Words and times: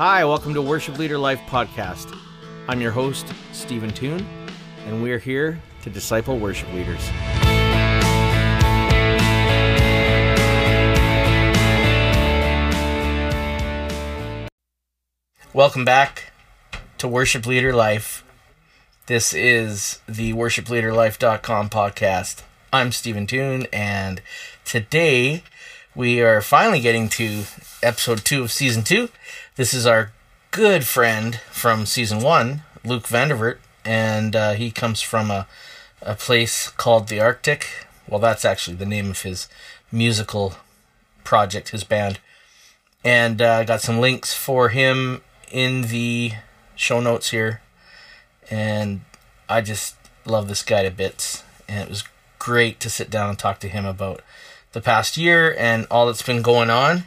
Hi, 0.00 0.24
welcome 0.24 0.54
to 0.54 0.62
Worship 0.62 0.96
Leader 0.96 1.18
Life 1.18 1.42
Podcast. 1.46 2.18
I'm 2.68 2.80
your 2.80 2.90
host, 2.90 3.26
Stephen 3.52 3.90
Toon, 3.90 4.26
and 4.86 5.02
we're 5.02 5.18
here 5.18 5.60
to 5.82 5.90
disciple 5.90 6.38
worship 6.38 6.72
leaders. 6.72 7.06
Welcome 15.52 15.84
back 15.84 16.32
to 16.96 17.06
Worship 17.06 17.44
Leader 17.44 17.74
Life. 17.74 18.24
This 19.04 19.34
is 19.34 20.00
the 20.08 20.32
worshipleaderlife.com 20.32 21.68
podcast. 21.68 22.40
I'm 22.72 22.90
Stephen 22.92 23.26
Toon, 23.26 23.66
and 23.70 24.22
today 24.64 25.42
we 25.94 26.22
are 26.22 26.40
finally 26.40 26.80
getting 26.80 27.10
to 27.10 27.42
episode 27.82 28.24
two 28.24 28.44
of 28.44 28.50
season 28.50 28.82
two. 28.82 29.10
This 29.60 29.74
is 29.74 29.84
our 29.84 30.10
good 30.52 30.86
friend 30.86 31.38
from 31.50 31.84
season 31.84 32.20
one, 32.20 32.62
Luke 32.82 33.06
Vandervert, 33.06 33.58
and 33.84 34.34
uh, 34.34 34.52
he 34.52 34.70
comes 34.70 35.02
from 35.02 35.30
a, 35.30 35.46
a 36.00 36.14
place 36.14 36.70
called 36.70 37.08
the 37.08 37.20
Arctic. 37.20 37.86
Well, 38.08 38.20
that's 38.20 38.46
actually 38.46 38.78
the 38.78 38.86
name 38.86 39.10
of 39.10 39.20
his 39.20 39.48
musical 39.92 40.54
project, 41.24 41.68
his 41.68 41.84
band. 41.84 42.20
And 43.04 43.42
I 43.42 43.60
uh, 43.60 43.64
got 43.64 43.82
some 43.82 44.00
links 44.00 44.32
for 44.32 44.70
him 44.70 45.20
in 45.52 45.82
the 45.88 46.32
show 46.74 47.02
notes 47.02 47.28
here. 47.28 47.60
And 48.50 49.02
I 49.46 49.60
just 49.60 49.94
love 50.24 50.48
this 50.48 50.62
guy 50.62 50.84
to 50.84 50.90
bits. 50.90 51.44
And 51.68 51.82
it 51.82 51.90
was 51.90 52.04
great 52.38 52.80
to 52.80 52.88
sit 52.88 53.10
down 53.10 53.28
and 53.28 53.38
talk 53.38 53.60
to 53.60 53.68
him 53.68 53.84
about 53.84 54.22
the 54.72 54.80
past 54.80 55.18
year 55.18 55.54
and 55.58 55.86
all 55.90 56.06
that's 56.06 56.22
been 56.22 56.40
going 56.40 56.70
on 56.70 57.04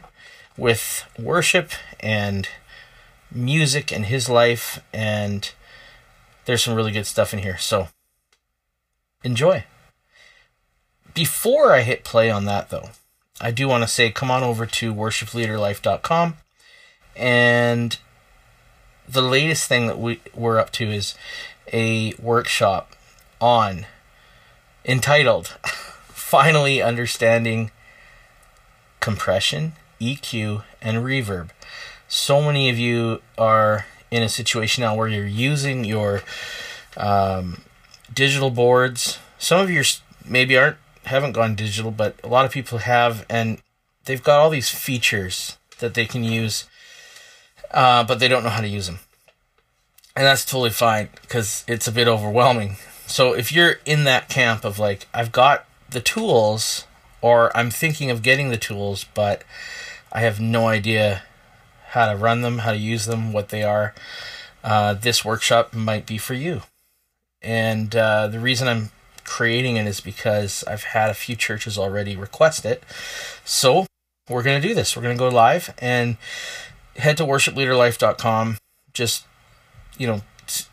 with 0.57 1.05
worship 1.17 1.71
and 1.99 2.47
music 3.31 3.91
and 3.91 4.05
his 4.05 4.29
life 4.29 4.83
and 4.93 5.51
there's 6.45 6.63
some 6.63 6.75
really 6.75 6.91
good 6.91 7.07
stuff 7.07 7.33
in 7.33 7.39
here. 7.39 7.57
So 7.57 7.87
enjoy. 9.23 9.65
Before 11.13 11.73
i 11.73 11.81
hit 11.81 12.03
play 12.03 12.31
on 12.31 12.45
that 12.45 12.69
though 12.71 12.89
i 13.39 13.51
do 13.51 13.67
want 13.67 13.83
to 13.83 13.87
say 13.87 14.09
come 14.11 14.31
on 14.31 14.41
over 14.43 14.65
to 14.65 14.93
worshipleaderlife.com 14.93 16.35
and 17.15 17.99
the 19.07 19.21
latest 19.21 19.67
thing 19.67 19.87
that 19.87 19.99
we, 19.99 20.21
we're 20.33 20.57
up 20.57 20.71
to 20.71 20.89
is 20.89 21.13
a 21.71 22.13
workshop 22.19 22.95
on 23.39 23.85
entitled 24.85 25.47
finally 26.07 26.81
understanding 26.81 27.69
compression 28.99 29.73
EQ, 30.03 30.63
and 30.81 30.97
reverb. 30.97 31.49
So 32.07 32.41
many 32.41 32.69
of 32.69 32.77
you 32.77 33.21
are 33.37 33.85
in 34.11 34.21
a 34.21 34.29
situation 34.29 34.81
now 34.81 34.95
where 34.95 35.07
you're 35.07 35.25
using 35.25 35.83
your 35.83 36.21
um, 36.95 37.61
digital 38.13 38.51
boards. 38.51 39.17
Some 39.39 39.59
of 39.59 39.69
you 39.69 39.83
maybe 40.25 40.57
aren't 40.57 40.77
haven't 41.05 41.33
gone 41.33 41.55
digital, 41.55 41.91
but 41.91 42.15
a 42.23 42.27
lot 42.27 42.45
of 42.45 42.51
people 42.51 42.77
have, 42.79 43.25
and 43.29 43.61
they've 44.05 44.23
got 44.23 44.39
all 44.39 44.49
these 44.49 44.69
features 44.69 45.57
that 45.79 45.95
they 45.95 46.05
can 46.05 46.23
use, 46.23 46.65
uh, 47.71 48.03
but 48.03 48.19
they 48.19 48.27
don't 48.27 48.43
know 48.43 48.49
how 48.49 48.61
to 48.61 48.67
use 48.67 48.85
them, 48.85 48.99
and 50.15 50.25
that's 50.25 50.45
totally 50.45 50.69
fine 50.69 51.09
because 51.21 51.65
it's 51.67 51.87
a 51.87 51.91
bit 51.91 52.07
overwhelming. 52.07 52.77
So 53.05 53.33
if 53.33 53.51
you're 53.51 53.79
in 53.85 54.05
that 54.05 54.29
camp 54.29 54.63
of 54.63 54.79
like, 54.79 55.07
I've 55.13 55.31
got 55.31 55.65
the 55.89 55.99
tools, 55.99 56.85
or 57.21 57.55
I'm 57.55 57.69
thinking 57.69 58.09
of 58.09 58.21
getting 58.21 58.49
the 58.49 58.57
tools, 58.57 59.05
but 59.13 59.43
I 60.13 60.21
have 60.21 60.39
no 60.39 60.67
idea 60.67 61.23
how 61.87 62.11
to 62.11 62.15
run 62.15 62.41
them, 62.41 62.59
how 62.59 62.71
to 62.71 62.77
use 62.77 63.07
them, 63.07 63.33
what 63.33 63.49
they 63.49 63.63
are. 63.63 63.95
Uh, 64.63 64.93
this 64.93 65.25
workshop 65.25 65.73
might 65.73 66.05
be 66.05 66.19
for 66.19 66.35
you. 66.35 66.61
And 67.41 67.95
uh, 67.95 68.27
the 68.27 68.39
reason 68.39 68.67
I'm 68.67 68.91
creating 69.25 69.75
it 69.75 69.87
is 69.87 69.99
because 69.99 70.63
I've 70.65 70.83
had 70.83 71.09
a 71.09 71.15
few 71.15 71.35
churches 71.35 71.77
already 71.77 72.15
request 72.15 72.63
it. 72.63 72.83
So 73.43 73.87
we're 74.29 74.43
going 74.43 74.61
to 74.61 74.67
do 74.67 74.73
this. 74.73 74.95
We're 74.95 75.03
going 75.03 75.17
to 75.17 75.19
go 75.19 75.29
live 75.29 75.73
and 75.79 76.17
head 76.95 77.17
to 77.17 77.23
worshipleaderlife.com. 77.23 78.57
Just, 78.93 79.25
you 79.97 80.07
know, 80.07 80.21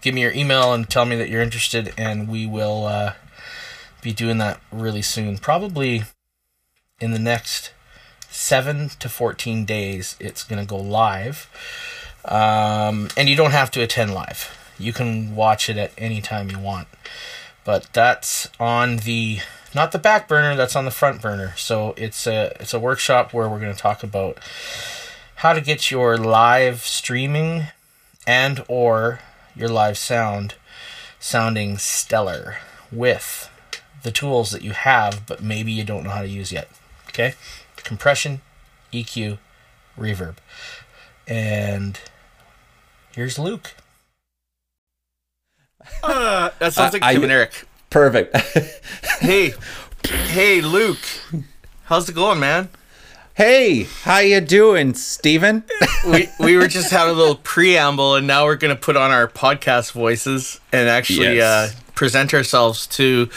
give 0.02 0.14
me 0.14 0.20
your 0.20 0.32
email 0.32 0.72
and 0.72 0.88
tell 0.88 1.06
me 1.06 1.16
that 1.16 1.28
you're 1.30 1.42
interested, 1.42 1.92
and 1.96 2.28
we 2.28 2.46
will 2.46 2.86
uh, 2.86 3.14
be 4.02 4.12
doing 4.12 4.38
that 4.38 4.60
really 4.70 5.02
soon. 5.02 5.38
Probably 5.38 6.02
in 7.00 7.12
the 7.12 7.18
next 7.18 7.72
seven 8.40 8.88
to 8.98 9.08
14 9.08 9.66
days, 9.66 10.16
it's 10.18 10.42
going 10.42 10.58
to 10.58 10.66
go 10.66 10.78
live. 10.78 11.46
Um, 12.24 13.08
and 13.16 13.28
you 13.28 13.36
don't 13.36 13.50
have 13.50 13.70
to 13.72 13.82
attend 13.82 14.14
live. 14.14 14.56
You 14.78 14.94
can 14.94 15.36
watch 15.36 15.68
it 15.68 15.76
at 15.76 15.92
any 15.98 16.22
time 16.22 16.50
you 16.50 16.58
want. 16.58 16.88
But 17.64 17.88
that's 17.92 18.48
on 18.58 18.98
the 18.98 19.40
not 19.74 19.92
the 19.92 19.98
back 19.98 20.26
burner, 20.26 20.56
that's 20.56 20.74
on 20.74 20.86
the 20.86 20.90
front 20.90 21.20
burner. 21.20 21.52
So 21.56 21.94
it's 21.98 22.26
a 22.26 22.56
it's 22.58 22.72
a 22.72 22.80
workshop 22.80 23.34
where 23.34 23.48
we're 23.48 23.60
going 23.60 23.74
to 23.74 23.78
talk 23.78 24.02
about 24.02 24.38
how 25.36 25.52
to 25.52 25.60
get 25.60 25.90
your 25.90 26.16
live 26.16 26.80
streaming 26.80 27.64
and 28.26 28.64
or 28.68 29.20
your 29.54 29.68
live 29.68 29.98
sound 29.98 30.54
sounding 31.18 31.76
stellar 31.76 32.56
with 32.90 33.50
the 34.02 34.10
tools 34.10 34.50
that 34.50 34.62
you 34.62 34.72
have 34.72 35.26
but 35.26 35.42
maybe 35.42 35.70
you 35.70 35.84
don't 35.84 36.04
know 36.04 36.10
how 36.10 36.22
to 36.22 36.28
use 36.28 36.50
yet. 36.50 36.70
Okay? 37.08 37.34
Compression, 37.84 38.40
EQ, 38.92 39.38
reverb. 39.98 40.36
And 41.26 42.00
here's 43.14 43.38
Luke. 43.38 43.74
Uh, 46.02 46.50
that 46.58 46.72
sounds 46.72 46.92
like 46.92 47.02
uh, 47.02 47.12
Tim 47.12 47.22
and 47.22 47.32
Eric. 47.32 47.66
Perfect. 47.88 48.36
hey, 49.20 49.54
hey, 50.06 50.60
Luke. 50.60 50.98
How's 51.84 52.08
it 52.08 52.14
going, 52.14 52.38
man? 52.38 52.68
Hey, 53.34 53.86
how 54.02 54.18
you 54.18 54.40
doing, 54.40 54.94
Steven? 54.94 55.64
we 56.06 56.28
we 56.38 56.56
were 56.56 56.68
just 56.68 56.90
having 56.90 57.14
a 57.14 57.18
little 57.18 57.36
preamble, 57.36 58.16
and 58.16 58.26
now 58.26 58.44
we're 58.44 58.56
gonna 58.56 58.76
put 58.76 58.96
on 58.96 59.10
our 59.10 59.26
podcast 59.28 59.92
voices 59.92 60.60
and 60.72 60.88
actually 60.88 61.36
yes. 61.36 61.72
uh, 61.72 61.80
present 61.94 62.34
ourselves 62.34 62.86
to 62.88 63.30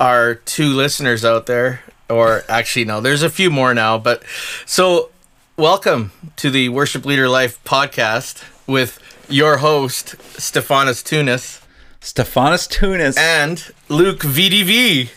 our 0.00 0.34
two 0.34 0.72
listeners 0.72 1.24
out 1.24 1.46
there 1.46 1.80
or 2.10 2.44
actually 2.48 2.84
no 2.84 3.00
there's 3.00 3.22
a 3.22 3.30
few 3.30 3.50
more 3.50 3.72
now 3.72 3.96
but 3.96 4.22
so 4.66 5.10
welcome 5.56 6.10
to 6.36 6.50
the 6.50 6.68
worship 6.68 7.06
leader 7.06 7.28
life 7.28 7.62
podcast 7.64 8.44
with 8.66 8.98
your 9.28 9.58
host 9.58 10.16
stephanus 10.38 11.02
tunis 11.02 11.60
stephanus 12.00 12.66
tunis 12.66 13.16
and 13.16 13.72
luke 13.88 14.20
vdv 14.20 15.08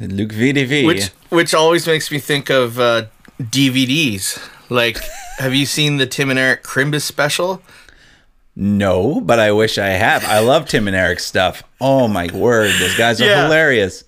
luke 0.00 0.30
vdv 0.30 0.86
which 0.86 1.06
which 1.30 1.52
always 1.52 1.86
makes 1.86 2.10
me 2.10 2.18
think 2.18 2.48
of 2.48 2.78
uh, 2.78 3.04
dvds 3.40 4.48
like 4.70 4.98
have 5.38 5.54
you 5.54 5.66
seen 5.66 5.96
the 5.96 6.06
tim 6.06 6.30
and 6.30 6.38
eric 6.38 6.62
chrimbus 6.62 7.02
special 7.02 7.60
no, 8.58 9.20
but 9.20 9.38
I 9.38 9.52
wish 9.52 9.76
I 9.76 9.88
have. 9.88 10.24
I 10.24 10.38
love 10.38 10.66
Tim 10.66 10.88
and 10.88 10.96
Eric's 10.96 11.26
stuff. 11.26 11.62
Oh 11.78 12.08
my 12.08 12.30
word, 12.32 12.72
those 12.80 12.96
guys 12.96 13.20
are 13.20 13.26
yeah. 13.26 13.42
hilarious. 13.42 14.02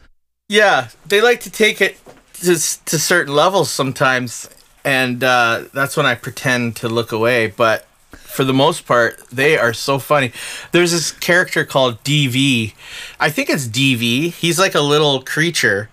Yeah, 0.48 0.88
they 1.04 1.21
like 1.21 1.41
to 1.41 1.50
take 1.50 1.82
it 1.82 1.98
to, 2.43 2.84
to 2.84 2.99
certain 2.99 3.34
levels 3.34 3.71
sometimes, 3.71 4.49
and 4.84 5.22
uh, 5.22 5.65
that's 5.72 5.97
when 5.97 6.06
I 6.06 6.15
pretend 6.15 6.76
to 6.76 6.88
look 6.88 7.12
away. 7.12 7.49
But 7.49 7.87
for 8.12 8.44
the 8.44 8.54
most 8.54 8.87
part, 8.87 9.21
they 9.31 9.59
are 9.59 9.72
so 9.72 9.99
funny. 9.99 10.32
There's 10.72 10.93
this 10.93 11.10
character 11.10 11.65
called 11.65 12.03
DV. 12.04 12.75
I 13.19 13.31
think 13.31 13.50
it's 13.50 13.66
DV. 13.66 14.32
He's 14.32 14.59
like 14.59 14.75
a 14.75 14.81
little 14.81 15.22
creature, 15.22 15.91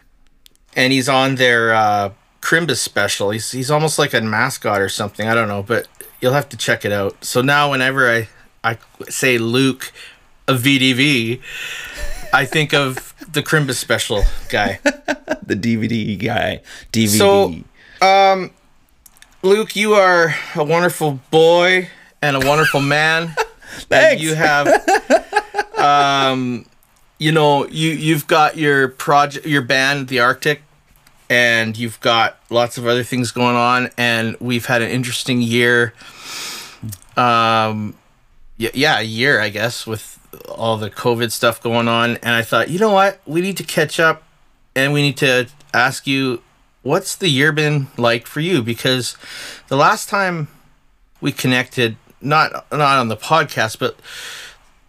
and 0.76 0.94
he's 0.94 1.10
on 1.10 1.36
their 1.36 1.74
uh, 1.74 2.12
Chrimbus 2.42 2.78
special. 2.78 3.32
He's 3.32 3.52
he's 3.52 3.72
almost 3.72 3.98
like 3.98 4.14
a 4.14 4.22
mascot 4.22 4.80
or 4.80 4.90
something. 4.90 5.28
I 5.28 5.34
don't 5.34 5.48
know, 5.48 5.64
but 5.64 5.88
you'll 6.22 6.34
have 6.34 6.50
to 6.50 6.58
check 6.58 6.86
it 6.86 6.92
out. 6.92 7.26
So 7.26 7.42
now, 7.42 7.72
whenever 7.72 8.10
I 8.10 8.30
I 8.64 8.78
say 9.10 9.40
Luke, 9.40 9.92
a 10.48 10.54
VDV, 10.54 11.42
I 12.32 12.46
think 12.46 12.74
of 12.74 13.15
the 13.36 13.44
Chrimbus 13.44 13.76
special 13.76 14.24
guy, 14.50 14.80
the 15.46 15.56
DVD 15.56 16.18
guy. 16.18 16.62
DVD. 16.92 17.64
So, 18.02 18.06
um, 18.06 18.52
Luke, 19.44 19.76
you 19.76 19.94
are 19.94 20.34
a 20.56 20.64
wonderful 20.64 21.20
boy 21.30 21.90
and 22.22 22.36
a 22.36 22.48
wonderful 22.48 22.82
man. 22.98 23.36
Thanks. 23.90 24.24
you 24.24 24.34
have, 24.36 24.68
um, 25.78 26.66
you 27.20 27.32
know, 27.32 27.68
you 27.68 27.92
you've 27.92 28.26
got 28.26 28.58
your 28.58 28.88
project, 28.88 29.46
your 29.46 29.62
band, 29.62 30.08
the 30.08 30.22
Arctic, 30.22 30.64
and 31.30 31.78
you've 31.78 32.00
got 32.00 32.40
lots 32.50 32.78
of 32.78 32.88
other 32.88 33.04
things 33.04 33.32
going 33.32 33.56
on, 33.56 33.90
and 33.98 34.38
we've 34.40 34.66
had 34.66 34.82
an 34.82 34.90
interesting 34.90 35.42
year. 35.42 35.94
Um, 37.18 37.96
yeah, 38.58 38.70
yeah, 38.74 39.00
a 39.00 39.04
year, 39.04 39.42
I 39.42 39.50
guess, 39.50 39.86
with 39.86 40.20
all 40.50 40.78
the 40.78 40.90
COVID 40.90 41.32
stuff 41.32 41.62
going 41.62 41.88
on, 41.88 42.18
and 42.18 42.36
I 42.36 42.42
thought, 42.42 42.70
you 42.70 42.80
know 42.80 42.92
what, 42.92 43.20
we 43.26 43.42
need 43.42 43.58
to 43.58 43.64
catch 43.64 44.00
up, 44.00 44.24
and 44.76 44.94
we 44.94 45.02
need 45.02 45.18
to 45.18 45.48
ask 45.74 46.08
you, 46.08 46.42
what's 46.82 47.16
the 47.16 47.28
year 47.28 47.52
been 47.52 47.88
like 47.98 48.28
for 48.28 48.40
you? 48.40 48.62
Because 48.62 49.18
the 49.68 49.76
last 49.76 50.08
time 50.08 50.48
we 51.20 51.32
connected, 51.32 51.98
not 52.22 52.66
not 52.72 52.98
on 53.00 53.08
the 53.08 53.18
podcast, 53.18 53.80
but 53.80 54.00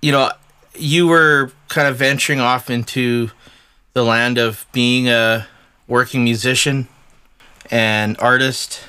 you 0.02 0.12
know, 0.12 0.30
you 0.74 1.06
were 1.06 1.52
kind 1.68 1.88
of 1.88 1.96
venturing 1.96 2.40
off 2.40 2.70
into 2.70 3.30
the 3.94 4.04
land 4.04 4.38
of 4.38 4.66
being 4.72 5.08
a 5.08 5.46
working 5.88 6.22
musician 6.22 6.86
and 7.70 8.16
artist, 8.18 8.80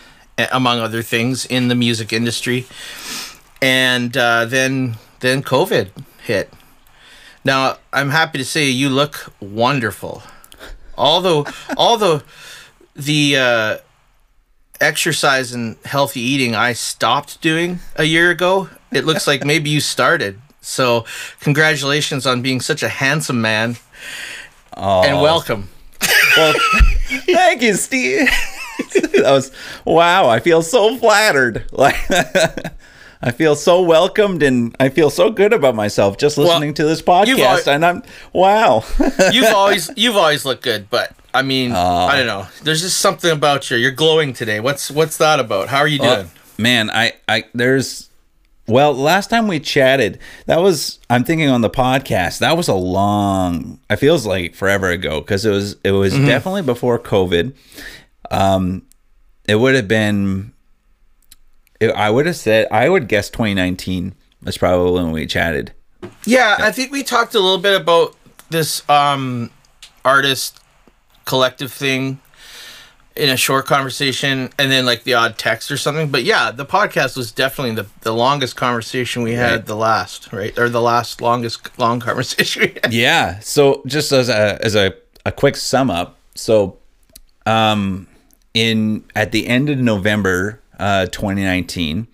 among 0.52 0.80
other 0.80 1.02
things, 1.02 1.46
in 1.46 1.70
the 1.70 1.76
music 1.76 2.12
industry, 2.12 2.68
and 3.62 4.16
uh, 4.18 4.46
then 4.46 4.96
then 5.22 5.42
COVID 5.42 5.90
hit. 6.28 6.54
Now 7.44 7.78
I'm 7.92 8.10
happy 8.10 8.38
to 8.38 8.46
say 8.46 8.70
you 8.70 8.90
look 8.90 9.34
wonderful. 9.40 10.22
Although 10.98 11.46
although 11.78 12.22
the 12.96 13.38
uh, 13.38 13.78
exercise 14.80 15.54
and 15.54 15.78
healthy 15.86 16.20
eating 16.20 16.56
I 16.56 16.74
stopped 16.74 17.42
doing 17.42 17.80
a 17.96 18.04
year 18.04 18.30
ago, 18.30 18.70
it 18.92 19.06
looks 19.06 19.26
like 19.26 19.44
maybe 19.54 19.70
you 19.70 19.80
started. 19.80 20.40
So 20.62 21.06
congratulations 21.40 22.26
on 22.28 22.42
being 22.42 22.60
such 22.60 22.84
a 22.84 22.90
handsome 22.90 23.42
man. 23.42 23.78
Oh. 24.76 25.04
And 25.04 25.22
welcome. 25.22 25.70
Well, 26.36 26.54
thank 27.26 27.62
you, 27.62 27.74
Steve. 27.76 28.30
that 28.94 29.24
was 29.24 29.52
wow. 29.86 30.28
I 30.28 30.40
feel 30.40 30.62
so 30.62 30.98
flattered. 30.98 31.66
Like 31.72 31.96
I 33.22 33.32
feel 33.32 33.56
so 33.56 33.82
welcomed 33.82 34.44
and 34.44 34.76
I 34.80 34.90
feel 34.90 35.10
so 35.10 35.32
good 35.32 35.54
about 35.54 35.76
myself 35.76 36.18
just 36.18 36.38
listening 36.38 36.70
well, 36.70 36.76
to 36.76 36.86
this 36.86 37.02
podcast. 37.02 37.68
and 37.68 37.86
I'm 37.86 38.04
wow. 38.34 38.84
you've 39.32 39.54
always 39.54 39.90
you've 39.96 40.16
always 40.16 40.46
looked 40.46 40.64
good, 40.64 40.90
but 40.90 41.16
I 41.34 41.42
mean, 41.42 41.72
uh, 41.72 41.78
I 41.78 42.18
don't 42.18 42.28
know. 42.28 42.48
There's 42.64 42.82
just 42.82 43.00
something 43.00 43.32
about 43.32 43.70
you. 43.70 43.78
You're 43.78 43.92
glowing 43.92 44.34
today. 44.34 44.60
What's 44.60 44.92
what's 44.92 45.18
that 45.18 45.40
about? 45.40 45.70
How 45.70 45.80
are 45.80 45.88
you 45.88 46.00
doing? 46.00 46.10
Uh, 46.10 46.28
man, 46.58 46.90
I 46.90 47.14
I 47.28 47.46
there's 47.54 48.10
well, 48.68 48.94
last 48.94 49.30
time 49.30 49.48
we 49.48 49.62
chatted, 49.62 50.20
that 50.46 50.60
was 50.60 51.00
I'm 51.10 51.24
thinking 51.24 51.50
on 51.50 51.62
the 51.62 51.70
podcast. 51.70 52.40
That 52.40 52.58
was 52.58 52.68
a 52.68 52.74
long. 52.74 53.80
It 53.90 53.96
feels 53.96 54.26
like 54.26 54.56
forever 54.56 54.90
ago 54.90 55.22
because 55.22 55.46
it 55.46 55.52
was 55.52 55.78
it 55.84 55.92
was 55.92 56.14
mm-hmm. 56.14 56.26
definitely 56.26 56.64
before 56.64 57.00
COVID. 57.00 57.56
Um, 58.30 58.86
it 59.48 59.56
would 59.56 59.76
have 59.76 59.88
been 59.88 60.52
I 61.82 62.10
would 62.10 62.26
have 62.26 62.36
said 62.36 62.68
I 62.72 62.90
would 62.90 63.08
guess 63.08 63.30
2019 63.30 64.16
was 64.44 64.58
probably 64.58 64.92
when 64.92 65.12
we 65.12 65.26
chatted. 65.26 65.74
Yeah, 66.26 66.58
I 66.60 66.72
think 66.72 66.92
we 66.92 67.04
talked 67.04 67.36
a 67.36 67.40
little 67.40 67.58
bit 67.58 67.80
about 67.80 68.16
this 68.50 68.88
um, 68.90 69.52
artist 70.06 70.60
collective 71.26 71.72
thing 71.72 72.20
in 73.18 73.30
a 73.30 73.38
short 73.38 73.66
conversation 73.66 74.50
and 74.60 74.72
then 74.72 74.86
like 74.86 75.04
the 75.04 75.14
odd 75.14 75.38
text 75.38 75.72
or 75.72 75.78
something. 75.78 76.10
But 76.10 76.24
yeah, 76.24 76.52
the 76.52 76.66
podcast 76.66 77.18
was 77.18 77.32
definitely 77.32 77.76
the, 77.76 77.88
the 78.02 78.14
longest 78.14 78.56
conversation 78.56 79.24
we 79.24 79.34
had, 79.34 79.52
right. 79.52 79.66
the 79.66 79.76
last, 79.76 80.32
right? 80.32 80.58
Or 80.58 80.70
the 80.70 80.82
last 80.82 81.22
longest 81.22 81.78
long 81.80 82.00
conversation 82.08 82.78
Yeah. 82.90 83.40
So 83.40 83.82
just 83.86 84.12
as 84.12 84.30
a 84.30 84.64
as 84.64 84.76
a, 84.76 84.94
a 85.26 85.32
quick 85.32 85.56
sum 85.56 85.90
up, 85.90 86.18
so 86.36 86.78
um 87.46 88.08
in 88.54 89.04
at 89.16 89.32
the 89.32 89.48
end 89.48 89.70
of 89.70 89.78
November 89.78 90.62
uh, 90.78 91.08
2019, 91.08 92.08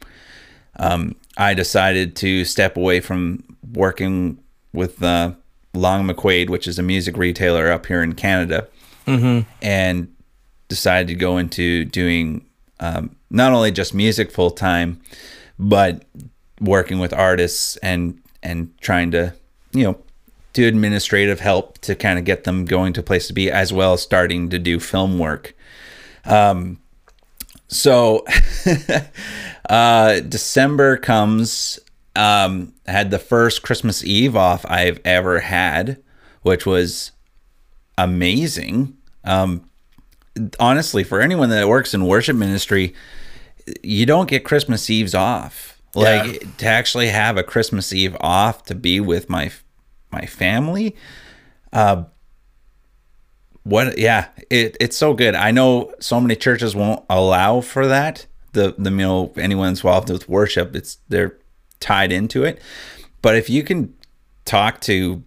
um, 0.78 1.16
I 1.38 1.54
decided 1.54 2.16
to 2.18 2.46
step 2.46 2.78
away 2.78 3.00
from 3.00 3.44
working 3.74 4.40
with 4.74 5.02
uh, 5.02 5.34
Long 5.74 6.08
McQuade, 6.08 6.50
which 6.50 6.68
is 6.68 6.80
a 6.80 6.84
music 6.84 7.18
retailer 7.18 7.72
up 7.72 7.86
here 7.86 8.04
in 8.04 8.14
Canada, 8.14 8.68
mm-hmm. 9.06 9.50
and 9.62 10.14
decided 10.68 11.08
to 11.08 11.16
go 11.16 11.38
into 11.38 11.86
doing 11.86 12.46
um, 12.80 13.16
not 13.30 13.54
only 13.54 13.72
just 13.72 13.94
music 13.94 14.32
full 14.32 14.52
time, 14.52 15.02
but 15.58 16.04
working 16.60 17.00
with 17.00 17.14
artists 17.14 17.78
and 17.78 18.20
and 18.42 18.70
trying 18.80 19.12
to 19.12 19.34
you 19.72 19.84
know 19.84 19.98
do 20.54 20.68
administrative 20.68 21.40
help 21.40 21.80
to 21.80 21.96
kind 21.96 22.20
of 22.20 22.26
get 22.26 22.44
them 22.44 22.66
going 22.66 22.94
to 22.94 23.00
a 23.00 23.04
place 23.04 23.28
to 23.28 23.34
be, 23.34 23.50
as 23.50 23.74
well 23.74 23.94
as 23.94 24.02
starting 24.02 24.50
to 24.50 24.60
do 24.60 24.80
film 24.80 25.18
work. 25.18 25.56
Um, 26.26 26.80
so 27.74 28.26
uh, 29.70 30.20
December 30.22 30.98
comes. 30.98 31.80
Um, 32.16 32.74
had 32.86 33.10
the 33.10 33.18
first 33.18 33.64
Christmas 33.64 34.04
Eve 34.04 34.36
off 34.36 34.68
I've 34.70 35.02
ever 35.04 35.40
had, 35.40 35.98
which 36.44 36.64
was 36.64 37.12
amazing. 37.98 38.96
Um, 39.24 39.68
honestly, 40.60 41.04
for 41.04 41.22
anyone 41.22 41.50
that 41.50 41.68
works 41.68 41.94
in 41.94 42.06
worship 42.06 42.36
ministry, 42.36 42.94
you 43.82 44.06
don't 44.06 44.30
get 44.30 44.44
Christmas 44.44 44.90
Eves 44.90 45.16
off. 45.16 45.82
Like 45.96 46.42
yeah. 46.42 46.50
to 46.58 46.66
actually 46.66 47.08
have 47.08 47.38
a 47.38 47.44
Christmas 47.44 47.94
Eve 47.94 48.18
off 48.20 48.64
to 48.66 48.76
be 48.76 49.00
with 49.00 49.30
my 49.30 49.52
my 50.12 50.26
family. 50.26 50.96
Uh, 51.72 52.06
what 53.64 53.98
yeah 53.98 54.28
it, 54.50 54.78
it's 54.80 54.98
so 54.98 55.14
good. 55.14 55.36
I 55.36 55.52
know 55.52 55.94
so 56.00 56.20
many 56.20 56.36
churches 56.36 56.76
won't 56.76 57.04
allow 57.10 57.62
for 57.62 57.88
that. 57.88 58.26
The 58.54 58.76
the 58.78 58.92
know 58.92 59.32
anyone 59.36 59.70
involved 59.70 60.10
with 60.10 60.30
worship 60.30 60.76
it's 60.76 60.98
they're 61.10 61.38
tied 61.80 62.12
into 62.12 62.44
it. 62.44 62.62
But 63.22 63.36
if 63.36 63.50
you 63.50 63.64
can 63.64 63.94
talk 64.46 64.82
to 64.82 65.24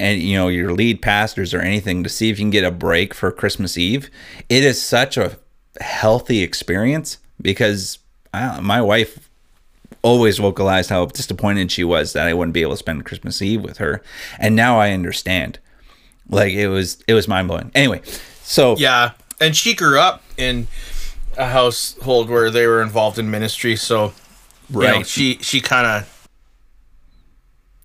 and 0.00 0.20
you 0.20 0.36
know 0.36 0.48
your 0.48 0.72
lead 0.72 1.02
pastors 1.02 1.54
or 1.54 1.60
anything 1.60 2.02
to 2.02 2.08
see 2.08 2.30
if 2.30 2.38
you 2.38 2.44
can 2.44 2.50
get 2.50 2.64
a 2.64 2.70
break 2.70 3.14
for 3.14 3.30
christmas 3.30 3.78
eve 3.78 4.10
it 4.48 4.64
is 4.64 4.82
such 4.82 5.16
a 5.16 5.38
healthy 5.80 6.42
experience 6.42 7.18
because 7.40 7.98
I, 8.32 8.60
my 8.60 8.80
wife 8.80 9.28
always 10.02 10.38
vocalized 10.38 10.90
how 10.90 11.06
disappointed 11.06 11.70
she 11.70 11.84
was 11.84 12.12
that 12.12 12.26
i 12.26 12.34
wouldn't 12.34 12.54
be 12.54 12.62
able 12.62 12.72
to 12.72 12.78
spend 12.78 13.04
christmas 13.04 13.40
eve 13.40 13.62
with 13.62 13.78
her. 13.78 14.02
And 14.38 14.56
now 14.56 14.78
i 14.78 14.90
understand 14.90 15.58
like 16.28 16.52
it 16.52 16.68
was 16.68 17.02
it 17.06 17.14
was 17.14 17.28
mind 17.28 17.48
blowing. 17.48 17.70
Anyway, 17.74 18.02
so 18.42 18.76
yeah, 18.76 19.12
and 19.40 19.56
she 19.56 19.74
grew 19.74 19.98
up 19.98 20.22
in 20.36 20.66
a 21.36 21.46
household 21.46 22.28
where 22.28 22.50
they 22.50 22.66
were 22.66 22.82
involved 22.82 23.18
in 23.18 23.30
ministry, 23.30 23.76
so 23.76 24.12
right. 24.70 24.98
Know, 24.98 25.02
she 25.02 25.38
she 25.38 25.60
kind 25.60 25.86
of 25.86 26.28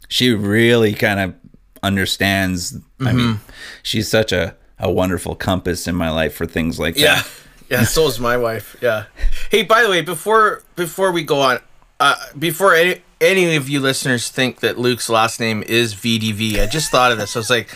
she 0.07 0.31
really 0.31 0.93
kind 0.93 1.19
of 1.19 1.35
understands. 1.83 2.73
Mm-hmm. 2.73 3.07
I 3.07 3.13
mean, 3.13 3.25
mm-hmm. 3.35 3.51
she's 3.83 4.09
such 4.09 4.31
a 4.31 4.55
a 4.79 4.91
wonderful 4.91 5.35
compass 5.35 5.87
in 5.87 5.95
my 5.95 6.09
life 6.09 6.33
for 6.33 6.45
things 6.45 6.79
like 6.79 6.97
yeah. 6.97 7.15
that. 7.15 7.29
Yeah, 7.69 7.83
so 7.83 8.07
is 8.07 8.19
my 8.19 8.35
wife. 8.35 8.75
Yeah. 8.81 9.05
Hey, 9.51 9.61
by 9.63 9.83
the 9.83 9.89
way, 9.89 10.01
before 10.01 10.63
before 10.75 11.11
we 11.11 11.23
go 11.23 11.39
on, 11.39 11.59
uh, 11.99 12.15
before 12.37 12.73
any 12.73 13.01
any 13.21 13.55
of 13.55 13.67
you 13.67 13.79
listeners 13.79 14.29
think 14.29 14.61
that 14.61 14.77
Luke's 14.77 15.09
last 15.09 15.39
name 15.39 15.63
is 15.63 15.93
VDV, 15.93 16.61
I 16.61 16.67
just 16.67 16.91
thought 16.91 17.11
of 17.11 17.17
this. 17.17 17.35
I 17.35 17.39
was 17.39 17.49
like, 17.49 17.69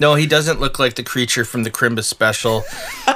no, 0.00 0.14
he 0.14 0.26
doesn't 0.26 0.60
look 0.60 0.78
like 0.78 0.94
the 0.94 1.02
creature 1.02 1.44
from 1.44 1.62
the 1.62 1.70
Chrimbus 1.70 2.04
special. 2.04 2.64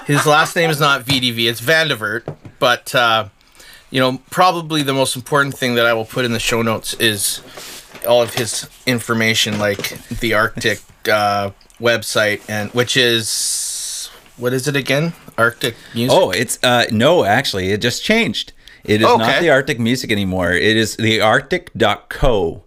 His 0.07 0.27
last 0.27 0.57
name 0.57 0.71
is 0.71 0.81
not 0.81 1.05
VDV, 1.05 1.49
it's 1.49 1.61
Vandevert. 1.61 2.37
But, 2.59 2.95
uh, 2.95 3.29
you 3.91 4.01
know, 4.01 4.21
probably 4.31 4.83
the 4.83 4.95
most 4.95 5.17
important 5.17 5.57
thing 5.57 5.75
that 5.75 5.87
I 5.87 5.93
will 5.93 6.05
put 6.05 6.25
in 6.25 6.33
the 6.33 6.39
show 6.39 6.63
notes 6.63 6.95
is 6.95 7.43
all 8.07 8.23
of 8.23 8.35
his 8.35 8.69
information, 8.87 9.59
like 9.59 9.99
the 10.21 10.35
Arctic 10.35 10.81
uh, 11.09 11.51
website, 11.81 12.43
and 12.49 12.71
which 12.71 12.97
is 12.97 14.11
what 14.37 14.53
is 14.53 14.67
it 14.67 14.77
again? 14.77 15.13
Arctic 15.39 15.77
Music. 15.95 16.17
Oh, 16.17 16.31
it's 16.31 16.59
uh, 16.63 16.87
no, 16.91 17.25
actually, 17.25 17.71
it 17.71 17.81
just 17.81 18.03
changed. 18.03 18.53
It 18.85 19.01
is 19.01 19.07
okay. 19.07 19.19
not 19.19 19.41
the 19.41 19.51
Arctic 19.51 19.81
Music 19.81 20.13
anymore. 20.13 20.53
It 20.53 20.77
is 20.77 20.97
the 20.97 21.21
Arctic.co. 21.21 22.65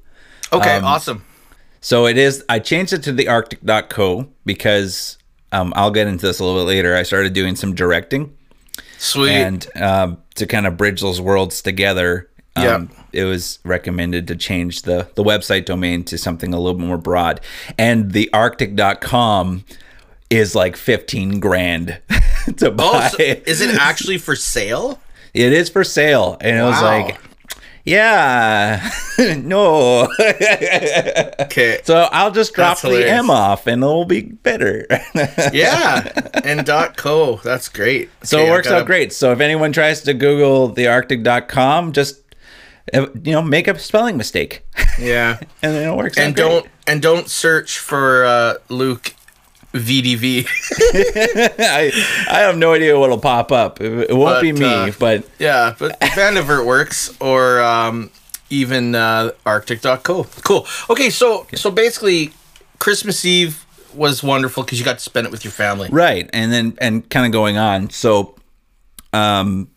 Okay, 0.51 0.75
um, 0.75 0.85
awesome. 0.85 1.23
So 1.81 2.07
it 2.07 2.17
is. 2.17 2.43
I 2.49 2.59
changed 2.59 2.93
it 2.93 3.03
to 3.03 3.11
the 3.11 3.27
Arctic.co 3.27 4.27
because 4.45 5.17
um, 5.51 5.73
I'll 5.75 5.91
get 5.91 6.07
into 6.07 6.25
this 6.25 6.39
a 6.39 6.43
little 6.43 6.59
bit 6.61 6.67
later. 6.67 6.95
I 6.95 7.03
started 7.03 7.33
doing 7.33 7.55
some 7.55 7.75
directing. 7.75 8.35
Sweet. 8.97 9.31
And 9.31 9.67
um, 9.75 10.17
to 10.35 10.47
kind 10.47 10.65
of 10.65 10.75
bridge 10.75 11.01
those 11.01 11.21
worlds 11.21 11.61
together, 11.61 12.29
um, 12.55 12.63
yeah. 12.63 13.21
it 13.21 13.23
was 13.25 13.59
recommended 13.63 14.27
to 14.27 14.35
change 14.35 14.83
the, 14.83 15.07
the 15.15 15.23
website 15.23 15.65
domain 15.65 16.03
to 16.05 16.17
something 16.17 16.53
a 16.53 16.59
little 16.59 16.79
bit 16.79 16.87
more 16.87 16.97
broad. 16.97 17.41
And 17.77 18.11
the 18.11 18.31
Arctic.com 18.33 19.65
is 20.29 20.55
like 20.55 20.75
15 20.75 21.39
grand 21.39 21.99
to 22.57 22.71
buy. 22.71 23.09
Oh, 23.13 23.17
so 23.17 23.23
is 23.23 23.61
it 23.61 23.75
actually 23.75 24.17
for 24.17 24.35
sale? 24.35 24.99
It 25.37 25.53
is 25.53 25.69
for 25.69 25.83
sale. 25.83 26.37
And 26.41 26.57
wow. 26.57 26.65
it 26.65 26.69
was 26.71 26.81
like, 26.81 27.19
yeah, 27.85 28.91
no. 29.37 30.11
okay. 31.39 31.79
So 31.83 32.09
I'll 32.11 32.31
just 32.31 32.53
drop 32.53 32.81
the 32.81 33.07
M 33.07 33.29
off 33.29 33.67
and 33.67 33.83
it'll 33.83 34.03
be 34.03 34.21
better. 34.21 34.87
yeah. 35.53 36.11
And 36.43 36.65
dot 36.65 36.97
co. 36.97 37.37
That's 37.37 37.69
great. 37.69 38.09
So 38.23 38.39
it 38.39 38.49
works 38.49 38.67
gotta... 38.67 38.81
out 38.81 38.87
great. 38.87 39.13
So 39.13 39.31
if 39.31 39.39
anyone 39.39 39.71
tries 39.71 40.01
to 40.01 40.13
Google 40.13 40.69
the 40.69 40.85
thearctic.com, 40.85 41.93
just 41.93 42.23
uh, 42.93 43.07
you 43.23 43.31
know, 43.31 43.41
make 43.43 43.67
a 43.67 43.77
spelling 43.77 44.17
mistake. 44.17 44.65
Yeah. 44.99 45.37
and 45.61 45.75
then 45.75 45.93
it 45.93 45.95
works 45.95 46.17
and 46.17 46.35
don't 46.35 46.67
and 46.87 47.01
don't 47.01 47.29
search 47.29 47.77
for 47.77 48.25
uh, 48.25 48.55
Luke 48.69 49.13
VDV. 49.73 50.47
I 51.59 51.91
I 52.29 52.39
have 52.39 52.57
no 52.57 52.73
idea 52.73 52.97
what'll 52.97 53.19
pop 53.19 53.51
up. 53.51 53.79
It, 53.81 54.09
it 54.09 54.13
won't 54.13 54.35
But, 54.37 54.41
be 54.41 54.51
me, 54.53 54.65
uh, 54.65 54.91
but 54.99 55.27
yeah, 55.39 55.75
but 55.77 55.99
Vandivert 55.99 56.65
works 56.65 57.15
or 57.19 57.61
um, 57.61 58.09
even 58.49 58.95
uh, 58.95 59.31
Arctic.co. 59.45 60.23
Cool. 60.43 60.65
Okay, 60.89 61.09
so 61.09 61.45
so 61.55 61.69
basically, 61.69 62.31
Christmas 62.79 63.23
Eve 63.25 63.65
was 63.93 64.21
wonderful 64.23 64.63
because 64.63 64.79
you 64.79 64.85
got 64.85 64.97
to 64.99 65.03
spend 65.03 65.25
it 65.25 65.31
with 65.31 65.43
your 65.43 65.51
family. 65.51 65.89
right, 65.91 66.29
and 66.33 66.51
then 66.51 66.77
and 66.79 67.09
kind 67.09 67.25
of 67.25 67.31
going 67.31 67.57
on. 67.57 67.89
So, 67.89 68.35
um, 69.13 69.69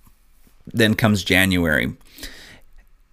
then 0.66 0.94
comes 0.94 1.25
January, 1.25 1.92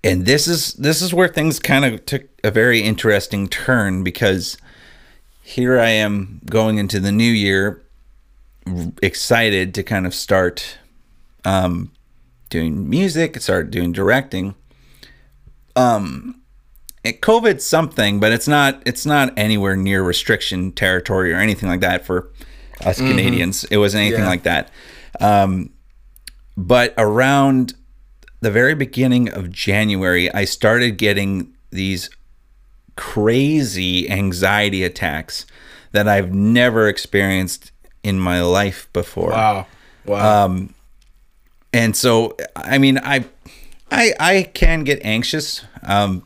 and 0.03 0.25
this 0.25 0.48
is 0.48 0.74
this 0.74 1.01
is 1.01 1.13
where 1.13 1.27
things 1.27 1.60
kind 1.60 1.86
of 1.86 2.05
took 2.05 2.24
a 2.43 2.51
very 2.51 2.81
interesting 2.81 3.48
turn 3.48 4.03
because 4.03 4.57
here 5.47 5.79
I 5.79 5.91
am 5.91 6.41
going 6.49 6.77
into 6.77 6.99
the 6.99 7.11
new 7.11 7.31
year, 7.31 7.81
excited 9.01 9.73
to 9.75 9.81
kind 9.81 10.05
of 10.05 10.13
start 10.13 10.77
um, 11.45 11.93
doing 12.49 12.89
music, 12.89 13.39
start 13.39 13.71
doing 13.71 13.93
directing. 13.93 14.55
Um, 15.77 16.41
it, 17.05 17.21
COVID's 17.21 17.65
something, 17.65 18.19
but 18.19 18.33
it's 18.33 18.47
not 18.47 18.81
it's 18.85 19.05
not 19.05 19.31
anywhere 19.37 19.77
near 19.77 20.03
restriction 20.03 20.73
territory 20.73 21.31
or 21.31 21.37
anything 21.37 21.69
like 21.69 21.79
that 21.79 22.05
for 22.05 22.29
us 22.81 22.97
Canadians. 22.97 23.63
It 23.71 23.77
wasn't 23.77 24.01
anything 24.01 24.23
Yeah. 24.23 24.27
like 24.27 24.43
that. 24.43 24.69
Um, 25.21 25.69
but 26.57 26.93
around 26.97 27.73
the 28.41 28.51
very 28.51 28.75
beginning 28.75 29.29
of 29.29 29.49
January, 29.49 30.29
I 30.33 30.43
started 30.43 30.97
getting 30.97 31.53
these 31.71 32.09
crazy 32.97 34.09
anxiety 34.09 34.83
attacks 34.83 35.45
that 35.93 36.07
I've 36.07 36.33
never 36.33 36.89
experienced 36.89 37.71
in 38.03 38.19
my 38.19 38.41
life 38.41 38.89
before. 38.91 39.31
Wow. 39.31 39.67
Wow. 40.05 40.67
And 41.73 41.95
so, 41.95 42.35
I 42.55 42.77
mean, 42.77 42.97
I, 42.97 43.25
I, 43.91 44.13
I 44.19 44.43
can 44.53 44.83
get 44.83 44.99
anxious. 45.03 45.63
Um, 45.83 46.25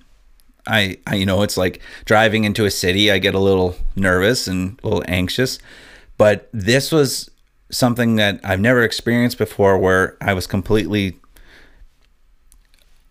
I, 0.68 0.98
I, 1.06 1.16
you 1.16 1.26
know, 1.26 1.42
it's 1.42 1.58
like 1.58 1.82
driving 2.06 2.44
into 2.44 2.66
a 2.66 2.72
city. 2.72 3.12
I 3.12 3.20
get 3.20 3.36
a 3.36 3.40
little 3.40 3.76
nervous 3.96 4.48
and 4.48 4.80
a 4.84 4.88
little 4.88 5.04
anxious, 5.08 5.60
but 6.18 6.50
this 6.54 6.92
was 6.92 7.30
something 7.72 8.18
that 8.18 8.40
I've 8.44 8.60
never 8.60 8.84
experienced 8.84 9.38
before, 9.38 9.78
where 9.78 10.18
I 10.22 10.34
was 10.34 10.46
completely 10.46 11.18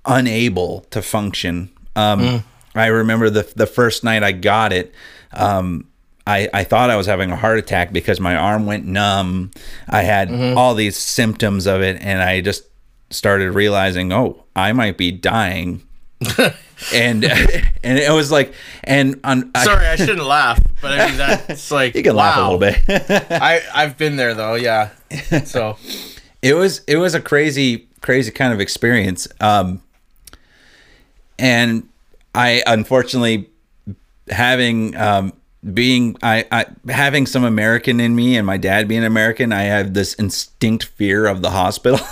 unable 0.04 0.82
to 0.90 1.02
function. 1.02 1.70
Um, 1.96 2.44
I 2.74 2.86
remember 2.86 3.30
the 3.30 3.50
the 3.56 3.66
first 3.66 4.04
night 4.04 4.22
I 4.22 4.32
got 4.32 4.72
it. 4.72 4.94
Um, 5.32 5.86
I, 6.26 6.48
I 6.52 6.64
thought 6.64 6.90
I 6.90 6.96
was 6.96 7.06
having 7.06 7.30
a 7.30 7.36
heart 7.36 7.58
attack 7.58 7.92
because 7.92 8.20
my 8.20 8.36
arm 8.36 8.66
went 8.66 8.84
numb. 8.86 9.50
I 9.88 10.02
had 10.02 10.30
all 10.56 10.74
these 10.74 10.96
symptoms 10.96 11.66
of 11.66 11.80
it, 11.82 12.00
and 12.00 12.22
I 12.22 12.40
just 12.40 12.64
started 13.10 13.52
realizing, 13.52 14.12
oh, 14.12 14.44
I 14.54 14.72
might 14.72 14.96
be 14.96 15.10
dying. 15.10 15.82
and 16.94 17.24
and 17.84 17.98
it 17.98 18.12
was 18.12 18.30
like, 18.30 18.54
and 18.84 19.18
on 19.24 19.50
Sorry, 19.56 19.86
I 19.86 19.96
shouldn't 19.96 20.24
laugh, 20.24 20.60
but 20.80 20.92
I 20.92 21.08
mean 21.08 21.16
that's 21.16 21.70
like 21.72 21.94
you 21.94 22.02
can 22.02 22.14
laugh 22.14 22.38
a 22.38 22.42
little 22.42 22.58
bit. 22.58 22.82
I 23.30 23.62
I've 23.74 23.96
been 23.96 24.16
there 24.16 24.34
though. 24.34 24.54
Yeah. 24.54 24.90
So 25.44 25.78
it 26.42 26.54
was 26.54 26.82
it 26.86 26.96
was 26.96 27.14
a 27.14 27.20
crazy 27.20 27.88
crazy 28.00 28.30
kind 28.30 28.52
of 28.54 28.60
experience 28.60 29.28
um 29.40 29.82
and 31.38 31.86
i 32.34 32.62
unfortunately 32.66 33.48
having 34.28 34.96
um 34.96 35.32
being 35.74 36.16
I, 36.22 36.46
I 36.50 36.66
having 36.90 37.26
some 37.26 37.44
american 37.44 38.00
in 38.00 38.14
me 38.14 38.36
and 38.36 38.46
my 38.46 38.56
dad 38.56 38.88
being 38.88 39.04
american 39.04 39.52
i 39.52 39.62
have 39.62 39.94
this 39.94 40.14
instinct 40.18 40.84
fear 40.84 41.26
of 41.26 41.42
the 41.42 41.50
hospital. 41.50 42.00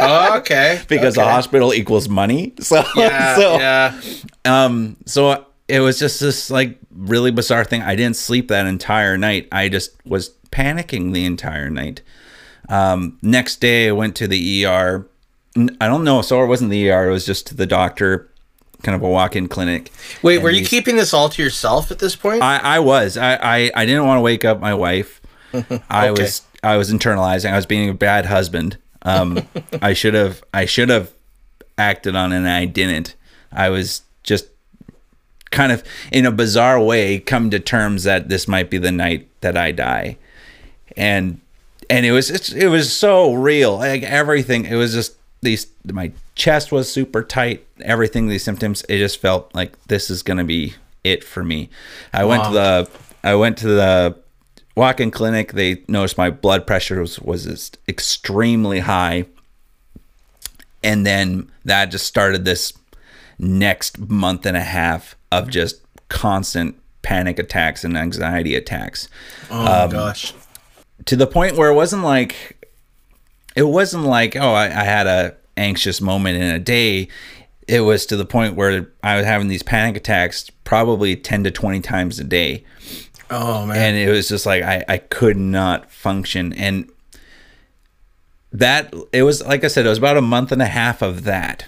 Okay. 0.00 0.80
because 0.88 1.14
the 1.14 1.24
hospital 1.24 1.74
equals 1.74 2.08
money. 2.08 2.54
So 2.60 2.82
Yeah. 2.96 3.36
so 3.36 3.58
yeah. 3.58 4.00
um 4.44 4.96
so 5.06 5.44
it 5.68 5.80
was 5.80 5.98
just 5.98 6.20
this 6.20 6.50
like 6.50 6.78
really 6.90 7.30
bizarre 7.30 7.64
thing. 7.64 7.82
I 7.82 7.94
didn't 7.94 8.16
sleep 8.16 8.48
that 8.48 8.66
entire 8.66 9.18
night. 9.18 9.48
I 9.52 9.68
just 9.68 9.90
was 10.06 10.30
panicking 10.50 11.12
the 11.12 11.24
entire 11.24 11.68
night. 11.70 12.02
Um 12.68 13.18
next 13.22 13.60
day 13.60 13.88
i 13.88 13.92
went 13.92 14.16
to 14.16 14.26
the 14.26 14.64
er 14.66 15.08
I 15.80 15.86
don't 15.86 16.04
know. 16.04 16.22
So 16.22 16.42
it 16.42 16.46
wasn't 16.46 16.70
the 16.70 16.90
er 16.90 17.08
it 17.08 17.12
was 17.12 17.26
just 17.26 17.46
to 17.48 17.54
the 17.54 17.66
doctor 17.66 18.30
kind 18.82 18.94
of 18.94 19.02
a 19.02 19.08
walk-in 19.08 19.48
clinic 19.48 19.90
Wait, 20.22 20.38
were 20.38 20.50
you 20.50 20.64
keeping 20.64 20.96
this 20.96 21.12
all 21.12 21.28
to 21.28 21.42
yourself 21.42 21.90
at 21.90 21.98
this 21.98 22.16
point? 22.16 22.42
I, 22.42 22.58
I 22.58 22.78
was. 22.78 23.16
I, 23.16 23.34
I, 23.34 23.70
I 23.74 23.86
didn't 23.86 24.06
want 24.06 24.18
to 24.18 24.22
wake 24.22 24.44
up 24.44 24.60
my 24.60 24.74
wife. 24.74 25.20
I 25.90 26.10
was 26.10 26.42
I 26.62 26.76
was 26.76 26.92
internalizing. 26.92 27.52
I 27.52 27.56
was 27.56 27.66
being 27.66 27.88
a 27.88 27.94
bad 27.94 28.26
husband. 28.26 28.76
Um, 29.02 29.46
I 29.82 29.92
should 29.92 30.14
have 30.14 30.42
I 30.52 30.64
should 30.64 30.88
have 30.88 31.12
acted 31.76 32.16
on 32.16 32.32
it 32.32 32.38
and 32.38 32.48
I 32.48 32.64
didn't. 32.64 33.14
I 33.52 33.70
was 33.70 34.02
just 34.22 34.46
kind 35.50 35.72
of 35.72 35.82
in 36.12 36.26
a 36.26 36.30
bizarre 36.30 36.80
way 36.80 37.18
come 37.18 37.50
to 37.50 37.60
terms 37.60 38.04
that 38.04 38.28
this 38.28 38.46
might 38.46 38.68
be 38.68 38.78
the 38.78 38.92
night 38.92 39.28
that 39.40 39.56
I 39.56 39.72
die. 39.72 40.18
And 40.96 41.40
and 41.88 42.04
it 42.04 42.12
was 42.12 42.52
it 42.52 42.68
was 42.68 42.92
so 42.92 43.32
real. 43.32 43.76
Like 43.76 44.02
everything 44.02 44.66
it 44.66 44.74
was 44.74 44.92
just 44.92 45.14
these 45.40 45.66
my 45.84 46.12
chest 46.34 46.72
was 46.72 46.90
super 46.90 47.22
tight, 47.22 47.66
everything 47.80 48.28
these 48.28 48.42
symptoms 48.42 48.84
it 48.88 48.98
just 48.98 49.18
felt 49.18 49.54
like 49.54 49.82
this 49.86 50.10
is 50.10 50.22
going 50.22 50.38
to 50.38 50.44
be 50.44 50.74
it 51.04 51.24
for 51.24 51.44
me. 51.44 51.70
I 52.12 52.24
went 52.24 52.44
to 52.44 52.50
the 52.50 52.90
I 53.22 53.34
went 53.34 53.58
to 53.58 53.68
the 53.68 54.16
walk-in 54.76 55.10
clinic. 55.10 55.52
They 55.52 55.82
noticed 55.88 56.16
my 56.16 56.30
blood 56.30 56.66
pressure 56.66 57.00
was 57.00 57.18
was 57.20 57.70
extremely 57.88 58.80
high. 58.80 59.26
And 60.82 61.04
then 61.04 61.50
that 61.64 61.86
just 61.86 62.06
started 62.06 62.44
this 62.44 62.72
next 63.38 63.98
month 63.98 64.46
and 64.46 64.56
a 64.56 64.62
half 64.62 65.16
of 65.30 65.48
just 65.48 65.80
constant 66.08 66.76
panic 67.02 67.38
attacks 67.38 67.84
and 67.84 67.96
anxiety 67.96 68.54
attacks 68.54 69.08
oh 69.50 69.62
my 69.62 69.82
um, 69.82 69.90
gosh. 69.90 70.34
to 71.04 71.16
the 71.16 71.26
point 71.26 71.56
where 71.56 71.70
it 71.70 71.74
wasn't 71.74 72.02
like 72.02 72.57
it 73.58 73.66
wasn't 73.66 74.04
like 74.04 74.36
oh 74.36 74.52
I, 74.52 74.66
I 74.66 74.84
had 74.84 75.08
a 75.08 75.36
anxious 75.56 76.00
moment 76.00 76.36
in 76.36 76.54
a 76.54 76.60
day. 76.60 77.08
It 77.66 77.80
was 77.80 78.06
to 78.06 78.16
the 78.16 78.24
point 78.24 78.54
where 78.54 78.92
i 79.02 79.16
was 79.16 79.26
having 79.26 79.48
these 79.48 79.64
panic 79.64 79.96
attacks 79.96 80.48
probably 80.62 81.16
10 81.16 81.44
to 81.44 81.50
20 81.50 81.80
times 81.80 82.20
a 82.20 82.24
day. 82.24 82.64
Oh 83.30 83.66
man. 83.66 83.76
and 83.76 83.96
it 83.96 84.10
was 84.10 84.28
just 84.28 84.46
like 84.46 84.62
I, 84.62 84.84
I 84.88 84.98
could 84.98 85.36
not 85.36 85.90
function. 85.90 86.52
And 86.52 86.88
that 88.52 88.94
it 89.12 89.24
was 89.24 89.44
like 89.44 89.64
i 89.64 89.68
said 89.68 89.84
it 89.84 89.90
was 89.90 89.98
about 89.98 90.16
a 90.16 90.22
month 90.22 90.52
and 90.52 90.62
a 90.62 90.66
half 90.66 91.02
of 91.02 91.24
that 91.24 91.66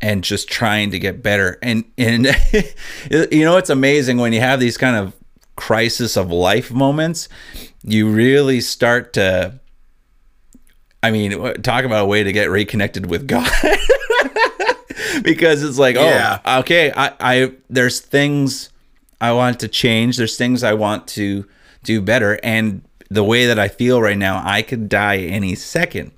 and 0.00 0.22
just 0.22 0.48
trying 0.48 0.90
to 0.90 0.98
get 0.98 1.22
better. 1.22 1.56
And 1.62 1.84
and 1.96 2.26
you 3.30 3.44
know 3.44 3.58
it's 3.58 3.70
amazing 3.70 4.18
when 4.18 4.32
you 4.32 4.40
have 4.40 4.58
these 4.58 4.76
kind 4.76 4.96
of 4.96 5.14
crisis 5.54 6.16
of 6.16 6.30
life 6.30 6.70
moments 6.70 7.28
you 7.82 8.08
really 8.08 8.60
start 8.60 9.12
to 9.12 9.58
i 11.08 11.10
mean 11.10 11.30
talk 11.62 11.84
about 11.84 12.04
a 12.04 12.06
way 12.06 12.22
to 12.22 12.32
get 12.32 12.50
reconnected 12.50 13.06
with 13.06 13.26
god. 13.26 13.50
Because 15.22 15.62
it's 15.62 15.78
like 15.78 15.96
oh 15.96 16.04
Yeah. 16.08 16.58
okay 16.60 16.92
I, 16.94 17.12
I 17.20 17.52
there's 17.70 18.00
things 18.00 18.70
i 19.20 19.32
want 19.32 19.58
to 19.60 19.68
change. 19.68 20.16
There's 20.16 20.36
things 20.36 20.62
i 20.62 20.74
want 20.74 21.08
to 21.08 21.44
do 21.82 22.00
better. 22.02 22.38
And 22.42 22.82
the 23.10 23.24
way 23.24 23.46
that 23.46 23.58
i 23.58 23.68
feel 23.68 24.00
right 24.02 24.18
now 24.18 24.42
i 24.44 24.62
could 24.62 24.88
die 24.88 25.18
any 25.18 25.54
second. 25.54 26.12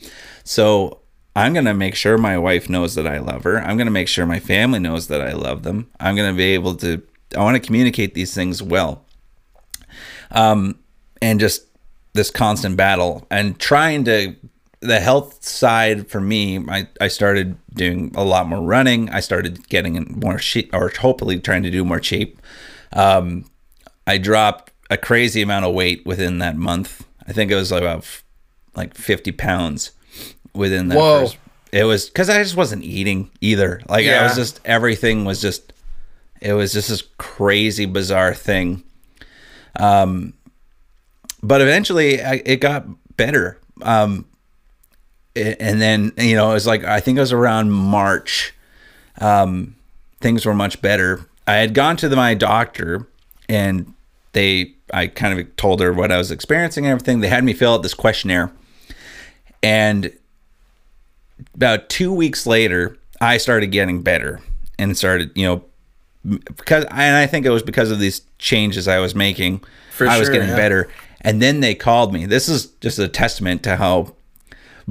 So 0.44 1.00
i'm 1.36 1.52
going 1.52 1.64
to 1.66 1.74
make 1.74 1.94
sure 1.94 2.18
my 2.18 2.36
wife 2.36 2.68
knows 2.68 2.94
that 2.96 3.06
i 3.06 3.18
love 3.18 3.44
her. 3.44 3.58
I'm 3.60 3.76
going 3.76 3.86
to 3.86 3.92
make 3.92 4.08
sure 4.08 4.26
my 4.26 4.40
family 4.40 4.78
knows 4.80 5.06
that 5.08 5.20
i 5.20 5.32
love 5.32 5.62
them. 5.62 5.88
I'm 6.00 6.16
going 6.16 6.30
to 6.32 6.36
be 6.36 6.54
able 6.54 6.74
to 6.76 7.02
i 7.36 7.40
want 7.40 7.54
to 7.56 7.66
communicate 7.66 8.14
these 8.14 8.34
things 8.34 8.62
well. 8.62 9.04
Um 10.30 10.78
and 11.22 11.38
just 11.40 11.66
this 12.12 12.30
constant 12.30 12.76
battle 12.76 13.26
and 13.30 13.58
trying 13.58 14.04
to 14.04 14.34
the 14.80 15.00
health 15.00 15.44
side 15.44 16.08
for 16.08 16.20
me 16.20 16.58
I, 16.68 16.88
I 17.00 17.08
started 17.08 17.56
doing 17.74 18.12
a 18.16 18.24
lot 18.24 18.48
more 18.48 18.62
running. 18.62 19.10
I 19.10 19.20
started 19.20 19.68
getting 19.68 19.94
in 19.96 20.18
more 20.24 20.38
shape 20.38 20.70
or 20.72 20.88
hopefully 20.88 21.38
trying 21.38 21.62
to 21.64 21.70
do 21.70 21.84
more 21.84 22.02
shape. 22.02 22.40
Um, 22.92 23.44
i 24.06 24.18
dropped 24.18 24.72
a 24.90 24.96
crazy 24.96 25.42
amount 25.42 25.64
of 25.64 25.74
weight 25.74 26.04
within 26.04 26.38
that 26.38 26.56
month. 26.56 27.06
I 27.28 27.32
think 27.32 27.50
it 27.50 27.54
was 27.54 27.70
like 27.70 27.82
about 27.82 27.98
f- 27.98 28.24
like 28.74 28.94
50 28.94 29.32
pounds 29.32 29.92
within 30.54 30.88
that 30.88 30.98
Whoa. 30.98 31.20
first 31.20 31.38
it 31.72 31.84
was 31.84 32.08
because 32.08 32.28
i 32.28 32.42
just 32.42 32.56
wasn't 32.56 32.82
eating 32.82 33.30
either. 33.40 33.80
Like 33.88 34.06
i 34.06 34.22
was 34.22 34.34
just 34.34 34.60
everything 34.64 35.24
was 35.24 35.40
just 35.40 35.72
it 36.40 36.54
was 36.54 36.72
just 36.72 36.88
this 36.88 37.02
crazy 37.18 37.84
bizarre 37.86 38.34
thing. 38.34 38.82
Um 39.76 40.32
but 41.42 41.60
eventually 41.60 42.22
I, 42.22 42.42
it 42.44 42.56
got 42.56 42.86
better. 43.16 43.58
Um 43.82 44.24
and 45.36 45.80
then 45.80 46.12
you 46.18 46.34
know 46.34 46.50
it 46.50 46.54
was 46.54 46.66
like 46.66 46.84
i 46.84 47.00
think 47.00 47.16
it 47.16 47.20
was 47.20 47.32
around 47.32 47.70
march 47.70 48.54
um 49.20 49.74
things 50.20 50.44
were 50.44 50.54
much 50.54 50.82
better 50.82 51.24
i 51.46 51.54
had 51.54 51.72
gone 51.72 51.96
to 51.96 52.08
the, 52.08 52.16
my 52.16 52.34
doctor 52.34 53.06
and 53.48 53.92
they 54.32 54.74
I 54.92 55.06
kind 55.06 55.38
of 55.38 55.56
told 55.56 55.80
her 55.80 55.92
what 55.92 56.12
I 56.12 56.18
was 56.18 56.30
experiencing 56.30 56.84
and 56.84 56.92
everything. 56.92 57.20
They 57.20 57.28
had 57.28 57.44
me 57.44 57.52
fill 57.52 57.74
out 57.74 57.82
this 57.82 57.94
questionnaire, 57.94 58.50
and 59.62 60.12
about 61.54 61.88
two 61.88 62.12
weeks 62.12 62.46
later, 62.46 62.96
I 63.20 63.36
started 63.38 63.68
getting 63.68 64.02
better 64.02 64.40
and 64.78 64.96
started, 64.96 65.30
you 65.34 65.46
know, 65.46 65.64
because 66.24 66.84
and 66.84 67.16
I 67.16 67.26
think 67.26 67.46
it 67.46 67.50
was 67.50 67.62
because 67.62 67.90
of 67.90 67.98
these 67.98 68.22
changes 68.38 68.88
I 68.88 68.98
was 68.98 69.14
making. 69.14 69.62
For 69.92 70.06
I 70.06 70.18
was 70.18 70.26
sure, 70.26 70.34
getting 70.34 70.50
yeah. 70.50 70.56
better, 70.56 70.88
and 71.20 71.40
then 71.42 71.60
they 71.60 71.74
called 71.74 72.12
me. 72.12 72.26
This 72.26 72.48
is 72.48 72.66
just 72.80 72.98
a 72.98 73.08
testament 73.08 73.62
to 73.64 73.76
how 73.76 74.14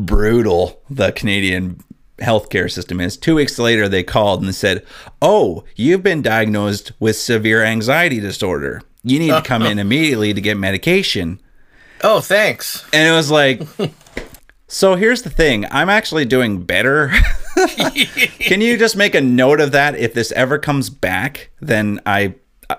brutal 0.05 0.81
the 0.89 1.11
Canadian 1.11 1.81
healthcare 2.19 2.71
system 2.71 2.99
is. 2.99 3.17
Two 3.17 3.35
weeks 3.35 3.57
later, 3.59 3.87
they 3.87 4.03
called 4.03 4.41
and 4.43 4.53
said, 4.53 4.85
"Oh, 5.21 5.63
you've 5.75 6.03
been 6.03 6.21
diagnosed 6.21 6.91
with 6.99 7.15
severe 7.15 7.63
anxiety 7.63 8.19
disorder. 8.19 8.81
You 9.03 9.19
need 9.19 9.29
to 9.29 9.41
come 9.41 9.63
in 9.63 9.79
immediately 9.79 10.33
to 10.33 10.41
get 10.41 10.57
medication." 10.57 11.39
Oh, 12.01 12.21
thanks. 12.21 12.85
And 12.93 13.07
it 13.07 13.11
was 13.11 13.29
like, 13.29 13.61
so 14.67 14.95
here's 14.95 15.23
the 15.23 15.29
thing. 15.29 15.65
I'm 15.69 15.89
actually 15.89 16.23
doing 16.25 16.63
better. 16.63 17.11
Can 18.39 18.61
you 18.61 18.77
just 18.77 18.95
make 18.95 19.15
a 19.15 19.21
note 19.21 19.59
of 19.59 19.73
that? 19.73 19.95
If 19.95 20.13
this 20.13 20.31
ever 20.31 20.57
comes 20.57 20.89
back, 20.89 21.51
then 21.59 21.99
I 22.05 22.35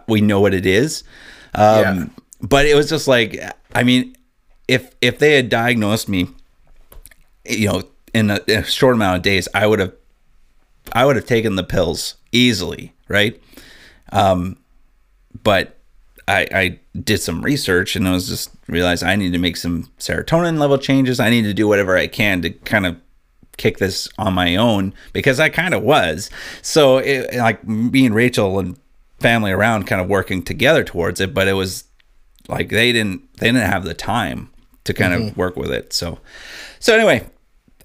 we 0.09 0.21
know 0.21 0.41
what 0.41 0.55
it 0.55 0.67
is. 0.67 1.05
Um, 1.55 1.81
Yeah. 1.81 2.07
But 2.43 2.65
it 2.65 2.75
was 2.75 2.89
just 2.89 3.07
like, 3.07 3.39
I 3.75 3.83
mean, 3.83 4.17
if 4.67 4.95
if 5.03 5.19
they 5.19 5.35
had 5.35 5.51
diagnosed 5.51 6.09
me, 6.09 6.29
you 7.45 7.69
know, 7.69 7.83
in 8.13 8.31
a, 8.31 8.41
in 8.47 8.59
a 8.59 8.65
short 8.65 8.95
amount 8.95 9.17
of 9.17 9.23
days, 9.23 9.49
I 9.55 9.67
would 9.67 9.79
have 9.79 9.95
I 10.93 11.05
would 11.05 11.17
have 11.17 11.27
taken 11.27 11.57
the 11.57 11.63
pills 11.63 12.17
easily, 12.33 12.93
right? 13.09 13.41
Um, 14.13 14.57
but 15.43 15.79
I, 16.27 16.47
I 16.53 16.79
did 16.99 17.19
some 17.19 17.43
research 17.43 17.97
and 17.97 18.07
I 18.07 18.13
was 18.13 18.29
just 18.29 18.51
realized 18.67 19.03
I 19.05 19.17
need 19.17 19.33
to 19.33 19.39
make 19.39 19.57
some 19.57 19.91
serotonin 19.99 20.59
level 20.59 20.79
changes. 20.79 21.21
I 21.21 21.31
need 21.31 21.43
to 21.43 21.55
do 21.55 21.69
whatever 21.69 21.97
I 21.97 22.07
can 22.07 22.43
to 22.43 22.51
kind 22.51 22.87
of 22.87 22.97
kick 23.57 23.79
this 23.79 24.09
on 24.19 24.33
my 24.35 24.57
own 24.57 24.95
because 25.13 25.39
I 25.39 25.49
kind 25.49 25.75
of 25.75 25.83
was. 25.83 26.31
So 26.63 26.99
it, 26.99 27.35
like 27.35 27.67
me 27.67 28.07
and 28.07 28.15
Rachel 28.15 28.59
and 28.59 28.79
family 29.19 29.53
around 29.53 29.87
kind 29.87 30.01
of 30.01 30.09
working 30.09 30.43
together 30.43 30.83
towards 30.83 31.21
it, 31.21 31.35
but 31.35 31.47
it 31.47 31.53
was 31.53 31.85
like 32.49 32.71
they 32.71 32.91
didn't 32.93 33.33
they 33.35 33.47
didn't 33.47 33.71
have 33.71 33.85
the 33.85 33.95
time 33.95 34.51
to 34.85 34.95
kind 34.95 35.15
of 35.15 35.37
work 35.37 35.57
with 35.57 35.71
it. 35.71 35.93
So 35.93 36.19
so 36.81 36.95
anyway, 36.95 37.25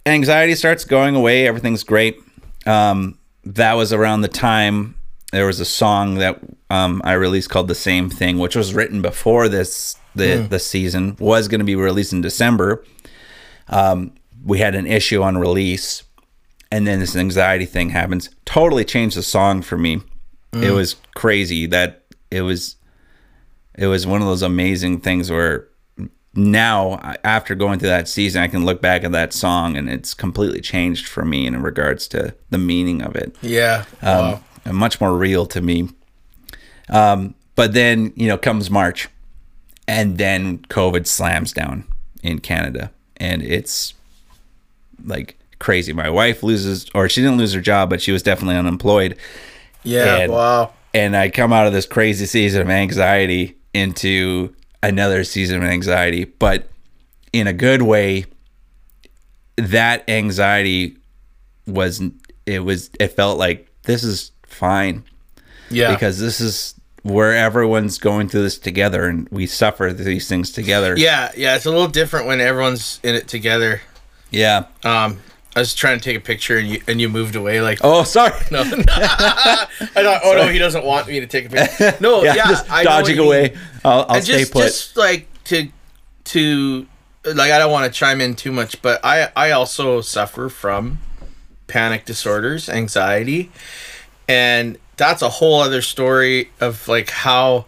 anxiety 0.05 0.55
starts 0.55 0.83
going 0.85 1.15
away. 1.15 1.47
Everything's 1.47 1.83
great. 1.83 2.17
Um, 2.65 3.19
that 3.43 3.73
was 3.73 3.93
around 3.93 4.21
the 4.21 4.27
time 4.27 4.95
there 5.31 5.45
was 5.45 5.59
a 5.59 5.65
song 5.65 6.15
that 6.15 6.39
um, 6.69 7.01
I 7.03 7.13
released 7.13 7.49
called 7.49 7.67
"The 7.67 7.75
Same 7.75 8.09
Thing," 8.09 8.39
which 8.39 8.55
was 8.55 8.73
written 8.73 9.01
before 9.01 9.49
this 9.49 9.97
the 10.15 10.47
the 10.49 10.59
season 10.59 11.17
was 11.19 11.47
going 11.47 11.59
to 11.59 11.65
be 11.65 11.75
released 11.75 12.13
in 12.13 12.21
December. 12.21 12.83
Um, 13.67 14.13
we 14.43 14.59
had 14.59 14.75
an 14.75 14.87
issue 14.87 15.21
on 15.21 15.37
release, 15.37 16.03
and 16.71 16.87
then 16.87 16.99
this 16.99 17.15
anxiety 17.15 17.65
thing 17.65 17.89
happens. 17.89 18.29
Totally 18.45 18.85
changed 18.85 19.17
the 19.17 19.23
song 19.23 19.61
for 19.61 19.77
me. 19.77 20.01
It 20.53 20.71
was 20.71 20.95
crazy 21.15 21.65
that 21.65 22.05
it 22.31 22.41
was 22.41 22.77
it 23.77 23.87
was 23.87 24.07
one 24.07 24.21
of 24.21 24.27
those 24.27 24.41
amazing 24.41 25.01
things 25.01 25.29
where 25.29 25.67
now 26.35 27.15
after 27.23 27.55
going 27.55 27.79
through 27.79 27.87
that 27.89 28.07
season 28.07 28.41
i 28.41 28.47
can 28.47 28.65
look 28.65 28.81
back 28.81 29.03
at 29.03 29.11
that 29.13 29.31
song 29.33 29.77
and 29.77 29.89
it's 29.89 30.13
completely 30.13 30.59
changed 30.59 31.07
for 31.07 31.23
me 31.23 31.45
in 31.47 31.61
regards 31.61 32.07
to 32.09 32.35
the 32.49 32.57
meaning 32.57 33.01
of 33.01 33.15
it 33.15 33.35
Yeah. 33.41 33.85
um, 34.01 34.17
wow. 34.31 34.43
and 34.65 34.75
much 34.75 34.99
more 34.99 35.17
real 35.17 35.45
to 35.47 35.61
me 35.61 35.89
um, 36.89 37.35
but 37.55 37.73
then 37.73 38.11
you 38.15 38.27
know 38.27 38.37
comes 38.37 38.69
march 38.69 39.07
and 39.87 40.17
then 40.17 40.59
covid 40.69 41.07
slams 41.07 41.53
down 41.53 41.85
in 42.21 42.39
canada 42.39 42.91
and 43.17 43.41
it's 43.41 43.93
like 45.05 45.37
crazy 45.59 45.93
my 45.93 46.09
wife 46.09 46.43
loses 46.43 46.89
or 46.93 47.07
she 47.07 47.21
didn't 47.21 47.37
lose 47.37 47.53
her 47.53 47.61
job 47.61 47.89
but 47.89 48.01
she 48.01 48.11
was 48.11 48.21
definitely 48.23 48.57
unemployed 48.57 49.15
Yeah. 49.83 50.17
and- 50.17 50.31
wow. 50.33 50.73
and 50.93 51.15
I 51.15 51.29
come 51.29 51.53
out 51.53 51.65
of 51.67 51.73
this 51.73 51.85
crazy 51.85 52.25
season 52.25 52.61
of 52.61 52.69
anxiety 52.69 53.55
into 53.73 54.53
another 54.87 55.23
season 55.23 55.57
of 55.57 55.63
anxiety, 55.63 56.23
but 56.25 56.69
in 57.33 57.47
a 57.47 57.53
good 57.53 57.81
way. 57.81 58.25
That 59.57 60.09
anxiety 60.09 60.97
was 61.65 62.01
it 62.45 62.59
was 62.59 62.89
it 62.99 63.09
felt 63.13 63.37
like 63.39 63.69
this 63.83 64.03
is 64.03 64.31
fine 64.45 65.05
Yeah. 65.69 65.93
because 65.93 66.19
this 66.19 66.41
is 66.41 66.75
where 67.03 67.33
everyone's 67.33 67.97
going 67.97 68.27
through 68.27 68.41
this 68.43 68.57
together 68.57 69.05
and 69.07 69.29
we 69.31 69.47
suffer 69.47 69.93
these 69.93 70.27
things 70.27 70.51
together. 70.51 70.95
yeah. 70.97 71.31
Yeah. 71.37 71.55
It's 71.55 71.65
a 71.65 71.71
little 71.71 71.87
different 71.87 72.27
when 72.27 72.41
everyone's 72.41 72.99
in 73.01 73.15
it 73.15 73.29
together. 73.29 73.81
Yeah. 74.29 74.65
Um, 74.83 75.21
I 75.55 75.59
was 75.59 75.73
trying 75.73 75.97
to 75.99 76.03
take 76.03 76.17
a 76.17 76.21
picture 76.21 76.57
and 76.57 76.67
you 76.67 76.81
and 76.87 76.99
you 76.99 77.07
moved 77.07 77.35
away 77.35 77.61
like 77.61 77.79
Oh, 77.81 78.03
sorry. 78.03 78.33
no. 78.51 78.61
I 78.89 79.67
thought 79.93 80.21
oh 80.23 80.33
no 80.35 80.47
he 80.47 80.59
doesn't 80.59 80.83
want 80.83 81.07
me 81.07 81.19
to 81.21 81.27
take 81.27 81.45
a 81.45 81.49
picture. 81.49 81.95
No, 82.01 82.23
yeah, 82.23 82.35
yeah, 82.35 82.47
just 82.47 82.69
I 82.69 82.83
dodging 82.83 83.17
what 83.17 83.23
you 83.25 83.29
mean. 83.31 83.51
away. 83.51 83.57
I'll, 83.83 84.05
I'll 84.09 84.21
stay 84.21 84.39
just 84.39 84.51
put. 84.53 84.63
just 84.63 84.97
like 84.97 85.27
to 85.45 85.69
to 86.25 86.87
like 87.23 87.51
I 87.51 87.57
don't 87.57 87.71
want 87.71 87.91
to 87.91 87.97
chime 87.97 88.21
in 88.21 88.35
too 88.35 88.51
much, 88.51 88.81
but 88.81 88.99
I 89.03 89.29
I 89.35 89.51
also 89.51 90.01
suffer 90.01 90.49
from 90.49 90.99
panic 91.67 92.05
disorders, 92.05 92.69
anxiety, 92.69 93.51
and 94.27 94.77
that's 94.97 95.21
a 95.21 95.29
whole 95.29 95.61
other 95.61 95.81
story 95.81 96.51
of 96.59 96.87
like 96.87 97.09
how 97.09 97.65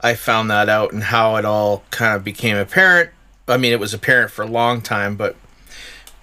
I 0.00 0.14
found 0.14 0.50
that 0.50 0.68
out 0.68 0.92
and 0.92 1.02
how 1.02 1.36
it 1.36 1.44
all 1.44 1.84
kind 1.90 2.14
of 2.14 2.22
became 2.24 2.56
apparent. 2.56 3.10
I 3.48 3.56
mean, 3.56 3.72
it 3.72 3.80
was 3.80 3.94
apparent 3.94 4.30
for 4.30 4.42
a 4.42 4.46
long 4.46 4.80
time, 4.80 5.16
but 5.16 5.36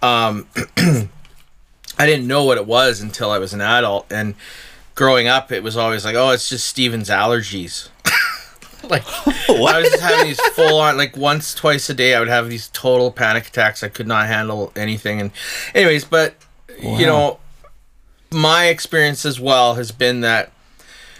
um, 0.01 0.47
I 0.77 2.05
didn't 2.05 2.27
know 2.27 2.43
what 2.43 2.57
it 2.57 2.65
was 2.65 3.01
until 3.01 3.31
I 3.31 3.37
was 3.37 3.53
an 3.53 3.61
adult. 3.61 4.11
And 4.11 4.35
growing 4.95 5.27
up, 5.27 5.51
it 5.51 5.63
was 5.63 5.77
always 5.77 6.05
like, 6.05 6.15
oh, 6.15 6.31
it's 6.31 6.49
just 6.49 6.67
Steven's 6.67 7.09
allergies. 7.09 7.89
like 8.89 9.03
I 9.27 9.79
was 9.79 9.89
just 9.89 10.01
having 10.01 10.27
these 10.27 10.41
full 10.53 10.79
on 10.79 10.97
like 10.97 11.15
once 11.15 11.53
twice 11.53 11.89
a 11.89 11.93
day 11.93 12.15
I 12.15 12.19
would 12.19 12.27
have 12.27 12.49
these 12.49 12.69
total 12.69 13.11
panic 13.11 13.47
attacks. 13.47 13.83
I 13.83 13.89
could 13.89 14.07
not 14.07 14.27
handle 14.27 14.71
anything 14.75 15.21
and 15.21 15.31
anyways, 15.75 16.05
but 16.05 16.35
you 16.81 17.05
know 17.05 17.39
my 18.31 18.65
experience 18.67 19.25
as 19.25 19.39
well 19.39 19.75
has 19.75 19.91
been 19.91 20.21
that 20.21 20.51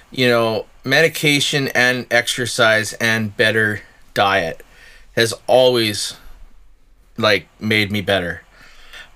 you 0.10 0.28
know 0.28 0.66
medication 0.84 1.68
and 1.70 2.08
exercise 2.10 2.94
and 2.94 3.36
better 3.38 3.82
diet 4.14 4.64
has 5.16 5.34
always 5.48 6.16
like 7.18 7.48
made 7.60 7.92
me 7.92 8.02
better. 8.02 8.42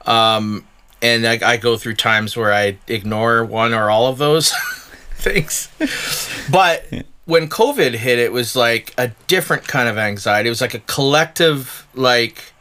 Um 0.05 0.65
and 1.01 1.27
I, 1.27 1.39
I 1.43 1.57
go 1.57 1.77
through 1.77 1.95
times 1.95 2.35
where 2.35 2.53
I 2.53 2.77
ignore 2.87 3.45
one 3.45 3.73
or 3.73 3.89
all 3.89 4.07
of 4.07 4.17
those 4.17 4.51
things. 5.15 5.69
But 6.49 6.85
when 7.25 7.49
COVID 7.49 7.93
hit, 7.93 8.17
it 8.17 8.31
was 8.31 8.55
like 8.55 8.93
a 8.97 9.09
different 9.27 9.67
kind 9.67 9.89
of 9.89 9.97
anxiety. 9.97 10.47
It 10.47 10.51
was 10.51 10.61
like 10.61 10.73
a 10.73 10.79
collective, 10.79 11.87
like, 11.93 12.53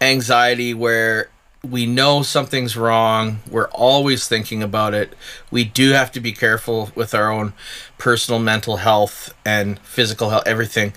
anxiety 0.00 0.74
where 0.74 1.30
we 1.62 1.86
know 1.86 2.22
something's 2.22 2.76
wrong. 2.76 3.40
We're 3.50 3.68
always 3.68 4.28
thinking 4.28 4.62
about 4.62 4.94
it. 4.94 5.14
We 5.50 5.64
do 5.64 5.90
have 5.92 6.12
to 6.12 6.20
be 6.20 6.32
careful 6.32 6.90
with 6.94 7.14
our 7.14 7.30
own 7.30 7.52
personal 7.98 8.38
mental 8.40 8.78
health 8.78 9.34
and 9.44 9.78
physical 9.80 10.30
health, 10.30 10.44
everything. 10.46 10.92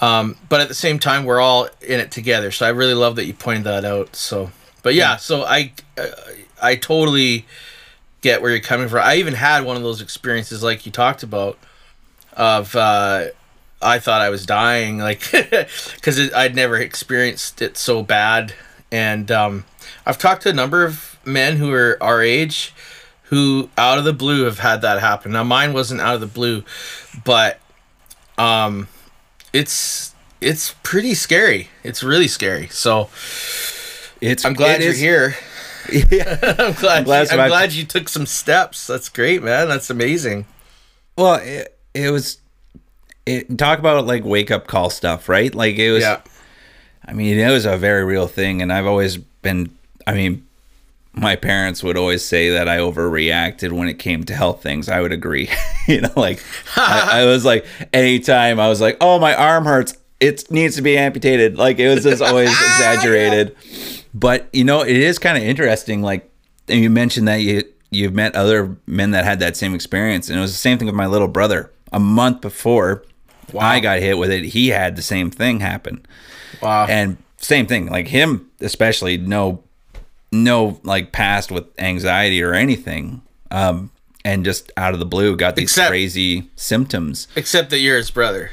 Um, 0.00 0.36
but 0.48 0.60
at 0.60 0.68
the 0.68 0.74
same 0.74 0.98
time, 0.98 1.24
we're 1.24 1.40
all 1.40 1.68
in 1.80 2.00
it 2.00 2.10
together. 2.10 2.50
So 2.50 2.64
I 2.64 2.70
really 2.70 2.94
love 2.94 3.16
that 3.16 3.26
you 3.26 3.34
pointed 3.34 3.64
that 3.64 3.84
out. 3.84 4.14
So, 4.14 4.50
but 4.82 4.94
yeah, 4.94 5.16
so 5.16 5.42
I, 5.42 5.72
uh, 5.96 6.06
I 6.62 6.76
totally 6.76 7.46
get 8.20 8.42
where 8.42 8.50
you're 8.50 8.60
coming 8.60 8.88
from. 8.88 9.00
I 9.02 9.16
even 9.16 9.34
had 9.34 9.64
one 9.64 9.76
of 9.76 9.82
those 9.82 10.00
experiences 10.00 10.62
like 10.62 10.86
you 10.86 10.92
talked 10.92 11.22
about 11.22 11.58
of 12.32 12.74
uh, 12.76 13.26
I 13.80 13.98
thought 13.98 14.20
I 14.20 14.30
was 14.30 14.46
dying, 14.46 14.98
like 14.98 15.30
because 15.30 16.32
I'd 16.32 16.54
never 16.54 16.76
experienced 16.76 17.62
it 17.62 17.76
so 17.76 18.02
bad. 18.02 18.54
And 18.90 19.30
um, 19.30 19.64
I've 20.06 20.18
talked 20.18 20.42
to 20.42 20.50
a 20.50 20.54
number 20.54 20.84
of 20.84 21.18
men 21.24 21.56
who 21.56 21.72
are 21.72 21.98
our 22.00 22.22
age 22.22 22.72
who 23.24 23.68
out 23.76 23.98
of 23.98 24.04
the 24.04 24.12
blue 24.12 24.44
have 24.44 24.58
had 24.58 24.80
that 24.80 25.00
happen. 25.00 25.32
Now 25.32 25.44
mine 25.44 25.74
wasn't 25.74 26.00
out 26.00 26.14
of 26.14 26.20
the 26.20 26.26
blue, 26.26 26.64
but 27.24 27.60
um, 28.38 28.88
it's 29.52 30.14
it's 30.40 30.74
pretty 30.82 31.14
scary. 31.14 31.68
It's 31.82 32.02
really 32.02 32.28
scary. 32.28 32.68
So 32.68 33.10
it's 34.20 34.44
I'm 34.44 34.54
glad 34.54 34.80
it 34.80 34.84
you're 34.84 34.92
is- 34.92 35.00
here. 35.00 35.36
Yeah. 36.10 36.38
I'm 36.58 36.74
glad. 36.74 37.06
glad 37.06 37.30
you, 37.32 37.38
I'm 37.38 37.48
glad 37.48 37.72
you 37.72 37.82
took 37.84 38.10
some 38.10 38.26
steps. 38.26 38.86
That's 38.86 39.08
great, 39.08 39.42
man. 39.42 39.68
That's 39.68 39.88
amazing. 39.88 40.44
Well, 41.16 41.36
it, 41.36 41.78
it 41.94 42.10
was. 42.10 42.38
It, 43.24 43.56
talk 43.56 43.78
about 43.78 44.06
like 44.06 44.22
wake 44.22 44.50
up 44.50 44.66
call 44.66 44.90
stuff, 44.90 45.30
right? 45.30 45.54
Like 45.54 45.76
it 45.76 45.90
was. 45.90 46.02
Yeah. 46.02 46.20
I 47.06 47.14
mean, 47.14 47.38
it 47.38 47.50
was 47.50 47.64
a 47.64 47.78
very 47.78 48.04
real 48.04 48.26
thing, 48.26 48.60
and 48.60 48.70
I've 48.70 48.84
always 48.86 49.16
been. 49.16 49.70
I 50.06 50.12
mean, 50.12 50.46
my 51.14 51.36
parents 51.36 51.82
would 51.82 51.96
always 51.96 52.22
say 52.22 52.50
that 52.50 52.68
I 52.68 52.78
overreacted 52.78 53.72
when 53.72 53.88
it 53.88 53.98
came 53.98 54.24
to 54.24 54.34
health 54.34 54.62
things. 54.62 54.90
I 54.90 55.00
would 55.00 55.12
agree. 55.12 55.48
you 55.88 56.02
know, 56.02 56.12
like 56.16 56.44
I, 56.76 57.22
I 57.22 57.24
was 57.24 57.46
like, 57.46 57.64
anytime 57.94 58.60
I 58.60 58.68
was 58.68 58.82
like, 58.82 58.98
oh, 59.00 59.18
my 59.18 59.34
arm 59.34 59.64
hurts, 59.64 59.96
it 60.20 60.50
needs 60.50 60.76
to 60.76 60.82
be 60.82 60.98
amputated. 60.98 61.56
Like 61.56 61.78
it 61.78 61.88
was 61.88 62.04
just 62.04 62.20
always 62.20 62.50
exaggerated. 62.50 63.56
But 64.14 64.48
you 64.52 64.64
know, 64.64 64.82
it 64.82 64.96
is 64.96 65.18
kind 65.18 65.36
of 65.36 65.44
interesting. 65.44 66.02
Like 66.02 66.30
you 66.66 66.90
mentioned 66.90 67.28
that 67.28 67.36
you 67.42 67.64
you've 67.90 68.14
met 68.14 68.34
other 68.34 68.76
men 68.86 69.12
that 69.12 69.24
had 69.24 69.40
that 69.40 69.56
same 69.56 69.74
experience, 69.74 70.28
and 70.28 70.38
it 70.38 70.40
was 70.42 70.52
the 70.52 70.58
same 70.58 70.78
thing 70.78 70.86
with 70.86 70.94
my 70.94 71.06
little 71.06 71.28
brother. 71.28 71.70
A 71.92 71.98
month 72.00 72.40
before 72.42 73.04
I 73.58 73.80
got 73.80 74.00
hit 74.00 74.18
with 74.18 74.30
it, 74.30 74.44
he 74.44 74.68
had 74.68 74.96
the 74.96 75.02
same 75.02 75.30
thing 75.30 75.60
happen. 75.60 76.04
Wow. 76.60 76.86
And 76.86 77.16
same 77.38 77.66
thing, 77.66 77.86
like 77.86 78.08
him 78.08 78.50
especially, 78.60 79.16
no, 79.16 79.62
no, 80.32 80.80
like 80.82 81.12
past 81.12 81.50
with 81.50 81.64
anxiety 81.78 82.42
or 82.42 82.52
anything, 82.52 83.22
um, 83.50 83.90
and 84.24 84.44
just 84.44 84.70
out 84.76 84.92
of 84.92 84.98
the 85.00 85.06
blue 85.06 85.36
got 85.36 85.56
these 85.56 85.70
Except- 85.70 85.88
crazy 85.88 86.50
symptoms. 86.56 87.28
Except 87.36 87.70
that 87.70 87.78
you're 87.78 87.96
his 87.96 88.10
brother. 88.10 88.50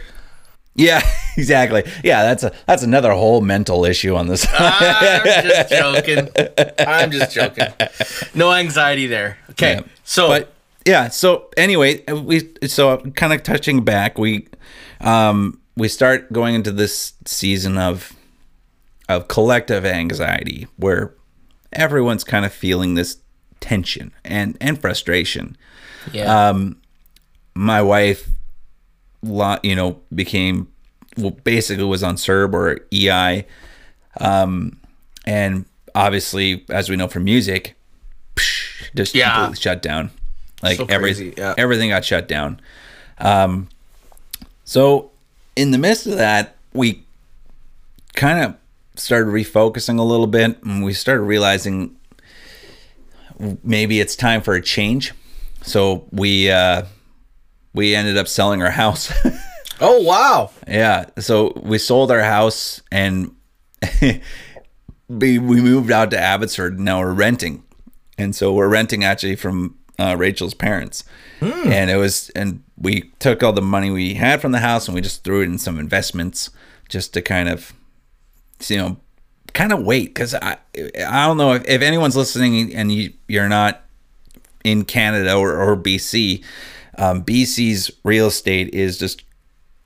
Yeah, 0.75 1.01
exactly. 1.37 1.83
Yeah, 2.03 2.23
that's 2.23 2.43
a 2.43 2.51
that's 2.67 2.83
another 2.83 3.13
whole 3.13 3.41
mental 3.41 3.85
issue 3.85 4.15
on 4.15 4.27
this. 4.27 4.45
I'm 4.51 5.23
just 5.23 5.69
joking. 5.69 6.29
I'm 6.79 7.11
just 7.11 7.33
joking. 7.33 7.67
No 8.33 8.51
anxiety 8.51 9.07
there. 9.07 9.37
Okay. 9.51 9.75
Yeah. 9.75 9.81
So 10.03 10.27
but 10.27 10.55
yeah 10.85 11.09
so 11.09 11.49
anyway 11.57 12.01
we 12.11 12.49
so 12.67 12.97
kind 13.15 13.33
of 13.33 13.43
touching 13.43 13.83
back 13.83 14.17
we 14.17 14.47
um 15.01 15.59
we 15.75 15.87
start 15.87 16.31
going 16.31 16.55
into 16.55 16.71
this 16.71 17.13
season 17.25 17.77
of 17.77 18.13
of 19.09 19.27
collective 19.27 19.85
anxiety 19.85 20.67
where 20.77 21.13
everyone's 21.73 22.23
kind 22.23 22.45
of 22.45 22.53
feeling 22.53 22.93
this 22.93 23.17
tension 23.59 24.13
and 24.23 24.55
and 24.61 24.79
frustration 24.79 25.57
yeah. 26.11 26.49
um 26.49 26.79
my 27.55 27.81
wife 27.81 28.29
you 29.63 29.75
know 29.75 29.99
became 30.13 30.67
well 31.17 31.31
basically 31.31 31.83
was 31.83 32.03
on 32.03 32.15
CERB 32.15 32.53
or 32.53 32.79
EI 32.93 33.45
um 34.19 34.77
and 35.25 35.65
obviously 35.93 36.63
as 36.69 36.89
we 36.89 36.95
know 36.95 37.07
from 37.07 37.23
music 37.23 37.75
psh, 38.35 38.93
just 38.95 39.15
Yeah. 39.15 39.33
completely 39.35 39.61
shut 39.61 39.81
down 39.81 40.11
like 40.61 40.77
So 40.77 40.85
every, 40.89 41.33
yeah. 41.37 41.53
everything 41.57 41.89
got 41.89 42.05
shut 42.05 42.27
down 42.27 42.59
um 43.19 43.67
so 44.65 45.11
in 45.55 45.71
the 45.71 45.77
midst 45.77 46.05
of 46.05 46.17
that 46.17 46.55
we 46.73 47.03
kind 48.15 48.43
of 48.43 48.55
started 48.95 49.29
refocusing 49.29 49.99
a 49.99 50.03
little 50.03 50.27
bit 50.27 50.61
and 50.63 50.83
we 50.83 50.93
started 50.93 51.23
realizing 51.23 51.95
maybe 53.63 53.99
it's 53.99 54.15
time 54.15 54.41
for 54.41 54.53
a 54.53 54.61
change 54.61 55.13
so 55.61 56.05
we 56.11 56.49
uh 56.49 56.83
we 57.75 57.93
ended 57.93 58.17
up 58.17 58.27
selling 58.27 58.61
our 58.63 58.71
house. 58.71 59.13
Oh 59.81 59.99
wow. 60.03 60.51
yeah 60.69 61.07
so 61.19 61.51
we 61.61 61.77
sold 61.79 62.09
our 62.09 62.21
house 62.21 62.81
and 62.93 63.35
we, 64.01 65.37
we 65.37 65.61
moved 65.61 65.91
out 65.91 66.11
to 66.11 66.17
abbotsford. 66.17 66.79
Now 66.79 66.99
we're 67.01 67.13
renting. 67.13 67.61
And 68.17 68.33
so 68.33 68.53
we're 68.53 68.69
renting 68.69 69.03
actually 69.03 69.35
from 69.35 69.77
uh, 69.99 70.15
rachel's 70.17 70.53
parents. 70.53 71.03
And 71.41 71.89
it 71.89 71.97
was 71.97 72.29
and 72.29 72.63
we 72.77 73.11
took 73.19 73.43
all 73.43 73.51
the 73.51 73.61
money 73.61 73.91
we 73.91 74.13
had 74.13 74.39
from 74.39 74.53
the 74.53 74.59
house 74.59 74.87
and 74.87 74.95
we 74.95 75.01
just 75.01 75.25
threw 75.25 75.41
it 75.41 75.45
in 75.45 75.57
some 75.57 75.77
investments 75.77 76.49
just 76.87 77.13
to 77.15 77.21
kind 77.21 77.49
of 77.49 77.73
you 78.67 78.77
know 78.77 78.97
kind 79.53 79.73
of 79.73 79.83
wait. 79.83 80.05
Because 80.13 80.33
i 80.35 80.57
i 80.77 81.25
don't 81.27 81.37
know 81.37 81.51
if, 81.51 81.65
if 81.67 81.81
anyone's 81.81 82.15
listening 82.15 82.73
and 82.73 82.93
you 82.93 83.11
you're 83.27 83.49
not 83.49 83.81
in 84.63 84.85
canada 84.85 85.35
or, 85.35 85.53
or 85.55 85.75
bc 85.75 86.43
um, 86.97 87.23
bc's 87.23 87.91
real 88.03 88.27
estate 88.27 88.73
is 88.73 88.97
just 88.97 89.23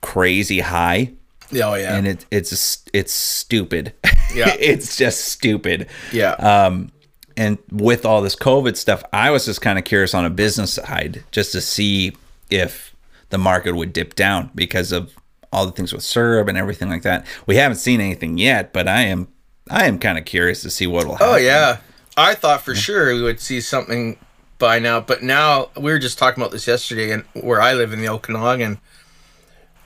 crazy 0.00 0.60
high 0.60 1.12
Oh 1.52 1.74
yeah. 1.74 1.96
and 1.96 2.06
it 2.06 2.26
it's 2.30 2.84
it's 2.92 3.12
stupid. 3.12 3.92
Yeah. 4.32 4.54
it's 4.60 4.96
just 4.96 5.24
stupid. 5.24 5.88
yeah. 6.12 6.32
Um, 6.34 6.92
and 7.36 7.58
with 7.72 8.06
all 8.06 8.22
this 8.22 8.36
COVID 8.36 8.76
stuff, 8.76 9.02
I 9.12 9.30
was 9.30 9.46
just 9.46 9.60
kind 9.60 9.76
of 9.78 9.84
curious 9.84 10.14
on 10.14 10.24
a 10.24 10.30
business 10.30 10.74
side 10.74 11.24
just 11.32 11.50
to 11.52 11.60
see 11.60 12.12
if 12.50 12.94
the 13.30 13.38
market 13.38 13.74
would 13.74 13.92
dip 13.92 14.14
down 14.14 14.50
because 14.54 14.92
of 14.92 15.12
all 15.52 15.66
the 15.66 15.72
things 15.72 15.92
with 15.92 16.02
CERB 16.02 16.48
and 16.48 16.56
everything 16.56 16.88
like 16.88 17.02
that. 17.02 17.26
We 17.46 17.56
haven't 17.56 17.78
seen 17.78 18.00
anything 18.00 18.38
yet, 18.38 18.72
but 18.72 18.86
I 18.86 19.02
am 19.02 19.26
I 19.68 19.86
am 19.86 19.98
kind 19.98 20.18
of 20.18 20.24
curious 20.24 20.62
to 20.62 20.70
see 20.70 20.86
what 20.86 21.04
will 21.06 21.14
happen. 21.16 21.34
oh 21.34 21.36
yeah. 21.36 21.78
I 22.16 22.34
thought 22.36 22.60
for 22.62 22.76
sure 22.76 23.12
we 23.14 23.22
would 23.22 23.40
see 23.40 23.60
something 23.60 24.18
by 24.60 24.78
now, 24.78 25.00
but 25.00 25.24
now 25.24 25.70
we 25.76 25.90
were 25.90 25.98
just 25.98 26.18
talking 26.18 26.40
about 26.40 26.52
this 26.52 26.68
yesterday, 26.68 27.10
and 27.10 27.24
where 27.34 27.60
I 27.60 27.74
live 27.74 27.92
in 27.92 28.00
the 28.00 28.08
Okanagan, 28.08 28.78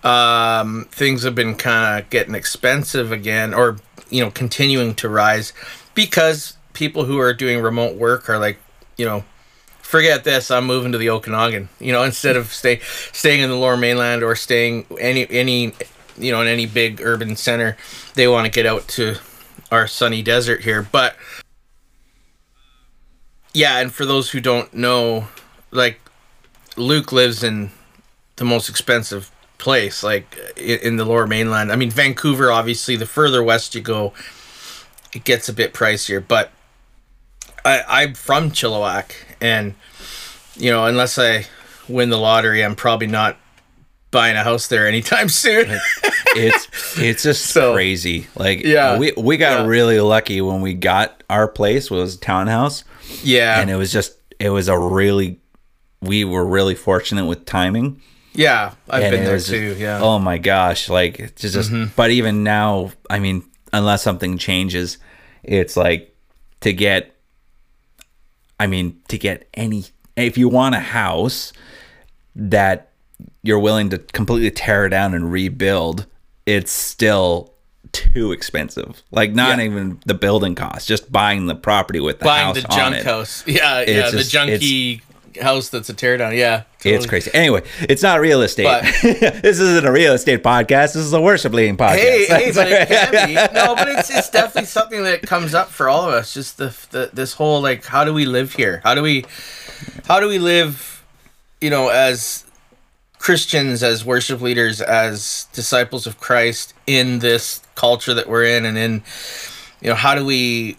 um, 0.03 0.87
things 0.91 1.23
have 1.23 1.35
been 1.35 1.55
kind 1.55 2.03
of 2.03 2.11
getting 2.11 2.35
expensive 2.35 3.11
again, 3.11 3.55
or 3.55 3.79
you 4.11 4.23
know, 4.23 4.31
continuing 4.31 4.95
to 4.97 5.09
rise 5.09 5.55
because 5.95 6.59
people 6.75 7.07
who 7.07 7.19
are 7.19 7.33
doing 7.33 7.63
remote 7.63 7.97
work 7.97 8.29
are 8.29 8.39
like, 8.39 8.59
you 8.99 9.07
know, 9.07 9.25
forget 9.79 10.25
this, 10.25 10.51
I'm 10.51 10.67
moving 10.67 10.93
to 10.93 10.99
the 10.99 11.09
Okanagan. 11.09 11.71
You 11.81 11.93
know, 11.93 12.03
instead 12.11 12.37
of 12.37 12.53
stay 12.53 12.81
staying 13.13 13.41
in 13.41 13.49
the 13.49 13.57
Lower 13.57 13.79
Mainland 13.79 14.23
or 14.23 14.37
staying 14.37 14.87
any 15.01 15.29
any 15.31 15.73
you 16.19 16.31
know 16.33 16.43
in 16.43 16.49
any 16.49 16.67
big 16.67 17.01
urban 17.01 17.37
center, 17.37 17.77
they 18.15 18.29
want 18.29 18.45
to 18.45 18.51
get 18.51 18.67
out 18.67 18.87
to 18.89 19.17
our 19.71 19.87
sunny 19.87 20.23
desert 20.23 20.63
here. 20.63 20.83
But 20.83 21.17
yeah, 23.55 23.79
and 23.79 23.95
for 23.95 24.05
those 24.05 24.31
who 24.31 24.40
don't 24.40 24.75
know, 24.75 25.29
like 25.71 26.01
Luke 26.77 27.12
lives 27.12 27.43
in 27.43 27.71
the 28.37 28.45
most 28.45 28.69
expensive 28.69 29.31
place, 29.59 30.03
like 30.03 30.37
in, 30.57 30.97
the 30.97 31.05
Lower 31.05 31.27
Mainland. 31.27 31.73
I 31.73 31.77
mean, 31.77 31.90
Vancouver, 31.90 32.51
obviously, 32.51 32.97
the 32.97 33.07
further 33.07 33.43
west 33.43 33.75
you 33.75 33.81
go, 33.81 34.12
it 35.12 35.23
gets 35.25 35.49
a 35.49 35.53
bit 35.53 35.73
pricier. 35.73 36.23
But 36.27 36.51
I, 37.64 37.83
I'm 37.88 38.14
from 38.14 38.51
Chilliwack, 38.51 39.12
and 39.40 39.77
you 40.57 40.71
know, 40.71 40.85
unless 40.87 41.17
I 41.17 41.47
win 41.88 42.11
the 42.11 42.19
lottery, 42.19 42.64
I'm 42.64 42.75
probably 42.75 43.07
not 43.07 43.37
buying 44.14 44.37
a 44.37 44.42
house 44.42 44.68
there 44.68 44.87
anytime 44.88 45.29
soon. 45.29 45.79
it's 46.37 46.68
it's 46.98 47.22
just 47.22 47.44
So, 47.55 47.74
crazy. 47.74 48.27
Like 48.37 48.64
yeah, 48.64 48.96
we 48.98 49.12
we 49.18 49.37
got 49.37 49.61
yeah. 49.61 49.66
really 49.66 50.00
lucky 50.00 50.40
when 50.40 50.62
we 50.62 50.72
got 50.72 51.22
our 51.29 51.46
place 51.48 51.90
was 51.90 52.14
a 52.14 52.18
townhouse. 52.18 52.85
yeah, 53.22 53.61
and 53.61 53.68
it 53.68 53.77
was 53.77 53.92
just 53.92 54.16
it 54.38 54.48
was 54.50 54.68
a 54.68 54.79
really 54.79 55.38
we 56.00 56.24
were 56.24 56.44
really 56.46 56.74
fortunate 56.74 57.27
with 57.27 57.44
timing 57.44 58.00
yeah, 58.37 58.72
I've 58.90 59.05
and 59.05 59.11
been 59.12 59.24
there 59.24 59.38
too. 59.38 59.68
just- 59.70 59.81
Yeah, 59.81 59.94
Mm-hmm. 59.96 60.05
oh 60.05 60.18
my 60.18 60.38
gosh 60.38 60.88
like 60.88 61.20
it's 61.20 61.42
just 61.42 61.70
but 61.96 62.11
even 62.11 62.42
now 62.42 62.90
i 63.09 63.18
mean 63.20 63.44
unless 63.72 64.03
something 64.03 64.37
changes 64.38 64.98
it's 65.44 65.77
like 65.77 66.14
to 66.61 66.72
get 66.72 67.14
i 68.61 68.66
mean 68.66 69.00
to 69.09 69.16
get 69.18 69.48
any 69.55 69.85
if 70.16 70.37
you 70.37 70.48
want 70.48 70.74
a 70.74 70.81
house 70.81 71.53
that 72.35 72.90
you're 73.44 73.61
willing 73.61 73.90
to 73.90 73.98
completely 73.98 74.50
tear 74.50 74.88
down 74.88 75.14
and 75.14 75.30
rebuild 75.30 76.07
it's 76.46 76.72
still 76.72 77.52
too 77.92 78.33
expensive 78.33 79.02
like 79.12 79.33
not 79.33 79.59
Yeah. 79.59 79.64
even 79.66 80.00
the 80.07 80.14
building 80.14 80.57
cost 80.57 80.88
just 80.88 81.12
buying 81.12 81.46
the 81.46 81.54
property 81.54 82.00
with 82.00 82.18
the 82.18 82.24
buying 82.24 82.46
house 82.46 82.57
the 82.62 82.68
junk 82.68 82.96
it. 82.96 83.04
house. 83.04 83.44
Yeah, 83.46 83.54
yeah, 83.87 84.09
It's 84.09 84.11
the 84.12 84.18
junky 84.38 85.00
house 85.40 85.68
that's 85.68 85.88
a 85.90 85.94
teardown. 85.94 86.37
Yeah, 86.37 86.62
It's 86.85 87.07
crazy. 87.07 87.28
Anyway, 87.35 87.62
it's 87.88 88.02
not 88.04 88.20
real 88.20 88.42
estate. 88.42 88.64
But- 88.64 88.85
this 89.42 89.59
isn't 89.59 89.85
a 89.85 89.90
real 89.90 90.12
estate 90.14 90.42
podcast. 90.44 90.94
This 90.94 90.96
is 90.98 91.12
a 91.12 91.20
worship 91.20 91.52
leading 91.52 91.76
podcast. 91.76 91.96
Hey, 91.98 92.26
hey, 92.26 92.52
but 92.52 92.68
it 92.70 92.88
can 92.88 93.26
be. 93.28 93.35
No, 93.54 93.74
but 93.74 93.88
it's 93.88 94.11
it's 94.11 94.30
definitely 94.30 94.66
something 94.66 95.02
that 95.02 95.22
comes 95.22 95.52
up 95.54 95.70
for 95.70 95.88
all 95.88 96.02
of 96.09 96.14
us. 96.14 96.33
Just 96.35 96.57
the, 96.59 96.72
the 96.92 97.11
this 97.12 97.33
whole 97.35 97.61
like, 97.61 97.85
how 97.85 98.04
do 98.04 98.14
we 98.14 98.26
live 98.26 98.52
here? 98.54 98.80
How 98.85 98.94
do 98.94 99.02
we, 99.02 99.24
how 100.07 100.20
do 100.20 100.28
we 100.28 100.38
live, 100.38 101.04
you 101.61 101.70
know, 101.70 101.88
as 101.88 102.43
Christians, 103.25 103.83
as 103.83 104.05
worship 104.05 104.43
leaders, 104.43 104.83
as 104.83 105.49
disciples 105.55 106.07
of 106.07 106.21
Christ 106.21 106.75
in 106.87 107.21
this 107.21 107.63
culture 107.75 108.13
that 108.13 108.29
we're 108.29 108.45
in, 108.45 108.67
and 108.67 108.77
in, 108.77 109.03
you 109.81 109.89
know, 109.89 109.95
how 109.95 110.15
do 110.15 110.27
we, 110.27 110.77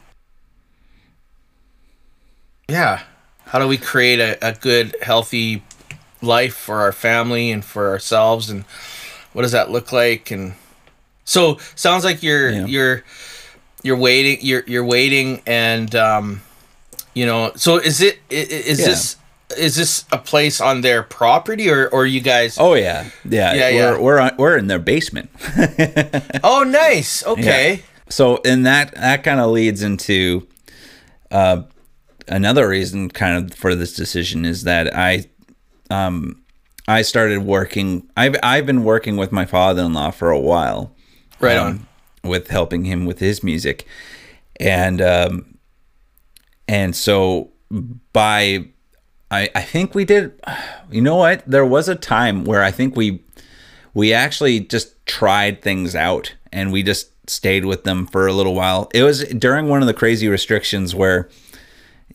yeah, 2.69 3.01
how 3.45 3.57
do 3.57 3.67
we 3.67 3.77
create 3.79 4.19
a, 4.19 4.37
a 4.47 4.53
good, 4.53 4.95
healthy 5.01 5.63
life 6.21 6.53
for 6.55 6.81
our 6.81 6.91
family 6.91 7.49
and 7.49 7.65
for 7.65 7.89
ourselves, 7.89 8.51
and 8.51 8.63
what 9.33 9.41
does 9.41 9.51
that 9.53 9.71
look 9.71 9.91
like? 9.91 10.29
And 10.29 10.53
so 11.23 11.57
sounds 11.73 12.03
like 12.03 12.21
you're 12.21 12.51
Yeah. 12.51 12.65
you're 12.67 13.03
you're 13.81 13.97
waiting 13.97 14.37
you're 14.45 14.63
you're 14.67 14.85
waiting 14.85 15.41
and 15.47 15.95
um 15.95 16.41
you 17.15 17.25
know 17.25 17.51
so 17.55 17.77
is 17.77 18.01
it 18.01 18.19
is 18.29 18.79
Yeah. 18.79 18.85
this 18.85 19.15
is 19.57 19.75
this 19.75 20.05
a 20.11 20.17
place 20.17 20.59
on 20.59 20.81
their 20.81 21.03
property 21.03 21.69
or 21.69 21.87
or 21.89 22.05
you 22.05 22.19
guys 22.21 22.57
Oh 22.59 22.73
yeah, 22.73 23.09
yeah. 23.23 23.53
Yeah, 23.53 23.69
we're 23.69 23.95
yeah. 23.95 23.99
we're 23.99 24.19
on, 24.19 24.31
we're 24.37 24.57
in 24.57 24.67
their 24.67 24.79
basement. 24.79 25.29
oh 26.43 26.63
nice 26.67 27.25
okay 27.25 27.83
So 28.09 28.39
and 28.45 28.65
that 28.65 28.93
that 28.95 29.23
kind 29.23 29.39
of 29.39 29.51
leads 29.51 29.81
into 29.83 30.47
uh, 31.31 31.63
another 32.27 32.67
reason 32.67 33.09
kind 33.09 33.51
of 33.51 33.57
for 33.57 33.75
this 33.75 33.93
decision 33.93 34.45
is 34.45 34.63
that 34.63 34.95
I 34.95 35.25
um 35.89 36.41
I 36.87 37.01
started 37.01 37.39
working 37.43 38.09
I've 38.15 38.35
I've 38.43 38.65
been 38.65 38.83
working 38.83 39.17
with 39.17 39.31
my 39.31 39.45
father-in-law 39.45 40.11
for 40.11 40.31
a 40.31 40.39
while. 40.39 40.95
Right 41.39 41.57
um, 41.57 41.87
with 42.23 42.47
helping 42.47 42.85
him 42.85 43.05
with 43.05 43.19
his 43.19 43.43
music. 43.43 43.85
And 44.59 45.01
um 45.01 45.57
and 46.67 46.95
so 46.95 47.51
by 48.13 48.69
I 49.31 49.49
I 49.55 49.61
think 49.61 49.95
we 49.95 50.05
did 50.05 50.39
you 50.91 51.01
know 51.01 51.15
what? 51.15 51.43
There 51.45 51.65
was 51.65 51.89
a 51.89 51.95
time 51.95 52.43
where 52.45 52.63
I 52.63 52.71
think 52.71 52.95
we 52.95 53.23
we 53.93 54.13
actually 54.13 54.59
just 54.59 55.05
tried 55.05 55.61
things 55.61 55.95
out 55.95 56.35
and 56.51 56.71
we 56.71 56.83
just 56.83 57.11
stayed 57.29 57.65
with 57.65 57.83
them 57.83 58.05
for 58.07 58.27
a 58.27 58.33
little 58.33 58.53
while. 58.53 58.89
It 58.93 59.03
was 59.03 59.23
during 59.23 59.67
one 59.67 59.81
of 59.81 59.87
the 59.87 59.93
crazy 59.93 60.27
restrictions 60.27 60.93
where 60.93 61.29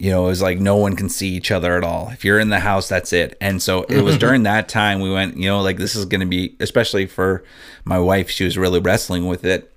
you 0.00 0.10
know, 0.10 0.24
it 0.24 0.28
was 0.28 0.40
like 0.40 0.58
no 0.58 0.76
one 0.76 0.96
can 0.96 1.10
see 1.10 1.28
each 1.28 1.50
other 1.50 1.76
at 1.76 1.84
all. 1.84 2.08
If 2.08 2.24
you're 2.24 2.40
in 2.40 2.48
the 2.48 2.60
house, 2.60 2.88
that's 2.88 3.12
it. 3.12 3.36
And 3.38 3.62
so 3.62 3.82
it 3.82 4.00
was 4.00 4.16
during 4.24 4.44
that 4.44 4.66
time 4.66 5.00
we 5.00 5.12
went, 5.12 5.36
you 5.36 5.44
know, 5.44 5.60
like 5.60 5.76
this 5.76 5.94
is 5.94 6.06
going 6.06 6.22
to 6.22 6.26
be, 6.26 6.56
especially 6.58 7.04
for 7.04 7.44
my 7.84 7.98
wife, 7.98 8.30
she 8.30 8.44
was 8.44 8.56
really 8.56 8.80
wrestling 8.80 9.26
with 9.26 9.44
it. 9.44 9.70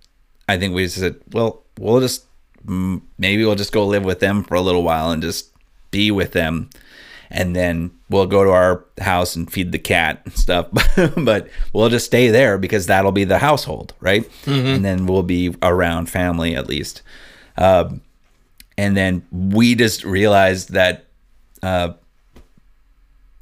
I 0.47 0.57
think 0.57 0.73
we 0.73 0.87
said, 0.87 1.17
well, 1.33 1.63
we'll 1.77 1.99
just, 1.99 2.25
maybe 2.63 3.43
we'll 3.43 3.55
just 3.55 3.73
go 3.73 3.85
live 3.85 4.05
with 4.05 4.21
them 4.21 4.45
for 4.45 4.55
a 4.55 4.61
little 4.61 4.83
while 4.83 5.11
and 5.11 5.21
just 5.21 5.51
be 5.91 6.09
with 6.09 6.31
them. 6.31 6.69
And 7.35 7.55
then 7.55 7.91
we'll 8.09 8.27
go 8.27 8.43
to 8.43 8.51
our 8.51 8.85
house 9.01 9.35
and 9.35 9.51
feed 9.51 9.71
the 9.71 9.79
cat 9.79 10.21
and 10.23 10.37
stuff. 10.37 10.67
but 11.17 11.49
we'll 11.73 11.89
just 11.89 12.05
stay 12.05 12.29
there 12.29 12.57
because 12.59 12.85
that'll 12.85 13.11
be 13.11 13.23
the 13.23 13.39
household, 13.39 13.93
right? 13.99 14.23
Mm-hmm. 14.43 14.67
And 14.67 14.85
then 14.85 15.05
we'll 15.07 15.23
be 15.23 15.55
around 15.63 16.11
family 16.11 16.55
at 16.55 16.67
least. 16.67 17.01
Um, 17.57 18.01
and 18.77 18.95
then 18.95 19.25
we 19.31 19.75
just 19.75 20.03
realized 20.03 20.73
that 20.73 21.07
uh, 21.61 21.93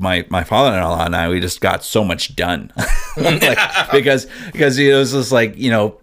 my 0.02 0.26
my 0.30 0.44
father-in-law 0.44 1.06
and 1.06 1.16
I 1.16 1.30
we 1.30 1.40
just 1.40 1.62
got 1.62 1.84
so 1.84 2.04
much 2.04 2.36
done 2.36 2.74
like, 3.18 3.58
because 3.92 4.28
because 4.52 4.78
it 4.78 4.94
was 4.94 5.12
just 5.12 5.32
like 5.32 5.56
you 5.58 5.70
know 5.70 6.00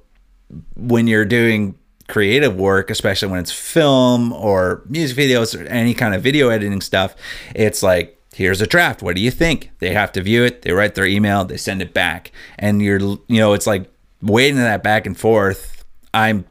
when 0.76 1.06
you're 1.06 1.24
doing 1.24 1.74
creative 2.08 2.56
work 2.56 2.90
especially 2.90 3.28
when 3.28 3.38
it's 3.38 3.52
film 3.52 4.32
or 4.32 4.82
music 4.88 5.16
videos 5.16 5.58
or 5.58 5.64
any 5.66 5.94
kind 5.94 6.14
of 6.14 6.22
video 6.22 6.48
editing 6.48 6.80
stuff 6.80 7.14
it's 7.54 7.82
like 7.82 8.18
here's 8.38 8.60
a 8.60 8.66
draft. 8.68 9.02
What 9.02 9.16
do 9.16 9.20
you 9.20 9.32
think? 9.32 9.72
They 9.80 9.92
have 9.92 10.12
to 10.12 10.22
view 10.22 10.44
it. 10.44 10.62
They 10.62 10.70
write 10.72 10.94
their 10.94 11.06
email. 11.06 11.44
They 11.44 11.56
send 11.56 11.82
it 11.82 11.92
back. 11.92 12.30
And 12.56 12.80
you're 12.80 13.00
you 13.00 13.40
know 13.40 13.52
it's 13.52 13.66
like 13.66 13.90
waiting 14.22 14.56
that 14.56 14.82
back 14.82 15.06
and 15.06 15.18
forth. 15.18 15.84
I'm 16.14 16.44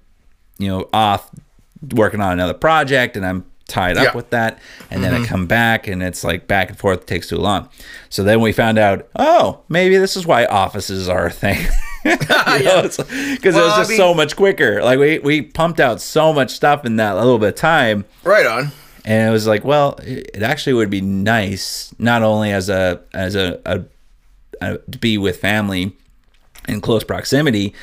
you 0.59 0.67
know 0.67 0.89
off 0.91 1.31
working 1.93 2.21
on 2.21 2.33
another 2.33 2.53
project 2.53 3.15
and 3.15 3.25
I'm 3.25 3.45
tied 3.67 3.97
up 3.97 4.03
yeah. 4.05 4.15
with 4.15 4.29
that. 4.31 4.59
And 4.89 5.03
then 5.03 5.13
mm-hmm. 5.13 5.23
I 5.23 5.27
come 5.27 5.45
back 5.45 5.87
and 5.87 6.01
it's 6.01 6.23
like 6.23 6.47
back 6.47 6.69
and 6.69 6.77
forth, 6.77 7.05
takes 7.05 7.29
too 7.29 7.37
long. 7.37 7.69
So 8.09 8.23
then 8.23 8.41
we 8.41 8.51
found 8.51 8.77
out, 8.79 9.07
oh, 9.15 9.61
maybe 9.69 9.97
this 9.97 10.15
is 10.15 10.25
why 10.25 10.45
offices 10.45 11.07
are 11.09 11.27
a 11.27 11.31
thing. 11.31 11.65
Because 12.03 12.27
well, 12.29 12.85
it 12.85 13.43
was 13.43 13.75
just 13.75 13.79
I 13.79 13.85
mean, 13.89 13.97
so 13.97 14.13
much 14.13 14.37
quicker. 14.37 14.81
Like 14.81 14.97
we, 14.97 15.19
we 15.19 15.41
pumped 15.41 15.81
out 15.81 15.99
so 15.99 16.31
much 16.31 16.51
stuff 16.51 16.85
in 16.85 16.95
that 16.97 17.17
little 17.17 17.37
bit 17.37 17.49
of 17.49 17.55
time. 17.55 18.05
Right 18.23 18.45
on. 18.45 18.71
And 19.03 19.27
it 19.27 19.31
was 19.31 19.45
like, 19.45 19.65
well, 19.65 19.99
it 20.03 20.41
actually 20.41 20.73
would 20.73 20.89
be 20.89 21.01
nice 21.01 21.93
not 21.99 22.23
only 22.23 22.53
as 22.53 22.69
a 22.69 23.01
as 23.13 23.35
a, 23.35 23.59
a, 23.65 23.83
a 24.61 24.77
to 24.77 24.97
be 24.99 25.17
with 25.17 25.41
family 25.41 25.97
in 26.69 26.79
close 26.79 27.03
proximity, 27.03 27.73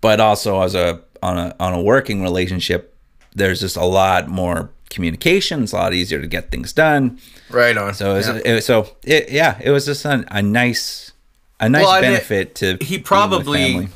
but 0.00 0.18
also 0.18 0.60
as 0.62 0.74
a 0.74 1.00
on 1.22 1.38
a 1.38 1.54
on 1.60 1.72
a 1.72 1.80
working 1.80 2.20
relationship 2.20 2.98
there's 3.34 3.60
just 3.60 3.76
a 3.76 3.84
lot 3.84 4.28
more 4.28 4.70
communication. 4.90 5.62
It's 5.62 5.72
a 5.72 5.76
lot 5.76 5.94
easier 5.94 6.20
to 6.20 6.26
get 6.26 6.50
things 6.50 6.72
done. 6.72 7.18
Right 7.50 7.76
on. 7.76 7.94
So 7.94 8.12
it 8.12 8.14
was, 8.14 8.28
yeah. 8.28 8.34
It, 8.44 8.60
so 8.62 8.96
it, 9.04 9.30
yeah, 9.30 9.58
it 9.62 9.70
was 9.70 9.86
just 9.86 10.04
a, 10.04 10.24
a 10.30 10.42
nice 10.42 11.12
a 11.60 11.68
nice 11.68 11.84
well, 11.84 12.00
benefit 12.00 12.54
to 12.56 12.78
he 12.80 12.98
probably 12.98 13.88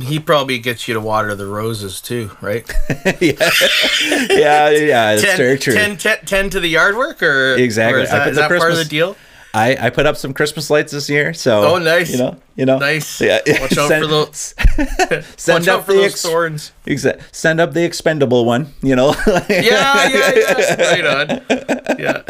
he 0.00 0.20
probably 0.20 0.58
gets 0.58 0.86
you 0.86 0.94
to 0.94 1.00
water 1.00 1.34
the 1.34 1.46
roses 1.46 2.00
too, 2.00 2.30
right? 2.40 2.64
yeah, 3.20 3.32
yeah, 4.30 4.70
yeah. 4.70 5.14
That's 5.14 5.22
ten, 5.22 5.36
very 5.36 5.58
true. 5.58 5.74
10, 5.74 5.96
10, 5.96 6.18
10 6.24 6.50
to 6.50 6.60
the 6.60 6.68
yard 6.68 6.96
work, 6.96 7.22
or 7.22 7.56
exactly. 7.56 8.00
Or 8.00 8.04
is 8.04 8.10
that, 8.10 8.28
is 8.28 8.36
that 8.36 8.48
part 8.48 8.70
of 8.70 8.78
the 8.78 8.84
deal? 8.84 9.16
I, 9.58 9.86
I 9.86 9.90
put 9.90 10.06
up 10.06 10.16
some 10.16 10.32
Christmas 10.32 10.70
lights 10.70 10.92
this 10.92 11.10
year, 11.10 11.34
so 11.34 11.74
oh 11.74 11.78
nice, 11.78 12.12
you 12.12 12.18
know, 12.18 12.36
you 12.56 12.64
know, 12.66 12.78
nice. 12.78 13.20
Yeah, 13.20 13.40
watch 13.60 13.76
out 13.76 13.88
send, 13.88 14.04
for 14.04 14.06
those. 14.08 14.54
send 15.36 15.66
watch 15.66 15.68
up 15.68 15.86
for 15.86 15.92
the 15.92 15.98
those 15.98 16.12
ex- 16.12 16.22
thorns. 16.22 16.72
Exa- 16.86 17.20
send 17.32 17.60
up 17.60 17.72
the 17.72 17.84
expendable 17.84 18.44
one, 18.44 18.72
you 18.82 18.94
know. 18.96 19.14
yeah, 19.48 20.08
yeah, 20.08 20.32
yeah. 20.34 20.76
Right 20.78 21.06
on. 21.06 21.98
Yeah. 21.98 22.22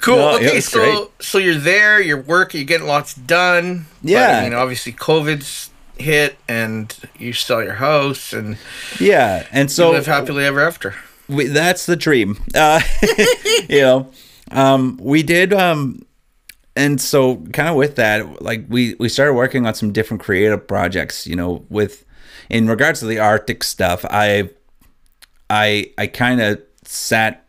Cool. 0.00 0.16
No, 0.16 0.36
okay, 0.36 0.60
so 0.60 0.78
great. 0.78 1.08
so 1.22 1.38
you're 1.38 1.54
there, 1.54 2.00
you're 2.00 2.22
working, 2.22 2.60
you're 2.60 2.66
getting 2.66 2.86
lots 2.86 3.14
done. 3.14 3.86
Yeah. 4.02 4.26
But, 4.26 4.34
I 4.34 4.44
mean, 4.44 4.54
obviously, 4.54 4.92
COVID's 4.92 5.70
hit, 5.98 6.36
and 6.48 6.96
you 7.18 7.32
sell 7.32 7.62
your 7.62 7.74
house, 7.74 8.32
and 8.32 8.56
yeah, 8.98 9.46
and 9.52 9.70
so 9.70 9.90
live 9.90 10.06
happily 10.06 10.44
ever 10.44 10.60
after. 10.60 10.94
We, 11.28 11.46
that's 11.46 11.86
the 11.86 11.96
dream. 11.96 12.42
Uh, 12.54 12.80
you 13.68 13.80
know, 13.80 14.10
um, 14.50 14.98
we 15.00 15.22
did. 15.22 15.52
Um, 15.52 16.02
and 16.76 17.00
so 17.00 17.36
kind 17.52 17.68
of 17.68 17.74
with 17.74 17.96
that 17.96 18.42
like 18.42 18.64
we 18.68 18.94
we 18.98 19.08
started 19.08 19.34
working 19.34 19.66
on 19.66 19.74
some 19.74 19.92
different 19.92 20.22
creative 20.22 20.66
projects 20.66 21.26
you 21.26 21.36
know 21.36 21.64
with 21.68 22.04
in 22.48 22.68
regards 22.68 23.00
to 23.00 23.06
the 23.06 23.18
arctic 23.18 23.62
stuff 23.62 24.04
i 24.10 24.48
i 25.48 25.90
i 25.98 26.06
kind 26.06 26.40
of 26.40 26.60
sat 26.84 27.44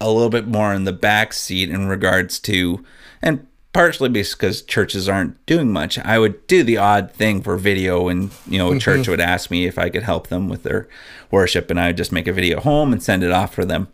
a 0.00 0.10
little 0.10 0.30
bit 0.30 0.46
more 0.46 0.72
in 0.72 0.84
the 0.84 0.92
back 0.92 1.32
seat 1.32 1.68
in 1.68 1.86
regards 1.86 2.38
to 2.38 2.84
and 3.22 3.46
partially 3.72 4.08
because 4.08 4.62
churches 4.62 5.08
aren't 5.08 5.44
doing 5.46 5.72
much 5.72 5.98
i 6.00 6.18
would 6.18 6.46
do 6.46 6.62
the 6.62 6.76
odd 6.76 7.10
thing 7.12 7.40
for 7.42 7.56
video 7.56 8.08
and 8.08 8.30
you 8.46 8.58
know 8.58 8.78
church 8.78 9.08
would 9.08 9.20
ask 9.20 9.50
me 9.50 9.66
if 9.66 9.78
i 9.78 9.88
could 9.88 10.02
help 10.02 10.26
them 10.26 10.48
with 10.48 10.64
their 10.64 10.88
worship 11.30 11.70
and 11.70 11.80
i 11.80 11.88
would 11.88 11.96
just 11.96 12.12
make 12.12 12.26
a 12.26 12.32
video 12.32 12.60
home 12.60 12.92
and 12.92 13.02
send 13.02 13.22
it 13.22 13.30
off 13.30 13.54
for 13.54 13.64
them. 13.64 13.88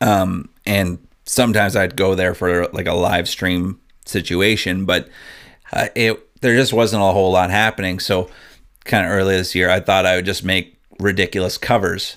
Um 0.00 0.50
and 0.64 1.05
sometimes 1.26 1.76
I'd 1.76 1.96
go 1.96 2.14
there 2.14 2.34
for 2.34 2.66
like 2.68 2.86
a 2.86 2.94
live 2.94 3.28
stream 3.28 3.80
situation, 4.06 4.84
but 4.86 5.08
uh, 5.72 5.88
it 5.94 6.22
there 6.40 6.56
just 6.56 6.72
wasn't 6.72 7.02
a 7.02 7.06
whole 7.06 7.32
lot 7.32 7.50
happening. 7.50 7.98
So 7.98 8.30
kind 8.84 9.04
of 9.04 9.12
early 9.12 9.36
this 9.36 9.54
year, 9.54 9.68
I 9.68 9.80
thought 9.80 10.06
I 10.06 10.16
would 10.16 10.24
just 10.24 10.44
make 10.44 10.78
ridiculous 10.98 11.58
covers. 11.58 12.16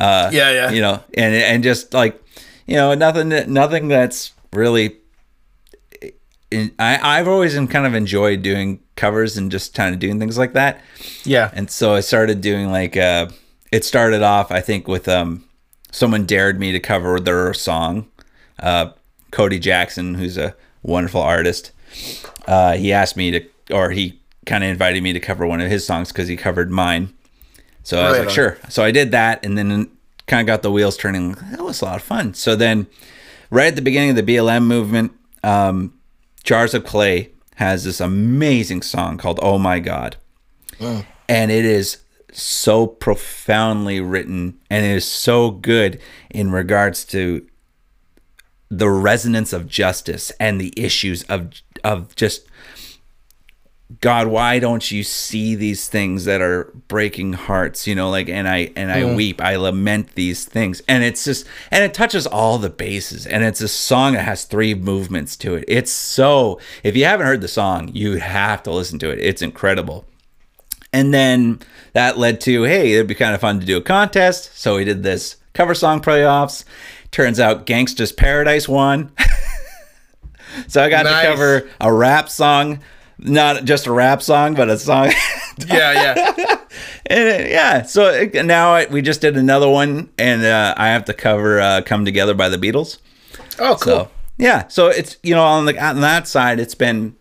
Uh, 0.00 0.30
yeah, 0.32 0.50
yeah. 0.50 0.70
You 0.70 0.80
know, 0.80 1.02
and 1.14 1.34
and 1.34 1.62
just 1.62 1.94
like 1.94 2.20
you 2.66 2.76
know 2.76 2.94
nothing 2.94 3.52
nothing 3.52 3.88
that's 3.88 4.32
really. 4.52 4.96
I 6.52 6.98
I've 7.02 7.28
always 7.28 7.54
kind 7.54 7.86
of 7.86 7.94
enjoyed 7.94 8.42
doing 8.42 8.80
covers 8.94 9.36
and 9.36 9.50
just 9.50 9.74
kind 9.74 9.92
of 9.92 10.00
doing 10.00 10.18
things 10.18 10.38
like 10.38 10.54
that. 10.54 10.80
Yeah. 11.24 11.50
And 11.52 11.70
so 11.70 11.94
I 11.94 12.00
started 12.00 12.40
doing 12.40 12.70
like 12.70 12.96
uh, 12.96 13.28
it 13.72 13.84
started 13.84 14.22
off 14.22 14.50
I 14.50 14.60
think 14.60 14.86
with 14.86 15.08
um 15.08 15.44
someone 15.90 16.24
dared 16.24 16.60
me 16.60 16.72
to 16.72 16.80
cover 16.80 17.18
their 17.18 17.52
song 17.52 18.06
uh, 18.58 18.90
Cody 19.30 19.58
Jackson, 19.58 20.14
who's 20.14 20.36
a 20.38 20.54
wonderful 20.82 21.20
artist. 21.20 21.72
Uh, 22.46 22.74
he 22.76 22.92
asked 22.92 23.16
me 23.16 23.30
to, 23.32 23.48
or 23.70 23.90
he 23.90 24.20
kind 24.46 24.64
of 24.64 24.70
invited 24.70 25.02
me 25.02 25.12
to 25.12 25.20
cover 25.20 25.46
one 25.46 25.60
of 25.60 25.70
his 25.70 25.86
songs 25.86 26.12
because 26.12 26.28
he 26.28 26.36
covered 26.36 26.70
mine. 26.70 27.12
So 27.82 28.00
I 28.00 28.10
was 28.10 28.18
like, 28.18 28.28
on. 28.28 28.34
sure. 28.34 28.58
So 28.68 28.82
I 28.82 28.90
did 28.90 29.10
that, 29.12 29.44
and 29.44 29.56
then 29.56 29.90
kind 30.26 30.40
of 30.40 30.46
got 30.46 30.62
the 30.62 30.70
wheels 30.70 30.96
turning. 30.96 31.32
That 31.32 31.62
was 31.62 31.82
a 31.82 31.84
lot 31.84 31.96
of 31.96 32.02
fun. 32.02 32.34
So 32.34 32.56
then, 32.56 32.86
right 33.50 33.68
at 33.68 33.76
the 33.76 33.82
beginning 33.82 34.10
of 34.10 34.16
the 34.16 34.36
BLM 34.36 34.64
movement, 34.64 35.12
um, 35.42 35.94
Jars 36.42 36.74
of 36.74 36.84
Clay 36.84 37.30
has 37.56 37.84
this 37.84 38.00
amazing 38.00 38.82
song 38.82 39.18
called 39.18 39.38
"Oh 39.42 39.58
My 39.58 39.78
God," 39.78 40.16
mm. 40.78 41.04
and 41.28 41.50
it 41.50 41.64
is 41.64 41.98
so 42.32 42.86
profoundly 42.86 44.00
written, 44.00 44.58
and 44.68 44.84
it 44.84 44.90
is 44.90 45.04
so 45.04 45.50
good 45.50 46.00
in 46.30 46.50
regards 46.50 47.04
to 47.06 47.46
the 48.68 48.90
resonance 48.90 49.52
of 49.52 49.68
justice 49.68 50.30
and 50.40 50.60
the 50.60 50.72
issues 50.76 51.22
of 51.24 51.50
of 51.84 52.14
just 52.16 52.46
God, 54.00 54.26
why 54.26 54.58
don't 54.58 54.90
you 54.90 55.04
see 55.04 55.54
these 55.54 55.86
things 55.86 56.24
that 56.24 56.40
are 56.40 56.72
breaking 56.88 57.34
hearts? 57.34 57.86
You 57.86 57.94
know, 57.94 58.10
like 58.10 58.28
and 58.28 58.48
I 58.48 58.72
and 58.74 58.90
I 58.90 59.02
mm. 59.02 59.14
weep, 59.14 59.40
I 59.40 59.54
lament 59.56 60.14
these 60.16 60.44
things. 60.44 60.82
And 60.88 61.04
it's 61.04 61.24
just 61.24 61.46
and 61.70 61.84
it 61.84 61.94
touches 61.94 62.26
all 62.26 62.58
the 62.58 62.70
bases. 62.70 63.26
And 63.26 63.44
it's 63.44 63.60
a 63.60 63.68
song 63.68 64.14
that 64.14 64.24
has 64.24 64.44
three 64.44 64.74
movements 64.74 65.36
to 65.38 65.54
it. 65.54 65.64
It's 65.68 65.92
so 65.92 66.60
if 66.82 66.96
you 66.96 67.04
haven't 67.04 67.26
heard 67.26 67.40
the 67.40 67.48
song, 67.48 67.90
you 67.94 68.16
have 68.16 68.64
to 68.64 68.72
listen 68.72 68.98
to 69.00 69.10
it. 69.10 69.20
It's 69.20 69.42
incredible. 69.42 70.04
And 70.92 71.14
then 71.14 71.60
that 71.92 72.18
led 72.18 72.40
to, 72.42 72.64
hey, 72.64 72.94
it'd 72.94 73.06
be 73.06 73.14
kind 73.14 73.34
of 73.34 73.40
fun 73.40 73.60
to 73.60 73.66
do 73.66 73.76
a 73.76 73.82
contest. 73.82 74.56
So 74.58 74.76
we 74.76 74.84
did 74.84 75.02
this 75.02 75.36
cover 75.52 75.74
song 75.74 76.00
playoffs. 76.00 76.64
Turns 77.10 77.40
out 77.40 77.66
Gangsta's 77.66 78.12
Paradise 78.12 78.68
won. 78.68 79.12
so 80.68 80.82
I 80.82 80.88
got 80.88 81.04
nice. 81.04 81.24
to 81.24 81.30
cover 81.30 81.70
a 81.80 81.92
rap 81.92 82.28
song, 82.28 82.80
not 83.18 83.64
just 83.64 83.86
a 83.86 83.92
rap 83.92 84.22
song, 84.22 84.54
but 84.54 84.68
a 84.68 84.78
song. 84.78 85.06
yeah, 85.66 85.92
yeah. 85.92 86.56
and 87.06 87.44
uh, 87.44 87.48
yeah, 87.48 87.82
so 87.82 88.08
it, 88.08 88.44
now 88.44 88.74
I, 88.74 88.86
we 88.86 89.02
just 89.02 89.20
did 89.20 89.36
another 89.36 89.68
one, 89.68 90.10
and 90.18 90.44
uh, 90.44 90.74
I 90.76 90.88
have 90.88 91.04
to 91.06 91.14
cover 91.14 91.60
uh, 91.60 91.82
"Come 91.82 92.04
Together" 92.04 92.34
by 92.34 92.48
the 92.48 92.58
Beatles. 92.58 92.98
Oh, 93.58 93.76
cool. 93.80 94.04
So 94.04 94.10
yeah, 94.38 94.68
so 94.68 94.88
it's 94.88 95.16
you 95.22 95.34
know 95.34 95.44
on 95.44 95.64
the 95.66 95.82
on 95.82 96.00
that 96.00 96.28
side, 96.28 96.60
it's 96.60 96.74
been 96.74 97.16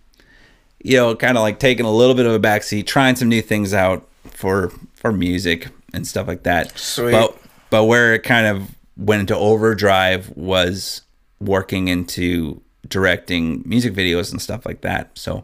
you 0.83 0.97
know 0.97 1.15
kind 1.15 1.37
of 1.37 1.43
like 1.43 1.59
taking 1.59 1.85
a 1.85 1.91
little 1.91 2.15
bit 2.15 2.25
of 2.25 2.33
a 2.33 2.39
backseat, 2.39 2.85
trying 2.85 3.15
some 3.15 3.29
new 3.29 3.41
things 3.41 3.73
out 3.73 4.07
for 4.25 4.71
for 4.93 5.11
music 5.11 5.69
and 5.93 6.05
stuff 6.05 6.27
like 6.27 6.43
that. 6.43 6.77
Sweet. 6.77 7.11
But 7.11 7.37
but 7.69 7.85
where 7.85 8.13
it 8.13 8.23
kind 8.23 8.47
of 8.47 8.74
went 8.97 9.21
into 9.21 9.35
overdrive 9.35 10.29
was 10.35 11.01
working 11.39 11.87
into 11.87 12.61
directing 12.87 13.63
music 13.65 13.93
videos 13.93 14.31
and 14.31 14.41
stuff 14.41 14.65
like 14.65 14.81
that. 14.81 15.17
So 15.17 15.43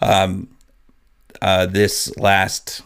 um 0.00 0.48
uh 1.40 1.66
this 1.66 2.16
last 2.16 2.82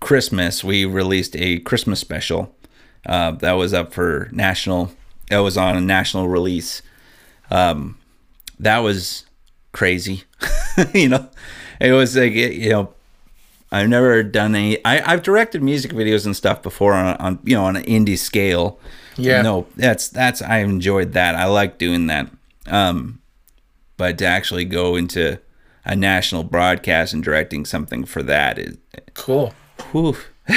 Christmas 0.00 0.62
we 0.62 0.84
released 0.84 1.36
a 1.36 1.58
Christmas 1.60 2.00
special 2.00 2.54
uh 3.06 3.32
that 3.32 3.52
was 3.52 3.74
up 3.74 3.92
for 3.92 4.28
national 4.32 4.92
that 5.28 5.38
was 5.38 5.56
on 5.56 5.76
a 5.76 5.80
national 5.80 6.28
release. 6.28 6.82
Um 7.50 7.98
that 8.58 8.78
was 8.78 9.24
crazy. 9.72 10.24
you 10.94 11.08
know, 11.08 11.28
it 11.80 11.92
was 11.92 12.16
like 12.16 12.32
you 12.32 12.70
know 12.70 12.94
I've 13.70 13.88
never 13.88 14.22
done 14.22 14.54
any. 14.54 14.82
I, 14.84 15.12
I've 15.12 15.22
directed 15.22 15.62
music 15.62 15.92
videos 15.92 16.24
and 16.24 16.34
stuff 16.34 16.62
before 16.62 16.94
on, 16.94 17.16
on 17.18 17.38
you 17.44 17.54
know 17.54 17.64
on 17.64 17.76
an 17.76 17.84
indie 17.84 18.18
scale. 18.18 18.78
Yeah. 19.16 19.42
No, 19.42 19.66
that's 19.76 20.08
that's 20.08 20.40
I 20.42 20.58
enjoyed 20.58 21.12
that. 21.12 21.34
I 21.34 21.44
like 21.46 21.76
doing 21.78 22.06
that. 22.06 22.30
Um, 22.66 23.20
but 23.96 24.16
to 24.18 24.26
actually 24.26 24.64
go 24.64 24.94
into 24.96 25.38
a 25.84 25.96
national 25.96 26.44
broadcast 26.44 27.12
and 27.12 27.22
directing 27.24 27.64
something 27.64 28.04
for 28.04 28.22
that 28.22 28.58
is, 28.58 28.76
Cool. 29.14 29.52
whew. 29.92 30.16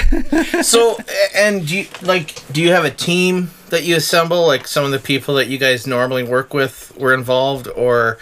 So, 0.61 0.97
and 1.35 1.67
do 1.67 1.79
you 1.79 1.87
like? 2.01 2.41
Do 2.53 2.61
you 2.61 2.71
have 2.71 2.85
a 2.85 2.91
team 2.91 3.51
that 3.71 3.83
you 3.83 3.95
assemble? 3.97 4.45
Like 4.47 4.67
some 4.67 4.85
of 4.85 4.91
the 4.91 4.99
people 4.99 5.35
that 5.35 5.47
you 5.47 5.57
guys 5.57 5.85
normally 5.87 6.23
work 6.23 6.53
with 6.53 6.95
were 6.97 7.13
involved, 7.13 7.67
or, 7.75 8.17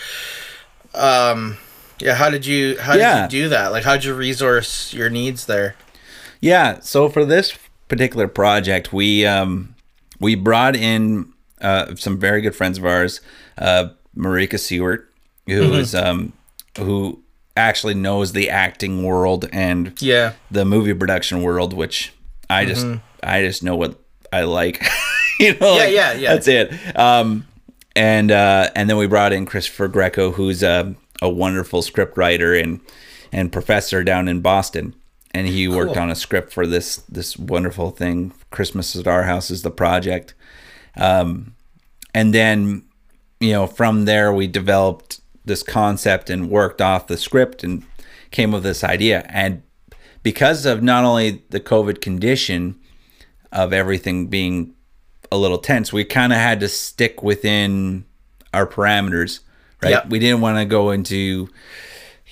um, 0.96 1.58
yeah. 2.02 2.16
How 2.16 2.30
did 2.30 2.46
you? 2.46 2.78
How 2.80 2.96
Yeah. 2.96 3.24
did 3.28 3.34
you 3.34 3.44
do 3.44 3.50
that? 3.50 3.72
Like, 3.72 3.84
how 3.84 3.94
did 3.94 4.04
you 4.06 4.14
resource 4.14 4.94
your 4.94 5.10
needs 5.10 5.46
there? 5.46 5.76
Yeah. 6.42 6.80
So 6.82 7.10
for 7.10 7.26
this 7.26 7.58
particular 7.88 8.28
project, 8.28 8.94
we 8.94 9.26
um, 9.26 9.76
we 10.20 10.36
brought 10.36 10.76
in 10.76 11.34
uh, 11.62 11.96
some 11.96 12.18
very 12.20 12.42
good 12.42 12.56
friends 12.56 12.78
of 12.78 12.86
ours, 12.86 13.22
uh, 13.58 13.90
Marika 14.18 14.60
Seward, 14.60 15.08
who 15.48 15.74
is 15.74 15.94
um, 15.96 16.34
who 16.78 17.22
actually 17.58 17.94
knows 17.96 18.32
the 18.32 18.50
acting 18.50 19.04
world 19.04 19.50
and 19.52 20.02
Yeah. 20.02 20.34
the 20.50 20.64
movie 20.64 20.94
production 20.94 21.42
world, 21.44 21.74
which 21.74 22.14
I 22.50 22.66
just 22.66 22.86
I 23.22 23.42
just 23.42 23.64
know 23.64 23.76
what 23.76 24.00
I 24.32 24.44
like. 24.44 24.82
you 25.40 25.58
know, 25.60 25.74
like, 25.76 25.92
yeah, 25.92 26.14
yeah. 26.14 26.34
That's 26.36 26.48
it. 26.48 26.72
Um, 26.98 27.46
and 27.96 28.32
uh, 28.32 28.70
and 28.76 28.90
then 28.90 28.96
we 28.98 29.08
brought 29.08 29.34
in 29.34 29.46
Christopher 29.46 29.88
Greco, 29.90 30.32
who's 30.32 30.64
a, 30.64 30.96
a 31.22 31.30
wonderful 31.30 31.82
script 31.82 32.18
writer 32.18 32.54
and 32.54 32.80
and 33.32 33.52
professor 33.52 34.04
down 34.04 34.28
in 34.28 34.42
Boston. 34.42 34.96
And 35.32 35.46
he 35.48 35.68
worked 35.68 35.94
Cool. 35.94 36.04
on 36.04 36.10
a 36.10 36.16
script 36.16 36.52
for 36.52 36.66
this 36.66 36.98
this 37.10 37.38
wonderful 37.38 37.92
thing. 37.92 38.34
Christmas 38.52 38.96
at 38.96 39.08
Our 39.08 39.24
House 39.24 39.52
is 39.52 39.62
the 39.62 39.72
project. 39.72 40.34
Um, 40.98 41.54
and 42.14 42.34
then 42.34 42.84
you 43.40 43.52
know 43.52 43.68
from 43.68 44.06
there 44.06 44.34
we 44.34 44.48
developed 44.48 45.22
this 45.46 45.64
concept 45.64 46.30
and 46.30 46.50
worked 46.50 46.82
off 46.82 47.08
the 47.08 47.18
script 47.18 47.64
and 47.64 47.84
came 48.32 48.52
with 48.52 48.64
this 48.64 48.84
idea 48.84 49.26
and 49.30 49.62
because 50.22 50.66
of 50.66 50.84
not 50.84 51.04
only 51.04 51.44
the 51.50 51.60
covid 51.60 52.02
condition 52.02 52.78
of 53.52 53.74
everything 53.74 54.28
being 54.28 54.74
a 55.32 55.38
little 55.38 55.58
tense 55.58 55.94
we 55.94 56.04
kind 56.04 56.34
of 56.34 56.38
had 56.40 56.60
to 56.60 56.68
stick 56.68 57.24
within 57.24 58.06
our 58.54 58.68
parameters 58.68 59.40
right 59.82 59.92
Yep. 59.92 60.10
we 60.10 60.20
didn't 60.20 60.42
want 60.42 60.58
to 60.58 60.66
go 60.66 60.92
into 60.92 61.50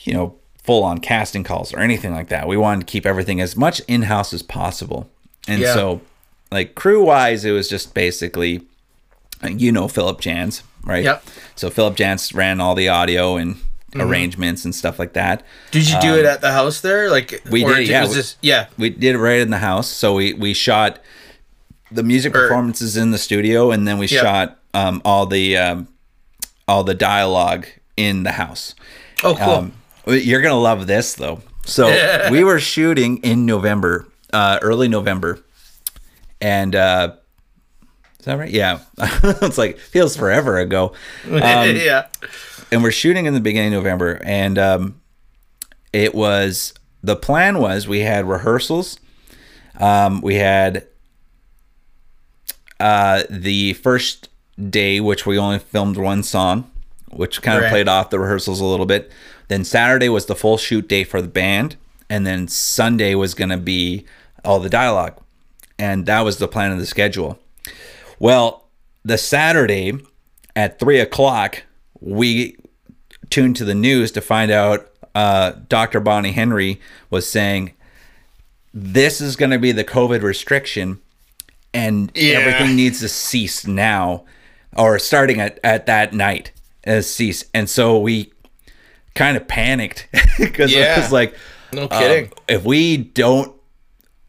you 0.04 0.14
know 0.14 0.36
full 0.64 0.84
on 0.84 1.00
casting 1.00 1.44
calls 1.44 1.74
or 1.74 1.80
anything 1.80 2.14
like 2.14 2.28
that 2.30 2.48
we 2.48 2.58
wanted 2.58 2.86
to 2.86 2.92
keep 2.92 3.06
everything 3.06 3.40
as 3.40 3.56
much 3.56 3.80
in-house 3.88 4.34
as 4.34 4.42
possible 4.44 5.10
and 5.48 5.62
Yeah. 5.62 5.74
so 5.74 6.02
like 6.52 6.76
crew 6.76 7.04
wise 7.04 7.46
it 7.46 7.52
was 7.52 7.70
just 7.70 7.94
basically 7.94 8.62
you 9.48 9.72
know 9.72 9.88
Philip 9.88 10.20
Jans, 10.20 10.64
right? 10.84 11.04
Yep. 11.04 11.24
So 11.56 11.70
Philip 11.70 11.96
Jans 11.96 12.34
ran 12.34 12.60
all 12.60 12.74
the 12.74 12.90
audio 12.90 13.38
and 13.38 13.58
arrangements 13.96 14.66
and 14.66 14.74
stuff 14.74 14.98
like 14.98 15.14
that. 15.14 15.44
Did 15.70 15.88
you 15.88 16.00
do 16.02 16.16
it 16.16 16.26
at 16.26 16.42
the 16.42 16.52
house 16.52 16.82
there? 16.82 17.12
Like 17.12 17.34
Um, 17.46 17.52
we 17.52 17.64
did, 17.64 17.88
yeah, 17.88 18.08
we- 18.08 18.14
this, 18.16 18.36
yeah. 18.42 18.66
We 18.80 18.90
did 18.90 19.14
it 19.16 19.20
right 19.20 19.40
in 19.40 19.52
the 19.52 19.60
house. 19.60 19.88
So 19.88 20.16
we 20.16 20.34
we 20.34 20.54
shot 20.56 21.00
the 21.92 22.02
music 22.02 22.36
Or- 22.36 22.48
performances 22.48 22.98
in 22.98 23.12
the 23.12 23.18
studio, 23.20 23.70
and 23.70 23.88
then 23.88 24.00
we 24.00 24.08
Yep. 24.08 24.24
shot 24.24 24.60
um, 24.74 25.02
all 25.06 25.28
the 25.28 25.56
um, 25.56 25.88
all 26.68 26.84
the 26.84 26.94
dialogue 26.94 27.68
in 27.96 28.24
the 28.24 28.34
house. 28.34 28.76
Oh, 29.24 29.36
cool. 29.36 29.50
Um, 29.50 29.74
you're 30.08 30.42
gonna 30.42 30.60
love 30.60 30.88
this 30.88 31.16
though. 31.16 31.42
So 31.66 32.30
we 32.32 32.44
were 32.44 32.60
shooting 32.60 33.18
in 33.18 33.46
November, 33.46 34.08
uh, 34.32 34.60
early 34.62 34.88
November, 34.88 35.40
and 36.40 36.76
uh, 36.76 37.16
is 38.20 38.26
that 38.26 38.38
right? 38.38 38.50
Yeah, 38.52 38.80
it's 38.98 39.58
like 39.58 39.78
feels 39.78 40.16
forever 40.16 40.58
ago. 40.58 40.94
Um, 41.26 41.76
yeah. 41.76 42.08
and 42.72 42.84
we're 42.84 42.92
shooting 42.92 43.26
in 43.26 43.34
the 43.34 43.42
beginning 43.42 43.74
of 43.74 43.84
November, 43.84 44.22
and 44.24 44.58
um, 44.58 45.02
it 45.92 46.16
was 46.16 46.74
the 47.04 47.16
plan 47.16 47.60
was 47.60 47.88
we 47.88 48.00
had 48.00 48.28
rehearsals, 48.28 49.00
um, 49.80 50.22
we 50.22 50.36
had 50.36 50.88
uh, 52.80 53.24
the 53.30 53.74
first 53.74 54.30
day, 54.70 55.00
which 55.00 55.26
we 55.26 55.38
only 55.38 55.60
filmed 55.60 55.98
one 55.98 56.24
song, 56.24 56.70
which 57.12 57.42
kind 57.42 57.64
of 57.64 57.70
played 57.70 57.88
off 57.88 58.10
the 58.10 58.20
rehearsals 58.20 58.60
a 58.60 58.66
little 58.66 58.86
bit. 58.86 59.12
Then 59.48 59.64
Saturday 59.64 60.10
was 60.10 60.26
the 60.26 60.36
full 60.36 60.58
shoot 60.58 60.88
day 60.88 61.04
for 61.04 61.22
the 61.22 61.28
band, 61.28 61.76
and 62.10 62.26
then 62.26 62.48
Sunday 62.48 63.16
was 63.16 63.34
going 63.34 63.50
to 63.50 63.58
be 63.58 64.06
all 64.44 64.60
the 64.60 64.70
dialogue, 64.70 65.20
and 65.80 66.06
that 66.06 66.22
was 66.22 66.38
the 66.38 66.48
plan 66.48 66.72
of 66.72 66.80
the 66.80 66.86
schedule. 66.86 67.40
Well, 68.20 68.66
the 69.06 69.18
Saturday 69.18 69.94
at 70.56 70.80
three 70.80 71.00
o'clock, 71.00 71.64
we 72.02 72.58
tuned 73.30 73.56
to 73.58 73.66
the 73.66 73.76
news 73.76 74.12
to 74.14 74.22
find 74.22 74.52
out 74.52 74.90
uh, 75.16 75.54
Dr. 75.70 76.00
Bonnie 76.00 76.32
Henry 76.32 76.80
was 77.10 77.30
saying 77.30 77.74
this 78.74 79.20
is 79.22 79.36
going 79.36 79.52
to 79.52 79.60
be 79.60 79.72
the 79.72 79.84
COVID 79.84 80.22
restriction 80.22 81.00
and 81.74 82.12
Yeah. 82.16 82.38
everything 82.40 82.76
needs 82.76 83.00
to 83.00 83.10
cease 83.10 83.66
now 83.66 84.24
or 84.76 85.00
starting 85.00 85.40
at, 85.40 85.60
at 85.64 85.86
that 85.86 86.14
night 86.14 86.52
as 86.84 87.10
cease. 87.10 87.46
And 87.54 87.70
so 87.70 87.98
we 88.00 88.32
kind 89.16 89.38
of 89.38 89.48
panicked 89.48 90.08
because 90.40 90.72
it 90.74 90.98
was 90.98 91.12
like, 91.12 91.36
No 91.74 91.84
um, 91.84 91.90
kidding. 91.90 92.32
if 92.48 92.64
we 92.66 92.98
don't 92.98 93.54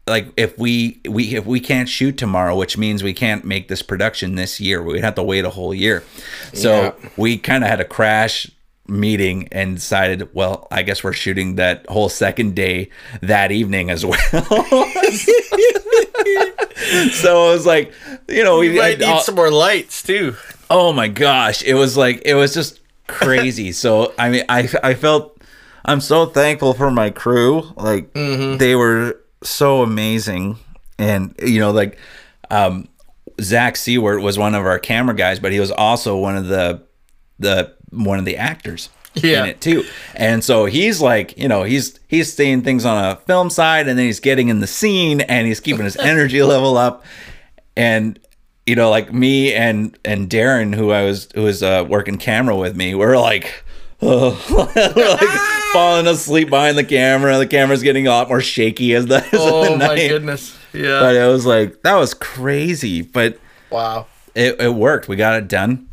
like 0.07 0.27
if 0.37 0.57
we 0.57 0.99
we 1.07 1.35
if 1.35 1.45
we 1.45 1.59
can't 1.59 1.87
shoot 1.87 2.17
tomorrow 2.17 2.57
which 2.57 2.79
means 2.79 3.03
we 3.03 3.13
can't 3.13 3.45
make 3.45 3.67
this 3.67 3.83
production 3.83 4.33
this 4.33 4.59
year 4.59 4.81
we'd 4.81 5.03
have 5.03 5.13
to 5.13 5.21
wait 5.21 5.45
a 5.45 5.51
whole 5.51 5.71
year 5.71 6.03
so 6.51 6.95
Yeah. 6.99 7.09
we 7.15 7.37
kind 7.37 7.63
of 7.63 7.69
had 7.69 7.79
a 7.79 7.85
crash 7.85 8.49
meeting 8.89 9.47
and 9.51 9.75
decided 9.75 10.27
well 10.33 10.67
i 10.71 10.81
guess 10.81 11.03
we're 11.03 11.13
shooting 11.13 11.55
that 11.55 11.85
whole 11.87 12.09
second 12.09 12.55
day 12.55 12.89
that 13.21 13.51
evening 13.51 13.89
as 13.89 14.05
well. 14.05 14.17
So 17.11 17.49
it 17.49 17.53
was 17.53 17.65
like 17.65 17.93
you 18.27 18.43
know 18.43 18.59
we 18.59 18.71
You 18.73 18.79
might 18.79 18.99
need 18.99 19.05
all- 19.05 19.19
some 19.21 19.35
more 19.35 19.51
lights 19.51 20.01
too. 20.01 20.35
oh 20.69 20.93
my 20.93 21.07
gosh. 21.07 21.61
It 21.63 21.73
was 21.73 21.95
like 21.97 22.21
it 22.25 22.33
was 22.35 22.53
just 22.53 22.79
crazy. 23.07 23.71
So 23.83 24.13
i 24.17 24.29
mean 24.29 24.43
i 24.49 24.67
i 24.83 24.93
felt 24.93 25.37
i'm 25.85 26.01
so 26.01 26.25
thankful 26.25 26.73
for 26.73 26.89
my 26.91 27.09
crew. 27.09 27.63
Like 27.75 28.13
they 28.13 28.75
were 28.75 29.19
so 29.43 29.81
amazing. 29.83 30.57
And 30.97 31.35
you 31.43 31.59
know 31.59 31.71
like 31.71 31.97
um 32.49 32.87
zach 33.41 33.75
seward 33.77 34.21
was 34.21 34.37
one 34.37 34.53
of 34.55 34.65
our 34.65 34.79
camera 34.79 35.15
guys 35.15 35.39
but 35.39 35.51
he 35.53 35.59
was 35.61 35.71
also 35.71 36.17
one 36.17 36.35
of 36.35 36.47
the 36.47 36.81
the 37.39 37.73
one 37.91 38.19
of 38.19 38.25
the 38.25 38.37
actors 38.37 38.89
Yeah. 39.15 39.43
in 39.43 39.49
it 39.49 39.61
too 39.61 39.83
and 40.15 40.43
so 40.43 40.65
he's 40.65 41.01
like 41.01 41.37
you 41.37 41.47
know 41.47 41.63
he's 41.63 41.99
he's 42.07 42.31
seeing 42.33 42.61
things 42.61 42.85
on 42.85 43.03
a 43.03 43.15
film 43.15 43.49
side 43.49 43.87
and 43.87 43.97
then 43.97 44.05
he's 44.05 44.19
getting 44.19 44.49
in 44.49 44.59
the 44.59 44.67
scene 44.67 45.21
and 45.21 45.47
he's 45.47 45.59
keeping 45.59 45.83
his 45.85 45.95
energy 46.11 46.41
level 46.43 46.77
up 46.77 47.03
and 47.75 48.19
you 48.65 48.75
know 48.75 48.89
like 48.89 49.11
me 49.11 49.53
and 49.53 49.97
and 50.05 50.29
darren 50.29 50.75
who 50.75 50.91
i 50.91 51.03
was 51.03 51.27
who 51.33 51.41
was 51.43 51.63
uh, 51.63 51.83
working 51.89 52.17
camera 52.17 52.55
with 52.55 52.75
me 52.75 52.93
we're 52.93 53.17
like 53.19 53.63
we're 54.01 54.29
like 54.29 55.19
falling 55.73 56.07
asleep 56.07 56.49
behind 56.49 56.77
the 56.77 56.83
camera 56.83 57.37
the 57.37 57.47
camera's 57.47 57.83
getting 57.83 58.05
a 58.07 58.09
lot 58.11 58.29
more 58.29 58.39
shaky 58.41 58.93
as 58.95 59.07
the, 59.07 59.17
as 59.17 59.29
Oh 59.33 59.65
the 59.65 59.71
my 59.77 59.87
night 59.87 60.07
goodness. 60.09 60.55
Yeah. 60.71 60.99
but 61.01 61.15
it 61.15 61.27
was 61.27 61.45
like 61.45 61.81
that 61.81 61.95
was 61.95 62.13
crazy 62.13 63.01
but 63.01 63.39
wow. 63.71 64.05
it, 64.35 64.61
it 64.61 64.73
worked 64.73 65.07
we 65.07 65.15
got 65.15 65.33
it 65.35 65.47
done 65.47 65.88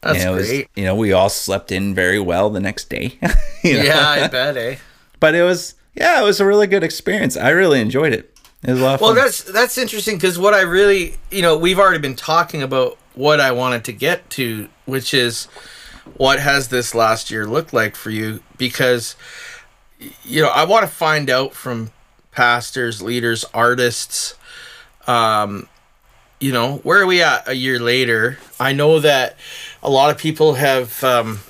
That's 0.00 0.24
and 0.24 0.34
was, 0.36 0.48
great. 0.48 0.68
you 0.76 0.84
know 0.84 0.94
we 0.94 1.12
all 1.12 1.28
slept 1.28 1.72
in 1.72 1.94
very 1.94 2.20
well 2.20 2.50
the 2.50 2.60
next 2.60 2.88
day? 2.88 3.18
Yeah, 3.64 4.08
I 4.08 4.28
bet, 4.28 4.56
eh? 4.56 4.76
but 5.18 5.34
it 5.34 5.42
was 5.42 5.74
yeah, 5.94 6.20
it 6.20 6.24
was 6.24 6.38
a 6.40 6.46
really 6.46 6.68
good 6.68 6.84
experience. 6.84 7.36
I 7.36 7.48
really 7.50 7.80
enjoyed 7.80 8.12
it. 8.12 8.32
It 8.62 8.70
was 8.70 8.80
a 8.80 8.84
lot 8.84 8.94
of 8.94 9.00
Well, 9.00 9.10
fun. 9.10 9.16
that's 9.24 9.42
that's 9.42 9.76
interesting 9.78 10.16
because 10.16 10.38
what 10.38 10.54
I 10.54 10.60
really, 10.60 11.16
you 11.30 11.42
know, 11.42 11.58
we've 11.58 11.78
already 11.78 11.98
been 11.98 12.14
talking 12.16 12.62
about 12.62 12.96
what 13.14 13.40
I 13.40 13.50
wanted 13.50 13.84
to 13.84 13.92
get 13.92 14.30
to, 14.30 14.68
which 14.86 15.12
is 15.12 15.46
what 16.16 16.38
has 16.38 16.68
this 16.68 16.94
last 16.94 17.30
year 17.32 17.46
looked 17.46 17.72
like 17.72 17.96
for 17.96 18.10
you? 18.10 18.40
Because, 18.56 19.16
you 20.22 20.42
know, 20.42 20.48
I 20.48 20.64
want 20.64 20.84
to 20.86 20.90
find 20.92 21.28
out 21.28 21.52
from 21.52 21.90
pastors, 22.30 23.02
leaders, 23.02 23.44
artists, 23.52 24.34
um, 25.08 25.68
you 26.40 26.52
know, 26.52 26.76
where 26.78 27.00
are 27.00 27.06
we 27.06 27.22
at 27.22 27.48
a 27.48 27.54
year 27.54 27.78
later? 27.78 28.38
I 28.60 28.72
know 28.72 29.00
that 29.00 29.36
a 29.82 29.90
lot 29.90 30.10
of 30.10 30.18
people 30.18 30.54
have 30.54 31.02
um, 31.02 31.40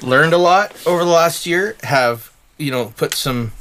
learned 0.00 0.32
a 0.32 0.38
lot 0.38 0.74
over 0.86 1.04
the 1.04 1.10
last 1.10 1.46
year, 1.46 1.76
have, 1.82 2.32
you 2.58 2.70
know, 2.70 2.92
put 2.96 3.14
some 3.14 3.52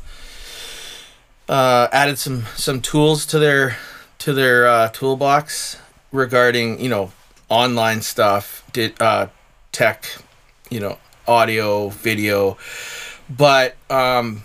uh, 1.49 1.89
added 1.91 2.17
some 2.17 2.45
some 2.55 2.81
tools 2.81 3.25
to 3.25 3.37
their 3.37 3.77
to 4.19 4.33
their 4.33 4.67
uh, 4.67 4.87
toolbox 4.89 5.77
regarding 6.11 6.79
you 6.79 6.89
know 6.89 7.11
online 7.49 8.01
stuff, 8.01 8.63
did 8.71 8.99
uh, 9.01 9.27
tech, 9.73 10.05
you 10.69 10.79
know, 10.79 10.97
audio, 11.27 11.89
video, 11.89 12.57
but 13.29 13.75
um, 13.89 14.43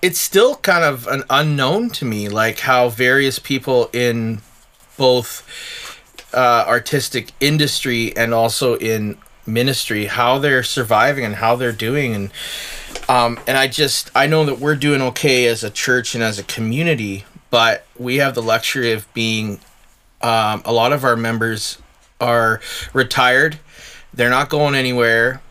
it's 0.00 0.20
still 0.20 0.54
kind 0.56 0.84
of 0.84 1.08
an 1.08 1.24
unknown 1.28 1.90
to 1.90 2.04
me, 2.04 2.28
like 2.28 2.60
how 2.60 2.88
various 2.88 3.40
people 3.40 3.90
in 3.92 4.40
both 4.96 5.42
uh, 6.32 6.64
artistic 6.66 7.32
industry 7.40 8.16
and 8.16 8.34
also 8.34 8.76
in 8.76 9.16
ministry 9.46 10.06
how 10.06 10.38
they're 10.38 10.62
surviving 10.62 11.24
and 11.24 11.34
how 11.36 11.54
they're 11.54 11.70
doing 11.72 12.14
and 12.14 12.30
um, 13.08 13.38
and 13.46 13.56
I 13.58 13.66
just 13.68 14.10
I 14.14 14.26
know 14.26 14.44
that 14.46 14.58
we're 14.58 14.76
doing 14.76 15.02
okay 15.02 15.46
as 15.46 15.62
a 15.62 15.70
church 15.70 16.14
and 16.14 16.24
as 16.24 16.38
a 16.38 16.42
community, 16.44 17.24
but 17.50 17.84
we 17.98 18.16
have 18.16 18.34
the 18.34 18.42
luxury 18.42 18.92
of 18.92 19.12
being 19.12 19.60
um, 20.22 20.62
a 20.64 20.72
lot 20.72 20.92
of 20.92 21.04
our 21.04 21.16
members 21.16 21.78
are 22.20 22.60
retired. 22.94 23.58
They're 24.14 24.30
not 24.30 24.48
going 24.48 24.74
anywhere. 24.74 25.42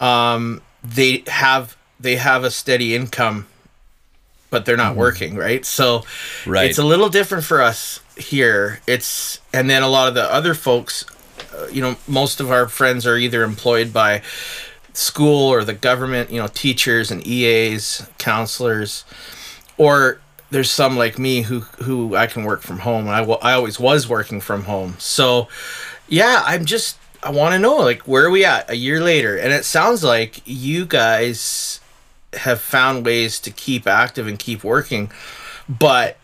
Um, 0.00 0.62
they 0.82 1.22
have 1.28 1.76
they 2.00 2.16
have 2.16 2.42
a 2.42 2.50
steady 2.50 2.96
income, 2.96 3.46
but 4.50 4.64
they're 4.64 4.76
not 4.76 4.96
working, 4.96 5.36
right? 5.36 5.64
So 5.64 6.02
Right. 6.44 6.68
it's 6.68 6.78
a 6.78 6.84
little 6.84 7.08
different 7.08 7.44
for 7.44 7.62
us 7.62 8.00
here. 8.16 8.80
It's 8.86 9.40
and 9.52 9.68
then 9.68 9.82
a 9.82 9.88
lot 9.88 10.08
of 10.08 10.14
the 10.14 10.32
other 10.32 10.54
folks, 10.54 11.04
uh, 11.54 11.66
you 11.66 11.80
know, 11.80 11.96
most 12.06 12.40
of 12.40 12.50
our 12.50 12.68
friends 12.68 13.06
are 13.06 13.16
either 13.16 13.42
employed 13.42 13.92
by 13.92 14.22
school 14.92 15.48
or 15.52 15.64
the 15.64 15.74
government, 15.74 16.30
you 16.30 16.40
know, 16.40 16.46
teachers 16.48 17.10
and 17.10 17.26
EAs, 17.26 18.08
counselors, 18.18 19.04
or 19.76 20.20
there's 20.50 20.70
some 20.70 20.96
like 20.96 21.18
me 21.18 21.42
who 21.42 21.60
who 21.60 22.16
I 22.16 22.26
can 22.26 22.44
work 22.44 22.62
from 22.62 22.78
home. 22.80 23.08
I 23.08 23.22
I 23.22 23.52
always 23.54 23.78
was 23.78 24.08
working 24.08 24.40
from 24.40 24.64
home. 24.64 24.96
So, 24.98 25.48
yeah, 26.08 26.42
I'm 26.46 26.64
just 26.64 26.98
I 27.22 27.30
want 27.30 27.54
to 27.54 27.58
know 27.58 27.76
like 27.76 28.02
where 28.02 28.24
are 28.24 28.30
we 28.30 28.44
at 28.44 28.70
a 28.70 28.76
year 28.76 29.00
later? 29.00 29.36
And 29.36 29.52
it 29.52 29.64
sounds 29.64 30.04
like 30.04 30.40
you 30.44 30.86
guys 30.86 31.80
have 32.34 32.60
found 32.60 33.04
ways 33.04 33.40
to 33.40 33.50
keep 33.50 33.86
active 33.86 34.26
and 34.26 34.38
keep 34.38 34.62
working, 34.64 35.10
but 35.68 36.16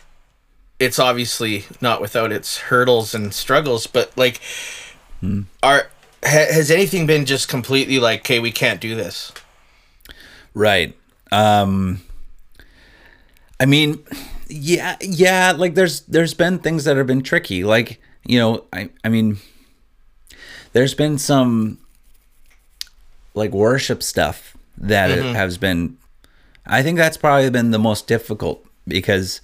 it's 0.80 0.98
obviously 0.98 1.66
not 1.80 2.00
without 2.00 2.32
its 2.32 2.56
hurdles 2.58 3.14
and 3.14 3.32
struggles. 3.32 3.86
But 3.86 4.16
like, 4.16 4.40
are 5.62 5.90
ha- 6.24 6.52
has 6.52 6.70
anything 6.70 7.06
been 7.06 7.26
just 7.26 7.48
completely 7.48 8.00
like, 8.00 8.20
okay, 8.20 8.40
we 8.40 8.50
can't 8.50 8.80
do 8.80 8.96
this? 8.96 9.30
Right. 10.54 10.96
Um 11.30 12.00
I 13.60 13.66
mean, 13.66 14.02
yeah, 14.48 14.96
yeah, 15.02 15.52
like 15.52 15.74
there's 15.74 16.00
there's 16.02 16.34
been 16.34 16.58
things 16.58 16.84
that 16.84 16.96
have 16.96 17.06
been 17.06 17.22
tricky. 17.22 17.62
Like, 17.62 18.00
you 18.24 18.38
know, 18.38 18.64
I 18.72 18.88
I 19.04 19.10
mean 19.10 19.36
there's 20.72 20.94
been 20.94 21.18
some 21.18 21.78
like 23.34 23.52
worship 23.52 24.02
stuff 24.02 24.56
that 24.78 25.10
it 25.10 25.22
has 25.36 25.58
been 25.58 25.98
I 26.66 26.82
think 26.82 26.96
that's 26.96 27.18
probably 27.18 27.50
been 27.50 27.70
the 27.70 27.78
most 27.78 28.06
difficult 28.06 28.64
because 28.88 29.40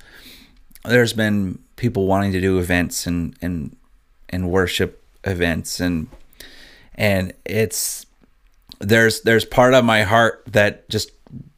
there's 0.88 1.12
been 1.12 1.58
people 1.76 2.06
wanting 2.06 2.32
to 2.32 2.40
do 2.40 2.58
events 2.58 3.06
and 3.06 3.36
and 3.42 3.76
and 4.28 4.50
worship 4.50 5.02
events 5.24 5.80
and 5.80 6.08
and 6.94 7.32
it's 7.44 8.06
there's 8.78 9.22
there's 9.22 9.44
part 9.44 9.74
of 9.74 9.84
my 9.84 10.02
heart 10.02 10.42
that 10.46 10.88
just 10.88 11.10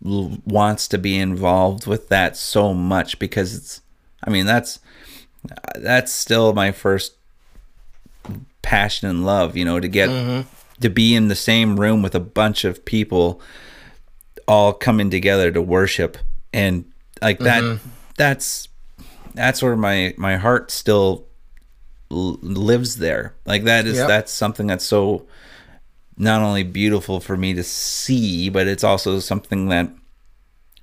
l- 0.05 0.39
wants 0.45 0.89
to 0.89 0.99
be 0.99 1.19
involved 1.19 1.87
with 1.87 2.09
that 2.09 2.37
so 2.37 2.73
much 2.75 3.19
because 3.19 3.55
it's 3.55 3.81
I 4.25 4.31
mean 4.31 4.47
that's 4.47 4.81
that's 5.77 6.13
still 6.13 6.53
my 6.53 6.73
first 6.73 7.15
passion 8.63 9.09
and 9.09 9.25
love, 9.25 9.57
you 9.57 9.65
know, 9.65 9.81
to 9.81 9.89
get 9.89 10.11
mm-hmm. 10.11 10.49
to 10.81 10.91
be 10.91 11.15
in 11.15 11.29
the 11.29 11.35
same 11.35 11.79
room 11.79 12.03
with 12.03 12.15
a 12.15 12.21
bunch 12.21 12.65
of 12.65 12.85
people 12.85 13.41
all 14.47 14.73
coming 14.73 15.11
together 15.11 15.51
to 15.51 15.63
worship. 15.63 16.19
And 16.53 16.85
like 17.23 17.39
that 17.41 17.63
mm-hmm. 17.63 17.89
that's 18.17 18.68
that's 19.35 19.63
where 19.63 19.77
my 19.77 20.15
my 20.17 20.37
heart 20.37 20.71
still 20.71 21.27
l- 22.11 22.39
lives 22.43 22.97
there. 22.97 23.35
Like 23.47 23.65
that 23.65 23.87
is 23.87 23.97
Yep. 23.99 24.09
that's 24.09 24.33
something 24.33 24.67
that's 24.67 24.85
so 24.85 25.27
not 26.17 26.43
only 26.43 26.63
beautiful 26.65 27.21
for 27.21 27.37
me 27.37 27.55
to 27.55 27.63
see, 27.63 28.49
but 28.49 28.67
it's 28.67 28.83
also 28.85 29.21
something 29.21 29.69
that 29.69 29.91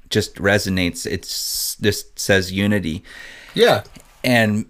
just 0.09 0.35
resonates. 0.35 1.05
It's 1.05 1.75
just 1.77 2.17
says 2.19 2.51
unity 2.51 3.03
Yeah. 3.53 3.83
and 4.23 4.65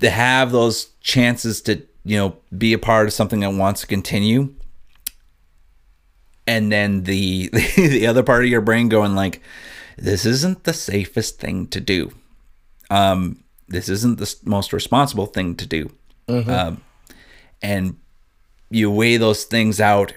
to 0.00 0.10
have 0.10 0.50
those 0.52 0.86
chances 1.00 1.62
to 1.62 1.82
you 2.04 2.16
know 2.16 2.36
be 2.56 2.72
a 2.72 2.78
part 2.78 3.06
of 3.06 3.12
something 3.12 3.40
that 3.40 3.50
wants 3.52 3.82
to 3.82 3.86
continue 3.86 4.52
and 6.46 6.72
then 6.72 7.04
the 7.04 7.48
the 7.76 8.06
other 8.06 8.22
part 8.22 8.42
of 8.44 8.50
your 8.50 8.60
brain 8.60 8.88
going 8.88 9.14
like 9.14 9.40
this 9.98 10.24
isn't 10.24 10.64
the 10.64 10.72
safest 10.72 11.38
thing 11.38 11.66
to 11.66 11.80
do 11.80 12.10
um 12.90 13.42
this 13.68 13.88
isn't 13.88 14.18
the 14.18 14.34
most 14.44 14.72
responsible 14.72 15.26
thing 15.26 15.54
to 15.54 15.66
do 15.66 15.90
um 16.28 16.82
and 17.62 17.96
you 18.70 18.90
weigh 18.90 19.16
those 19.16 19.44
things 19.44 19.80
out 19.80 20.12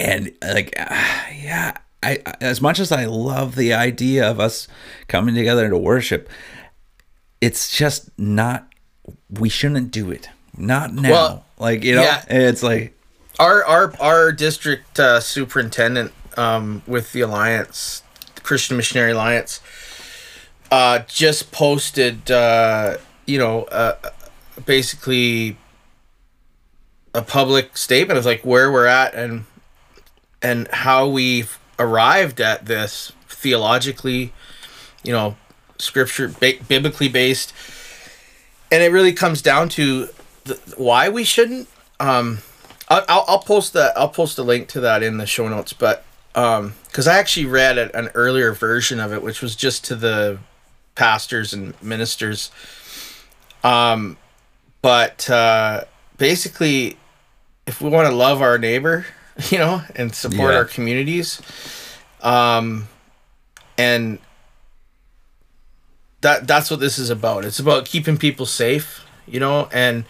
and 0.00 0.32
like 0.42 0.74
ah, 0.78 1.28
yeah 1.42 1.76
I, 2.04 2.18
as 2.40 2.60
much 2.60 2.78
as 2.78 2.92
I 2.92 3.06
love 3.06 3.56
the 3.56 3.72
idea 3.72 4.30
of 4.30 4.38
us 4.38 4.68
coming 5.08 5.34
together 5.34 5.70
to 5.70 5.78
worship, 5.78 6.28
it's 7.40 7.74
just 7.74 8.10
not. 8.18 8.68
We 9.30 9.48
shouldn't 9.48 9.90
do 9.90 10.10
it. 10.10 10.28
Not 10.56 10.92
now. 10.92 11.10
Well, 11.10 11.44
like 11.58 11.82
you 11.82 11.94
know, 11.94 12.02
yeah. 12.02 12.24
it's 12.28 12.62
like 12.62 12.94
Our 13.38 13.64
our 13.64 13.94
our 14.00 14.32
district 14.32 15.00
uh, 15.00 15.20
superintendent 15.20 16.12
um, 16.36 16.82
with 16.86 17.12
the 17.12 17.22
alliance, 17.22 18.02
Christian 18.44 18.76
Missionary 18.76 19.10
Alliance, 19.10 19.60
uh, 20.70 21.00
just 21.08 21.50
posted. 21.50 22.30
Uh, 22.30 22.98
you 23.26 23.38
know, 23.38 23.64
uh, 23.64 23.96
basically 24.64 25.56
a 27.14 27.22
public 27.22 27.76
statement 27.76 28.18
of 28.18 28.24
like 28.24 28.42
where 28.42 28.70
we're 28.70 28.86
at 28.86 29.14
and 29.14 29.44
and 30.42 30.68
how 30.68 31.08
we've 31.08 31.58
arrived 31.78 32.40
at 32.40 32.66
this 32.66 33.12
theologically, 33.28 34.32
you 35.02 35.12
know, 35.12 35.36
scripture 35.78 36.28
ba- 36.28 36.58
biblically 36.68 37.08
based, 37.08 37.52
and 38.70 38.82
it 38.82 38.92
really 38.92 39.12
comes 39.12 39.40
down 39.40 39.68
to 39.70 40.08
the, 40.44 40.54
why 40.76 41.08
we 41.08 41.24
shouldn't. 41.24 41.68
Um, 41.98 42.38
I'll, 42.88 43.24
I'll, 43.26 43.38
post 43.38 43.72
that. 43.72 43.96
I'll 43.96 44.10
post 44.10 44.36
a 44.38 44.42
link 44.42 44.68
to 44.68 44.80
that 44.80 45.02
in 45.02 45.16
the 45.16 45.24
show 45.24 45.48
notes, 45.48 45.72
but 45.72 46.04
um, 46.34 46.74
because 46.86 47.06
I 47.06 47.18
actually 47.18 47.46
read 47.46 47.78
an 47.78 48.08
earlier 48.14 48.52
version 48.52 49.00
of 49.00 49.12
it, 49.12 49.22
which 49.22 49.40
was 49.42 49.54
just 49.56 49.84
to 49.86 49.94
the 49.94 50.38
pastors 50.94 51.52
and 51.52 51.80
ministers. 51.82 52.50
Um, 53.62 54.16
but 54.82 55.28
uh, 55.30 55.84
basically, 56.18 56.96
if 57.66 57.80
we 57.80 57.88
want 57.88 58.08
to 58.08 58.14
love 58.14 58.42
our 58.42 58.58
neighbor, 58.58 59.06
you 59.50 59.58
know, 59.58 59.82
and 59.96 60.14
support 60.14 60.52
Yeah. 60.52 60.58
our 60.58 60.64
communities, 60.64 61.40
um, 62.20 62.88
and 63.76 64.18
that 66.20 66.46
that's 66.46 66.70
what 66.70 66.80
this 66.80 66.98
is 66.98 67.10
about. 67.10 67.44
It's 67.44 67.58
about 67.58 67.84
keeping 67.86 68.16
people 68.16 68.46
safe, 68.46 69.04
you 69.26 69.40
know, 69.40 69.68
and 69.72 70.04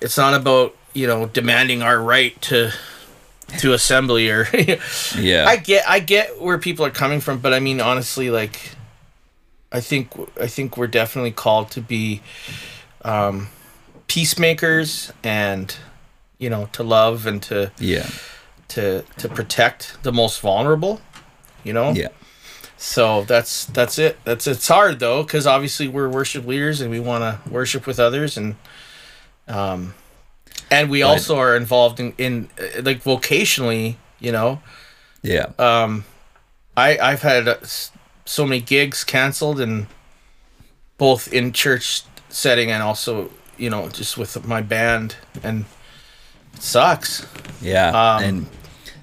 it's 0.00 0.16
not 0.16 0.34
about 0.34 0.74
you 0.94 1.06
know 1.06 1.26
demanding 1.26 1.82
our 1.82 2.00
right 2.00 2.40
to 2.42 2.72
to 3.58 3.72
assembly 3.72 4.30
or 4.30 4.46
yeah, 5.18 5.46
I 5.48 5.56
get 5.56 5.88
I 5.88 6.00
get 6.00 6.40
where 6.40 6.58
people 6.58 6.84
are 6.84 6.90
coming 6.90 7.20
from, 7.20 7.38
but 7.38 7.54
I 7.54 7.60
mean 7.60 7.80
honestly, 7.80 8.30
like 8.30 8.60
I 9.72 9.80
think 9.80 10.12
I 10.40 10.46
think 10.46 10.76
we're 10.76 10.86
definitely 10.86 11.32
called 11.32 11.70
to 11.72 11.80
be 11.80 12.22
um, 13.02 13.48
peacemakers 14.06 15.12
and 15.22 15.74
you 16.38 16.50
know 16.50 16.68
to 16.72 16.82
love 16.82 17.26
and 17.26 17.42
to 17.44 17.72
yeah, 17.78 18.08
to 18.68 19.02
to 19.18 19.28
protect 19.28 20.02
the 20.02 20.12
most 20.12 20.40
vulnerable. 20.40 21.00
You 21.64 21.72
know. 21.72 21.92
Yeah. 21.92 22.08
So 22.76 23.24
that's 23.24 23.64
that's 23.66 23.98
it. 23.98 24.18
That's 24.24 24.46
it's 24.46 24.68
hard 24.68 25.00
though 25.00 25.22
because 25.22 25.46
obviously 25.46 25.88
we're 25.88 26.08
worship 26.08 26.46
leaders 26.46 26.80
and 26.80 26.90
we 26.90 27.00
want 27.00 27.22
to 27.22 27.50
worship 27.50 27.86
with 27.86 27.98
others 27.98 28.36
and 28.36 28.54
um 29.48 29.94
and 30.70 30.90
we 30.90 31.02
Right. 31.02 31.08
also 31.10 31.38
are 31.38 31.56
involved 31.56 32.00
in 32.00 32.12
in 32.18 32.48
like 32.82 33.02
vocationally. 33.04 33.96
You 34.20 34.32
know, 34.32 34.60
Yeah. 35.22 35.46
um, 35.58 36.04
I 36.76 36.98
I've 36.98 37.22
had 37.22 37.46
uh, 37.48 37.56
so 38.24 38.44
many 38.44 38.60
gigs 38.60 39.04
canceled 39.04 39.60
and 39.60 39.86
both 40.98 41.32
in 41.32 41.52
church 41.52 42.02
setting 42.28 42.70
and 42.70 42.82
also 42.82 43.30
you 43.56 43.70
know 43.70 43.88
just 43.88 44.18
with 44.18 44.44
my 44.46 44.60
band 44.60 45.16
and 45.42 45.64
it 46.54 46.62
sucks. 46.62 47.26
Yeah, 47.62 47.88
Um, 47.90 48.24
and 48.24 48.46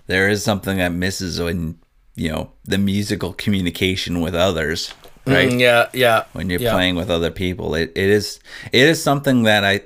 there 0.07 0.30
is 0.30 0.43
something 0.43 0.78
that 0.78 0.91
misses 0.91 1.39
when 1.39 1.78
you 2.16 2.30
know 2.32 2.51
the 2.66 2.78
musical 2.78 3.34
communication 3.34 4.22
with 4.22 4.36
others, 4.36 4.93
right? 5.26 5.49
Mm, 5.49 5.59
yeah, 5.59 5.88
yeah. 5.93 6.24
When 6.34 6.49
you're 6.49 6.61
yeah. 6.61 6.74
playing 6.74 6.95
with 6.95 7.09
other 7.09 7.32
people, 7.32 7.76
it, 7.76 7.91
it 7.95 8.09
is 8.09 8.39
it 8.72 8.84
is 8.88 9.01
something 9.01 9.43
that 9.43 9.63
I 9.63 9.82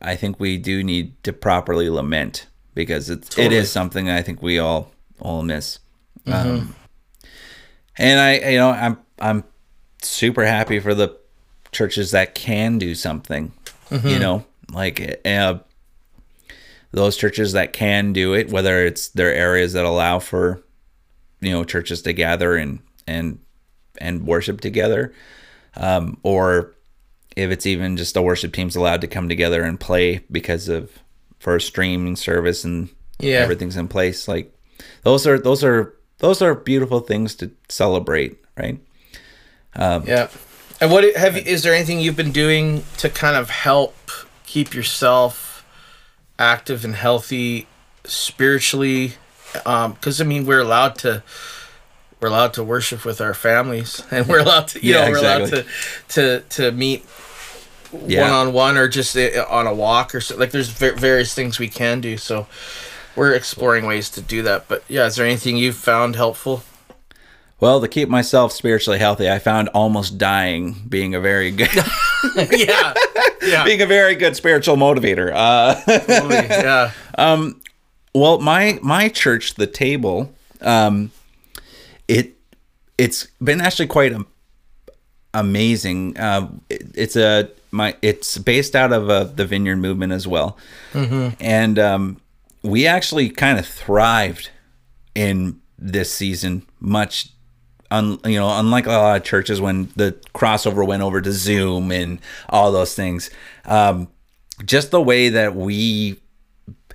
I 0.00 0.16
think 0.16 0.38
we 0.38 0.56
do 0.56 0.82
need 0.82 1.22
to 1.24 1.32
properly 1.32 1.88
lament 1.88 2.46
because 2.74 3.10
it's 3.10 3.28
it 3.28 3.42
Totally. 3.42 3.56
is 3.56 3.70
something 3.70 4.10
I 4.10 4.22
think 4.22 4.42
we 4.42 4.58
all 4.58 4.90
all 5.20 5.42
miss. 5.42 5.78
Mm-hmm. 6.26 6.50
Um, 6.50 6.74
and 7.96 8.20
I 8.20 8.50
you 8.50 8.58
know 8.58 8.70
I'm 8.70 8.98
I'm 9.18 9.44
super 10.02 10.44
happy 10.44 10.80
for 10.80 10.94
the 10.94 11.16
churches 11.72 12.12
that 12.12 12.34
can 12.34 12.78
do 12.78 12.94
something. 12.94 13.52
Mm-hmm. 13.90 14.08
You 14.08 14.18
know, 14.18 14.46
like 14.72 15.20
uh, 15.26 15.58
those 16.92 17.16
churches 17.16 17.52
that 17.52 17.72
can 17.72 18.12
do 18.12 18.34
it, 18.34 18.50
whether 18.50 18.86
it's 18.86 19.08
their 19.08 19.32
areas 19.34 19.72
that 19.74 19.84
allow 19.84 20.18
for 20.18 20.62
you 21.40 21.50
know 21.50 21.64
churches 21.64 22.02
to 22.02 22.12
gather 22.12 22.56
and 22.56 22.80
and 23.06 23.38
and 23.98 24.26
worship 24.26 24.60
together, 24.60 25.12
um, 25.76 26.18
or 26.22 26.74
if 27.36 27.50
it's 27.50 27.66
even 27.66 27.96
just 27.96 28.14
the 28.14 28.22
worship 28.22 28.52
teams 28.52 28.76
allowed 28.76 29.00
to 29.00 29.06
come 29.08 29.28
together 29.28 29.62
and 29.62 29.78
play 29.80 30.20
because 30.30 30.68
of 30.68 30.90
for 31.40 31.56
a 31.56 31.60
streaming 31.60 32.16
service 32.16 32.64
and 32.64 32.88
Yeah. 33.18 33.38
everything's 33.40 33.76
in 33.76 33.88
place. 33.88 34.28
Like 34.28 34.52
those 35.02 35.26
are 35.26 35.38
those 35.38 35.62
are 35.64 35.94
those 36.18 36.40
are 36.42 36.54
beautiful 36.54 37.00
things 37.00 37.34
to 37.36 37.50
celebrate, 37.68 38.36
right? 38.56 38.78
Um, 39.76 40.04
yeah. 40.06 40.28
And 40.80 40.90
what 40.90 41.04
have 41.16 41.36
you, 41.36 41.42
is 41.44 41.62
there 41.62 41.74
anything 41.74 42.00
you've 42.00 42.16
been 42.16 42.32
doing 42.32 42.84
to 42.98 43.08
kind 43.10 43.36
of 43.36 43.50
help 43.50 43.94
keep 44.46 44.74
yourself 44.74 45.64
active 46.38 46.84
and 46.84 46.94
healthy 46.94 47.66
spiritually? 48.04 49.14
Um, 49.66 49.92
because 49.92 50.20
I 50.20 50.24
mean, 50.24 50.46
we're 50.46 50.60
allowed 50.60 50.96
to 50.98 51.22
we're 52.20 52.28
allowed 52.28 52.54
to 52.54 52.64
worship 52.64 53.04
with 53.04 53.20
our 53.20 53.34
families, 53.34 54.02
and 54.10 54.26
we're 54.26 54.40
allowed 54.40 54.68
to 54.68 54.84
you 54.84 54.94
Yeah, 54.94 55.04
know 55.04 55.10
we're 55.12 55.18
allowed 55.18 55.48
to 55.50 55.64
to 56.10 56.40
to 56.50 56.72
meet. 56.72 57.04
One 57.94 58.30
on 58.30 58.52
one 58.52 58.76
or 58.76 58.88
just 58.88 59.16
uh, 59.16 59.46
on 59.48 59.66
a 59.66 59.74
walk 59.74 60.14
or 60.14 60.20
so. 60.20 60.36
Like 60.36 60.50
there's 60.50 60.68
va- 60.68 60.92
various 60.96 61.34
things 61.34 61.58
we 61.58 61.68
can 61.68 62.00
do. 62.00 62.16
So 62.16 62.46
we're 63.16 63.32
exploring 63.34 63.86
ways 63.86 64.10
to 64.10 64.20
do 64.20 64.42
that. 64.42 64.68
But 64.68 64.84
yeah, 64.88 65.06
is 65.06 65.16
there 65.16 65.26
anything 65.26 65.56
you've 65.56 65.76
found 65.76 66.16
helpful? 66.16 66.62
Well, 67.60 67.80
to 67.80 67.88
keep 67.88 68.08
myself 68.08 68.52
spiritually 68.52 68.98
healthy, 68.98 69.30
I 69.30 69.38
found 69.38 69.68
almost 69.68 70.18
dying 70.18 70.84
being 70.88 71.14
a 71.14 71.20
very 71.20 71.50
good 71.50 71.70
yeah, 72.50 72.92
yeah, 73.42 73.64
being 73.64 73.80
a 73.80 73.86
very 73.86 74.16
good 74.16 74.36
spiritual 74.36 74.76
motivator. 74.76 75.32
Uh, 75.34 75.74
totally, 76.00 76.34
yeah. 76.34 76.90
Um, 77.16 77.60
well, 78.12 78.38
my 78.40 78.78
my 78.82 79.08
church, 79.08 79.54
the 79.54 79.68
table, 79.68 80.34
um, 80.60 81.10
it 82.08 82.32
it's 82.98 83.28
been 83.42 83.60
actually 83.60 83.86
quite 83.86 84.12
am- 84.12 84.26
amazing. 85.32 86.18
Uh, 86.18 86.48
it, 86.68 86.82
it's 86.94 87.16
a 87.16 87.48
my 87.74 87.96
it's 88.00 88.38
based 88.38 88.76
out 88.76 88.92
of 88.92 89.10
uh, 89.10 89.24
the 89.24 89.44
Vineyard 89.44 89.76
Movement 89.76 90.12
as 90.12 90.26
well, 90.26 90.56
and 91.40 91.78
um, 91.78 92.20
we 92.62 92.86
actually 92.86 93.28
kind 93.28 93.58
of 93.58 93.66
thrived 93.66 94.50
in 95.14 95.60
this 95.78 96.12
season 96.12 96.64
much 96.80 97.30
un, 97.90 98.18
you 98.24 98.38
know 98.38 98.58
unlike 98.58 98.86
a 98.86 98.90
lot 98.90 99.16
of 99.16 99.24
churches 99.24 99.60
when 99.60 99.90
the 99.96 100.12
crossover 100.34 100.86
went 100.86 101.02
over 101.02 101.20
to 101.20 101.32
zoom 101.32 101.90
and 101.90 102.20
all 102.48 102.72
those 102.72 102.94
things. 102.94 103.30
Um, 103.64 104.08
just 104.64 104.92
the 104.92 105.02
way 105.02 105.28
that 105.30 105.56
we 105.56 106.20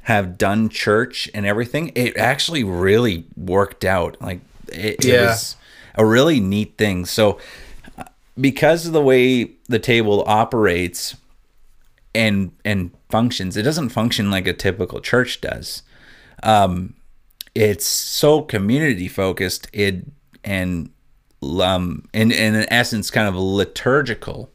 have 0.03 0.37
done 0.37 0.69
church 0.69 1.29
and 1.33 1.45
everything 1.45 1.91
it 1.95 2.17
actually 2.17 2.63
really 2.63 3.25
worked 3.35 3.83
out. 3.83 4.19
Like 4.21 4.39
it, 4.71 5.03
it 5.05 5.21
was 5.21 5.55
a 5.95 6.05
really 6.05 6.39
neat 6.39 6.77
thing. 6.77 7.05
So 7.05 7.39
because 8.39 8.85
of 8.85 8.93
the 8.93 9.01
way 9.01 9.51
the 9.67 9.79
table 9.79 10.23
operates 10.27 11.15
and 12.15 12.51
and 12.65 12.91
functions 13.09 13.55
it 13.57 13.63
doesn't 13.63 13.89
function 13.89 14.31
like 14.31 14.47
a 14.47 14.53
typical 14.53 14.99
church 15.01 15.41
does 15.41 15.83
it's 17.55 17.85
so 17.85 18.41
community 18.41 19.07
focused 19.07 19.67
it 19.73 20.05
and 20.43 20.89
um 21.61 22.07
in, 22.13 22.31
in 22.31 22.65
essence 22.71 23.09
kind 23.11 23.27
of 23.27 23.35
liturgical 23.35 24.49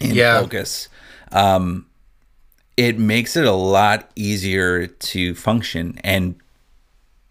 in 0.00 0.14
Yeah. 0.14 0.40
focus 0.40 0.88
um 1.32 1.86
it 2.76 2.98
makes 2.98 3.36
it 3.36 3.44
a 3.44 3.52
lot 3.52 4.10
easier 4.16 4.86
to 4.86 5.34
function 5.34 5.98
and 6.02 6.36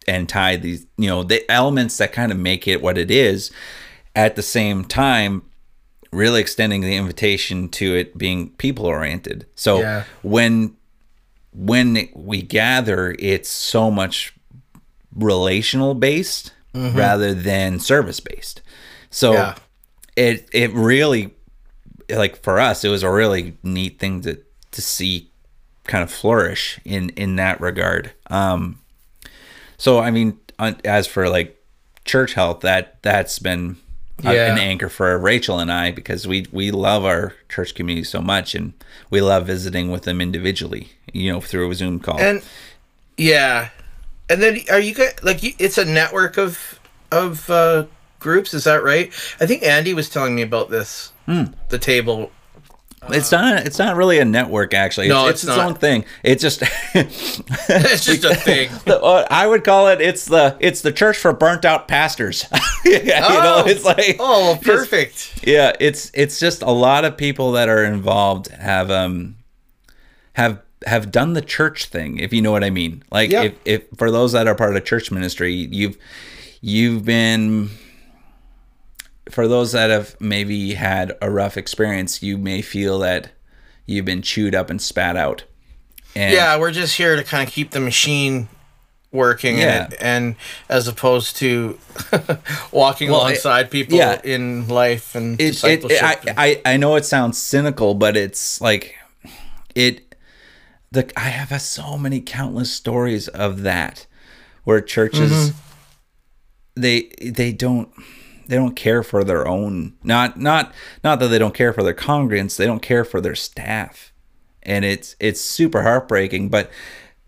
and 0.08 0.28
tie 0.30 0.56
these 0.56 0.86
you 0.98 1.08
know 1.10 1.24
the 1.24 1.50
elements 1.52 1.98
that 1.98 2.12
kind 2.14 2.32
of 2.32 2.38
make 2.38 2.68
it 2.68 2.82
what 2.82 2.98
it 2.98 3.12
is 3.12 3.52
at 4.16 4.36
the 4.36 4.42
same 4.42 4.84
time 4.86 5.42
really 6.12 6.42
extending 6.42 6.82
the 6.82 6.96
invitation 6.96 7.70
to 7.70 7.96
it 7.96 8.18
being 8.18 8.50
people 8.58 8.86
oriented 8.86 9.46
so 9.56 9.80
Yeah. 9.80 10.04
when 10.24 10.76
when 11.54 12.10
we 12.14 12.42
gather 12.42 13.16
it's 13.20 13.50
so 13.50 13.90
much 13.92 14.34
relational 15.16 15.94
based 15.94 16.54
rather 16.74 17.34
than 17.34 17.80
service 17.80 18.20
based 18.22 18.62
so 19.10 19.34
Yeah. 19.34 19.56
it 20.16 20.48
it 20.54 20.72
really 20.74 21.34
like 22.10 22.42
for 22.42 22.60
us 22.60 22.84
it 22.86 22.90
was 22.90 23.04
a 23.04 23.12
really 23.12 23.58
neat 23.64 24.00
thing 24.00 24.22
to 24.22 24.38
to 24.72 24.82
see 24.82 25.30
kind 25.86 26.02
of 26.04 26.10
flourish 26.12 26.80
in 26.86 27.10
in 27.12 27.36
that 27.38 27.60
regard 27.60 28.12
um 28.30 28.80
so 29.78 30.00
i 30.00 30.12
mean 30.12 30.38
on- 30.60 30.80
as 30.86 31.08
for 31.08 31.28
like 31.30 31.58
church 32.06 32.34
health 32.36 32.62
that 32.62 33.02
that's 33.02 33.38
been 33.40 33.76
Yeah. 34.24 34.52
an 34.54 34.60
anchor 34.60 34.90
for 34.90 35.18
rachel 35.18 35.60
and 35.60 35.72
i 35.72 35.92
because 35.92 36.28
we 36.28 36.46
we 36.52 36.72
love 36.72 37.06
our 37.06 37.34
church 37.50 37.74
community 37.76 38.04
so 38.04 38.22
much 38.22 38.54
and 38.56 38.74
we 39.10 39.22
love 39.22 39.48
visiting 39.48 39.90
with 39.92 40.04
them 40.04 40.22
individually 40.22 40.90
you 41.14 41.32
know 41.32 41.42
through 41.42 41.70
a 41.72 41.76
zoom 41.76 42.00
call 42.00 42.20
And 42.20 42.42
yeah, 43.18 43.70
and 44.30 44.42
then 44.42 44.60
are 44.72 44.80
you 44.80 44.96
guys 44.96 45.14
like 45.22 45.44
you, 45.44 45.52
it's 45.60 45.78
a 45.78 45.86
network 45.86 46.38
of 46.38 46.80
of 47.12 47.50
uh, 47.50 47.86
groups? 48.20 48.54
Is 48.54 48.64
that 48.64 48.84
right? 48.84 49.08
I 49.40 49.46
think 49.46 49.62
Andy 49.64 49.94
was 49.94 50.10
telling 50.10 50.34
me 50.34 50.42
about 50.42 50.70
this. 50.70 51.12
Hmm. 51.26 51.46
The 51.70 51.78
table. 51.78 52.32
It's 53.10 53.32
not 53.32 53.66
it's 53.66 53.80
not 53.80 53.96
really 53.96 54.20
a 54.20 54.26
network 54.26 54.74
actually 54.76 55.08
No, 55.08 55.28
it's, 55.28 55.44
it's 55.44 55.52
its 55.52 55.58
own 55.58 55.74
thing 55.74 56.06
it 56.24 56.40
just 56.40 56.62
it's 56.94 58.06
just 58.06 58.24
a 58.24 58.36
thing. 58.36 58.70
uh, 58.88 59.26
I 59.30 59.48
would 59.48 59.64
call 59.64 59.88
it 59.88 60.00
it's 60.02 60.26
the 60.26 60.56
it's 60.60 60.82
the 60.82 60.92
church 60.92 61.18
for 61.18 61.34
burnt 61.34 61.66
out 61.66 61.88
pastors. 61.88 62.46
yeah, 62.86 63.28
you 63.34 63.40
know, 63.44 63.64
it's 63.66 63.84
like 63.84 64.18
oh, 64.20 64.42
well, 64.42 64.54
just- 64.56 64.66
perfect. 64.66 65.44
yeah, 65.48 65.74
it's 65.80 66.12
it's 66.14 66.40
just 66.40 66.62
a 66.62 66.72
lot 66.72 67.04
of 67.06 67.18
people 67.18 67.54
that 67.54 67.70
are 67.70 67.84
involved 67.84 68.48
have 68.50 68.92
um 68.92 69.36
have 70.34 70.62
have 70.86 71.12
done 71.12 71.34
the 71.34 71.42
church 71.42 71.86
thing, 71.86 72.18
if 72.20 72.34
you 72.34 72.42
know 72.42 72.52
what 72.52 72.64
I 72.64 72.70
mean. 72.72 73.04
Like 73.12 73.30
Yeah. 73.32 73.44
if, 73.44 73.54
if 73.66 73.84
for 73.98 74.10
those 74.12 74.32
that 74.32 74.48
are 74.48 74.56
part 74.56 74.76
of 74.76 74.84
church 74.86 75.12
ministry, 75.12 75.54
you've 75.54 75.98
you've 76.62 77.04
been 77.06 77.70
for 79.32 79.48
those 79.48 79.72
that 79.72 79.90
have 79.90 80.16
maybe 80.20 80.74
had 80.74 81.18
a 81.22 81.30
rough 81.30 81.58
experience, 81.58 82.22
you 82.22 82.38
may 82.38 82.62
feel 82.62 83.00
that 83.00 83.32
you've 83.86 84.06
been 84.06 84.22
chewed 84.22 84.54
up 84.56 84.70
and 84.70 84.82
spat 84.82 85.16
out. 85.18 85.44
And 86.16 86.34
Yeah, 86.34 86.58
we're 86.60 86.72
just 86.72 86.98
here 86.98 87.16
to 87.16 87.24
kind 87.24 87.48
of 87.48 87.54
keep 87.54 87.72
the 87.72 87.80
machine 87.80 88.48
working, 89.12 89.58
Yeah. 89.58 89.86
and, 89.86 89.94
and 90.02 90.36
as 90.70 90.88
opposed 90.88 91.38
to 91.38 91.78
walking 92.72 93.10
Well, 93.10 93.22
it- 93.22 93.24
alongside 93.24 93.72
people 93.72 93.98
yeah. 93.98 94.22
in 94.24 94.68
life 94.68 95.16
and 95.16 95.40
it, 95.40 95.44
it, 95.64 95.82
discipleship. 95.82 96.04
I, 96.04 96.18
and- 96.28 96.40
I 96.40 96.62
I 96.74 96.78
know 96.78 96.96
it 96.96 97.06
sounds 97.06 97.38
cynical, 97.38 97.94
but 97.94 98.16
it's 98.18 98.62
like 98.62 98.96
it. 99.76 100.16
The 100.94 101.10
I 101.18 101.30
have 101.30 101.62
so 101.62 101.98
many 101.98 102.20
countless 102.20 102.72
stories 102.74 103.28
of 103.30 103.62
that, 103.64 104.06
where 104.66 104.82
churches 104.82 105.32
Mm-hmm. 105.32 106.82
they 106.82 107.12
they 107.22 107.52
don't 107.54 107.90
they 108.48 108.56
don't 108.56 108.76
care 108.76 109.04
for 109.04 109.24
their 109.24 109.48
own 109.48 109.94
not 110.04 110.40
not 110.40 110.74
not 111.04 111.20
that 111.20 111.28
they 111.28 111.40
don't 111.40 111.54
care 111.54 111.74
for 111.74 111.84
their 111.84 111.94
congregants 111.94 112.58
they 112.58 112.66
don't 112.66 112.82
care 112.82 113.06
for 113.06 113.22
their 113.22 113.36
staff 113.36 114.12
and 114.64 114.86
it's 114.86 115.16
it's 115.20 115.42
super 115.42 115.84
heartbreaking 115.84 116.50
but 116.50 116.70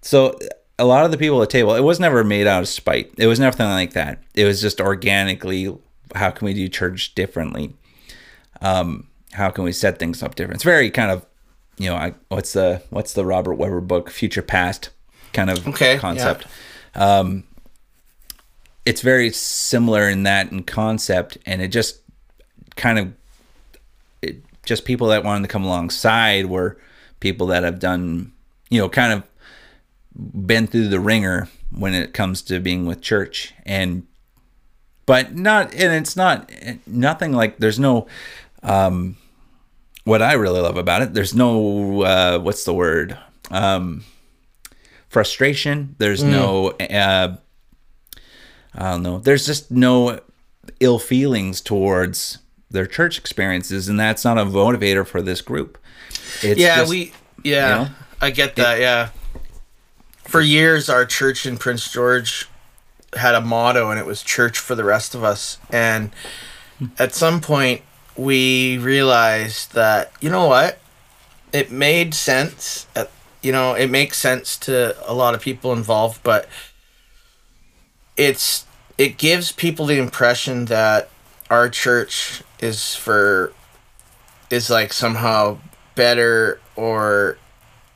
so 0.02 0.38
a 0.80 0.86
lot 0.86 1.06
of 1.06 1.12
the 1.12 1.18
people 1.18 1.42
at 1.42 1.50
the 1.50 1.52
table, 1.54 1.76
it 1.76 1.82
was 1.82 2.00
never 2.00 2.24
made 2.24 2.48
out 2.48 2.62
of 2.62 2.68
spite. 2.68 3.14
It 3.18 3.28
was 3.28 3.40
nothing 3.40 3.68
like 3.68 3.94
that. 3.94 4.20
It 4.34 4.46
was 4.46 4.62
just 4.62 4.82
organically, 4.82 5.76
how 6.16 6.32
can 6.32 6.46
we 6.46 6.54
do 6.54 6.68
church 6.68 7.14
differently? 7.16 7.76
Um, 8.62 9.08
how 9.32 9.50
can 9.50 9.64
we 9.64 9.72
set 9.72 10.00
things 10.00 10.24
up 10.24 10.36
different? 10.36 10.58
It's 10.58 10.64
very 10.64 10.90
kind 10.90 11.12
of, 11.12 11.26
you 11.78 11.90
know, 11.90 11.96
I, 11.96 12.14
what's 12.30 12.54
the 12.54 12.82
what's 12.90 13.14
the 13.14 13.26
Robert 13.26 13.56
Webber 13.56 13.82
book, 13.82 14.10
Future 14.10 14.42
Past 14.42 14.90
kind 15.32 15.50
of 15.50 15.68
Okay, 15.68 15.98
concept. 15.98 16.48
Um, 16.96 17.44
it's 18.86 19.02
very 19.02 19.30
similar 19.32 20.10
in 20.10 20.24
that 20.24 20.52
in 20.52 20.64
concept, 20.64 21.38
and 21.46 21.62
it 21.62 21.70
just 21.70 22.02
kind 22.76 23.00
of 23.00 23.14
it, 24.22 24.44
just 24.66 24.86
people 24.86 25.08
that 25.08 25.24
wanted 25.24 25.44
to 25.44 25.52
come 25.52 25.64
alongside 25.64 26.48
were 26.48 26.78
people 27.20 27.48
that 27.48 27.64
have 27.64 27.80
done, 27.80 28.32
you 28.70 28.80
know, 28.80 28.90
kind 28.90 29.14
of 29.14 29.24
been 30.46 30.68
through 30.68 30.90
the 30.90 31.00
ringer 31.00 31.48
when 31.72 31.94
it 31.94 32.14
comes 32.14 32.42
to 32.44 32.60
being 32.60 32.86
with 32.86 33.02
church. 33.02 33.54
And 33.66 34.06
but 35.06 35.36
not 35.36 35.74
and 35.74 35.94
it's 35.94 36.16
not 36.16 36.52
nothing 36.86 37.34
like 37.34 37.58
there's 37.58 37.80
no 37.80 38.08
um 38.62 39.18
what 40.06 40.22
i 40.22 40.32
really 40.32 40.62
love 40.62 40.78
about 40.78 41.02
it 41.02 41.14
there's 41.14 41.34
no 41.34 42.04
uh 42.04 42.40
what's 42.40 42.64
the 42.64 42.74
word? 42.74 43.18
Um 43.52 44.04
frustration. 45.10 45.96
There's 46.00 46.24
no 46.24 46.70
uh 46.72 47.38
i 48.76 48.92
don't 48.92 49.04
know 49.04 49.20
there's 49.20 49.46
just 49.46 49.70
no 49.72 50.20
ill 50.80 51.00
feelings 51.00 51.62
towards 51.62 52.40
their 52.72 52.86
church 52.88 53.18
experiences 53.18 53.88
and 53.88 54.00
that's 54.00 54.24
not 54.26 54.38
a 54.38 54.46
motivator 54.46 55.06
for 55.06 55.22
this 55.22 55.42
group 55.42 55.78
it's 56.42 56.60
yeah, 56.60 56.78
just- 56.78 56.90
we 56.90 57.14
yeah, 57.44 57.80
you 57.80 57.86
know? 57.86 57.92
I 58.22 58.30
get 58.32 58.56
that. 58.56 58.80
yeah, 58.80 59.10
for 60.24 60.40
years 60.42 60.90
our 60.90 61.06
church 61.06 61.46
in 61.46 61.58
Prince 61.58 61.92
George 61.92 62.48
had 63.16 63.36
a 63.36 63.42
motto, 63.42 63.90
and 63.90 64.00
it 64.00 64.06
was 64.06 64.24
"Church 64.24 64.58
for 64.58 64.76
the 64.76 64.84
rest 64.84 65.14
of 65.14 65.24
us." 65.24 65.58
And 65.70 66.12
at 66.98 67.14
some 67.14 67.42
point, 67.42 67.82
we 68.16 68.78
realized 68.78 69.74
that 69.74 70.12
you 70.22 70.30
know 70.30 70.48
what, 70.48 70.80
it 71.52 71.70
made 71.72 72.14
sense. 72.14 72.88
At, 72.96 73.12
you 73.42 73.52
know, 73.52 73.74
it 73.74 73.90
makes 73.90 74.18
sense 74.18 74.56
to 74.60 74.96
a 75.06 75.14
lot 75.14 75.36
of 75.36 75.42
people 75.42 75.74
involved, 75.74 76.22
but 76.24 76.48
it's 78.18 78.66
it 78.98 79.18
gives 79.18 79.52
people 79.52 79.86
the 79.86 79.98
impression 79.98 80.66
that 80.66 81.10
our 81.50 81.70
church 81.70 82.44
is 82.60 82.96
for 82.96 83.54
is 84.50 84.70
like 84.70 84.94
somehow 84.94 85.58
better 85.96 86.60
or 86.76 87.38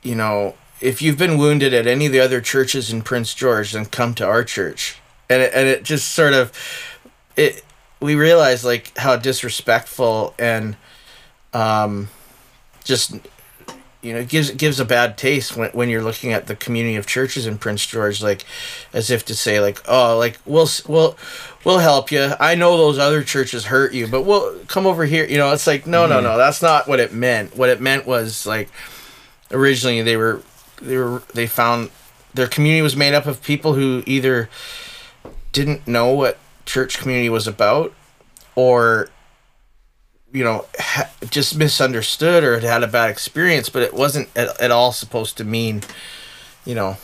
you 0.02 0.16
know 0.16 0.56
if 0.82 1.02
you've 1.02 1.18
been 1.18 1.38
wounded 1.38 1.74
at 1.74 1.88
any 1.88 2.06
of 2.06 2.12
the 2.12 2.20
other 2.20 2.42
churches 2.42 2.92
in 2.92 3.02
Prince 3.02 3.34
George 3.34 3.72
then 3.72 3.86
come 3.86 4.14
to 4.16 4.26
our 4.26 4.44
church. 4.44 4.98
And 5.30 5.42
it, 5.42 5.54
and 5.54 5.68
it 5.68 5.84
just 5.84 6.14
sort 6.14 6.34
of 6.34 6.52
it 7.36 7.64
we 8.00 8.16
realize 8.16 8.64
like 8.64 8.96
how 8.98 9.16
disrespectful 9.18 10.34
and 10.38 10.78
um 11.54 12.10
just 12.84 13.16
you 14.08 14.14
know 14.14 14.20
it 14.20 14.30
gives 14.30 14.50
it 14.50 14.58
gives 14.58 14.80
a 14.80 14.86
bad 14.86 15.18
taste 15.18 15.58
when, 15.58 15.70
when 15.72 15.90
you're 15.90 16.02
looking 16.02 16.32
at 16.32 16.48
the 16.48 16.56
community 16.56 16.96
of 16.96 17.06
churches 17.06 17.46
in 17.46 17.58
Prince 17.58 17.86
George 17.86 18.24
like 18.24 18.46
as 18.94 19.12
if 19.12 19.26
to 19.26 19.36
say 19.36 19.60
like 19.60 19.82
oh 19.88 20.18
like 20.18 20.40
we'll 20.46 20.70
we'll 20.88 21.18
we'll 21.66 21.80
help 21.80 22.12
you. 22.12 22.32
I 22.40 22.56
know 22.56 22.78
those 22.78 22.98
other 22.98 23.24
churches 23.24 23.66
hurt 23.66 23.94
you 23.94 24.08
but 24.08 24.22
we'll 24.24 24.60
come 24.66 24.88
over 24.88 25.06
here. 25.06 25.26
You 25.26 25.38
know 25.38 25.52
it's 25.52 25.68
like 25.68 25.86
no 25.86 26.08
no 26.08 26.16
mm-hmm. 26.16 26.24
no 26.24 26.38
that's 26.38 26.62
not 26.62 26.88
what 26.88 27.00
it 27.00 27.14
meant. 27.14 27.58
What 27.58 27.70
it 27.70 27.82
meant 27.82 28.08
was 28.08 28.46
like 28.46 28.70
originally 29.52 30.02
they 30.02 30.16
were 30.16 30.42
they 30.82 30.98
were 30.98 31.22
they 31.34 31.46
found 31.46 31.90
their 32.34 32.48
community 32.48 32.82
was 32.82 32.96
made 32.96 33.14
up 33.14 33.26
of 33.26 33.44
people 33.44 33.74
who 33.74 34.04
either 34.06 34.50
didn't 35.52 35.88
know 35.88 36.14
what 36.14 36.38
church 36.66 36.98
community 37.00 37.30
was 37.30 37.48
about 37.48 37.94
or 38.56 39.10
you 40.32 40.44
know 40.44 40.66
ha- 40.80 41.10
just 41.30 41.58
misunderstood 41.58 42.44
or 42.44 42.56
had 42.56 42.64
had 42.64 42.84
a 42.84 42.88
bad 42.88 43.10
experience 43.10 43.70
but 43.70 43.82
it 43.82 43.94
wasn't 43.94 44.28
at, 44.36 44.60
at 44.60 44.72
all 44.72 44.92
supposed 44.92 45.38
to 45.38 45.44
mean 45.44 45.82
you 46.66 46.76
know 46.76 46.98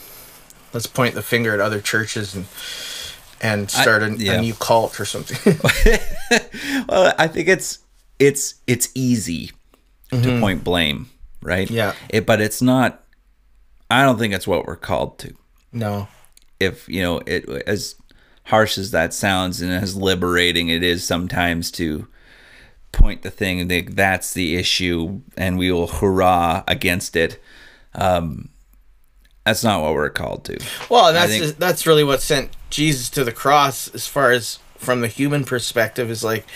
let's 0.72 0.86
point 0.86 1.14
the 1.14 1.22
finger 1.22 1.54
at 1.54 1.60
other 1.60 1.80
churches 1.80 2.34
and 2.34 2.46
and 3.40 3.70
start 3.70 4.02
a, 4.02 4.14
yeah. 4.16 4.34
a 4.34 4.40
new 4.40 4.54
cult 4.54 4.98
or 4.98 5.04
something 5.04 5.56
well, 6.88 7.14
I 7.18 7.28
think 7.28 7.48
it's 7.48 7.80
it's 8.18 8.54
it's 8.66 8.88
easy 8.94 9.50
to 10.10 10.40
point 10.40 10.62
blame, 10.62 11.10
right? 11.42 11.66
Mm-hmm. 11.66 11.76
Yeah. 11.76 11.94
It, 12.08 12.26
but 12.26 12.40
it's 12.40 12.62
not. 12.62 13.02
I 13.90 14.02
don't 14.02 14.18
think 14.18 14.34
it's 14.34 14.46
what 14.46 14.66
we're 14.66 14.76
called 14.76 15.18
to. 15.20 15.34
no 15.72 16.08
If 16.60 16.88
you 16.88 17.02
know 17.02 17.20
it, 17.26 17.48
as 17.66 17.96
harsh 18.44 18.78
as 18.78 18.90
that 18.92 19.12
sounds, 19.12 19.60
and 19.60 19.72
as 19.72 19.96
liberating 19.96 20.68
it 20.68 20.82
is 20.82 21.04
sometimes 21.04 21.70
to 21.72 22.06
point 22.94 23.22
the 23.22 23.30
thing 23.30 23.60
and 23.60 23.68
think 23.68 23.94
that's 23.96 24.32
the 24.32 24.56
issue, 24.56 25.20
and 25.36 25.58
we 25.58 25.70
will 25.70 25.86
hurrah 25.88 26.62
against 26.68 27.16
it. 27.16 27.40
Um, 27.94 28.48
that's 29.44 29.62
not 29.62 29.82
what 29.82 29.94
we're 29.94 30.08
called 30.10 30.44
to. 30.46 30.58
Well, 30.88 31.08
and 31.08 31.16
that's 31.16 31.30
think- 31.30 31.42
just- 31.44 31.58
that's 31.60 31.86
really 31.86 32.04
what 32.04 32.22
sent 32.22 32.50
Jesus 32.70 33.10
to 33.10 33.24
the 33.24 33.32
cross, 33.32 33.88
as 33.94 34.06
far 34.06 34.30
as 34.30 34.58
from 34.78 35.00
the 35.00 35.08
human 35.08 35.44
perspective, 35.44 36.10
is 36.10 36.22
like, 36.24 36.46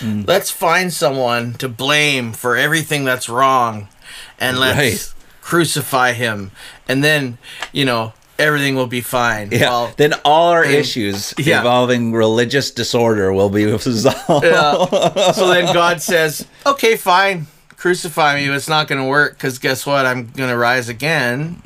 Mm. 0.00 0.26
let's 0.26 0.50
find 0.50 0.92
someone 0.92 1.54
to 1.54 1.68
blame 1.68 2.32
for 2.32 2.56
everything 2.56 3.04
that's 3.04 3.28
wrong, 3.28 3.88
and 4.38 4.58
let's 4.58 4.78
Right. 4.78 5.14
crucify 5.42 6.12
him, 6.12 6.50
and 6.88 7.02
then 7.04 7.38
you 7.72 7.84
know 7.84 8.12
everything 8.38 8.74
will 8.74 8.86
be 8.86 9.00
fine. 9.00 9.50
Yeah. 9.52 9.70
Well, 9.70 9.94
then 9.96 10.14
all 10.24 10.50
our 10.50 10.64
and- 10.64 10.74
issues 10.74 11.34
yeah. 11.38 11.58
involving 11.58 12.12
religious 12.12 12.70
disorder 12.70 13.32
will 13.32 13.50
be 13.50 13.66
resolved. 13.72 14.44
Yeah. 14.44 15.32
so 15.32 15.48
then 15.48 15.72
God 15.72 16.00
says, 16.00 16.46
"Okay, 16.66 16.96
fine, 16.96 17.46
crucify 17.76 18.36
me. 18.36 18.48
It's 18.48 18.68
not 18.68 18.88
going 18.88 19.00
to 19.00 19.08
work 19.08 19.34
because 19.34 19.58
guess 19.58 19.86
what? 19.86 20.06
I'm 20.06 20.26
going 20.28 20.50
to 20.50 20.56
rise 20.56 20.88
again, 20.88 21.62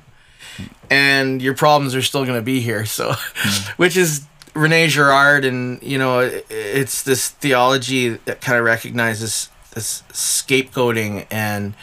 and 0.91 1.41
your 1.41 1.55
problems 1.55 1.95
are 1.95 2.03
still 2.03 2.25
going 2.25 2.39
to 2.39 2.45
be 2.45 2.61
here." 2.61 2.85
So, 2.85 3.15
which 3.77 3.97
is 3.97 4.27
Rene 4.55 4.89
Girard, 4.89 5.45
and 5.45 5.83
you 5.83 5.99
know, 5.99 6.21
it, 6.21 6.47
it's 6.51 7.03
this 7.03 7.31
theology 7.31 8.11
that 8.11 8.41
kind 8.41 8.59
of 8.59 8.65
recognizes 8.65 9.49
this 9.75 10.03
scapegoating 10.13 11.27
and 11.31 11.75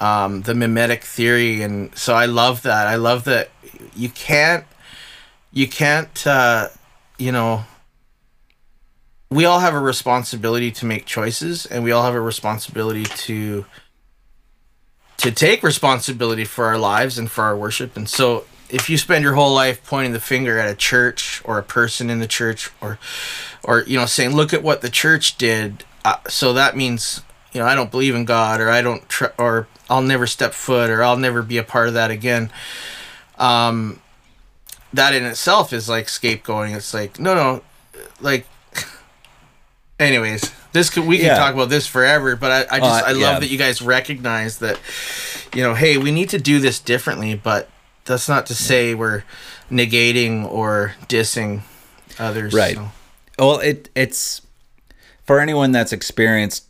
um, 0.00 0.42
the 0.42 0.54
mimetic 0.54 1.04
theory, 1.04 1.62
and 1.62 1.96
so 1.96 2.14
I 2.14 2.26
love 2.26 2.62
that. 2.62 2.86
I 2.88 2.96
love 2.96 3.24
that 3.24 3.50
you 3.94 4.08
can't, 4.08 4.64
you 5.52 5.68
can't, 5.68 6.26
uh, 6.26 6.68
you 7.18 7.32
know 7.32 7.64
we 9.32 9.46
all 9.46 9.60
have 9.60 9.72
a 9.72 9.80
responsibility 9.80 10.70
to 10.70 10.84
make 10.84 11.06
choices 11.06 11.64
and 11.64 11.82
we 11.82 11.90
all 11.90 12.02
have 12.02 12.14
a 12.14 12.20
responsibility 12.20 13.04
to 13.04 13.64
to 15.16 15.30
take 15.30 15.62
responsibility 15.62 16.44
for 16.44 16.66
our 16.66 16.76
lives 16.76 17.16
and 17.16 17.30
for 17.30 17.44
our 17.44 17.56
worship. 17.56 17.96
And 17.96 18.08
so 18.08 18.44
if 18.68 18.90
you 18.90 18.98
spend 18.98 19.22
your 19.22 19.34
whole 19.34 19.54
life 19.54 19.82
pointing 19.86 20.12
the 20.12 20.20
finger 20.20 20.58
at 20.58 20.68
a 20.68 20.74
church 20.74 21.40
or 21.44 21.58
a 21.58 21.62
person 21.62 22.10
in 22.10 22.18
the 22.18 22.26
church 22.26 22.70
or 22.80 22.98
or 23.62 23.84
you 23.84 23.98
know 23.98 24.06
saying 24.06 24.34
look 24.36 24.52
at 24.52 24.62
what 24.62 24.82
the 24.82 24.90
church 24.90 25.38
did 25.38 25.84
uh, 26.04 26.16
so 26.28 26.52
that 26.52 26.76
means 26.76 27.22
you 27.52 27.60
know 27.60 27.66
I 27.66 27.74
don't 27.74 27.90
believe 27.90 28.14
in 28.14 28.24
God 28.24 28.60
or 28.60 28.68
I 28.68 28.82
don't 28.82 29.08
tr- 29.08 29.36
or 29.38 29.66
I'll 29.88 30.02
never 30.02 30.26
step 30.26 30.52
foot 30.52 30.90
or 30.90 31.02
I'll 31.02 31.16
never 31.16 31.42
be 31.42 31.56
a 31.56 31.62
part 31.62 31.88
of 31.88 31.94
that 31.94 32.10
again 32.10 32.50
um 33.42 34.00
that 34.94 35.14
in 35.14 35.24
itself 35.24 35.72
is 35.72 35.88
like 35.88 36.06
scapegoating 36.06 36.74
it's 36.76 36.94
like 36.94 37.18
no 37.18 37.34
no 37.34 37.62
like 38.20 38.46
anyways 39.98 40.52
this 40.72 40.90
could 40.90 41.06
we 41.06 41.18
could 41.18 41.26
Yeah. 41.26 41.36
talk 41.38 41.54
about 41.54 41.68
this 41.68 41.86
forever 41.86 42.36
but 42.36 42.50
i, 42.70 42.76
I 42.76 42.80
just 42.80 43.04
Uh, 43.04 43.08
i 43.08 43.12
love 43.12 43.20
yeah. 43.20 43.38
that 43.40 43.48
you 43.50 43.58
guys 43.58 43.82
recognize 43.82 44.58
that 44.58 44.78
you 45.54 45.62
know 45.62 45.74
hey 45.74 45.96
we 45.98 46.10
need 46.10 46.28
to 46.30 46.38
do 46.38 46.58
this 46.58 46.78
differently 46.78 47.34
but 47.34 47.68
that's 48.04 48.28
not 48.28 48.46
to 48.46 48.54
say 48.54 48.94
we're 48.94 49.22
negating 49.70 50.44
or 50.50 50.94
dissing 51.08 51.62
others 52.18 52.52
Right. 52.52 52.76
so. 52.76 52.90
Well, 53.38 53.60
it 53.60 53.88
it's 53.94 54.42
for 55.24 55.40
anyone 55.40 55.72
that's 55.72 55.92
experienced 55.92 56.66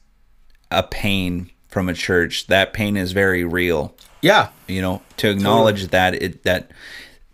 a 0.71 0.83
pain 0.85 1.51
from 1.69 1.89
a 1.89 1.93
church. 1.95 2.47
That 2.47 2.73
pain 2.73 2.97
is 2.97 3.11
very 3.13 3.43
real. 3.45 3.95
Yeah 4.23 4.49
You 4.67 4.81
know, 4.81 5.03
to 5.19 5.31
acknowledge 5.31 5.89
that 5.89 6.15
it 6.15 6.43
that 6.45 6.71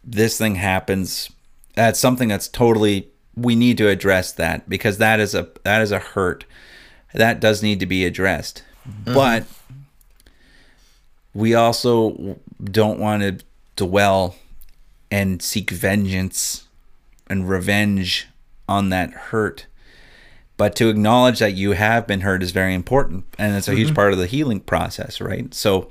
this 0.02 0.36
thing 0.38 0.56
happens. 0.56 1.30
That's 1.74 2.00
something 2.00 2.28
that's 2.28 2.48
totally. 2.48 3.08
We 3.36 3.54
need 3.54 3.78
to 3.78 3.88
address 3.88 4.32
that 4.32 4.68
because 4.68 4.98
that 4.98 5.20
is 5.20 5.34
a 5.34 5.48
that 5.62 5.80
is 5.80 5.92
a 5.92 6.00
hurt 6.00 6.44
that 7.14 7.40
does 7.40 7.62
need 7.62 7.80
to 7.80 7.86
be 7.86 8.04
addressed. 8.04 8.62
Mm-hmm. 8.88 9.14
But 9.14 9.44
we 11.34 11.54
also 11.54 12.38
don't 12.62 12.98
want 12.98 13.22
to 13.22 13.44
dwell 13.76 14.36
and 15.10 15.40
seek 15.42 15.70
vengeance 15.70 16.66
and 17.28 17.48
revenge 17.48 18.28
on 18.68 18.90
that 18.90 19.10
hurt. 19.10 19.66
But 20.56 20.74
to 20.76 20.88
acknowledge 20.88 21.38
that 21.38 21.54
you 21.54 21.72
have 21.72 22.06
been 22.06 22.22
hurt 22.22 22.42
is 22.42 22.50
very 22.50 22.74
important, 22.74 23.24
and 23.38 23.56
it's 23.56 23.68
a 23.68 23.74
huge 23.74 23.88
mm-hmm. 23.88 23.94
part 23.94 24.12
of 24.12 24.18
the 24.18 24.26
healing 24.26 24.60
process, 24.60 25.20
right? 25.20 25.54
So, 25.54 25.90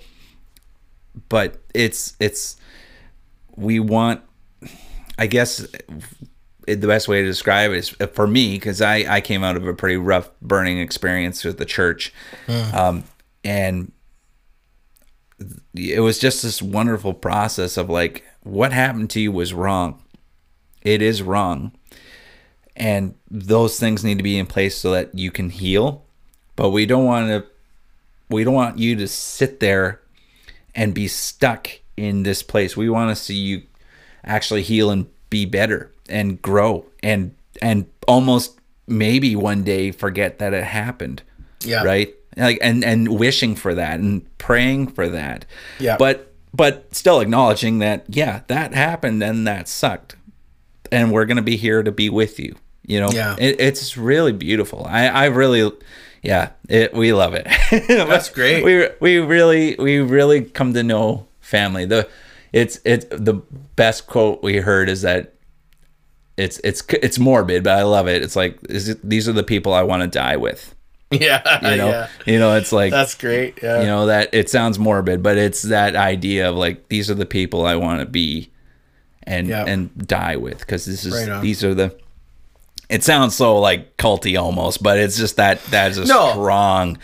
but 1.30 1.62
it's 1.74 2.16
it's 2.20 2.58
we 3.56 3.80
want 3.80 4.22
I 5.18 5.28
guess 5.28 5.66
the 6.68 6.88
best 6.88 7.08
way 7.08 7.22
to 7.22 7.28
describe 7.28 7.72
it 7.72 7.78
is 7.78 7.90
for 8.14 8.28
me 8.28 8.56
because 8.56 8.82
I 8.82 9.16
I 9.16 9.22
came 9.22 9.44
out 9.44 9.56
of 9.56 9.68
a 9.68 9.74
pretty 9.74 9.98
rough 9.98 10.30
burning 10.42 10.80
experience 10.80 11.44
with 11.44 11.58
the 11.58 11.66
church, 11.66 12.14
um, 12.74 13.04
and 13.44 13.92
it 15.76 16.02
was 16.02 16.20
just 16.20 16.44
this 16.44 16.62
wonderful 16.62 17.14
process 17.14 17.78
of 17.78 17.90
like 17.90 18.24
what 18.44 18.74
happened 18.74 19.10
to 19.12 19.20
you 19.20 19.32
was 19.32 19.54
wrong. 19.54 20.02
It 20.82 21.02
is 21.02 21.22
wrong. 21.22 21.72
And 22.76 23.16
those 23.30 23.80
things 23.80 24.04
need 24.04 24.18
to 24.18 24.24
be 24.24 24.38
in 24.38 24.46
place 24.46 24.78
so 24.78 24.92
that 24.92 25.16
you 25.16 25.32
can 25.32 25.50
heal. 25.50 26.06
But 26.56 26.70
we 26.70 26.86
don't 26.86 27.06
want 27.06 27.28
to 27.28 27.46
we 28.30 28.44
don't 28.44 28.54
want 28.54 28.78
you 28.78 28.96
to 28.98 29.08
sit 29.08 29.60
there 29.60 30.02
and 30.78 30.94
be 30.94 31.08
stuck 31.10 31.68
in 31.98 32.24
this 32.24 32.42
place. 32.44 32.78
We 32.78 32.88
want 32.90 33.10
to 33.10 33.22
see 33.22 33.36
you 33.36 33.64
actually 34.24 34.62
heal 34.62 34.90
and 34.90 35.08
be 35.30 35.44
better 35.46 35.92
and 36.08 36.42
grow 36.42 36.86
and 37.04 37.36
and 37.62 37.86
almost 38.08 38.58
maybe 38.88 39.36
one 39.36 39.64
day 39.64 39.92
forget 39.92 40.40
that 40.40 40.54
it 40.54 40.64
happened. 40.64 41.24
Yeah. 41.66 41.84
Right? 41.84 42.14
Like 42.38 42.60
and 42.62 42.84
and 42.86 43.20
wishing 43.20 43.56
for 43.56 43.74
that 43.76 44.00
and 44.00 44.26
praying 44.38 44.88
for 44.90 45.10
that. 45.10 45.44
Yeah. 45.80 45.98
But 45.98 46.32
but 46.54 46.94
still 46.96 47.20
acknowledging 47.20 47.80
that 47.80 48.06
yeah, 48.08 48.42
that 48.48 48.74
happened 48.74 49.22
and 49.24 49.46
that 49.48 49.68
sucked. 49.68 50.16
And 50.92 51.12
we're 51.12 51.26
going 51.26 51.38
to 51.38 51.44
be 51.44 51.58
here 51.58 51.84
to 51.84 51.92
be 51.92 52.10
with 52.10 52.40
you. 52.40 52.56
You 52.86 53.02
know, 53.02 53.10
Yeah. 53.12 53.36
it, 53.38 53.60
it's 53.60 53.98
really 53.98 54.32
beautiful. 54.32 54.86
I, 54.90 55.08
I 55.08 55.26
really, 55.26 55.70
yeah, 56.28 56.50
it, 56.68 56.94
we 56.94 57.14
love 57.14 57.34
it. 57.34 57.48
That's 57.88 58.28
great. 58.40 58.64
We 58.64 58.90
we 59.00 59.18
really 59.20 59.76
we 59.80 60.00
really 60.00 60.42
come 60.44 60.74
to 60.74 60.84
know 60.84 61.26
family. 61.40 61.86
The 61.86 62.10
it's 62.52 62.80
it's 62.84 63.06
the 63.06 63.36
best 63.78 64.08
quote 64.08 64.44
we 64.44 64.58
heard 64.58 64.90
is 64.90 65.04
that 65.04 65.36
it's 66.36 66.60
it's 66.66 66.84
it's 66.90 67.18
morbid, 67.18 67.64
but 67.64 67.80
I 67.80 67.84
love 67.84 68.10
it. 68.10 68.22
It's 68.22 68.36
like 68.36 68.60
is 68.70 68.90
it, 68.90 69.00
these 69.10 69.30
are 69.30 69.34
the 69.34 69.44
people 69.44 69.74
I 69.74 69.84
want 69.84 70.02
to 70.04 70.08
die 70.08 70.36
with. 70.38 70.74
Yeah. 71.10 71.42
You 71.72 71.78
know, 71.78 71.88
yeah. 71.90 72.10
you 72.26 72.38
know, 72.38 72.56
it's 72.58 72.74
like 72.74 72.92
That's 72.92 73.16
great. 73.16 73.64
Yeah. 73.64 73.80
you 73.80 73.86
know 73.86 74.08
that 74.08 74.34
it 74.34 74.50
sounds 74.50 74.78
morbid, 74.78 75.24
but 75.24 75.38
it's 75.38 75.62
that 75.62 75.96
idea 75.96 76.50
of 76.50 76.58
like 76.58 76.90
these 76.90 77.10
are 77.10 77.16
the 77.16 77.26
people 77.26 77.66
I 77.66 77.76
want 77.78 78.02
to 78.02 78.06
be 78.06 78.52
and 79.24 79.48
Yeah. 79.48 79.64
and 79.66 79.98
die 80.06 80.36
with 80.36 80.60
because 80.60 80.84
this 80.84 81.06
is 81.06 81.14
Right 81.14 81.42
these 81.42 81.64
are 81.64 81.74
the. 81.74 81.98
It 82.90 83.04
sounds 83.04 83.36
so 83.36 83.60
like 83.60 83.98
culty 83.98 84.40
almost, 84.42 84.82
but 84.82 84.98
it's 84.98 85.18
just 85.18 85.36
that 85.36 85.64
that 85.66 85.92
is 85.92 85.98
a 85.98 86.06
No. 86.06 86.32
strong 86.32 86.98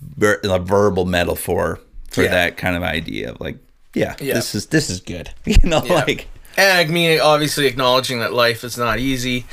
ver- 0.00 0.40
a 0.44 0.58
verbal 0.58 1.04
metaphor 1.06 1.78
for 2.10 2.22
Yeah. 2.24 2.30
that 2.30 2.56
kind 2.56 2.74
of 2.76 2.82
idea 2.82 3.30
of 3.32 3.40
like 3.40 3.56
yeah, 3.94 4.16
Yeah. 4.20 4.34
this 4.34 4.54
is 4.54 4.66
this 4.66 4.90
is 4.90 5.00
good 5.00 5.30
you 5.44 5.56
know 5.64 5.82
Yeah. 5.84 5.94
like 5.94 6.26
And 6.56 6.76
I 6.78 6.90
mean, 6.92 7.20
obviously 7.20 7.66
acknowledging 7.66 8.18
that 8.18 8.32
life 8.32 8.64
is 8.64 8.76
not 8.76 8.98
easy. 8.98 9.46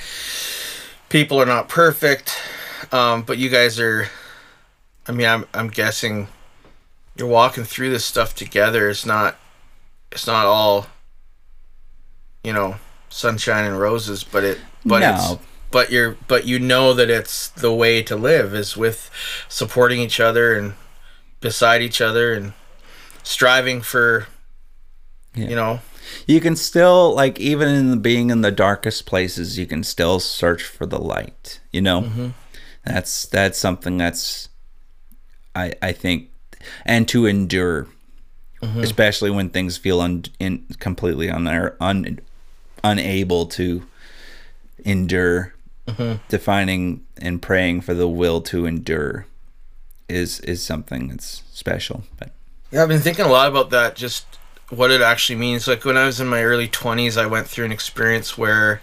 People 1.09 1.39
are 1.39 1.45
not 1.45 1.69
perfect, 1.69 2.35
um, 2.91 3.21
but 3.21 3.37
you 3.37 3.49
guys 3.49 3.79
are. 3.79 4.09
I 5.07 5.11
mean, 5.11 5.27
I'm 5.27 5.45
I'm 5.53 5.67
guessing 5.69 6.27
you're 7.15 7.27
walking 7.27 7.63
through 7.63 7.91
this 7.91 8.03
stuff 8.03 8.33
together. 8.33 8.89
It's 8.89 9.05
not. 9.05 9.37
It's 10.11 10.25
not 10.25 10.47
all. 10.47 10.87
You 12.43 12.53
know, 12.53 12.75
sunshine 13.09 13.65
and 13.65 13.79
roses, 13.79 14.23
but 14.23 14.43
it. 14.43 14.57
But 14.85 14.99
No. 14.99 15.13
it's. 15.15 15.43
But 15.71 15.91
you're. 15.91 16.15
But 16.27 16.45
you 16.45 16.59
know 16.59 16.93
that 16.93 17.09
it's 17.09 17.49
the 17.49 17.73
way 17.73 18.01
to 18.03 18.15
live 18.15 18.53
is 18.53 18.77
with 18.77 19.09
supporting 19.49 19.99
each 19.99 20.19
other 20.19 20.55
and 20.57 20.73
beside 21.41 21.81
each 21.81 21.99
other 22.01 22.33
and 22.33 22.53
striving 23.23 23.81
for. 23.81 24.27
Yeah. 25.33 25.49
You 25.49 25.55
know, 25.55 25.79
you 26.27 26.39
can 26.39 26.55
still 26.55 27.13
like 27.13 27.39
even 27.41 27.67
in 27.67 27.91
the, 27.91 27.97
being 27.97 28.29
in 28.29 28.39
the 28.41 28.51
darkest 28.51 29.05
places 29.05 29.57
you 29.57 29.65
can 29.65 29.83
still 29.83 30.19
search 30.21 30.63
for 30.63 30.85
the 30.85 30.99
light 30.99 31.59
you 31.73 31.81
know 31.81 32.01
Mm-hmm. 32.03 32.27
that's 32.85 33.25
that's 33.25 33.57
something 33.59 33.97
that's 33.97 34.47
i 35.55 35.73
i 35.81 35.91
think 35.91 36.29
and 36.85 37.05
to 37.09 37.25
endure 37.25 37.87
Mm-hmm. 38.61 38.79
especially 38.79 39.29
when 39.29 39.49
things 39.49 39.75
feel 39.77 39.99
un, 39.99 40.23
in 40.39 40.65
completely 40.79 41.29
un, 41.29 41.47
un, 41.81 42.19
unable 42.83 43.45
to 43.47 43.85
endure 44.85 45.55
Mm-hmm. 45.87 46.15
defining 46.29 47.05
and 47.17 47.41
praying 47.41 47.81
for 47.81 47.93
the 47.93 48.07
will 48.09 48.41
to 48.41 48.65
endure 48.65 49.27
is 50.09 50.39
is 50.41 50.63
something 50.63 51.09
that's 51.09 51.43
special 51.51 52.03
but 52.17 52.31
Yeah, 52.71 52.83
I've 52.83 52.89
been 52.89 53.01
thinking 53.01 53.25
a 53.25 53.29
lot 53.29 53.47
about 53.49 53.69
that, 53.71 53.95
just 53.95 54.39
what 54.69 54.91
it 54.91 55.01
actually 55.01 55.37
means. 55.37 55.67
Like 55.67 55.85
when 55.85 55.97
I 55.97 56.05
was 56.05 56.19
in 56.19 56.27
my 56.27 56.43
early 56.43 56.67
20s, 56.67 57.17
I 57.17 57.25
went 57.25 57.47
through 57.47 57.65
an 57.65 57.71
experience 57.71 58.37
where 58.37 58.81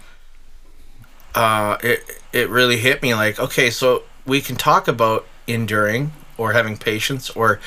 uh, 1.35 1.77
it, 1.81 2.03
it 2.31 2.49
really 2.49 2.77
hit 2.77 3.01
me 3.01 3.13
like, 3.13 3.39
okay, 3.39 3.69
so 3.69 4.03
we 4.25 4.41
can 4.41 4.55
talk 4.55 4.87
about 4.87 5.27
enduring 5.47 6.11
or 6.37 6.53
having 6.53 6.77
patience 6.77 7.29
or 7.31 7.59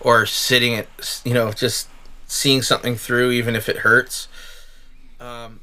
or 0.00 0.26
sitting 0.26 0.74
at, 0.74 1.20
you 1.24 1.34
know, 1.34 1.52
just 1.52 1.88
seeing 2.26 2.62
something 2.62 2.96
through 2.96 3.30
even 3.30 3.56
if 3.56 3.68
it 3.68 3.78
hurts. 3.78 4.28
Um, 5.20 5.60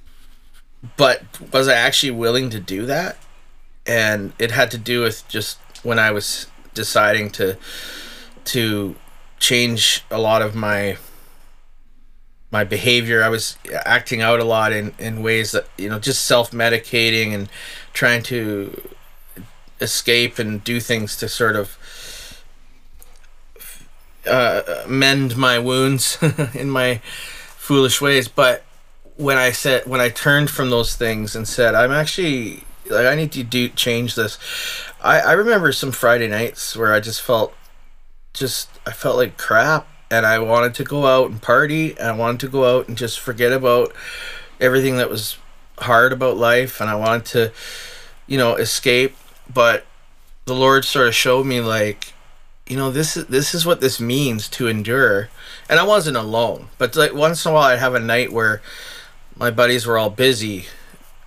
but 0.98 1.24
was 1.52 1.68
I 1.68 1.74
actually 1.74 2.12
willing 2.12 2.50
to 2.52 2.60
do 2.60 2.86
that? 2.86 3.18
And 3.86 4.34
it 4.40 4.52
had 4.52 4.72
to 4.72 4.78
do 4.78 5.02
with 5.02 5.28
just 5.28 5.60
when 5.84 6.00
I 6.00 6.12
was 6.12 6.48
deciding 6.74 7.30
to 7.32 7.58
to 8.46 8.96
change 9.40 10.04
a 10.12 10.20
lot 10.20 10.42
of 10.42 10.56
my 10.56 10.98
my 12.52 12.64
behavior. 12.64 13.24
I 13.24 13.30
was 13.30 13.58
acting 13.86 14.22
out 14.22 14.40
a 14.40 14.46
lot 14.46 14.72
in, 14.72 14.94
in 14.98 15.22
ways 15.22 15.52
that 15.52 15.68
you 15.78 15.90
know 15.90 16.00
just 16.00 16.26
self 16.26 16.52
medicating 16.52 17.34
and 17.34 17.50
trying 17.94 18.24
to 18.24 18.90
escape 19.82 20.40
and 20.40 20.64
do 20.64 20.80
things 20.80 21.18
to 21.18 21.28
sort 21.28 21.56
of 21.56 21.78
uh, 24.26 24.86
mend 24.88 25.38
my 25.38 25.60
wounds 25.60 26.18
in 26.54 26.70
my 26.70 27.02
foolish 27.58 28.02
ways. 28.02 28.28
But 28.28 28.64
when 29.18 29.38
I 29.38 29.52
said 29.52 29.86
when 29.86 30.02
I 30.02 30.10
turned 30.10 30.50
from 30.50 30.70
those 30.70 30.96
things 30.96 31.36
and 31.36 31.48
said 31.48 31.76
I'm 31.76 31.92
actually 31.92 32.64
like 32.90 33.06
I 33.06 33.16
need 33.16 33.32
to 33.34 33.44
do 33.44 33.70
change 33.70 34.16
this. 34.16 34.38
I, 35.02 35.20
I 35.20 35.32
remember 35.34 35.72
some 35.72 35.92
Friday 35.92 36.28
nights 36.28 36.76
where 36.76 36.94
I 36.94 37.00
just 37.00 37.22
felt 37.22 37.54
just 38.34 38.70
I 38.86 38.92
felt 38.92 39.18
like 39.18 39.38
crap 39.38 39.88
and 40.12 40.26
I 40.26 40.40
wanted 40.40 40.74
to 40.76 40.84
go 40.84 41.06
out 41.06 41.30
and 41.30 41.42
party 41.42 41.98
and 41.98 42.08
I 42.10 42.12
wanted 42.12 42.42
to 42.42 42.48
go 42.48 42.78
out 42.78 42.88
and 42.88 42.98
just 42.98 43.20
forget 43.20 43.52
about 43.52 43.94
everything 44.60 44.98
that 44.98 45.10
was 45.10 45.38
hard 45.80 46.14
about 46.14 46.38
life 46.38 46.80
and 46.80 46.90
I 46.90 46.96
wanted 46.96 47.26
to 47.28 47.52
you 48.28 48.38
know 48.38 48.56
escape 48.56 49.16
but 49.52 49.86
the 50.46 50.54
Lord 50.54 50.86
sort 50.86 51.08
of 51.08 51.16
showed 51.16 51.46
me 51.46 51.60
like 51.62 52.14
you 52.68 52.78
know 52.78 52.92
this 52.92 53.18
is 53.18 53.26
this 53.28 53.54
is 53.56 53.66
what 53.66 53.82
this 53.82 54.00
means 54.00 54.48
to 54.50 54.68
endure 54.68 55.30
and 55.70 55.80
I 55.80 55.84
wasn't 55.84 56.18
alone 56.18 56.68
but 56.78 56.96
like 56.96 57.14
once 57.14 57.46
in 57.46 57.52
a 57.52 57.54
while 57.54 57.64
I'd 57.64 57.80
have 57.80 57.96
a 57.96 58.00
night 58.00 58.32
where 58.32 58.62
my 59.38 59.52
buddies 59.52 59.86
were 59.86 59.98
all 59.98 60.10
busy 60.10 60.66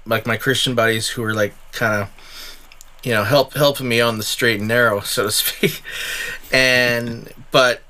like 0.09 0.26
my 0.26 0.36
Christian 0.36 0.74
buddies 0.74 1.09
who 1.09 1.22
were 1.22 1.34
like 1.34 1.54
kind 1.72 2.02
of 2.02 2.11
you 3.04 3.12
know 3.12 3.22
help 3.22 3.54
helping 3.54 3.88
me 3.88 4.00
on 4.00 4.16
the 4.16 4.24
straight 4.24 4.59
and 4.59 4.68
narrow 4.68 5.00
so 5.04 5.24
to 5.24 5.30
speak. 5.30 5.82
And 6.52 7.32
but 7.50 7.82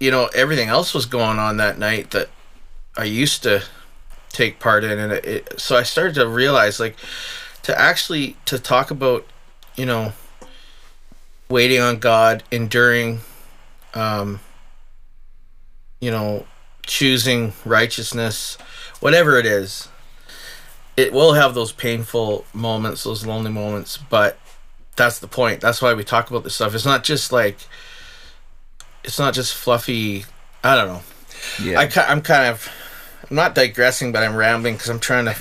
you 0.00 0.10
know 0.10 0.28
everything 0.34 0.68
else 0.68 0.94
was 0.94 1.06
going 1.06 1.38
on 1.38 1.58
that 1.58 1.78
night 1.78 2.10
that 2.10 2.30
I 2.96 3.04
used 3.04 3.42
to 3.44 3.62
take 4.30 4.58
part 4.58 4.84
in 4.84 4.98
and 4.98 5.12
it, 5.12 5.24
it 5.24 5.60
so 5.60 5.76
I 5.76 5.82
started 5.82 6.14
to 6.16 6.26
realize 6.26 6.80
like 6.80 6.96
to 7.62 7.78
actually 7.78 8.36
to 8.46 8.58
talk 8.58 8.90
about 8.90 9.26
you 9.76 9.86
know 9.86 10.12
waiting 11.48 11.80
on 11.80 11.98
God 11.98 12.42
enduring 12.50 13.20
um 13.94 14.40
you 16.00 16.10
know 16.10 16.46
choosing 16.86 17.52
righteousness 17.64 18.56
whatever 19.00 19.38
it 19.38 19.46
is 19.46 19.88
it 20.96 21.12
will 21.12 21.34
have 21.34 21.54
those 21.54 21.72
painful 21.72 22.44
moments 22.54 23.04
those 23.04 23.26
lonely 23.26 23.50
moments 23.50 23.96
but 23.96 24.38
that's 24.96 25.18
the 25.18 25.28
point. 25.28 25.60
That's 25.60 25.80
why 25.80 25.94
we 25.94 26.02
talk 26.02 26.30
about 26.30 26.42
this 26.42 26.54
stuff. 26.54 26.74
It's 26.74 26.84
not 26.84 27.04
just 27.04 27.30
like 27.30 27.58
it's 29.04 29.18
not 29.20 29.34
just 29.34 29.54
fluffy 29.54 30.24
i 30.64 30.74
don't 30.74 30.88
know. 30.88 31.02
Yeah. 31.62 31.78
I, 31.78 31.90
I'm 32.10 32.22
kind 32.22 32.48
of 32.48 32.68
i'm 33.30 33.36
not 33.36 33.54
digressing 33.54 34.10
but 34.10 34.24
i'm 34.24 34.34
rambling 34.34 34.74
because 34.74 34.88
i'm 34.88 34.98
trying 34.98 35.26
to 35.26 35.36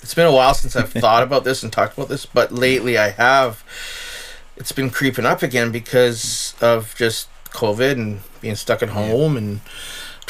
it's 0.00 0.14
been 0.14 0.26
a 0.26 0.32
while 0.32 0.54
since 0.54 0.74
i've 0.74 0.92
thought 1.04 1.22
about 1.22 1.44
this 1.44 1.62
and 1.62 1.70
talked 1.70 1.98
about 1.98 2.08
this 2.08 2.24
but 2.24 2.52
lately 2.52 2.96
i 2.96 3.10
have. 3.10 3.64
It's 4.56 4.72
been 4.72 4.90
creeping 4.90 5.24
up 5.24 5.42
again 5.42 5.72
because 5.72 6.54
of 6.62 6.94
just 6.96 7.28
covid 7.46 7.92
and 7.92 8.20
being 8.40 8.54
stuck 8.54 8.82
at 8.82 8.90
home 8.90 9.36
and 9.36 9.60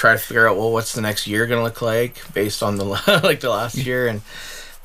try 0.01 0.13
to 0.13 0.19
figure 0.19 0.49
out 0.49 0.57
well 0.57 0.73
what's 0.73 0.93
the 0.95 1.01
next 1.03 1.27
year 1.27 1.47
gonna 1.47 1.63
look 1.63 1.83
like 1.83 2.15
based 2.33 2.63
on 2.63 2.77
the 2.77 2.85
like 3.23 3.41
the 3.41 3.51
last 3.51 3.77
year 3.77 4.07
and 4.09 4.23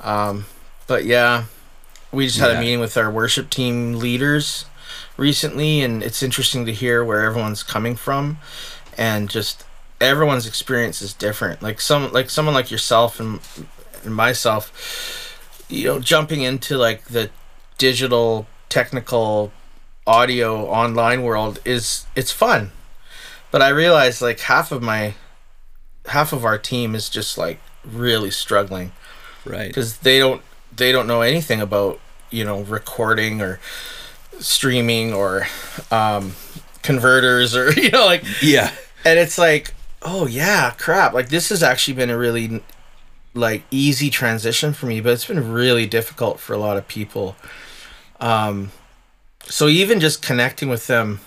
um 0.02 0.46
but 0.88 1.06
yeah 1.06 1.46
we 2.12 2.26
just 2.28 2.40
had 2.40 2.52
Yeah. 2.52 2.58
a 2.58 2.60
meeting 2.60 2.80
with 2.82 2.98
our 2.98 3.10
worship 3.10 3.50
team 3.50 3.94
leaders 3.94 4.66
recently 5.18 5.82
and 5.82 6.04
it's 6.04 6.22
interesting 6.22 6.66
to 6.66 6.74
hear 6.74 7.04
where 7.04 7.22
everyone's 7.22 7.64
coming 7.64 7.96
from 7.96 8.38
and 8.98 9.30
just 9.30 9.64
everyone's 10.02 10.46
experience 10.46 11.02
is 11.02 11.14
different 11.14 11.62
like 11.62 11.80
some 11.80 12.12
like 12.12 12.30
someone 12.30 12.54
like 12.54 12.70
yourself 12.70 13.20
and 13.20 13.40
and 14.04 14.14
myself, 14.14 15.66
you 15.70 15.86
know, 15.86 16.00
jumping 16.00 16.42
into 16.42 16.78
like 16.78 17.06
the 17.06 17.30
digital 17.80 18.46
technical 18.70 19.52
audio 20.06 20.66
online 20.68 21.24
world 21.24 21.60
is 21.66 22.06
it's 22.16 22.32
fun. 22.32 22.72
But 23.56 23.62
I 23.62 23.70
realize 23.70 24.22
like 24.22 24.42
half 24.42 24.74
of 24.74 24.84
my 24.84 25.14
half 26.08 26.34
of 26.34 26.44
our 26.44 26.58
team 26.58 26.94
is 26.94 27.08
just 27.08 27.38
like 27.38 27.62
really 27.86 28.30
struggling 28.30 28.92
Right. 29.46 29.70
because 29.70 30.00
they 30.00 30.20
don't 30.20 30.42
they 30.76 30.92
don't 30.92 31.08
know 31.08 31.22
anything 31.22 31.62
about 31.62 32.02
you 32.32 32.44
know 32.44 32.64
recording 32.64 33.40
or 33.42 33.62
streaming 34.40 35.14
or 35.14 35.48
um, 35.90 36.36
converters 36.82 37.56
or 37.56 37.72
you 37.80 37.92
know 37.92 38.06
like 38.06 38.26
Yeah. 38.42 38.74
and 39.06 39.18
it's 39.18 39.38
like 39.38 39.74
oh 40.02 40.28
yeah 40.28 40.72
crap 40.72 41.14
like 41.14 41.30
this 41.30 41.48
has 41.48 41.64
actually 41.64 41.94
been 41.94 42.10
a 42.10 42.18
really 42.18 42.62
like 43.34 43.64
easy 43.72 44.10
transition 44.10 44.74
for 44.74 44.86
me 44.88 45.00
but 45.00 45.14
it's 45.14 45.28
been 45.28 45.54
really 45.54 45.86
difficult 45.86 46.42
for 46.42 46.52
a 46.52 46.58
lot 46.58 46.76
of 46.76 46.90
people 46.90 47.38
um 48.20 48.74
so 49.46 49.70
even 49.70 50.02
just 50.02 50.22
connecting 50.22 50.68
with 50.68 50.88
them 50.88 51.22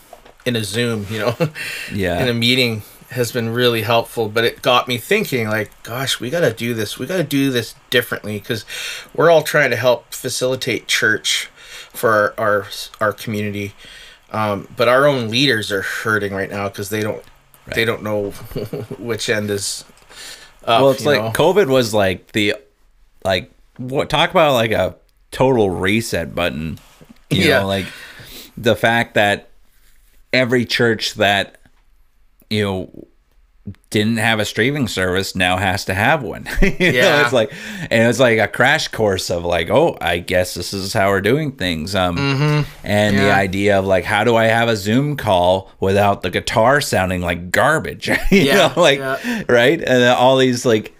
in 0.47 0.57
a 0.57 0.65
zoom 0.65 1.07
you 1.11 1.19
know 1.19 1.37
Yeah. 1.93 2.21
in 2.23 2.29
a 2.29 2.35
meeting 2.35 2.83
has 3.11 3.33
been 3.33 3.49
really 3.51 3.83
helpful 3.83 4.29
but 4.29 4.45
it 4.45 4.61
got 4.63 4.87
me 4.89 4.99
thinking 4.99 5.49
like 5.49 5.71
gosh 5.83 6.21
we 6.21 6.31
got 6.31 6.41
to 6.41 6.53
do 6.53 6.75
this 6.75 6.99
we 6.99 7.07
got 7.07 7.17
to 7.17 7.25
do 7.25 7.51
this 7.51 7.75
differently 7.91 8.39
because 8.39 8.65
we're 9.15 9.31
all 9.31 9.43
trying 9.43 9.71
to 9.71 9.77
help 9.77 10.13
facilitate 10.13 10.87
church 10.89 11.51
for 11.93 12.35
our 12.39 12.63
our, 12.63 12.67
our 13.01 13.13
community 13.13 13.73
um, 14.31 14.69
but 14.77 14.89
our 14.89 15.07
own 15.07 15.31
leaders 15.31 15.73
are 15.73 15.81
hurting 15.83 16.35
right 16.35 16.51
now 16.51 16.69
because 16.69 16.91
they 16.91 17.01
don't 17.03 17.23
they 17.75 17.85
don't 17.85 18.03
know 18.03 18.31
which 18.99 19.29
end 19.31 19.51
is 19.51 19.85
up, 20.65 20.83
well, 20.83 20.91
it's 20.91 21.05
like 21.07 21.23
know? 21.23 21.31
COVID 21.31 21.69
was 21.69 21.95
like 21.95 22.33
the 22.33 22.55
like 23.25 23.51
what 23.79 24.11
talk 24.11 24.31
about 24.31 24.53
like 24.53 24.71
a 24.71 24.97
total 25.31 25.71
reset 25.71 26.35
button. 26.35 26.79
You 27.31 27.45
Yeah. 27.49 27.61
know, 27.61 27.67
like 27.69 27.87
the 28.57 28.77
fact 28.77 29.15
that 29.15 29.49
every 30.33 30.65
church 30.65 31.15
that 31.15 31.59
you 32.51 32.63
know 32.65 33.09
didn't 33.91 34.17
have 34.17 34.41
a 34.41 34.47
streaming 34.47 34.89
service 34.89 35.35
now 35.37 35.59
has 35.59 35.85
to 35.85 35.93
have 35.93 36.23
one. 36.23 36.47
you 36.63 36.69
know, 36.71 37.23
it's 37.23 37.33
like 37.35 37.53
and 37.91 38.09
it's 38.09 38.19
like 38.19 38.39
a 38.39 38.49
crash 38.49 38.89
course 38.89 39.31
of 39.31 39.45
like, 39.45 39.69
oh, 39.71 39.97
I 40.01 40.19
guess 40.21 40.55
this 40.55 40.73
is 40.73 40.95
how 40.95 41.09
we're 41.11 41.21
doing 41.21 41.53
things. 41.53 41.95
Um 41.95 42.65
and 42.83 43.19
the 43.19 43.31
idea 43.31 43.79
of 43.79 43.85
like 43.85 44.05
how 44.05 44.25
do 44.25 44.37
I 44.37 44.45
have 44.45 44.69
a 44.69 44.77
Zoom 44.77 45.17
call 45.17 45.71
without 45.81 46.23
the 46.23 46.31
guitar 46.31 46.81
sounding 46.81 47.21
like 47.21 47.51
garbage? 47.51 48.09
you 48.09 48.17
Yeah, 48.31 48.73
know, 48.75 48.81
like 48.81 48.99
yeah. 49.01 49.43
right? 49.49 49.81
And 49.83 50.03
all 50.05 50.39
these 50.39 50.65
like 50.65 50.95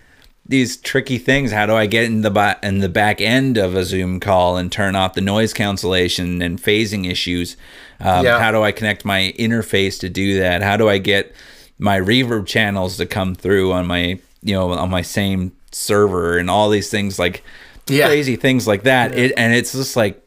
these 0.47 0.77
tricky 0.79 1.19
things. 1.19 1.53
How 1.53 1.65
do 1.67 1.75
I 1.75 1.87
get 1.87 2.05
in 2.05 2.21
the 2.23 2.31
ba- 2.31 2.59
in 2.63 2.79
the 2.81 2.89
back 2.89 3.21
end 3.23 3.57
of 3.59 3.75
a 3.77 3.85
Zoom 3.85 4.19
call 4.21 4.57
and 4.59 4.71
turn 4.73 4.95
off 4.97 5.13
the 5.15 5.21
noise 5.21 5.53
cancellation 5.55 6.41
and 6.43 6.63
phasing 6.63 7.11
issues? 7.11 7.57
Um, 8.01 8.25
Yeah. 8.25 8.39
How 8.39 8.53
do 8.53 8.63
I 8.63 8.73
connect 8.73 9.05
my 9.05 9.33
interface 9.39 9.99
to 10.01 10.09
do 10.09 10.39
that? 10.41 10.63
How 10.63 10.77
do 10.77 10.89
I 10.89 10.99
get 10.99 11.35
my 11.79 11.99
reverb 11.99 12.47
channels 12.47 12.97
to 12.97 13.07
come 13.07 13.35
through 13.35 13.73
on 13.73 13.87
my 13.87 14.19
you 14.43 14.55
know 14.55 14.71
on 14.73 14.91
my 14.91 15.03
same 15.03 15.53
server 15.73 16.39
and 16.39 16.49
all 16.51 16.71
these 16.71 16.91
things 16.91 17.19
like 17.19 17.43
Yeah. 17.89 18.07
crazy 18.07 18.37
things 18.37 18.67
like 18.67 18.83
that. 18.85 19.17
It 19.17 19.33
and 19.37 19.55
it's 19.55 19.73
just 19.73 19.97
like 19.97 20.23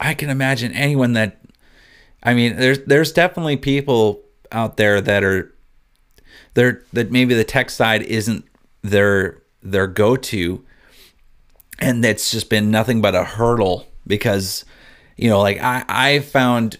I 0.00 0.14
can 0.14 0.30
imagine 0.30 0.72
anyone 0.72 1.12
that 1.14 1.38
I 2.22 2.34
mean, 2.34 2.56
there's 2.56 2.78
there's 2.86 3.12
definitely 3.12 3.56
people 3.56 4.20
out 4.52 4.76
there 4.76 5.00
that 5.00 5.22
are 5.24 5.52
they're 6.54 6.82
that 6.92 7.10
maybe 7.10 7.34
the 7.34 7.44
tech 7.44 7.70
side 7.70 8.02
isn't 8.02 8.44
their 8.82 9.38
their 9.62 9.86
go 9.86 10.14
to, 10.16 10.64
and 11.78 12.02
that's 12.04 12.30
just 12.30 12.48
been 12.50 12.70
nothing 12.70 13.00
but 13.00 13.14
a 13.14 13.24
hurdle 13.24 13.86
because 14.06 14.64
you 15.16 15.28
know, 15.28 15.40
like 15.40 15.60
I 15.60 15.84
I 15.88 16.18
found 16.20 16.78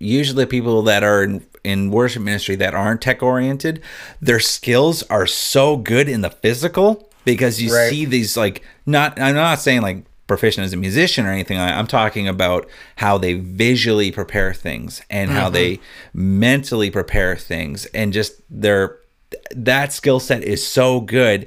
usually 0.00 0.46
people 0.46 0.82
that 0.82 1.04
are 1.04 1.22
in 1.22 1.46
in 1.62 1.90
worship 1.90 2.22
ministry 2.22 2.56
that 2.56 2.74
aren't 2.74 3.02
tech 3.02 3.22
oriented, 3.22 3.82
their 4.20 4.40
skills 4.40 5.02
are 5.04 5.26
so 5.26 5.76
good 5.76 6.08
in 6.08 6.22
the 6.22 6.30
physical 6.30 7.10
because 7.24 7.60
you 7.60 7.72
Right. 7.72 7.90
see 7.90 8.06
these 8.06 8.36
like 8.36 8.62
not 8.86 9.20
I'm 9.20 9.34
not 9.34 9.60
saying 9.60 9.82
like 9.82 10.04
proficient 10.26 10.64
as 10.64 10.72
a 10.72 10.76
musician 10.76 11.26
or 11.26 11.30
anything. 11.30 11.58
I- 11.58 11.78
I'm 11.78 11.86
talking 11.86 12.26
about 12.26 12.66
how 12.96 13.18
they 13.18 13.34
visually 13.34 14.10
prepare 14.10 14.54
things 14.54 15.02
and 15.10 15.30
how 15.30 15.44
mm-hmm. 15.46 15.54
they 15.54 15.80
mentally 16.14 16.90
prepare 16.90 17.36
things 17.36 17.86
and 17.86 18.12
just 18.12 18.40
their 18.48 18.96
that 19.54 19.92
skill 19.92 20.18
set 20.18 20.42
is 20.42 20.66
so 20.66 21.00
good 21.00 21.46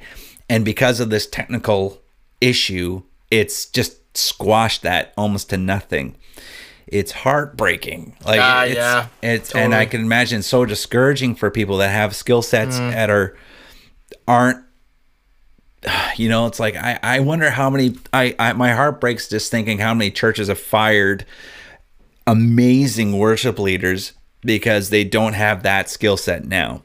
and 0.49 0.64
because 0.64 0.99
of 0.99 1.10
this 1.10 1.26
technical 1.26 2.01
issue, 2.39 3.01
it's 3.32 3.66
just 3.66 4.16
squashed 4.16 4.84
that 4.84 5.14
almost 5.18 5.49
to 5.49 5.58
nothing. 5.58 6.16
It's 6.88 7.12
heartbreaking. 7.12 8.16
Like 8.26 8.40
Ah, 8.42 8.64
it's, 8.64 8.76
yeah, 8.76 9.08
it's 9.22 9.56
and 9.56 9.74
I 9.74 9.86
can 9.86 10.02
imagine 10.02 10.42
so 10.44 10.66
discouraging 10.66 11.36
for 11.36 11.50
people 11.50 11.78
that 11.78 11.90
have 11.90 12.16
skill 12.16 12.42
sets 12.42 12.78
Mm. 12.78 12.92
that 12.92 13.10
are 13.10 13.38
aren't 14.28 14.64
you 16.18 16.30
know 16.30 16.46
it's 16.46 16.60
like 16.60 16.76
i 16.78 16.98
i 17.04 17.20
wonder 17.20 17.50
how 17.50 17.70
many 17.70 17.96
I, 18.14 18.36
I 18.40 18.54
my 18.54 18.72
heart 18.74 19.02
breaks 19.02 19.28
just 19.28 19.52
thinking 19.52 19.80
how 19.80 19.94
many 19.94 20.12
churches 20.12 20.48
have 20.48 20.60
fired 20.60 21.26
amazing 22.26 23.18
worship 23.18 23.60
leaders 23.60 24.14
because 24.42 24.90
they 24.90 25.04
don't 25.04 25.34
have 25.34 25.64
that 25.64 25.90
skill 25.90 26.16
set 26.18 26.46
now 26.46 26.84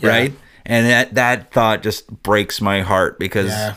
right 0.00 0.32
and 0.64 0.86
that 0.86 1.14
that 1.14 1.52
thought 1.52 1.82
just 1.82 2.06
breaks 2.22 2.60
my 2.60 2.80
heart 2.80 3.18
because 3.18 3.50
Yeah. 3.50 3.74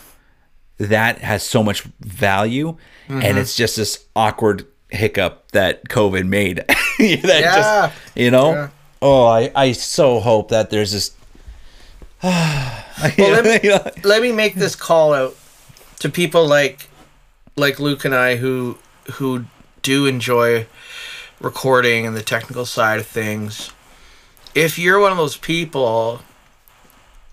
that 0.78 1.20
has 1.20 1.43
so 1.43 1.64
much 1.64 1.82
value 1.99 2.78
Mm-hmm. 3.08 3.22
and 3.22 3.38
it's 3.38 3.56
just 3.56 3.76
this 3.76 4.03
awkward 4.16 4.66
hiccup 4.89 5.51
that 5.51 5.88
covid 5.89 6.27
made 6.27 6.57
that 6.67 6.71
Yeah. 6.99 7.55
just 7.55 7.95
you 8.15 8.31
know 8.31 8.51
Yeah. 8.51 8.69
oh 9.01 9.25
i 9.25 9.51
i 9.55 9.71
so 9.71 10.19
hope 10.19 10.49
that 10.49 10.69
there's 10.69 10.91
this 10.91 11.11
Well, 12.23 13.41
let 13.43 13.63
me, 13.63 13.99
let 14.03 14.21
me 14.21 14.31
make 14.31 14.55
this 14.55 14.75
call 14.75 15.13
out 15.13 15.36
to 15.99 16.09
people 16.09 16.47
like 16.47 16.88
like 17.57 17.79
Luke 17.79 18.05
and 18.05 18.15
I 18.15 18.38
who 18.38 18.77
who 19.13 19.45
do 19.81 20.05
enjoy 20.05 20.65
recording 21.41 22.05
and 22.05 22.15
the 22.15 22.23
technical 22.23 22.65
side 22.65 22.99
of 22.99 23.05
things. 23.05 23.71
If 24.55 24.79
you're 24.79 24.99
one 24.99 25.11
of 25.11 25.17
those 25.17 25.36
people, 25.38 26.21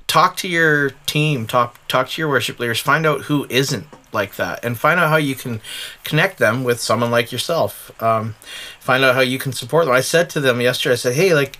talk 0.08 0.36
to 0.38 0.48
your 0.48 0.90
team, 1.06 1.46
talk 1.46 1.78
talk 1.88 2.08
to 2.10 2.20
your 2.20 2.28
worship 2.28 2.58
leaders, 2.58 2.80
find 2.80 3.06
out 3.06 3.22
who 3.22 3.46
isn't 3.48 3.86
like 4.12 4.36
that, 4.36 4.64
and 4.64 4.78
find 4.78 5.00
out 5.00 5.08
how 5.08 5.16
you 5.16 5.34
can 5.34 5.60
connect 6.04 6.38
them 6.38 6.64
with 6.64 6.80
someone 6.80 7.10
like 7.10 7.32
yourself. 7.32 7.90
Um, 8.02 8.34
find 8.80 9.04
out 9.04 9.14
how 9.14 9.20
you 9.20 9.38
can 9.38 9.52
support 9.52 9.86
them. 9.86 9.94
I 9.94 10.00
said 10.00 10.30
to 10.30 10.40
them 10.40 10.60
yesterday, 10.60 10.92
I 10.94 10.96
said, 10.96 11.14
"Hey, 11.14 11.34
like." 11.34 11.58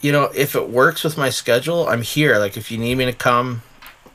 you 0.00 0.12
know, 0.12 0.30
if 0.34 0.54
it 0.54 0.70
works 0.70 1.04
with 1.04 1.18
my 1.18 1.28
schedule, 1.28 1.86
I'm 1.86 2.02
here. 2.02 2.38
Like 2.38 2.56
if 2.56 2.70
you 2.70 2.78
need 2.78 2.96
me 2.96 3.04
to 3.04 3.12
come 3.12 3.62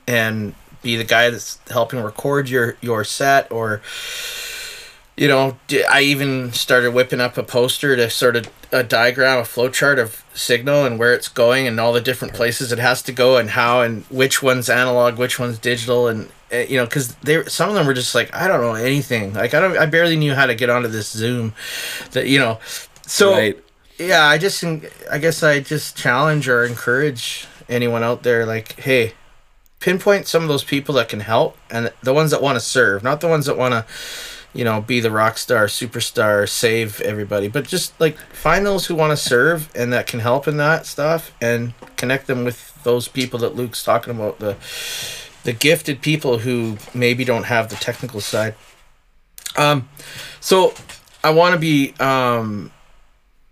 and 0.07 0.55
be 0.81 0.95
the 0.95 1.03
guy 1.03 1.29
that's 1.29 1.59
helping 1.69 2.01
record 2.01 2.49
your 2.49 2.77
your 2.81 3.03
set 3.03 3.51
or 3.51 3.81
you 5.17 5.27
know, 5.27 5.57
I 5.89 6.01
even 6.01 6.51
started 6.51 6.93
whipping 6.93 7.21
up 7.21 7.37
a 7.37 7.43
poster 7.43 7.95
to 7.95 8.09
sort 8.09 8.35
of 8.35 8.49
a 8.71 8.83
diagram, 8.83 9.39
a 9.39 9.41
flowchart 9.43 9.97
of 9.97 10.25
signal 10.33 10.85
and 10.85 10.99
where 10.99 11.13
it's 11.13 11.29
going 11.29 11.67
and 11.67 11.79
all 11.79 11.93
the 11.93 12.01
different 12.01 12.33
places 12.33 12.71
it 12.71 12.79
has 12.79 13.01
to 13.03 13.13
go 13.13 13.37
and 13.37 13.51
how 13.51 13.81
and 13.81 14.03
which 14.05 14.43
one's 14.43 14.69
analog, 14.69 15.17
which 15.17 15.39
one's 15.39 15.57
digital, 15.57 16.07
and 16.07 16.29
uh, 16.51 16.57
you 16.57 16.77
know, 16.77 16.85
because 16.85 17.15
they 17.15 17.43
some 17.45 17.69
of 17.69 17.75
them 17.75 17.87
were 17.87 17.93
just 17.93 18.13
like, 18.13 18.33
I 18.35 18.47
don't 18.47 18.61
know 18.61 18.73
anything. 18.73 19.33
Like 19.33 19.53
I 19.53 19.61
don't, 19.61 19.77
I 19.77 19.85
barely 19.85 20.17
knew 20.17 20.33
how 20.33 20.45
to 20.45 20.55
get 20.55 20.69
onto 20.69 20.89
this 20.89 21.09
Zoom, 21.11 21.53
that 22.11 22.27
you 22.27 22.37
know, 22.37 22.59
so 23.07 23.33
right. 23.33 23.59
yeah 23.97 24.25
i 24.25 24.37
just 24.37 24.63
i 25.11 25.17
guess 25.17 25.43
i 25.43 25.59
just 25.59 25.95
challenge 25.95 26.47
or 26.47 26.65
encourage 26.65 27.47
anyone 27.69 28.03
out 28.03 28.23
there 28.23 28.45
like 28.45 28.79
hey 28.79 29.13
pinpoint 29.79 30.27
some 30.27 30.41
of 30.41 30.49
those 30.49 30.63
people 30.63 30.95
that 30.95 31.09
can 31.09 31.19
help 31.19 31.57
and 31.69 31.91
the 32.01 32.13
ones 32.13 32.31
that 32.31 32.41
want 32.41 32.55
to 32.55 32.59
serve 32.59 33.03
not 33.03 33.21
the 33.21 33.27
ones 33.27 33.45
that 33.45 33.57
want 33.57 33.73
to 33.73 33.85
you 34.55 34.63
know 34.63 34.81
be 34.81 35.01
the 35.01 35.11
rock 35.11 35.37
star 35.37 35.65
superstar 35.67 36.47
save 36.47 37.01
everybody. 37.01 37.47
But 37.49 37.67
just 37.67 37.99
like 37.99 38.17
find 38.33 38.65
those 38.65 38.87
who 38.87 38.95
want 38.95 39.11
to 39.11 39.17
serve 39.17 39.69
and 39.75 39.91
that 39.93 40.07
can 40.07 40.21
help 40.21 40.47
in 40.47 40.57
that 40.57 40.85
stuff 40.85 41.31
and 41.41 41.73
connect 41.97 42.27
them 42.27 42.45
with 42.45 42.83
those 42.83 43.07
people 43.07 43.39
that 43.39 43.55
luke's 43.55 43.83
talking 43.83 44.15
about 44.15 44.39
the 44.39 44.55
the 45.43 45.53
gifted 45.53 46.01
people 46.01 46.39
who 46.39 46.77
maybe 46.93 47.25
don't 47.25 47.43
have 47.43 47.69
the 47.69 47.75
technical 47.75 48.21
side. 48.21 48.55
Um 49.57 49.89
so 50.39 50.73
i 51.23 51.31
want 51.31 51.53
to 51.53 51.59
be 51.59 51.93
um 51.99 52.71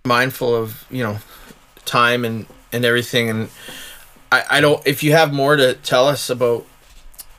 mindful 0.06 0.56
of 0.56 0.86
you 0.89 1.04
know 1.04 1.18
time 1.86 2.24
and 2.24 2.45
and 2.72 2.86
everything 2.86 3.30
and 3.30 3.49
i 4.32 4.43
i 4.49 4.62
don't 4.62 4.86
if 4.86 5.01
you 5.01 5.12
have 5.12 5.34
more 5.34 5.56
to 5.56 5.74
tell 5.76 6.08
us 6.08 6.30
about 6.30 6.66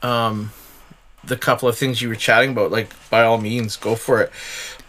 um 0.02 0.50
the 1.26 1.36
couple 1.36 1.68
of 1.68 1.76
things 1.76 2.00
you 2.02 2.08
were 2.08 2.14
chatting 2.14 2.50
about 2.50 2.70
like 2.70 2.88
by 3.10 3.22
all 3.22 3.38
means 3.38 3.76
go 3.76 3.94
for 3.94 4.20
it 4.20 4.30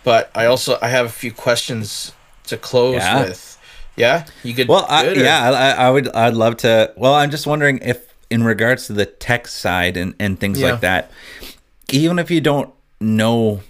but 0.03 0.29
i 0.35 0.45
also 0.45 0.77
i 0.81 0.87
have 0.87 1.05
a 1.05 1.09
few 1.09 1.31
questions 1.31 2.11
to 2.45 2.57
close 2.57 2.95
Yeah. 2.95 3.19
with 3.23 3.57
yeah 3.95 4.25
you 4.43 4.53
could 4.53 4.67
Well, 4.67 4.85
I, 4.89 5.07
or- 5.07 5.13
yeah, 5.13 5.49
I, 5.49 5.85
I 5.87 5.89
would. 5.89 6.09
I'd 6.09 6.33
love 6.33 6.57
to. 6.57 6.93
Well, 6.97 7.13
I'm 7.13 7.31
just 7.31 7.47
wondering 7.47 7.79
if 7.81 8.13
in 8.29 8.43
regards 8.43 8.87
to 8.87 8.93
the 8.93 9.05
tech 9.05 9.47
side 9.47 9.95
and, 9.97 10.13
and 10.19 10.37
things 10.39 10.59
Yeah. 10.59 10.71
like 10.71 10.81
that, 10.81 11.11
even 11.91 12.19
if 12.19 12.29
you 12.29 12.41
don't 12.41 12.73
know 12.99 13.61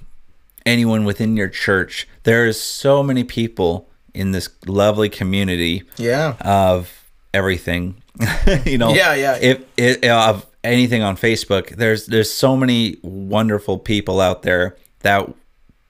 anyone 0.65 1.05
within 1.05 1.37
your 1.37 1.47
church, 1.47 2.07
there 2.23 2.47
is 2.47 2.59
so 2.59 3.03
many 3.03 3.23
people 3.23 3.87
in 4.15 4.31
this 4.31 4.49
lovely 4.65 5.09
community 5.09 5.83
Yeah. 5.97 6.35
of 6.41 7.05
everything. 7.33 8.01
you 8.65 8.77
know, 8.79 8.93
Yeah, 8.93 9.13
yeah. 9.13 9.37
If 9.39 9.63
it 9.77 10.03
of 10.05 10.45
anything 10.65 11.01
on 11.03 11.15
Facebook, 11.17 11.75
there's 11.75 12.07
there's 12.07 12.31
so 12.31 12.55
many 12.57 12.97
wonderful 13.01 13.77
people 13.79 14.19
out 14.19 14.41
there 14.41 14.75
that 15.01 15.31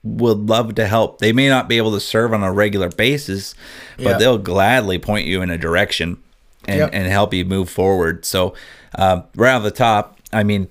would 0.02 0.38
love 0.48 0.74
to 0.76 0.86
help. 0.86 1.18
They 1.18 1.32
may 1.32 1.48
not 1.48 1.68
be 1.68 1.78
able 1.78 1.92
to 1.92 2.00
serve 2.00 2.32
on 2.32 2.42
a 2.44 2.52
regular 2.52 2.88
basis, 2.90 3.54
but 3.96 4.04
Yeah. 4.04 4.18
they'll 4.18 4.38
gladly 4.38 4.98
point 4.98 5.26
you 5.26 5.42
in 5.42 5.50
a 5.50 5.58
direction 5.58 6.18
and, 6.68 6.78
Yep. 6.78 6.90
and 6.92 7.06
help 7.08 7.34
you 7.34 7.44
move 7.44 7.68
forward. 7.68 8.24
So, 8.24 8.54
um, 8.96 9.24
right 9.34 9.52
off 9.54 9.64
the 9.64 9.70
top, 9.72 10.18
I 10.32 10.44
mean, 10.44 10.68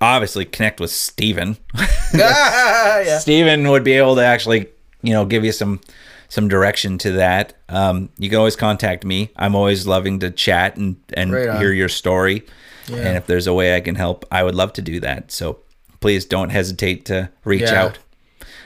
obviously 0.00 0.44
connect 0.44 0.80
with 0.80 0.90
Steven. 0.90 1.56
yeah. 2.14 3.18
Steven 3.18 3.68
would 3.70 3.84
be 3.84 3.92
able 3.92 4.16
to 4.16 4.24
actually, 4.24 4.66
you 5.02 5.12
know, 5.12 5.24
give 5.24 5.44
you 5.44 5.52
some 5.52 5.80
some 6.28 6.48
direction 6.48 6.98
to 6.98 7.12
that. 7.12 7.52
Um, 7.68 8.08
you 8.18 8.28
can 8.28 8.38
always 8.38 8.56
contact 8.56 9.04
me. 9.04 9.30
I'm 9.36 9.54
always 9.54 9.86
loving 9.86 10.18
to 10.20 10.30
chat 10.30 10.76
and 10.76 10.96
and 11.14 11.32
Right 11.32 11.58
hear 11.58 11.72
your 11.72 11.88
story. 11.88 12.42
And 12.88 13.16
if 13.16 13.26
there's 13.26 13.46
a 13.46 13.54
way 13.54 13.74
I 13.76 13.80
can 13.80 13.94
help, 13.94 14.24
I 14.30 14.42
would 14.42 14.54
love 14.54 14.72
to 14.74 14.82
do 14.82 15.00
that. 15.00 15.32
So 15.32 15.58
please 16.00 16.24
don't 16.24 16.50
hesitate 16.50 17.04
to 17.06 17.30
reach 17.44 17.62
Yeah. 17.62 17.84
out. 17.84 17.98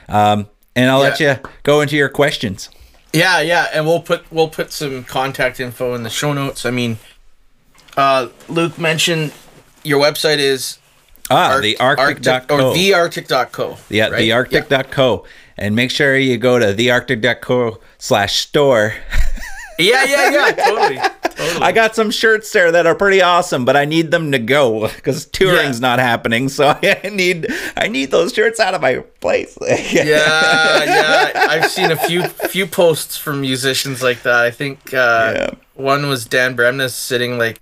Um, 0.08 0.48
and 0.74 0.90
I'll 0.90 0.98
let 1.00 1.20
you 1.20 1.36
go 1.62 1.80
into 1.80 1.96
your 1.96 2.08
questions. 2.08 2.68
Yeah, 3.12 3.40
yeah, 3.40 3.68
and 3.72 3.86
we'll 3.86 4.00
put 4.02 4.24
we'll 4.30 4.48
put 4.48 4.70
some 4.72 5.04
contact 5.04 5.60
info 5.60 5.94
in 5.94 6.02
the 6.02 6.10
show 6.10 6.32
notes. 6.32 6.66
I 6.66 6.70
mean, 6.70 6.98
uh, 7.96 8.28
Luke 8.48 8.78
mentioned 8.78 9.32
your 9.82 10.00
website 10.02 10.38
is 10.38 10.78
Ah, 11.30 11.58
the 11.60 11.76
Arctic 11.78 12.18
or 12.50 12.74
thearctic.co. 12.74 13.76
yeah, 13.90 14.08
right? 14.08 14.18
the 14.18 14.32
Arctic.co. 14.32 15.24
And 15.56 15.74
make 15.74 15.90
sure 15.90 16.16
you 16.16 16.36
go 16.38 16.58
to 16.58 16.66
thearctic.co 16.74 17.78
slash 17.98 18.36
store. 18.36 18.94
Yeah, 19.80 20.02
yeah, 20.06 20.30
yeah, 20.30 20.50
totally. 20.50 20.98
Totally. 21.49 21.66
I 21.66 21.72
got 21.72 21.94
some 21.96 22.11
shirts 22.11 22.53
there 22.53 22.70
that 22.72 22.86
are 22.86 22.94
pretty 22.94 23.20
awesome, 23.22 23.64
but 23.64 23.76
I 23.76 23.84
need 23.84 24.11
them 24.11 24.32
to 24.32 24.38
go 24.38 24.88
because 24.88 25.26
touring's 25.26 25.80
Yeah. 25.80 25.88
not 25.88 25.99
happening. 25.99 26.49
So 26.49 26.68
I 26.82 27.11
need 27.12 27.46
I 27.76 27.88
need 27.88 28.11
those 28.11 28.32
shirts 28.32 28.61
out 28.61 28.74
of 28.74 28.80
my 28.80 28.96
place. 29.20 29.57
yeah, 29.92 30.05
yeah. 30.84 31.46
I've 31.49 31.70
seen 31.70 31.90
a 31.90 31.96
few 31.96 32.24
few 32.24 32.66
posts 32.66 33.16
from 33.16 33.40
musicians 33.40 34.03
like 34.03 34.22
that. 34.22 34.44
I 34.44 34.51
think 34.51 34.92
uh, 34.94 35.32
Yeah. 35.34 35.51
one 35.74 36.09
was 36.09 36.24
Dan 36.24 36.57
Bremnes 36.57 36.90
sitting 36.94 37.38
like 37.38 37.61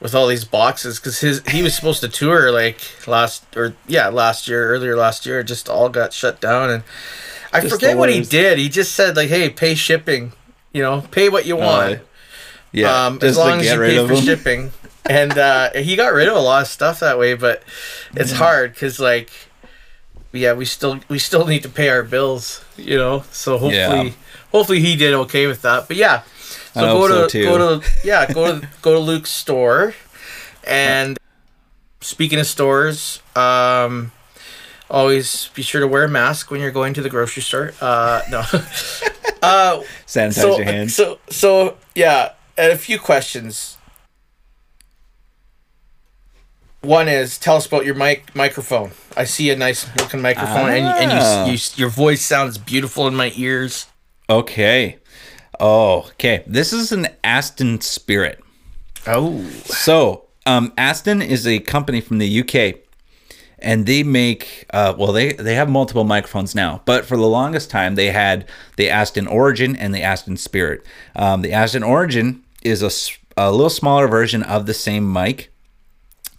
with 0.00 0.14
all 0.14 0.26
these 0.26 0.44
boxes 0.44 0.98
because 1.00 1.20
his 1.20 1.42
he 1.48 1.62
was 1.62 1.74
supposed 1.74 2.00
to 2.02 2.08
tour 2.08 2.52
like 2.52 2.78
last 3.06 3.56
or 3.56 3.74
yeah 3.86 4.08
last 4.08 4.46
year 4.48 4.68
earlier 4.68 4.96
last 4.96 5.24
year 5.24 5.40
it 5.40 5.44
just 5.44 5.68
all 5.68 5.88
got 5.88 6.12
shut 6.12 6.40
down 6.40 6.68
and 6.70 6.82
I 7.52 7.60
Just 7.60 7.74
forget 7.74 7.96
what 7.96 8.10
he 8.10 8.20
did. 8.20 8.58
He 8.58 8.68
just 8.68 8.96
said 8.96 9.14
like, 9.16 9.28
"Hey, 9.28 9.48
pay 9.48 9.76
shipping. 9.76 10.32
You 10.72 10.82
know, 10.82 11.02
pay 11.12 11.28
what 11.28 11.46
you 11.46 11.54
want." 11.56 12.00
Yeah, 12.74 13.06
um, 13.06 13.18
as 13.22 13.36
long 13.36 13.60
as 13.60 13.70
you 13.70 13.78
pay 13.78 14.06
for 14.06 14.16
shipping. 14.16 14.72
And 15.06 15.36
uh, 15.36 15.70
he 15.74 15.96
got 15.96 16.14
rid 16.14 16.28
of 16.28 16.36
a 16.36 16.40
lot 16.40 16.62
of 16.62 16.68
stuff 16.68 17.00
that 17.00 17.18
way, 17.18 17.34
but 17.34 17.62
it's 18.16 18.32
Mm. 18.32 18.36
hard 18.36 18.72
because 18.72 18.98
like, 18.98 19.30
yeah, 20.32 20.54
we 20.54 20.64
still 20.64 20.98
we 21.08 21.18
still 21.18 21.46
need 21.46 21.62
to 21.62 21.68
pay 21.68 21.88
our 21.90 22.02
bills, 22.02 22.64
you 22.76 22.96
know. 22.96 23.24
So 23.30 23.58
hopefully, 23.58 24.08
Yeah. 24.08 24.10
hopefully 24.50 24.80
he 24.80 24.96
did 24.96 25.12
okay 25.14 25.46
with 25.46 25.60
that. 25.62 25.88
But 25.88 25.98
yeah, 25.98 26.22
so 26.72 26.80
I 26.80 26.92
go 26.92 27.08
to 27.08 27.30
so, 27.30 27.42
go 27.42 27.78
to 27.80 27.88
yeah 28.02 28.32
go 28.32 28.58
to 28.58 28.68
go 28.82 28.92
to 28.94 28.98
Luke's 28.98 29.30
store, 29.30 29.94
and 30.66 31.18
speaking 32.00 32.38
of 32.40 32.46
stores, 32.46 33.20
um. 33.36 34.10
Always 34.90 35.48
be 35.54 35.62
sure 35.62 35.80
to 35.80 35.88
wear 35.88 36.04
a 36.04 36.08
mask 36.08 36.50
when 36.50 36.60
you're 36.60 36.70
going 36.70 36.92
to 36.94 37.00
the 37.00 37.08
grocery 37.08 37.42
store. 37.42 37.72
Uh, 37.80 38.20
no. 38.30 38.40
uh, 39.42 39.82
Sanitize 40.06 40.34
so, 40.34 40.56
your 40.58 40.64
hands. 40.66 40.94
so, 40.94 41.18
so, 41.30 41.78
yeah, 41.94 42.32
a 42.56 42.76
few 42.76 42.98
questions. 42.98 43.76
One 46.82 47.08
is 47.08 47.38
tell 47.38 47.56
us 47.56 47.66
about 47.66 47.86
your 47.86 47.94
mic 47.94 48.34
microphone. 48.36 48.90
I 49.16 49.24
see 49.24 49.50
a 49.50 49.56
nice 49.56 49.86
looking 49.96 50.20
microphone, 50.20 50.68
and, 50.70 50.86
and 50.86 51.12
Ah. 51.12 51.46
you, 51.46 51.52
you 51.52 51.58
your 51.76 51.88
voice 51.88 52.22
sounds 52.24 52.58
beautiful 52.58 53.06
in 53.08 53.14
my 53.14 53.32
ears. 53.36 53.86
okay. 54.28 54.98
Oh, 55.60 56.00
okay. 56.14 56.42
This 56.48 56.72
is 56.72 56.90
an 56.90 57.06
Aston 57.22 57.80
Spirit. 57.80 58.42
Oh, 59.06 59.44
So, 59.64 60.24
um, 60.46 60.72
Aston 60.76 61.22
is 61.22 61.46
a 61.46 61.60
company 61.60 62.00
from 62.00 62.18
the 62.18 62.40
UK, 62.40 62.80
and 63.60 63.86
they 63.86 64.02
make 64.02 64.66
uh, 64.74 64.94
well, 64.98 65.12
they 65.12 65.32
they 65.32 65.54
have 65.54 65.70
multiple 65.70 66.04
microphones 66.04 66.54
now, 66.54 66.82
but 66.84 67.06
for 67.06 67.16
the 67.16 67.26
longest 67.26 67.70
time 67.70 67.94
they 67.94 68.10
had 68.10 68.46
the 68.76 68.90
Aston 68.90 69.26
Origin 69.26 69.74
and 69.76 69.94
the 69.94 70.02
Aston 70.02 70.36
Spirit. 70.36 70.84
Um, 71.16 71.40
the 71.42 71.52
Aston 71.52 71.82
Origin 71.84 72.42
is 72.64 72.82
a, 72.82 72.90
a 73.40 73.50
little 73.52 73.70
smaller 73.70 74.08
version 74.08 74.42
of 74.42 74.66
the 74.66 74.74
same 74.74 75.12
mic, 75.12 75.52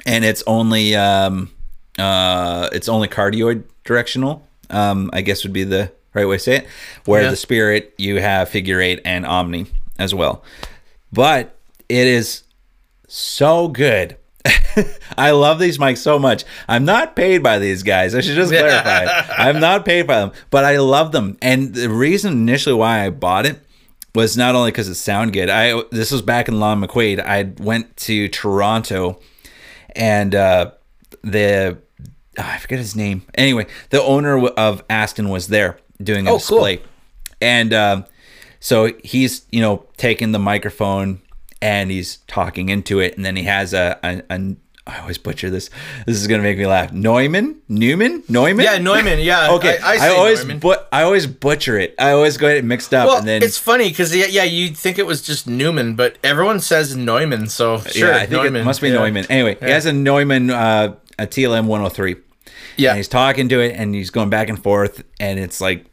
and 0.06 0.26
it's 0.26 0.44
only 0.48 0.96
um, 0.96 1.52
uh, 1.98 2.70
it's 2.74 2.90
only 2.90 3.08
cardioid 3.08 3.64
directional. 3.84 4.46
Um, 4.70 5.10
I 5.14 5.22
guess 5.22 5.44
would 5.44 5.54
be 5.54 5.64
the 5.64 5.92
right 6.14 6.26
way 6.28 6.38
to 6.38 6.44
say 6.44 6.56
it. 6.58 6.68
Where 7.06 7.22
Yeah. 7.24 7.30
the 7.30 7.36
Spirit 7.36 7.94
you 7.98 8.20
have 8.20 8.50
figure 8.50 8.82
eight 8.82 9.00
and 9.06 9.26
Omni 9.26 9.68
as 10.00 10.14
well, 10.16 10.44
but 11.14 11.56
it 11.88 12.08
is 12.08 12.44
so 13.08 13.68
good. 13.68 14.18
I 15.18 15.32
love 15.32 15.58
these 15.60 15.78
mics 15.78 16.00
so 16.00 16.20
much. 16.20 16.44
I'm 16.68 16.84
not 16.86 17.16
paid 17.16 17.42
by 17.42 17.60
these 17.60 17.82
guys. 17.84 18.14
I 18.14 18.22
should 18.22 18.36
just 18.36 18.52
clarify. 18.52 19.06
I'm 19.38 19.60
not 19.60 19.86
paid 19.86 20.06
by 20.06 20.20
them, 20.20 20.32
but 20.50 20.66
I 20.66 20.78
love 20.78 21.12
them. 21.14 21.38
And 21.42 21.74
the 21.74 21.90
reason 21.90 22.34
initially 22.34 22.76
why 22.76 23.06
I 23.06 23.10
bought 23.10 23.46
it 23.46 23.60
was 24.16 24.36
not 24.38 24.56
only 24.56 24.72
because 24.72 24.88
it 24.88 24.96
sounded 24.96 25.34
good. 25.34 25.50
I 25.50 25.82
this 25.92 26.12
was 26.12 26.22
back 26.22 26.48
in 26.48 26.60
Long 26.60 26.82
McQuade. 26.82 27.20
I 27.20 27.52
went 27.62 27.96
to 27.98 28.28
Toronto, 28.30 29.20
and 29.96 30.34
uh, 30.34 30.72
the 31.22 31.78
oh, 32.40 32.42
I 32.44 32.58
forget 32.58 32.80
his 32.80 32.96
name. 32.96 33.24
Anyway, 33.36 33.68
the 33.90 34.02
owner 34.02 34.48
of 34.48 34.84
Aston 34.90 35.30
was 35.30 35.48
there 35.50 35.78
doing 36.02 36.28
a 36.28 36.32
Oh, 36.32 36.34
cool. 36.34 36.40
display, 36.40 36.82
and 37.42 37.74
um, 37.74 38.06
so 38.60 38.94
he's 39.04 39.46
you 39.52 39.62
know 39.62 39.86
taking 39.98 40.32
the 40.32 40.40
microphone 40.40 41.22
and 41.62 41.90
he's 41.92 42.18
talking 42.28 42.70
into 42.70 43.00
it, 43.00 43.16
and 43.16 43.26
then 43.26 43.36
he 43.36 43.44
has 43.44 43.74
a, 43.74 43.98
a, 44.04 44.22
a 44.30 44.56
I 44.88 45.00
always 45.00 45.18
butcher 45.18 45.50
this. 45.50 45.70
This 46.06 46.22
is 46.22 46.28
gonna 46.28 46.44
make 46.44 46.58
me 46.58 46.68
laugh. 46.68 46.94
Neumann, 46.94 47.62
Newman, 47.68 48.24
Neumann. 48.30 48.64
yeah, 48.64 48.78
Neumann. 48.78 49.20
Yeah, 49.20 49.52
Okay, 49.54 49.80
I, 49.84 49.98
I, 49.98 50.08
I, 50.08 50.10
always 50.10 50.44
but 50.46 50.88
I 50.92 51.02
always 51.02 51.26
butcher 51.26 51.80
it. 51.80 51.96
I 51.98 52.12
always 52.12 52.38
go 52.38 52.48
it 52.48 52.64
mixed 52.64 52.94
up, 52.94 53.08
well, 53.08 53.18
and 53.18 53.28
then 53.28 53.42
it's 53.42 53.58
funny 53.58 53.90
because 53.90 54.16
yeah, 54.16 54.28
yeah, 54.28 54.44
you'd 54.44 54.78
think 54.78 55.00
it 55.00 55.06
was 55.06 55.22
just 55.24 55.48
Newman, 55.48 55.96
but 55.96 56.18
everyone 56.24 56.60
says 56.60 56.96
Neumann, 56.96 57.48
so 57.48 57.80
sure, 57.80 58.10
yeah, 58.10 58.18
I 58.18 58.26
think 58.28 58.44
Neumann. 58.44 58.62
it 58.62 58.66
must 58.66 58.82
be 58.82 58.90
yeah. 58.90 58.96
Neumann. 58.96 59.26
Anyway, 59.28 59.58
he 59.60 59.72
has 59.72 59.88
a 59.88 59.94
Neumann 59.94 60.52
uh, 60.52 60.96
a 61.18 61.26
TLM 61.26 61.66
103. 61.66 62.16
Yeah, 62.78 62.90
and 62.90 62.98
he's 62.98 63.08
talking 63.08 63.50
to 63.50 63.60
it 63.62 63.76
and 63.76 63.96
he's 63.96 64.10
going 64.10 64.30
back 64.30 64.50
and 64.50 64.62
forth 64.62 65.04
and 65.20 65.40
it's 65.40 65.62
like 65.62 65.86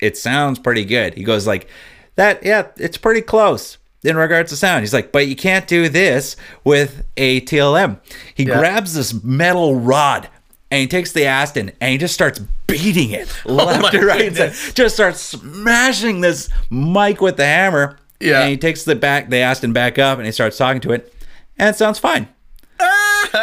it 0.00 0.16
sounds 0.18 0.58
pretty 0.58 0.84
good 0.84 1.14
he 1.14 1.24
goes 1.24 1.46
like 1.46 1.68
that 2.16 2.44
yeah 2.44 2.66
it's 2.76 2.98
pretty 2.98 3.22
close 3.22 3.78
in 4.04 4.16
regards 4.16 4.50
to 4.50 4.56
sound. 4.56 4.82
He's 4.82 4.92
like 4.94 5.12
but 5.12 5.26
you 5.26 5.36
can't 5.36 5.66
do 5.66 5.88
this 5.88 6.36
with 6.64 7.04
a 7.16 7.40
tlm 7.42 8.00
he 8.34 8.44
Yeah. 8.44 8.58
grabs 8.58 8.94
this 8.94 9.12
metal 9.24 9.74
rod 9.76 10.28
and 10.70 10.80
he 10.80 10.86
takes 10.86 11.12
the 11.12 11.24
aston 11.26 11.70
and 11.80 11.92
he 11.92 11.98
just 11.98 12.14
starts 12.14 12.40
beating 12.66 13.10
it 13.10 13.28
oh 13.46 13.54
left 13.54 13.94
Oh 13.94 13.98
to 14.00 14.06
right. 14.06 14.38
And 14.38 14.54
just 14.74 14.94
starts 14.96 15.20
smashing 15.20 16.20
this 16.20 16.48
mic 16.70 17.20
with 17.20 17.36
the 17.36 17.46
hammer. 17.46 17.98
Yeah. 18.20 18.40
and 18.42 18.50
he 18.50 18.56
takes 18.56 18.84
the 18.84 18.94
back 18.96 19.28
the 19.30 19.38
aston 19.38 19.72
back 19.72 19.98
up 19.98 20.18
and 20.18 20.26
he 20.26 20.32
starts 20.32 20.56
talking 20.56 20.80
to 20.82 20.92
it. 20.92 21.12
And 21.58 21.68
it 21.68 21.76
sounds 21.78 21.98
fine 21.98 22.28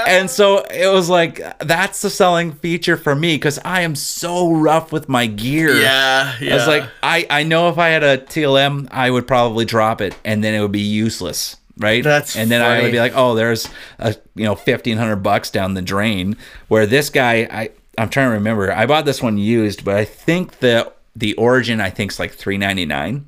and 0.07 0.29
so 0.29 0.59
it 0.71 0.91
was 0.91 1.09
like 1.09 1.41
that's 1.59 2.01
the 2.01 2.09
selling 2.09 2.51
feature 2.51 2.97
for 2.97 3.15
me 3.15 3.35
because 3.35 3.59
I 3.63 3.81
am 3.81 3.95
so 3.95 4.51
rough 4.51 4.91
with 4.91 5.07
my 5.09 5.27
gear. 5.27 5.75
yeah, 5.79 6.35
yeah. 6.39 6.51
I 6.51 6.55
was 6.55 6.67
like, 6.67 6.89
I, 7.01 7.25
I 7.29 7.43
know 7.43 7.69
if 7.69 7.77
I 7.77 7.89
had 7.89 8.03
a 8.03 8.17
TLM, 8.17 8.87
I 8.91 9.09
would 9.09 9.27
probably 9.27 9.65
drop 9.65 10.01
it 10.01 10.15
and 10.23 10.43
then 10.43 10.53
it 10.53 10.61
would 10.61 10.71
be 10.71 10.79
useless. 10.81 11.57
Right. 11.77 12.03
That's 12.03 12.35
and 12.35 12.51
then 12.51 12.61
I 12.61 12.81
would 12.83 12.91
be 12.91 12.99
like, 12.99 13.13
oh, 13.15 13.33
there's 13.33 13.67
a 13.97 14.15
you 14.35 14.45
know 14.45 14.55
fifteen 14.55 14.97
hundred 14.97 15.17
bucks 15.17 15.49
down 15.49 15.73
the 15.73 15.81
drain. 15.81 16.37
Where 16.67 16.85
this 16.85 17.09
guy, 17.09 17.47
I 17.49 17.71
I'm 17.97 18.09
trying 18.09 18.27
to 18.29 18.33
remember. 18.33 18.71
I 18.71 18.85
bought 18.85 19.05
this 19.05 19.23
one 19.23 19.37
used, 19.39 19.83
but 19.83 19.95
I 19.95 20.05
think 20.05 20.59
the 20.59 20.91
the 21.15 21.33
origin 21.33 21.81
I 21.81 21.89
think 21.89 22.11
is 22.11 22.19
like 22.19 22.31
three 22.33 22.57
ninety 22.59 22.85
nine. 22.85 23.25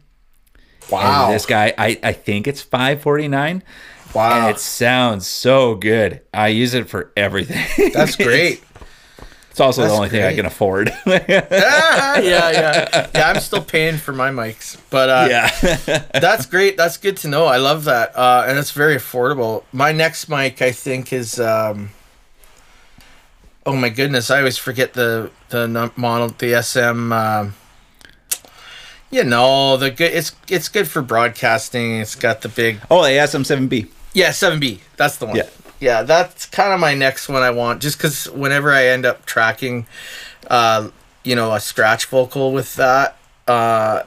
wow, 0.91 1.25
And 1.25 1.33
this 1.33 1.45
guy, 1.47 1.73
I 1.77 1.99
I 2.03 2.13
think 2.13 2.47
it's 2.47 2.61
five 2.61 3.01
forty 3.01 3.27
nine. 3.27 3.63
Wow, 4.16 4.47
And 4.47 4.55
it 4.55 4.59
sounds 4.59 5.28
so 5.28 5.76
good. 5.76 6.22
I 6.34 6.47
use 6.49 6.74
it 6.74 6.89
for 6.89 7.11
everything. 7.16 7.91
that's 7.93 8.16
great. 8.16 8.63
It's 9.51 9.61
also 9.61 9.84
That's 9.84 9.93
the 9.93 9.95
only 9.95 10.09
thing 10.09 10.24
I 10.24 10.36
can 10.36 10.45
afford. 10.45 10.89
Ah, 10.89 10.99
yeah, 11.07 12.20
yeah, 12.20 13.09
yeah. 13.16 13.30
I'm 13.30 13.39
still 13.39 13.61
paying 13.61 13.95
for 13.95 14.11
my 14.11 14.30
mics, 14.30 14.78
but 14.89 15.07
uh, 15.07 15.28
yeah. 15.30 16.03
that's 16.20 16.45
great. 16.45 16.76
That's 16.76 16.97
good 16.97 17.16
to 17.18 17.30
know. 17.30 17.45
I 17.45 17.55
love 17.55 17.86
that, 17.86 18.18
uh, 18.18 18.43
and 18.45 18.59
it's 18.59 18.72
very 18.72 18.97
affordable. 18.97 19.63
My 19.72 19.93
next 19.93 20.28
mic, 20.28 20.61
I 20.61 20.74
think, 20.74 21.13
is. 21.13 21.39
Um, 21.39 21.91
oh 23.66 23.78
my 23.78 23.88
goodness! 23.88 24.30
I 24.30 24.39
always 24.39 24.57
forget 24.57 24.91
the 24.91 25.32
the 25.47 25.89
model, 25.95 26.36
the 26.38 26.61
SM. 26.61 27.13
Um, 27.13 27.53
you 29.09 29.24
know 29.24 29.78
the 29.78 29.89
good. 29.89 30.11
It's 30.11 30.34
it's 30.49 30.68
good 30.68 30.89
for 30.89 31.01
broadcasting. 31.01 31.99
It's 32.01 32.16
got 32.16 32.41
the 32.41 32.49
big 32.49 32.82
oh, 32.91 33.03
the 33.03 33.11
SM7B. 33.11 33.88
Yeah 34.16 34.32
seven 34.32 34.59
B. 34.59 34.82
That's 34.97 35.18
the 35.18 35.28
one. 35.28 35.36
Yeah. 35.36 35.49
yeah. 35.80 36.01
That's 36.01 36.47
kind 36.47 36.74
of 36.74 36.80
my 36.80 36.95
next 36.95 37.30
one. 37.30 37.43
I 37.43 37.51
want 37.51 37.82
just 37.82 37.97
because 37.99 38.26
whenever 38.32 38.72
I 38.74 38.88
end 38.88 39.05
up 39.05 39.26
tracking, 39.28 39.86
uh, 40.49 40.89
you 41.24 41.36
know, 41.36 41.53
a 41.53 41.59
scratch 41.59 42.05
vocal 42.07 42.51
with 42.53 42.76
that, 42.78 43.18
uh, 43.47 44.01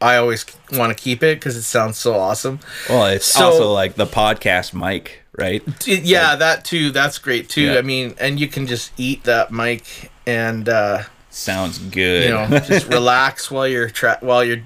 I 0.00 0.16
always 0.16 0.44
want 0.72 0.96
to 0.96 1.00
keep 1.02 1.22
it 1.22 1.36
because 1.38 1.56
it 1.56 1.62
sounds 1.62 1.96
so 1.98 2.14
awesome. 2.14 2.58
Well, 2.88 3.06
it's 3.06 3.26
So- 3.26 3.46
also 3.46 3.72
like 3.72 3.94
the 3.94 4.06
podcast 4.06 4.74
mic, 4.74 5.22
right? 5.38 5.62
It- 5.86 6.02
yeah, 6.04 6.36
that 6.36 6.64
too. 6.64 6.90
That's 6.90 7.18
great 7.18 7.48
too. 7.48 7.62
Yeah. 7.72 7.78
I 7.78 7.82
mean, 7.82 8.14
and 8.18 8.38
you 8.40 8.48
can 8.48 8.66
just 8.66 8.92
eat 8.98 9.24
that 9.24 9.50
mic 9.52 10.10
and 10.26 10.68
uh, 10.68 11.04
Sounds 11.30 11.78
good. 11.78 12.24
you 12.24 12.30
know 12.30 12.58
just 12.66 12.88
relax 12.88 13.50
while 13.50 13.66
you're 13.68 13.88
tra- 13.90 14.18
while 14.20 14.44
you're 14.44 14.64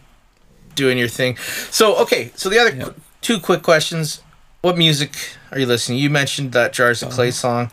doing 0.75 0.97
your 0.99 1.09
thing. 1.09 1.37
So 1.71 1.97
okay, 1.99 2.33
so 2.35 2.49
the 2.49 2.59
other 2.59 2.73
qu- 2.73 2.95
two 3.21 3.39
quick 3.41 3.63
questions: 3.63 4.23
What 4.63 4.77
music 4.77 5.17
are 5.53 5.59
you 5.59 5.67
listening? 5.67 5.99
You 5.99 6.11
mentioned 6.11 6.53
that 6.53 6.73
Jars 6.73 7.03
of 7.03 7.11
Clay 7.11 7.31
song. 7.31 7.73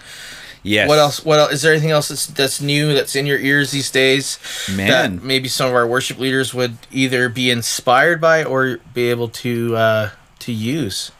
yes. 0.64 0.88
What 0.88 1.00
else? 1.00 1.26
What 1.26 1.40
else? 1.40 1.52
Is 1.54 1.62
there 1.62 1.74
anything 1.74 1.92
else 1.92 2.08
that's 2.08 2.28
that's 2.28 2.62
new 2.62 2.94
that's 2.94 3.16
in 3.16 3.26
your 3.26 3.40
ears 3.40 3.72
these 3.72 3.92
days? 3.92 4.40
Man. 4.74 4.88
that 5.18 5.24
maybe 5.24 5.50
some 5.50 5.68
of 5.68 5.76
our 5.76 5.86
worship 5.86 6.18
leaders 6.18 6.54
would 6.54 6.78
either 6.92 7.28
be 7.30 7.52
inspired 7.52 8.22
by 8.22 8.44
or 8.44 8.78
be 8.94 9.10
able 9.10 9.28
to 9.30 9.76
uh, 9.76 10.10
to 10.40 10.52
use. 10.54 11.12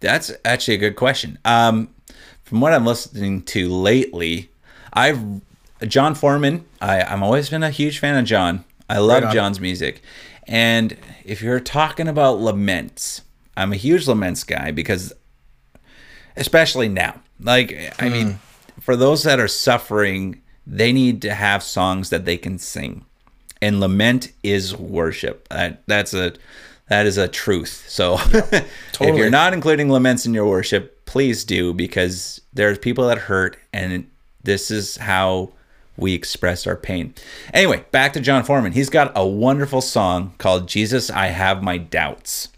That's 0.00 0.30
actually 0.44 0.74
a 0.74 0.78
good 0.78 0.96
question. 0.96 1.38
Um, 1.46 1.88
from 2.44 2.60
what 2.60 2.74
I'm 2.74 2.84
listening 2.84 3.42
to 3.44 3.68
lately, 3.70 4.50
I've 4.92 5.18
John 5.88 6.14
Foreman. 6.14 6.66
I 6.80 7.00
I'm 7.02 7.22
always 7.22 7.48
been 7.48 7.62
a 7.62 7.70
huge 7.70 7.98
fan 7.98 8.18
of 8.18 8.26
John. 8.26 8.64
I 8.90 8.98
love 8.98 9.24
Right. 9.24 9.34
John's 9.34 9.58
music, 9.60 10.02
and 10.46 10.96
if 11.24 11.40
you're 11.42 11.58
talking 11.58 12.06
about 12.06 12.38
laments, 12.40 13.22
I'm 13.56 13.72
a 13.72 13.76
huge 13.76 14.06
laments 14.06 14.44
guy 14.44 14.70
because, 14.70 15.12
especially 16.36 16.88
now, 16.88 17.20
like 17.40 17.94
I 17.98 18.08
mean, 18.08 18.32
hmm. 18.32 18.80
for 18.80 18.96
those 18.96 19.22
that 19.22 19.40
are 19.40 19.48
suffering, 19.48 20.42
they 20.66 20.92
need 20.92 21.22
to 21.22 21.34
have 21.34 21.62
songs 21.62 22.10
that 22.10 22.24
they 22.24 22.36
can 22.36 22.58
sing, 22.58 23.04
and 23.62 23.80
lament 23.80 24.32
is 24.42 24.76
worship. 24.76 25.48
That 25.48 25.82
that's 25.86 26.14
a 26.14 26.34
that 26.88 27.06
is 27.06 27.18
a 27.18 27.28
truth. 27.28 27.84
So 27.88 28.14
if 28.20 28.68
totally. 28.92 29.18
you're 29.18 29.30
not 29.30 29.52
including 29.52 29.88
laments 29.88 30.26
in 30.26 30.34
your 30.34 30.46
worship, 30.46 31.04
please 31.06 31.44
do 31.44 31.74
because 31.74 32.40
there's 32.52 32.78
people 32.78 33.06
that 33.08 33.18
hurt, 33.18 33.56
and 33.72 34.08
this 34.42 34.70
is 34.70 34.96
how 34.96 35.52
we 35.96 36.14
express 36.14 36.66
our 36.66 36.76
pain. 36.76 37.14
Anyway, 37.54 37.84
back 37.90 38.12
to 38.12 38.20
John 38.20 38.44
Foreman. 38.44 38.72
He's 38.72 38.90
got 38.90 39.12
a 39.14 39.26
wonderful 39.26 39.80
song 39.80 40.34
called 40.38 40.68
"Jesus, 40.68 41.10
I 41.10 41.28
Have 41.28 41.62
My 41.62 41.78
Doubts," 41.78 42.48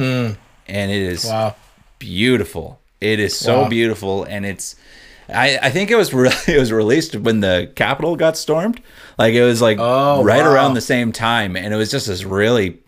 and 0.00 0.36
it 0.90 1.02
is 1.02 1.24
Wow. 1.26 1.54
beautiful. 1.98 2.80
It 3.00 3.18
is 3.20 3.36
so 3.38 3.62
Wow. 3.62 3.68
beautiful, 3.68 4.24
and 4.24 4.44
it's. 4.44 4.76
I, 5.32 5.58
I 5.62 5.70
think 5.70 5.90
it 5.92 5.96
was 5.96 6.12
re- 6.12 6.30
it 6.48 6.58
was 6.58 6.72
released 6.72 7.14
when 7.16 7.40
the 7.40 7.70
Capitol 7.76 8.16
got 8.16 8.36
stormed. 8.36 8.80
Like 9.18 9.34
it 9.34 9.42
was 9.44 9.62
like 9.62 9.78
Oh, 9.80 10.22
right 10.24 10.42
wow. 10.44 10.50
around 10.52 10.74
the 10.74 10.80
same 10.80 11.12
time, 11.12 11.56
and 11.56 11.72
it 11.72 11.76
was 11.76 11.90
just 11.90 12.06
this 12.08 12.24
really 12.24 12.78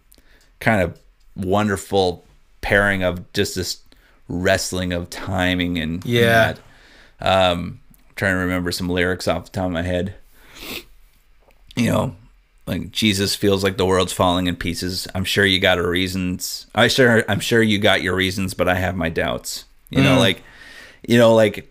kind 0.60 0.82
of 0.82 0.98
wonderful 1.36 2.24
pairing 2.60 3.02
of 3.02 3.32
just 3.32 3.54
this 3.54 3.78
wrestling 4.28 4.92
of 4.92 5.08
timing 5.10 5.78
and 5.78 6.04
Yeah. 6.04 6.54
that. 6.54 6.58
Um, 7.52 7.80
trying 8.16 8.34
to 8.34 8.38
remember 8.38 8.72
some 8.72 8.88
lyrics 8.88 9.26
off 9.28 9.44
the 9.44 9.50
top 9.50 9.66
of 9.66 9.72
my 9.72 9.82
head. 9.82 10.14
You 11.76 11.90
know, 11.90 12.16
like 12.72 12.90
Jesus 12.92 13.34
feels 13.34 13.62
like 13.62 13.76
the 13.76 13.86
world's 13.86 14.12
falling 14.12 14.46
in 14.46 14.56
pieces. 14.56 15.06
I'm 15.14 15.24
sure 15.24 15.44
you 15.44 15.60
got 15.60 15.78
a 15.78 15.86
reasons. 15.86 16.66
I 16.74 16.88
sure 16.88 17.24
I'm 17.28 17.40
sure 17.40 17.62
you 17.62 17.78
got 17.78 18.02
your 18.02 18.14
reasons, 18.14 18.54
but 18.54 18.68
I 18.68 18.74
have 18.74 18.96
my 18.96 19.08
doubts. 19.08 19.64
You 19.90 19.98
Mm. 20.00 20.04
know, 20.04 20.18
like 20.18 20.42
you 21.06 21.18
know, 21.18 21.34
like 21.34 21.68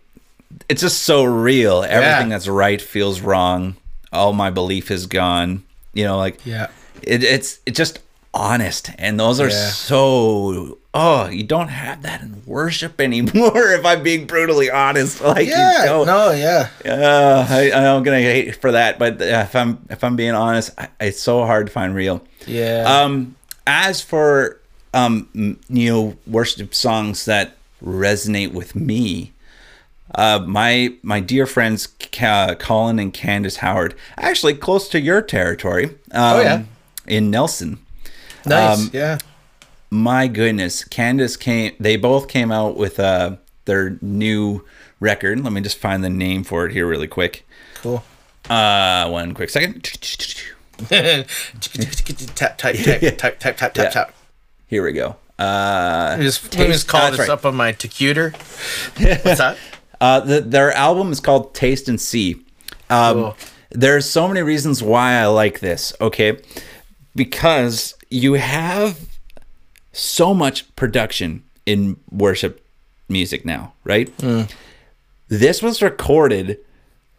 it's 0.69 0.81
just 0.81 1.03
so 1.03 1.23
real. 1.23 1.83
Everything 1.83 2.29
Yeah. 2.29 2.35
that's 2.37 2.47
right 2.47 2.81
feels 2.81 3.21
wrong. 3.21 3.75
All 4.13 4.33
my 4.33 4.49
belief 4.49 4.91
is 4.91 5.05
gone. 5.07 5.63
You 5.93 6.03
know, 6.05 6.17
like 6.17 6.39
Yeah. 6.45 6.67
it, 7.01 7.23
it's 7.23 7.59
it's 7.65 7.77
just 7.77 7.99
honest 8.33 8.91
and 8.97 9.19
those 9.19 9.39
are 9.41 9.49
Yeah. 9.49 9.69
so 9.71 10.77
oh 10.93 11.27
you 11.29 11.43
don't 11.43 11.69
have 11.69 12.01
that 12.01 12.21
in 12.21 12.41
worship 12.45 12.99
anymore 12.99 13.71
if 13.71 13.85
i'm 13.85 14.03
being 14.03 14.25
brutally 14.27 14.69
honest 14.69 15.21
like 15.21 15.45
you 15.45 15.51
Yeah. 15.53 15.85
don't 15.85 16.05
No. 16.07 16.31
Yeah. 16.31 16.67
uh, 16.85 17.47
I, 17.49 17.71
i'm 17.71 18.03
gonna 18.03 18.19
hate 18.19 18.55
for 18.57 18.71
that 18.73 18.99
but 18.99 19.21
uh, 19.21 19.25
if 19.47 19.55
i'm 19.55 19.85
if 19.89 20.03
i'm 20.03 20.15
being 20.15 20.33
honest 20.35 20.71
I, 20.77 20.89
it's 20.99 21.19
so 21.21 21.45
hard 21.45 21.67
to 21.67 21.71
find 21.71 21.95
real 21.95 22.21
Yeah. 22.45 22.83
um 23.03 23.35
as 23.65 24.01
for 24.01 24.59
um 24.93 25.29
you 25.69 25.89
know 25.93 26.17
worship 26.27 26.73
songs 26.75 27.23
that 27.25 27.55
resonate 27.83 28.51
with 28.51 28.75
me 28.75 29.31
uh, 30.13 30.39
my 30.45 30.93
my 31.03 31.21
dear 31.21 31.45
friends 31.45 31.87
Ca- 32.11 32.55
Colin 32.55 32.99
and 32.99 33.13
Candace 33.13 33.55
Howard, 33.57 33.95
actually 34.17 34.53
close 34.55 34.89
to 34.89 34.99
your 34.99 35.21
territory. 35.21 35.85
Um, 35.85 36.35
Oh, 36.35 36.41
yeah. 36.41 36.63
in 37.07 37.31
Nelson 37.31 37.79
nice. 38.45 38.77
um, 38.77 38.89
yeah. 38.91 39.19
My 39.91 40.25
goodness 40.27 40.83
candace 40.85 41.35
came 41.35 41.73
they 41.79 41.97
both 41.97 42.27
came 42.29 42.51
out 42.51 42.77
with 42.77 42.97
uh 42.99 43.35
their 43.65 43.97
new 44.01 44.63
record 45.01 45.43
let 45.43 45.51
me 45.51 45.59
just 45.61 45.77
find 45.77 46.01
the 46.03 46.09
name 46.09 46.43
for 46.45 46.65
it 46.65 46.71
here 46.71 46.87
really 46.87 47.07
quick 47.07 47.45
Cool. 47.75 48.01
uh 48.49 49.09
one 49.09 49.33
quick 49.33 49.49
second 49.49 49.83
tap, 50.87 52.57
type, 52.57 52.57
type, 52.57 53.17
type, 53.17 53.39
type, 53.39 53.39
type, 53.39 53.57
tap, 53.57 53.75
Yeah. 53.75 53.89
tap. 53.89 54.13
here 54.67 54.83
we 54.83 54.93
go 54.93 55.15
uh 55.37 56.07
Let 56.11 56.19
me 56.19 56.25
just, 56.25 56.57
me 56.57 56.67
just 56.67 56.87
call 56.87 57.09
this 57.11 57.19
right. 57.19 57.29
up 57.29 57.45
on 57.45 57.55
my 57.55 57.71
computer. 57.71 58.29
What's 58.97 59.37
that? 59.39 59.57
uh 59.99 60.19
the, 60.21 60.41
their 60.41 60.71
album 60.71 61.11
is 61.11 61.19
called 61.19 61.53
taste 61.53 61.89
and 61.89 61.99
see 61.99 62.35
um 62.89 63.13
Cool. 63.15 63.37
there's 63.71 64.09
so 64.09 64.27
many 64.27 64.41
reasons 64.41 64.81
why 64.81 65.13
i 65.13 65.25
like 65.25 65.59
this 65.59 65.93
okay 65.99 66.39
because 67.15 67.95
you 68.09 68.33
have 68.33 68.99
so 69.93 70.33
much 70.33 70.73
production 70.75 71.43
in 71.65 71.97
worship 72.11 72.65
music 73.09 73.45
now 73.45 73.73
right 73.83 74.09
This 75.27 75.61
was 75.61 75.81
recorded 75.81 76.57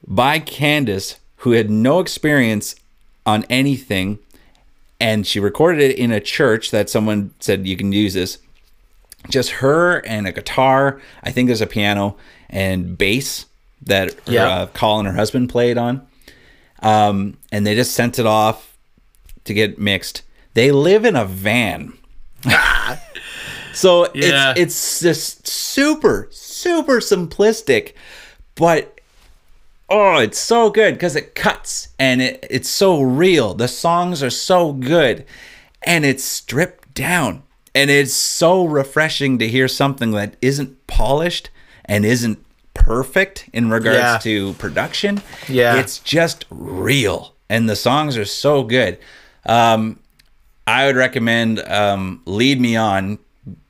by 0.06 0.38
Candace, 0.38 1.16
who 1.36 1.52
had 1.52 1.70
no 1.70 2.00
experience 2.00 2.74
on 3.24 3.44
anything, 3.48 4.18
and 5.00 5.26
she 5.26 5.38
recorded 5.40 5.80
it 5.82 5.96
in 5.98 6.10
a 6.12 6.20
church 6.20 6.70
that 6.72 6.90
someone 6.90 7.32
said 7.40 7.66
you 7.66 7.76
can 7.76 7.92
use 7.92 8.14
this. 8.14 8.38
Just 9.30 9.50
her 9.62 9.98
and 10.06 10.26
a 10.26 10.32
guitar. 10.32 11.00
I 11.22 11.30
think 11.30 11.46
there's 11.46 11.60
a 11.60 11.66
piano 11.66 12.16
and 12.50 12.98
bass 12.98 13.46
that 13.82 14.14
Yeah. 14.26 14.48
uh, 14.48 14.66
Colin, 14.66 15.06
her 15.06 15.12
husband, 15.12 15.48
played 15.48 15.78
on. 15.78 16.06
Um, 16.80 17.38
and 17.52 17.64
they 17.66 17.74
just 17.74 17.92
sent 17.92 18.18
it 18.18 18.26
off 18.26 18.76
to 19.44 19.54
get 19.54 19.78
mixed. 19.78 20.22
They 20.54 20.70
live 20.72 21.04
in 21.04 21.16
a 21.16 21.24
van. 21.24 21.92
so 23.72 24.08
Yeah. 24.14 24.52
it's 24.56 24.60
it's 24.60 25.00
just 25.00 25.46
super 25.46 26.28
super 26.30 26.98
simplistic, 27.00 27.94
but 28.54 29.00
oh, 29.88 30.18
it's 30.18 30.38
so 30.38 30.70
good 30.70 30.94
because 30.94 31.16
it 31.16 31.34
cuts 31.34 31.88
and 31.98 32.22
it, 32.22 32.46
it's 32.50 32.68
so 32.68 33.00
real. 33.02 33.54
The 33.54 33.68
songs 33.68 34.22
are 34.22 34.30
so 34.30 34.72
good, 34.72 35.24
and 35.82 36.04
it's 36.04 36.24
stripped 36.24 36.94
down, 36.94 37.42
and 37.74 37.90
it's 37.90 38.14
so 38.14 38.64
refreshing 38.64 39.38
to 39.38 39.48
hear 39.48 39.68
something 39.68 40.10
that 40.12 40.36
isn't 40.40 40.86
polished 40.86 41.50
and 41.84 42.04
isn't 42.04 42.44
perfect 42.74 43.48
in 43.52 43.68
regards 43.70 43.98
Yeah. 43.98 44.18
to 44.22 44.52
production. 44.54 45.20
Yeah. 45.48 45.76
it's 45.78 45.98
just 45.98 46.44
real, 46.50 47.34
and 47.48 47.68
the 47.68 47.76
songs 47.76 48.16
are 48.16 48.24
so 48.24 48.62
good. 48.62 48.98
Um, 49.46 49.98
I 50.66 50.86
would 50.86 50.96
recommend 50.96 51.60
um, 51.60 52.22
"Lead 52.26 52.60
Me 52.60 52.76
On." 52.76 53.18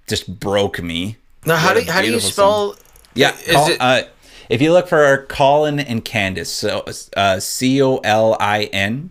Just 0.09 0.39
broke 0.41 0.83
me. 0.83 1.17
Now, 1.47 1.57
how 1.57 1.73
do 1.75 1.81
how 1.83 2.01
do 2.01 2.07
you 2.07 2.13
beautiful 2.15 2.31
song. 2.31 2.75
spell? 2.75 2.87
Yeah, 3.15 3.35
Is 3.47 3.53
call, 3.55 3.71
it- 3.71 3.77
uh, 3.81 4.03
if 4.49 4.61
you 4.61 4.73
look 4.73 4.89
for 4.89 5.25
Colin 5.29 5.81
and 5.81 6.05
Candace, 6.05 6.51
so 6.53 6.85
uh, 7.17 7.41
C 7.41 7.81
O 7.83 7.97
L 7.99 8.37
I 8.41 8.65
N 8.65 9.11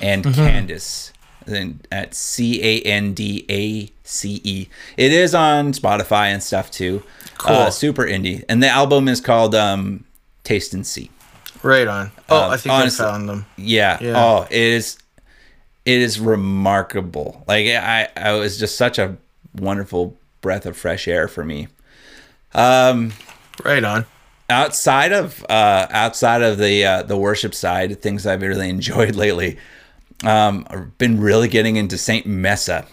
and 0.00 0.22
Mm-hmm. 0.24 0.34
Candace, 0.34 1.12
then 1.46 1.80
at 1.90 2.14
C 2.14 2.62
A 2.62 2.80
N 2.82 3.14
D 3.14 3.44
A 3.50 3.90
C 4.04 4.40
E. 4.44 4.68
It 4.96 5.12
is 5.12 5.34
on 5.34 5.72
Spotify 5.72 6.26
and 6.26 6.42
stuff 6.42 6.70
too. 6.70 7.02
Cool. 7.38 7.56
Uh, 7.56 7.70
super 7.70 8.04
indie, 8.04 8.44
and 8.48 8.62
the 8.62 8.68
album 8.68 9.08
is 9.08 9.20
called 9.20 9.54
um, 9.54 10.04
Taste 10.44 10.72
and 10.74 10.86
See. 10.86 11.10
Right 11.62 11.88
on. 11.88 12.12
Oh, 12.28 12.44
Um, 12.44 12.50
I 12.52 12.56
think 12.58 12.72
honestly- 12.74 13.04
I 13.04 13.08
found 13.10 13.28
them. 13.28 13.46
Yeah. 13.56 13.98
Yeah. 14.00 14.22
Oh, 14.24 14.46
it 14.50 14.60
is. 14.60 14.98
It 15.86 16.00
is 16.02 16.20
remarkable. 16.20 17.42
Like 17.48 17.66
I, 17.68 18.08
I 18.16 18.32
was 18.32 18.58
just 18.58 18.76
such 18.76 18.98
a 18.98 19.16
wonderful 19.54 20.16
breath 20.42 20.66
of 20.66 20.76
fresh 20.76 21.08
air 21.08 21.28
for 21.28 21.44
me. 21.44 21.68
Um, 22.54 23.12
Right 23.64 23.82
on. 23.84 24.04
outside 24.50 25.12
of 25.12 25.42
uh, 25.48 25.86
outside 25.90 26.42
of 26.42 26.58
the 26.58 26.84
uh, 26.84 27.02
the 27.04 27.16
worship 27.16 27.54
side, 27.54 28.02
things 28.02 28.26
I've 28.26 28.42
really 28.42 28.68
enjoyed 28.78 29.14
lately. 29.16 29.56
Um, 30.24 30.66
I've 30.70 30.98
been 30.98 31.20
really 31.20 31.48
getting 31.48 31.76
into 31.76 31.96
Saint 31.96 32.26
Messa. 32.26 32.86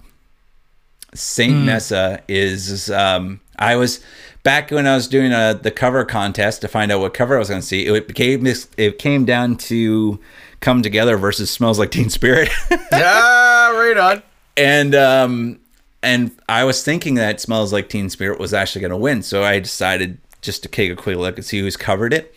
Saint 1.14 1.54
Messa 1.66 2.22
is 2.28 2.90
um, 2.92 3.40
I 3.60 3.76
was 3.76 4.02
back 4.44 4.72
when 4.72 4.86
I 4.86 4.96
was 4.96 5.08
doing 5.08 5.32
uh 5.32 5.54
the 5.54 5.72
cover 5.72 6.06
contest 6.06 6.62
to 6.62 6.68
find 6.68 6.92
out 6.92 7.00
what 7.00 7.14
cover 7.14 7.36
I 7.36 7.40
was 7.40 7.50
going 7.50 7.62
to 7.62 7.68
see. 7.68 7.86
It 7.86 8.08
became. 8.08 8.46
It 8.46 9.00
came 9.00 9.26
down 9.26 9.58
to 9.58 10.20
Come 10.60 10.82
Together 10.82 11.18
versus 11.18 11.50
Smells 11.50 11.80
Like 11.80 11.92
Teen 11.92 12.10
Spirit. 12.10 12.50
yeah, 12.92 13.72
right 13.72 13.98
on. 13.98 14.24
and 14.58 14.94
um 14.96 15.60
and 16.02 16.32
I 16.50 16.66
was 16.66 16.84
thinking 16.84 17.16
that 17.16 17.40
Smells 17.40 17.72
Like 17.72 17.90
Teen 17.90 18.10
Spirit 18.10 18.40
was 18.40 18.54
actually 18.54 18.82
going 18.82 18.92
to 18.92 18.98
win, 18.98 19.24
so 19.24 19.44
I 19.44 19.60
decided 19.60 20.18
just 20.42 20.62
to 20.64 20.70
take 20.70 20.92
a 20.92 20.96
quick 20.96 21.16
look 21.18 21.38
and 21.38 21.46
see 21.46 21.60
who's 21.62 21.78
covered 21.78 22.14
it. 22.14 22.36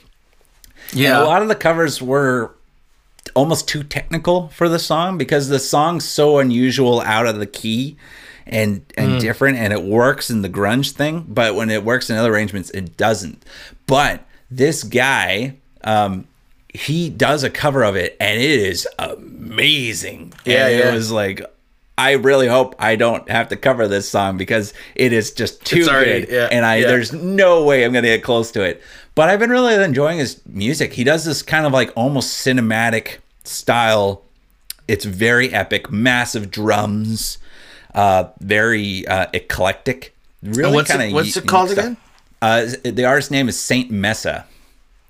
Yeah. 0.93 1.20
A 1.20 1.24
lot 1.24 1.43
of 1.43 1.49
the 1.49 1.57
covers 1.57 2.01
were 2.01 2.55
almost 3.35 3.66
too 3.66 3.83
technical 3.83 4.49
for 4.49 4.69
the 4.69 4.78
song 4.78 5.19
because 5.19 5.49
the 5.49 5.59
song's 5.59 6.05
so 6.05 6.39
unusual, 6.39 7.01
out 7.01 7.27
of 7.27 7.41
the 7.41 7.47
key, 7.47 7.97
and 8.47 8.85
and 8.97 9.20
different, 9.20 9.59
and 9.59 9.73
it 9.73 9.82
works 9.82 10.31
in 10.31 10.43
the 10.43 10.48
grunge 10.48 10.93
thing, 10.93 11.24
but 11.28 11.55
when 11.55 11.68
it 11.70 11.85
works 11.85 12.09
in 12.10 12.16
other 12.16 12.32
arrangements, 12.32 12.70
it 12.70 12.97
doesn't. 12.97 13.44
But 13.86 14.24
this 14.51 14.82
guy, 14.85 15.56
um, 15.85 16.27
he 16.73 17.09
does 17.10 17.43
a 17.43 17.51
cover 17.51 17.82
of 17.82 17.97
it, 17.97 18.16
and 18.20 18.40
it 18.40 18.51
is 18.60 18.86
amazing. 18.98 20.32
Yeah, 20.44 20.66
And 20.68 20.78
yeah. 20.78 20.90
it 20.90 20.94
was 20.94 21.10
like. 21.10 21.43
I 21.98 22.12
really 22.12 22.47
hope 22.47 22.74
I 22.78 22.94
don't 22.97 23.27
have 23.31 23.48
to 23.48 23.56
cover 23.56 23.89
this 23.89 24.06
song 24.06 24.36
because 24.36 24.74
it 24.94 25.14
is 25.14 25.31
just 25.32 25.64
too 25.64 25.86
already- 25.89 26.27
good, 26.27 26.28
yeah, 26.31 26.48
and 26.52 26.66
I 26.66 26.77
yeah. 26.77 26.89
there's 26.89 27.14
no 27.14 27.64
way 27.64 27.85
I'm 27.86 27.93
gonna 27.94 28.09
get 28.09 28.23
close 28.23 28.51
to 28.51 28.60
it. 28.62 28.82
But 29.14 29.31
I've 29.31 29.39
been 29.39 29.48
really 29.48 29.73
enjoying 29.82 30.18
his 30.18 30.43
music. 30.44 30.93
He 30.93 31.05
does 31.05 31.24
this 31.24 31.40
kind 31.40 31.64
of 31.64 31.73
like 31.73 31.90
almost 31.97 32.47
cinematic 32.47 33.16
style. 33.44 34.20
It's 34.86 35.06
very 35.06 35.55
epic, 35.55 35.90
massive 35.90 36.51
drums, 36.51 37.39
uh, 37.97 38.28
very 38.40 39.05
uh, 39.09 39.27
eclectic. 39.32 40.14
Really 40.43 40.73
what's 40.73 40.90
it- 40.90 40.93
kind 40.93 41.09
of 41.09 41.14
what's 41.14 41.36
it 41.36 41.47
called 41.48 41.73
again? 41.73 41.97
Uh, 42.40 42.66
the 42.85 43.05
artist 43.05 43.31
name 43.31 43.48
is 43.48 43.59
Saint 43.59 43.90
Messa. 43.90 44.44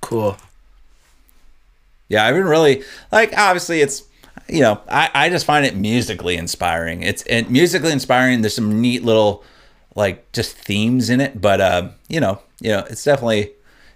Cool. 0.01 0.39
Yeah, 2.09 2.25
I've 2.25 2.35
been 2.35 2.45
really 2.45 2.85
like. 3.11 3.37
Obviously, 3.37 3.81
it's 3.81 4.05
you 4.49 4.61
know, 4.61 4.81
I, 4.89 5.11
I 5.13 5.29
just 5.29 5.45
find 5.45 5.67
it 5.67 5.75
musically 5.75 6.37
inspiring. 6.37 7.03
It's 7.03 7.23
and 7.25 7.51
musically 7.51 7.91
inspiring. 7.91 8.43
There's 8.43 8.55
some 8.55 8.81
neat 8.81 9.03
little 9.03 9.43
like 9.97 10.31
just 10.33 10.57
themes 10.57 11.11
in 11.11 11.21
it, 11.21 11.41
but 11.41 11.61
um, 11.61 11.91
you 12.09 12.21
know, 12.21 12.41
you 12.61 12.71
know, 12.71 12.85
it's 12.89 13.03
definitely 13.03 13.51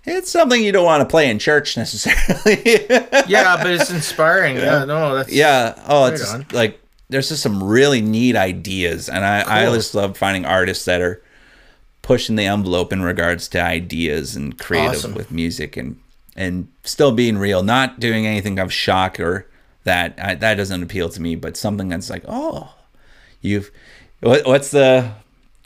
it's 0.04 0.30
something 0.30 0.60
you 0.62 0.72
don't 0.72 0.84
want 0.84 1.02
to 1.02 1.06
play 1.06 1.30
in 1.30 1.38
church 1.38 1.76
necessarily. 1.76 2.86
Yeah, 3.28 3.56
but 3.62 3.70
it's 3.70 3.90
inspiring. 3.90 4.56
Yeah, 4.56 4.84
no, 4.84 5.14
that's 5.14 5.30
yeah. 5.30 5.80
Oh, 5.86 6.06
it's 6.06 6.20
just, 6.20 6.52
like 6.52 6.79
there's 7.10 7.28
just 7.28 7.42
some 7.42 7.62
really 7.62 8.00
neat 8.00 8.36
ideas, 8.36 9.08
and 9.08 9.24
I 9.24 9.40
I 9.62 9.64
Cool. 9.66 9.74
just 9.74 9.94
love 9.94 10.16
finding 10.16 10.44
artists 10.44 10.84
that 10.86 11.00
are 11.00 11.22
pushing 12.02 12.36
the 12.36 12.46
envelope 12.46 12.92
in 12.92 13.02
regards 13.02 13.46
to 13.48 13.60
ideas 13.62 14.34
and 14.36 14.58
creative 14.58 14.90
Awesome. 14.96 15.14
with 15.14 15.30
music 15.30 15.76
and 15.76 15.96
and 16.36 16.68
still 16.84 17.12
being 17.12 17.36
real, 17.38 17.62
not 17.62 18.00
doing 18.00 18.26
anything 18.26 18.58
of 18.58 18.72
shock 18.72 19.20
or 19.20 19.46
that 19.84 20.14
I, 20.22 20.34
that 20.36 20.54
doesn't 20.54 20.82
appeal 20.82 21.08
to 21.10 21.20
me, 21.20 21.34
but 21.36 21.56
something 21.56 21.88
that's 21.88 22.08
like, 22.10 22.24
oh, 22.28 22.74
you've 23.40 23.70
what, 24.20 24.46
what's 24.46 24.70
the 24.70 25.12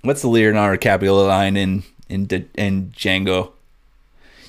what's 0.02 0.22
the 0.22 0.28
Leonardo 0.28 0.76
DiCaprio 0.78 1.26
line 1.28 1.56
in 1.56 1.82
in 2.08 2.26
in 2.54 2.90
Django? 2.96 3.52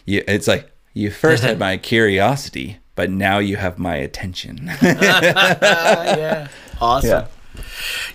You, 0.06 0.24
it's 0.28 0.48
like 0.48 0.72
you 0.94 1.10
first 1.12 1.44
had 1.44 1.60
my 1.68 1.78
curiosity, 1.78 2.78
but 2.96 3.10
now 3.10 3.40
you 3.40 3.58
have 3.58 3.78
my 3.80 3.96
attention. 3.96 4.70
yeah. 4.82 6.48
Awesome. 6.82 7.10
Yeah. 7.56 7.62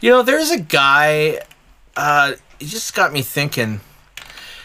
You 0.00 0.10
know, 0.10 0.22
there's 0.22 0.50
a 0.50 0.60
guy. 0.60 1.40
Uh, 1.96 2.34
he 2.58 2.66
just 2.66 2.94
got 2.94 3.12
me 3.12 3.22
thinking. 3.22 3.80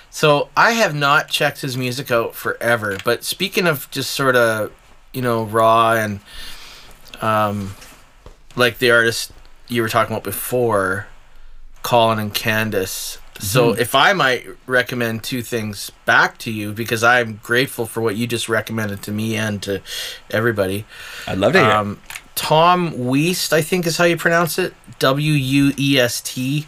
So 0.10 0.50
I 0.56 0.72
have 0.72 0.96
not 0.96 1.28
checked 1.30 1.62
his 1.62 1.76
music 1.78 2.10
out 2.12 2.36
forever. 2.36 2.98
But 3.04 3.24
speaking 3.24 3.68
of 3.68 3.90
just 3.92 4.12
sort 4.12 4.36
of, 4.36 4.72
you 5.14 5.22
know, 5.22 5.44
raw 5.44 5.94
and, 5.94 6.20
um, 7.22 7.76
like 8.56 8.78
the 8.80 8.92
artist 8.92 9.32
you 9.68 9.82
were 9.82 9.90
talking 9.90 10.14
about 10.14 10.24
before, 10.24 11.08
Colin 11.84 12.20
and 12.20 12.34
Candace. 12.34 13.18
So 13.40 13.72
Mm-hmm. 13.72 13.82
if 13.82 13.96
I 13.96 14.14
might 14.14 14.46
recommend 14.66 15.24
two 15.24 15.42
things 15.42 15.92
back 16.06 16.38
to 16.40 16.52
you 16.52 16.72
because 16.72 17.04
I'm 17.04 17.42
grateful 17.44 17.86
for 17.86 18.00
what 18.02 18.16
you 18.16 18.28
just 18.28 18.48
recommended 18.48 19.02
to 19.04 19.12
me 19.12 19.36
and 19.36 19.62
to 19.64 19.82
everybody. 20.32 20.86
I'd 21.28 21.38
love 21.38 21.52
to 21.54 21.60
hear. 21.60 21.70
Um, 21.72 22.00
Tom 22.36 22.92
Wuest, 22.92 23.54
I 23.54 23.62
think 23.62 23.88
is 23.88 23.98
how 23.98 24.04
you 24.04 24.18
pronounce 24.18 24.60
it. 24.60 24.74
W 25.00 25.34
U 25.34 25.74
E 25.78 26.00
S 26.00 26.22
T. 26.22 26.68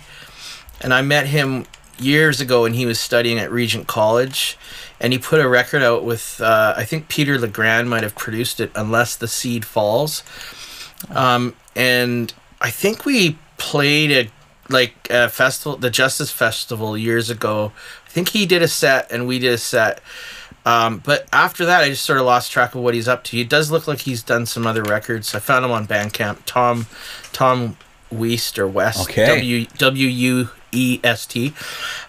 And 0.81 0.93
I 0.93 1.01
met 1.01 1.27
him 1.27 1.65
years 1.99 2.39
ago 2.39 2.63
when 2.63 2.73
he 2.73 2.85
was 2.85 2.99
studying 2.99 3.37
at 3.39 3.51
Regent 3.51 3.87
College. 3.87 4.57
And 4.99 5.13
he 5.13 5.19
put 5.19 5.39
a 5.39 5.47
record 5.47 5.83
out 5.83 6.03
with, 6.03 6.41
uh, 6.41 6.73
I 6.75 6.83
think 6.83 7.07
Peter 7.07 7.37
Legrand 7.37 7.89
might 7.89 8.03
have 8.03 8.15
produced 8.15 8.59
it, 8.59 8.71
Unless 8.75 9.17
the 9.17 9.27
Seed 9.27 9.65
Falls. 9.65 10.23
Um, 11.09 11.55
and 11.75 12.33
I 12.59 12.71
think 12.71 13.05
we 13.05 13.37
played 13.57 14.11
a 14.11 14.31
like 14.69 15.07
a 15.09 15.29
festival, 15.29 15.77
the 15.77 15.89
Justice 15.89 16.31
Festival 16.31 16.97
years 16.97 17.29
ago. 17.29 17.71
I 18.05 18.09
think 18.09 18.29
he 18.29 18.45
did 18.45 18.61
a 18.61 18.67
set 18.67 19.11
and 19.11 19.27
we 19.27 19.39
did 19.39 19.53
a 19.53 19.57
set. 19.57 20.01
Um, 20.67 21.01
but 21.05 21.27
after 21.31 21.65
that, 21.65 21.81
I 21.83 21.89
just 21.89 22.03
sort 22.03 22.19
of 22.19 22.25
lost 22.25 22.51
track 22.51 22.75
of 22.75 22.81
what 22.81 22.93
he's 22.93 23.07
up 23.07 23.23
to. 23.25 23.39
It 23.39 23.47
does 23.47 23.71
look 23.71 23.87
like 23.87 23.99
he's 23.99 24.21
done 24.21 24.45
some 24.45 24.67
other 24.67 24.83
records. 24.83 25.33
I 25.33 25.39
found 25.39 25.63
him 25.63 25.71
on 25.71 25.87
Bandcamp. 25.87 26.39
Tom, 26.45 26.87
Tom 27.31 27.77
Wuest 28.13 28.57
or 28.57 28.67
West. 28.67 29.09
Okay. 29.09 29.27
W 29.27 29.65
W 29.77 30.07
U 30.07 30.49
E 30.73 30.99
S 31.05 31.25
T. 31.25 31.53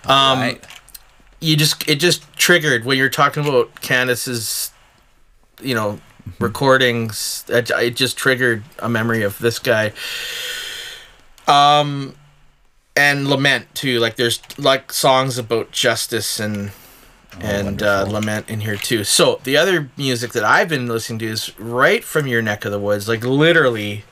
Um, 0.04 0.40
Right. 0.40 0.64
you 1.40 1.56
just 1.56 1.88
it 1.88 1.96
just 2.00 2.24
triggered 2.36 2.84
when 2.84 2.98
you're 2.98 3.08
talking 3.08 3.46
about 3.46 3.80
Candace's, 3.80 4.72
you 5.60 5.74
know, 5.76 6.00
recordings. 6.40 7.44
It, 7.48 7.70
it 7.70 7.94
just 7.94 8.16
triggered 8.16 8.64
a 8.80 8.88
memory 8.88 9.22
of 9.22 9.38
this 9.38 9.60
guy. 9.60 9.92
Um, 11.46 12.16
and 12.96 13.28
lament 13.28 13.72
too. 13.74 14.00
Like 14.00 14.16
there's 14.16 14.40
like 14.58 14.92
songs 14.92 15.38
about 15.38 15.70
justice 15.70 16.40
and 16.40 16.72
and 17.40 17.82
uh, 17.82 18.04
lament 18.08 18.48
in 18.50 18.60
here 18.60 18.76
too. 18.76 19.04
So 19.04 19.40
the 19.44 19.56
other 19.56 19.90
music 19.96 20.32
that 20.32 20.44
I've 20.44 20.68
been 20.68 20.86
listening 20.86 21.20
to 21.20 21.26
is 21.26 21.58
right 21.58 22.02
from 22.02 22.26
your 22.26 22.42
neck 22.42 22.64
of 22.64 22.72
the 22.72 22.78
woods, 22.78 23.08
like 23.08 23.24
literally 23.24 24.04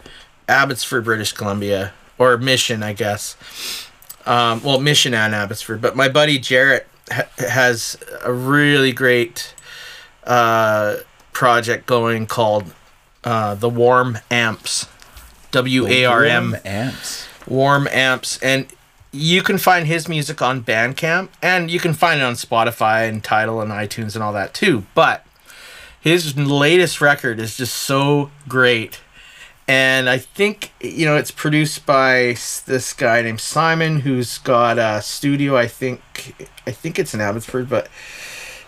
Abbotsford, 0.49 1.05
British 1.05 1.33
Columbia, 1.33 1.93
or 2.19 2.37
Mission, 2.39 2.83
I 2.83 2.93
guess. 2.93 3.37
Um, 4.25 4.63
well, 4.63 4.81
Mission 4.81 5.15
and 5.15 5.35
Abbotsford, 5.35 5.81
but 5.81 5.97
my 5.97 6.09
buddy 6.09 6.39
Jarrett 6.39 6.87
ha- 7.11 7.29
has 7.39 7.97
a 8.25 8.33
really 8.33 8.93
great 8.93 9.55
uh, 10.25 10.97
project 11.33 11.87
going 11.87 12.27
called 12.27 12.73
uh, 13.25 13.55
the 13.55 13.69
Warm 13.69 14.19
Amps. 14.31 14.87
W 15.53 15.87
A 15.87 16.05
R 16.05 16.25
M 16.25 16.51
Warm 16.51 16.63
amps. 16.65 17.27
Warm 17.47 17.89
Amps, 17.91 18.39
and 18.43 18.67
you 19.17 19.43
can 19.43 19.59
find 19.59 19.87
his 19.87 20.09
music 20.09 20.43
on 20.43 20.63
Bandcamp, 20.63 21.29
and 21.43 21.71
you 21.71 21.81
can 21.81 21.95
find 21.95 22.21
it 22.21 22.25
on 22.25 22.35
Spotify 22.35 23.09
and 23.09 23.23
Tidal 23.25 23.61
and 23.61 23.71
iTunes 23.71 24.15
and 24.15 24.23
all 24.23 24.33
that 24.33 24.55
too. 24.55 24.85
But 24.95 25.25
his 26.01 26.37
latest 26.37 27.01
record 27.01 27.41
is 27.41 27.57
just 27.57 27.75
so 27.75 28.31
great, 28.49 29.01
and 29.67 30.09
I 30.09 30.19
think 30.19 30.73
you 30.81 31.07
know 31.07 31.17
it's 31.17 31.31
produced 31.31 31.87
by 31.87 32.37
this 32.67 32.93
guy 32.93 33.23
named 33.23 33.41
Simon, 33.41 34.01
who's 34.01 34.39
got 34.39 34.79
a 34.79 35.03
studio. 35.03 35.57
I 35.57 35.67
think 35.67 36.01
I 36.67 36.71
think 36.71 36.99
it's 36.99 37.15
in 37.15 37.21
Abbotsford, 37.21 37.69
but 37.69 37.89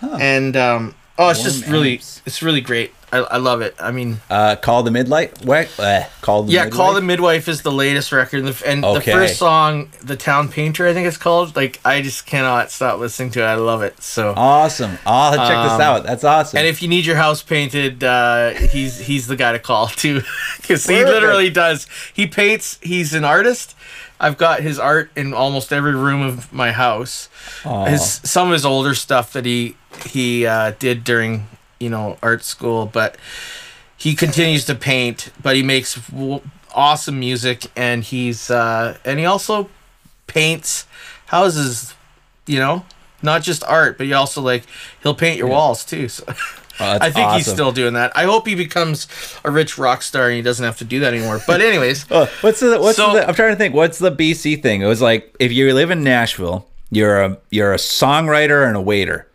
and 0.00 0.56
um, 0.56 0.94
oh, 1.18 1.28
it's 1.28 1.40
Warm 1.40 1.50
just 1.50 1.66
really 1.68 1.94
it's 2.26 2.42
really 2.42 2.60
great. 2.60 2.92
I, 3.12 3.18
I 3.18 3.36
love 3.38 3.60
it. 3.62 3.74
I 3.80 3.90
mean, 3.90 4.20
Uh, 4.28 4.56
call 4.56 4.82
the 4.82 4.90
midlight. 4.90 5.44
What? 5.44 5.68
Uh, 5.78 6.04
call 6.20 6.42
the 6.42 6.52
yeah, 6.52 6.66
midlight? 6.66 6.72
Call 6.72 6.94
the 6.94 7.00
Midwife 7.00 7.48
is 7.48 7.62
the 7.62 7.72
latest 7.72 8.12
record, 8.12 8.40
and, 8.44 8.48
the, 8.48 8.68
and 8.68 8.84
the 8.84 9.00
first 9.00 9.36
song, 9.38 9.90
"The 10.02 10.16
Town 10.16 10.48
Painter," 10.48 10.86
I 10.86 10.92
think 10.92 11.06
it's 11.08 11.16
called. 11.16 11.56
Like, 11.56 11.80
I 11.84 12.02
just 12.02 12.26
cannot 12.26 12.70
stop 12.70 12.98
listening 13.00 13.30
to 13.32 13.40
it. 13.40 13.44
I 13.46 13.54
love 13.54 13.82
it. 13.82 14.02
So, 14.02 14.34
Awesome. 14.36 14.98
I'll 15.06 15.34
check 15.36 15.56
Um, 15.56 15.68
this 15.68 15.80
out. 15.80 16.04
That's 16.04 16.24
awesome. 16.24 16.58
and 16.58 16.66
if 16.66 16.82
you 16.82 16.88
need 16.88 17.06
your 17.06 17.16
house 17.16 17.42
painted, 17.42 18.04
uh, 18.04 18.50
he's 18.50 18.98
he's 18.98 19.26
the 19.26 19.36
guy 19.36 19.52
to 19.52 19.58
call 19.58 19.86
too, 20.04 20.22
because 20.60 20.86
he 20.86 21.02
literally 21.04 21.50
does. 21.50 21.86
He 22.12 22.26
paints. 22.26 22.78
He's 22.82 23.14
an 23.14 23.24
artist. 23.24 23.74
I've 24.20 24.36
got 24.36 24.60
his 24.60 24.78
art 24.80 25.10
in 25.14 25.32
almost 25.32 25.72
every 25.72 25.94
room 25.94 26.20
of 26.22 26.52
my 26.52 26.72
house. 26.72 27.28
His 27.86 28.20
some 28.24 28.48
of 28.48 28.52
his 28.52 28.66
older 28.66 28.94
stuff 28.94 29.32
that 29.32 29.44
he 29.46 29.76
he 30.06 30.44
uh, 30.44 30.72
did 30.78 31.04
during 31.04 31.46
you 31.80 31.90
know 31.90 32.16
art 32.22 32.44
school, 32.44 32.86
but 32.86 33.16
he 33.96 34.14
continues 34.14 34.64
to 34.66 34.74
paint. 34.74 35.30
But 35.42 35.56
he 35.56 35.62
makes 35.62 35.94
w- 36.10 36.40
awesome 36.74 37.18
music, 37.20 37.66
and 37.76 38.02
he's 38.04 38.50
uh, 38.50 38.98
and 39.04 39.18
he 39.18 39.24
also 39.24 39.68
paints 40.26 40.86
houses. 41.26 41.94
You 42.46 42.58
know, 42.58 42.84
not 43.22 43.42
just 43.42 43.62
art, 43.64 43.98
but 43.98 44.06
he 44.06 44.12
also 44.12 44.40
like 44.40 44.64
he'll 45.02 45.14
paint 45.14 45.36
your 45.38 45.48
walls 45.48 45.84
too. 45.84 46.08
So. 46.08 46.24
Oh, 46.80 46.96
I 47.00 47.10
think 47.10 47.32
he's 47.32 47.50
still 47.50 47.72
doing 47.72 47.94
that. 47.94 48.16
I 48.16 48.22
hope 48.22 48.46
he 48.46 48.54
becomes 48.54 49.08
a 49.44 49.50
rich 49.50 49.78
rock 49.78 50.00
star 50.00 50.26
and 50.28 50.36
he 50.36 50.42
doesn't 50.42 50.64
have 50.64 50.78
to 50.78 50.84
do 50.84 51.00
that 51.00 51.12
anymore. 51.12 51.40
But 51.44 51.60
anyways, 51.60 52.06
Oh, 52.12 52.30
what's 52.40 52.60
the 52.60 52.78
what's 52.80 52.96
So- 52.96 53.14
the? 53.14 53.26
I'm 53.28 53.34
trying 53.34 53.50
to 53.50 53.56
think. 53.56 53.74
What's 53.74 53.98
the 53.98 54.12
BC 54.12 54.62
thing? 54.62 54.80
It 54.82 54.86
was 54.86 55.02
like 55.02 55.34
if 55.40 55.50
you 55.50 55.74
live 55.74 55.90
in 55.90 56.04
Nashville, 56.04 56.68
you're 56.92 57.20
a 57.20 57.36
you're 57.50 57.72
a 57.72 57.78
songwriter 57.78 58.64
and 58.64 58.76
a 58.76 58.80
waiter, 58.80 59.26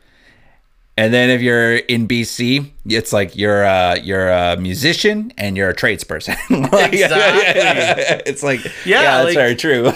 and 0.95 1.13
then 1.13 1.29
if 1.31 1.41
you're 1.41 1.77
in 1.77 2.07
BC, 2.07 2.69
it's 2.85 3.11
like 3.11 3.35
you're 3.35 3.63
a 3.63 3.99
you're 3.99 4.29
a 4.29 4.57
musician 4.57 5.33
and 5.37 5.57
you're 5.57 5.69
a 5.69 5.75
tradesperson. 5.75 6.35
Like, 6.71 6.93
Exactly. 6.93 8.23
it's 8.31 8.43
like 8.43 8.63
Yeah, 8.85 9.01
yeah, 9.01 9.23
that's 9.23 9.25
like- 9.25 9.35
very 9.35 9.55
true. 9.55 9.91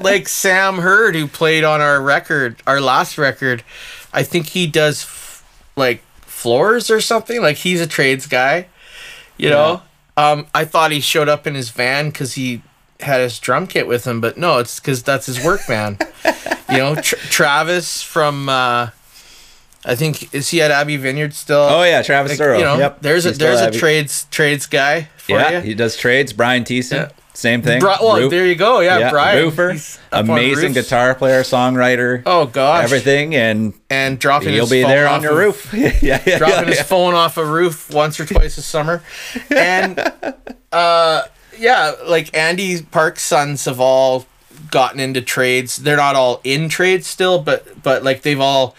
like 0.00 0.28
Sam 0.28 0.78
Hurd, 0.78 1.14
who 1.16 1.26
played 1.26 1.64
on 1.64 1.80
our 1.80 2.00
record, 2.00 2.56
our 2.66 2.80
last 2.80 3.18
record, 3.18 3.64
I 4.12 4.22
think 4.22 4.46
he 4.48 4.66
does 4.66 5.02
f- 5.02 5.44
like 5.76 6.02
floors 6.20 6.90
or 6.90 7.00
something. 7.00 7.40
Like 7.42 7.56
he's 7.56 7.80
a 7.80 7.86
trades 7.86 8.26
guy, 8.26 8.66
you 9.36 9.50
know. 9.50 9.82
Um, 10.16 10.46
I 10.54 10.64
thought 10.66 10.92
he 10.92 11.00
showed 11.00 11.28
up 11.28 11.46
in 11.46 11.54
his 11.54 11.70
van 11.70 12.10
because 12.10 12.34
he 12.34 12.62
had 13.00 13.20
his 13.20 13.38
drum 13.38 13.66
kit 13.66 13.86
with 13.88 14.06
him, 14.06 14.20
but 14.20 14.36
no, 14.36 14.58
it's 14.58 14.78
because 14.78 15.02
that's 15.02 15.26
his 15.26 15.42
work 15.42 15.62
van. 15.66 15.98
you 16.70 16.76
know, 16.78 16.94
Tr- 16.94 17.16
Travis 17.16 18.02
from. 18.02 18.48
Uh, 18.48 18.90
I 19.84 19.94
think 19.96 20.32
is 20.34 20.48
he 20.50 20.62
at 20.62 20.70
Abbey 20.70 20.96
Vineyard 20.96 21.34
still? 21.34 21.58
oh 21.58 21.82
yeah, 21.82 22.02
Travis 22.02 22.32
Like, 22.32 22.40
Thurl. 22.48 22.58
You 22.58 22.64
know, 22.64 22.78
yep. 22.78 22.98
there's 23.00 23.24
a 23.24 23.30
He's 23.30 23.36
still 23.36 23.48
there's 23.48 23.60
a 23.60 23.64
happy. 23.64 23.78
trades 23.78 24.26
trades 24.30 24.66
guy 24.66 25.08
for 25.16 25.32
Yeah, 25.32 25.50
you. 25.50 25.60
he 25.60 25.74
does 25.74 25.96
trades. 25.96 26.32
Brian 26.32 26.62
Thiessen, 26.64 26.92
Yeah. 26.92 27.08
same 27.34 27.62
thing. 27.62 27.80
Bri- 27.80 27.94
well, 28.00 28.20
Roof- 28.20 28.30
there 28.30 28.46
you 28.46 28.54
go. 28.54 28.78
Yeah, 28.80 28.98
yeah, 28.98 29.10
Brian, 29.10 29.42
roofer, 29.44 29.72
he's 29.72 29.98
up 30.12 30.24
on 30.24 30.30
amazing 30.30 30.72
guitar 30.74 31.14
player, 31.16 31.42
songwriter, 31.42 32.22
Oh 32.26 32.46
gosh, 32.46 32.84
everything, 32.84 33.34
and 33.34 33.72
and 33.90 34.18
dropping 34.20 34.50
you'll 34.54 34.66
his 34.66 34.70
be 34.70 34.82
phone 34.82 34.90
there 34.90 35.08
off 35.08 35.16
on 35.16 35.22
your 35.22 35.32
of- 35.32 35.38
roof. 35.38 35.74
yeah, 36.02 36.22
yeah, 36.24 36.38
dropping 36.38 36.68
yeah. 36.68 36.74
his 36.76 36.82
phone 36.82 37.14
off 37.14 37.36
a 37.36 37.44
roof 37.44 37.90
once 37.92 38.20
or 38.20 38.26
twice 38.26 38.58
a 38.58 38.62
summer. 38.62 39.02
And 39.50 39.98
uh 40.72 41.22
yeah, 41.58 41.92
like 42.06 42.36
Andy 42.36 42.82
Park's 42.82 43.22
sons 43.22 43.64
have 43.66 43.80
all 43.80 44.26
gotten 44.70 45.00
into 45.00 45.20
trades. 45.20 45.76
They're 45.76 45.96
not 45.96 46.14
all 46.16 46.40
in 46.44 46.68
trades 46.68 47.06
still, 47.06 47.40
but 47.40 47.82
but 47.82 48.02
like 48.04 48.22
they've 48.22 48.40
all 48.40 48.74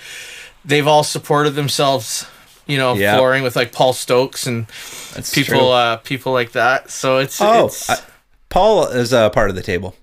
they've 0.65 0.88
all 0.88 1.03
supported 1.03 1.52
themselves, 1.52 2.26
you 2.68 2.77
know, 2.77 2.94
Yeah. 2.95 3.18
flooring 3.18 3.44
with 3.44 3.56
like 3.56 3.72
Paul 3.72 3.94
Stokes 3.94 4.48
and 4.48 4.68
That's 5.14 5.34
people 5.34 5.72
uh 5.72 5.98
people 5.98 6.31
like 6.34 6.53
that. 6.53 6.90
So 6.91 7.18
it's 7.18 7.40
Oh, 7.41 7.68
it's 7.68 7.90
I- 7.90 7.99
Paul 8.49 8.88
is 8.88 9.14
a 9.14 9.30
part 9.34 9.49
of 9.49 9.56
the 9.56 9.64
table. 9.64 9.95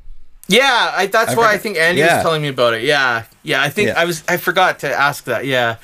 yeah, 0.49 0.93
I, 0.95 1.07
that's 1.07 1.33
I 1.33 1.35
why 1.37 1.53
I 1.53 1.59
think 1.59 1.77
Andy 1.79 2.01
yeah. 2.01 2.17
was 2.17 2.23
telling 2.25 2.43
me 2.43 2.49
about 2.49 2.75
it. 2.75 2.83
Yeah, 2.83 3.25
yeah. 3.45 3.63
I 3.63 3.69
think 3.71 3.89
Yeah. 3.89 4.01
I 4.01 4.05
was. 4.05 4.25
I 4.29 4.37
forgot 4.37 4.81
to 4.81 4.93
ask 4.93 5.25
that. 5.25 5.47
Yeah, 5.47 5.77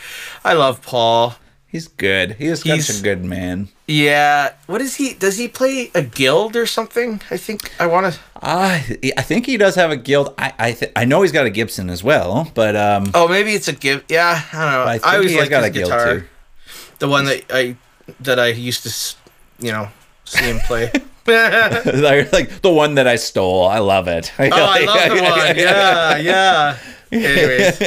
I 0.44 0.54
love 0.54 0.82
Paul. 0.82 1.36
He's 1.76 1.88
good. 1.88 2.36
He 2.40 2.46
is 2.46 2.62
He's- 2.62 2.86
such 2.86 3.00
a 3.00 3.02
good 3.02 3.22
man. 3.22 3.68
Yeah. 3.86 4.52
What 4.64 4.80
is 4.80 4.96
he? 4.96 5.12
Does 5.12 5.36
he 5.36 5.46
play 5.46 5.90
a 5.94 6.00
guild 6.00 6.56
or 6.56 6.64
something? 6.64 7.20
I 7.30 7.36
think 7.36 7.70
I 7.78 7.84
want 7.86 8.14
to. 8.14 8.18
Uh, 8.40 8.80
I 9.20 9.22
think 9.22 9.44
he 9.44 9.58
does 9.58 9.74
have 9.76 9.90
a 9.90 9.96
guild. 9.96 10.32
I 10.38 10.52
I, 10.58 10.72
th- 10.72 10.92
I 10.96 11.04
know 11.04 11.20
he's 11.20 11.32
got 11.32 11.44
a 11.44 11.50
Gibson 11.50 11.90
as 11.90 12.02
well, 12.02 12.50
but 12.54 12.74
um, 12.76 13.10
Oh, 13.12 13.28
maybe 13.28 13.52
it's 13.52 13.68
a 13.68 13.72
give. 13.74 14.04
Yeah, 14.08 14.40
I 14.52 14.56
don't 14.56 14.72
know. 14.72 14.84
I 14.84 15.00
I, 15.04 15.16
always 15.16 15.30
he's 15.32 15.38
liked 15.40 15.50
got 15.50 15.60
his 15.64 15.68
a 15.68 15.72
guild 15.78 15.90
guitar. 15.92 16.14
too. 16.20 16.24
The 16.98 17.08
one 17.08 17.24
that 17.26 17.44
I 17.52 17.76
that 18.20 18.38
I 18.40 18.48
used 18.56 18.82
to, 18.84 18.90
you 19.66 19.72
know, 19.72 19.88
see 20.24 20.44
him 20.48 20.58
play. 20.66 20.90
Like 21.26 22.32
like 22.32 22.62
the 22.62 22.70
one 22.72 22.94
that 22.96 23.06
I 23.06 23.16
stole. 23.16 23.66
I 23.66 23.78
love 23.80 24.06
it. 24.08 24.32
Oh, 24.38 24.44
I 24.46 24.84
love 24.84 25.08
the 25.10 25.22
one. 25.30 25.56
Yeah, 25.58 26.16
yeah. 26.18 26.76
Anyways, 27.12 27.82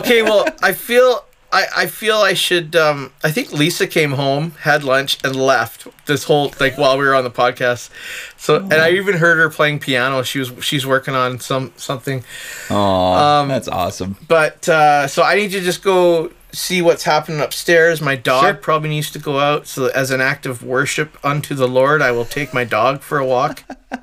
okay. 0.00 0.22
Well, 0.22 0.48
I 0.62 0.72
feel. 0.72 1.24
I, 1.52 1.66
I 1.78 1.86
feel 1.86 2.16
I 2.18 2.34
should 2.34 2.76
um 2.76 3.12
I 3.24 3.30
think 3.30 3.52
Lisa 3.52 3.86
came 3.86 4.12
home, 4.12 4.52
had 4.60 4.84
lunch, 4.84 5.18
and 5.24 5.34
left 5.34 5.86
this 6.06 6.24
whole 6.24 6.52
like 6.60 6.78
while 6.78 6.96
we 6.98 7.04
were 7.04 7.14
on 7.14 7.24
the 7.24 7.30
podcast. 7.30 7.90
So 8.36 8.56
and 8.56 8.74
I 8.74 8.90
even 8.92 9.16
heard 9.16 9.38
her 9.38 9.50
playing 9.50 9.80
piano. 9.80 10.22
She 10.22 10.38
was 10.38 10.52
she's 10.60 10.86
working 10.86 11.14
on 11.14 11.40
some 11.40 11.72
something. 11.76 12.22
Aw, 12.70 13.44
that's 13.46 13.68
awesome. 13.68 14.16
But 14.28 14.68
uh, 14.68 15.06
so 15.08 15.22
I 15.22 15.34
need 15.34 15.50
to 15.52 15.60
just 15.60 15.82
go 15.82 16.30
see 16.52 16.82
what's 16.82 17.04
happening 17.04 17.40
upstairs. 17.40 18.00
My 18.00 18.16
dog 18.16 18.44
Sure. 18.44 18.54
probably 18.54 18.88
needs 18.90 19.10
to 19.12 19.18
go 19.18 19.38
out. 19.38 19.66
So 19.66 19.86
as 19.88 20.10
an 20.10 20.20
act 20.20 20.46
of 20.46 20.62
worship 20.64 21.16
unto 21.24 21.54
the 21.54 21.68
Lord, 21.68 22.02
I 22.02 22.10
will 22.12 22.24
take 22.24 22.52
my 22.54 22.64
dog 22.64 23.00
for 23.02 23.18
a 23.18 23.26
walk. 23.26 23.64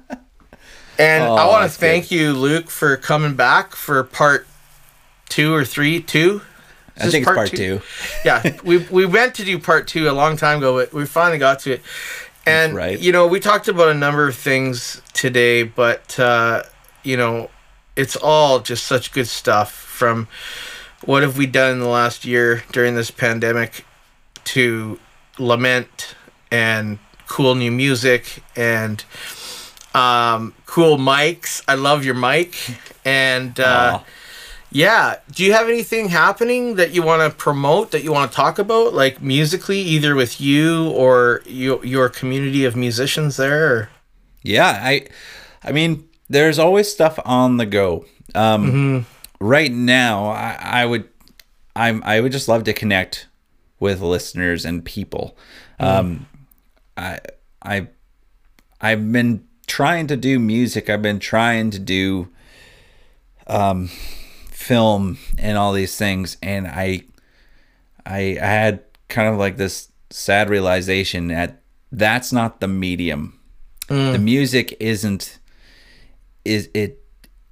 And 0.99 1.23
I 1.23 1.27
Oh, 1.45 1.49
want 1.49 1.71
to 1.71 1.77
thank 1.77 2.09
you, 2.09 2.33
Luke, 2.33 2.71
for 2.71 2.97
coming 2.97 3.35
back 3.35 3.75
for 3.75 4.03
part 4.03 4.47
two 5.29 5.53
or 5.53 5.63
three. 5.63 6.01
Two. 6.01 6.41
I 6.99 7.09
think 7.09 7.27
it's 7.27 7.33
part 7.33 7.49
two. 7.49 7.81
yeah, 8.25 8.57
we 8.63 8.77
we 8.77 9.05
went 9.05 9.35
to 9.35 9.45
do 9.45 9.59
part 9.59 9.87
two 9.87 10.09
a 10.09 10.13
long 10.13 10.37
time 10.37 10.59
ago, 10.59 10.75
but 10.75 10.93
we 10.93 11.05
finally 11.05 11.37
got 11.37 11.59
to 11.59 11.73
it. 11.73 11.81
And 12.45 12.75
right. 12.75 12.99
you 12.99 13.11
know, 13.11 13.27
we 13.27 13.39
talked 13.39 13.67
about 13.67 13.89
a 13.89 13.93
number 13.93 14.27
of 14.27 14.35
things 14.35 15.01
today, 15.13 15.63
but 15.63 16.17
uh, 16.19 16.63
you 17.03 17.17
know, 17.17 17.49
it's 17.95 18.15
all 18.15 18.59
just 18.59 18.85
such 18.85 19.11
good 19.11 19.27
stuff. 19.27 19.71
From 19.71 20.27
what 21.05 21.23
have 21.23 21.37
we 21.37 21.45
done 21.45 21.73
in 21.73 21.79
the 21.79 21.87
last 21.87 22.25
year 22.25 22.63
during 22.71 22.95
this 22.95 23.11
pandemic, 23.11 23.85
to 24.45 24.99
lament 25.37 26.15
and 26.51 26.99
cool 27.27 27.55
new 27.55 27.71
music 27.71 28.41
and 28.55 29.03
um, 29.93 30.53
cool 30.65 30.97
mics. 30.97 31.61
I 31.67 31.75
love 31.75 32.05
your 32.05 32.15
mic 32.15 32.55
and. 33.03 33.59
Uh, 33.59 33.99
Aw. 33.99 34.05
Yeah. 34.71 35.15
Do 35.31 35.43
you 35.43 35.53
have 35.53 35.67
anything 35.67 36.09
happening 36.09 36.75
that 36.75 36.91
you 36.91 37.01
want 37.01 37.21
to 37.21 37.35
promote 37.37 37.91
that 37.91 38.03
you 38.03 38.11
want 38.11 38.31
to 38.31 38.35
talk 38.35 38.59
about, 38.59 38.93
like 38.93 39.21
musically, 39.21 39.79
either 39.79 40.15
with 40.15 40.41
you 40.41 40.89
or 40.91 41.41
your 41.45 41.83
your 41.85 42.09
community 42.09 42.65
of 42.65 42.75
musicians 42.75 43.37
there? 43.37 43.73
Or? 43.73 43.89
Yeah, 44.41 44.79
I 44.81 45.07
I 45.63 45.71
mean, 45.71 46.07
there's 46.29 46.59
always 46.59 46.91
stuff 46.91 47.19
on 47.25 47.57
the 47.57 47.65
go. 47.65 48.05
Um 48.35 49.05
right 49.39 49.71
now 49.71 50.27
I, 50.27 50.57
I 50.61 50.85
would 50.85 51.07
I'm 51.75 52.03
I 52.03 52.19
would 52.19 52.31
just 52.31 52.47
love 52.47 52.63
to 52.65 52.73
connect 52.73 53.27
with 53.79 54.01
listeners 54.01 54.65
and 54.65 54.83
people. 54.83 55.37
Um 55.79 56.27
I 56.97 57.19
I 57.61 57.87
I've 58.81 59.11
been 59.11 59.47
trying 59.65 60.07
to 60.07 60.17
do 60.17 60.39
music. 60.39 60.89
I've 60.89 61.01
been 61.01 61.19
trying 61.19 61.71
to 61.71 61.79
do 61.79 62.29
um 63.47 63.89
film 64.67 65.17
and 65.37 65.57
all 65.57 65.71
these 65.71 65.95
things 65.97 66.35
and 66.43 66.67
I 66.67 67.03
I 68.05 68.37
I 68.41 68.45
had 68.45 68.83
kind 69.07 69.29
of 69.29 69.37
like 69.37 69.55
this 69.57 69.89
sad 70.09 70.49
realization 70.49 71.27
that 71.27 71.61
that's 71.91 72.33
not 72.33 72.59
the 72.59 72.67
medium. 72.67 73.39
The 74.11 74.19
music 74.19 74.75
isn't 74.81 75.39
is 76.43 76.69
it 76.73 77.01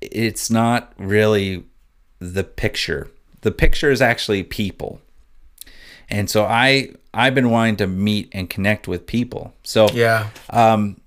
it's 0.02 0.50
not 0.50 0.92
really 0.98 1.64
the 2.20 2.44
picture. 2.44 3.10
The 3.42 3.52
picture 3.52 3.92
is 3.92 4.02
actually 4.02 4.44
people. 4.44 5.00
And 6.10 6.30
so 6.30 6.44
i 6.46 6.90
i've 7.14 7.34
been 7.34 7.50
wanting 7.50 7.78
to 7.78 7.88
meet 7.88 8.28
and 8.34 8.50
connect 8.50 8.88
with 8.88 9.08
people. 9.08 9.54
So 9.64 9.88
Yeah. 9.94 10.30
Um 10.50 11.00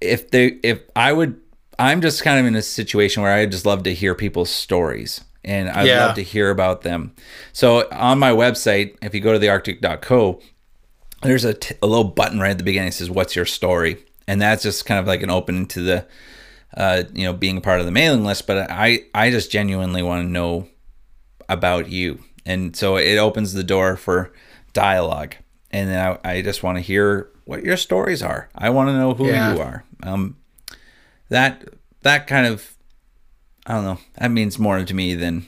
if 0.00 0.30
they 0.30 0.58
if 0.62 0.80
i 0.94 1.12
would 1.12 1.40
i'm 1.78 2.00
just 2.00 2.22
kind 2.22 2.38
of 2.38 2.46
in 2.46 2.54
a 2.54 2.62
situation 2.62 3.22
where 3.22 3.32
i 3.32 3.44
just 3.46 3.66
love 3.66 3.82
to 3.82 3.92
hear 3.92 4.14
people's 4.14 4.50
stories 4.50 5.24
and 5.44 5.68
i'd 5.70 5.86
Yeah. 5.86 6.06
love 6.06 6.14
to 6.16 6.22
hear 6.22 6.50
about 6.50 6.82
them. 6.82 7.14
So 7.52 7.88
on 7.92 8.18
my 8.18 8.30
website 8.32 8.96
if 9.02 9.14
you 9.14 9.20
go 9.20 9.32
to 9.32 9.38
thearctic.co 9.38 10.40
there's 11.22 11.44
a, 11.44 11.54
t- 11.54 11.74
a 11.82 11.86
little 11.86 12.04
button 12.04 12.38
right 12.38 12.50
at 12.52 12.58
the 12.58 12.64
beginning 12.64 12.88
that 12.90 12.94
says 12.94 13.10
what's 13.10 13.34
your 13.36 13.44
story? 13.46 14.04
And 14.28 14.40
that's 14.42 14.62
just 14.62 14.86
kind 14.86 15.00
of 15.00 15.06
like 15.06 15.22
an 15.22 15.30
opening 15.30 15.66
to 15.68 15.80
the 15.80 16.06
uh, 16.76 17.04
you 17.14 17.24
know 17.24 17.32
being 17.32 17.56
a 17.56 17.60
part 17.62 17.80
of 17.80 17.86
the 17.86 17.92
mailing 17.92 18.24
list 18.24 18.46
but 18.46 18.70
i 18.70 19.00
i 19.14 19.30
just 19.30 19.50
genuinely 19.50 20.02
want 20.02 20.22
to 20.24 20.28
know 20.30 20.68
about 21.48 21.88
you. 21.88 22.22
And 22.44 22.76
so 22.76 22.96
it 22.96 23.16
opens 23.16 23.52
the 23.54 23.64
door 23.64 23.96
for 23.96 24.32
dialogue. 24.74 25.34
And 25.70 25.88
then 25.88 26.18
i, 26.24 26.30
I 26.34 26.42
just 26.42 26.62
want 26.62 26.76
to 26.76 26.82
hear 26.82 27.30
what 27.46 27.64
your 27.64 27.76
stories 27.78 28.22
are. 28.22 28.48
I 28.54 28.68
want 28.70 28.90
to 28.90 28.92
know 28.92 29.14
who 29.14 29.28
Yeah. 29.28 29.54
you 29.54 29.60
are. 29.60 29.84
Um 30.02 30.36
that 31.30 31.64
that 32.02 32.26
kind 32.26 32.46
of 32.46 32.74
i 33.68 33.74
don't 33.74 33.84
know 33.84 33.98
that 34.16 34.30
means 34.32 34.58
more 34.58 34.82
to 34.84 34.94
me 34.94 35.14
than 35.14 35.46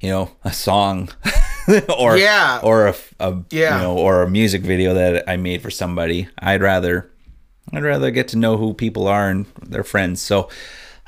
you 0.00 0.08
know 0.08 0.30
a 0.44 0.52
song 0.52 1.08
or 1.98 2.16
Yeah. 2.16 2.60
or 2.62 2.86
a, 2.88 2.94
a 3.20 3.36
Yeah. 3.50 3.76
you 3.76 3.82
know 3.82 3.96
or 3.98 4.22
a 4.22 4.30
music 4.30 4.62
video 4.62 4.94
that 4.94 5.28
I 5.28 5.36
made 5.36 5.62
for 5.62 5.70
somebody. 5.70 6.28
I'd 6.38 6.62
rather 6.62 7.10
I'd 7.72 7.82
rather 7.82 8.10
get 8.12 8.28
to 8.28 8.38
know 8.38 8.56
who 8.56 8.72
people 8.74 9.08
are 9.08 9.28
and 9.28 9.46
their 9.60 9.82
friends. 9.82 10.22
So 10.22 10.48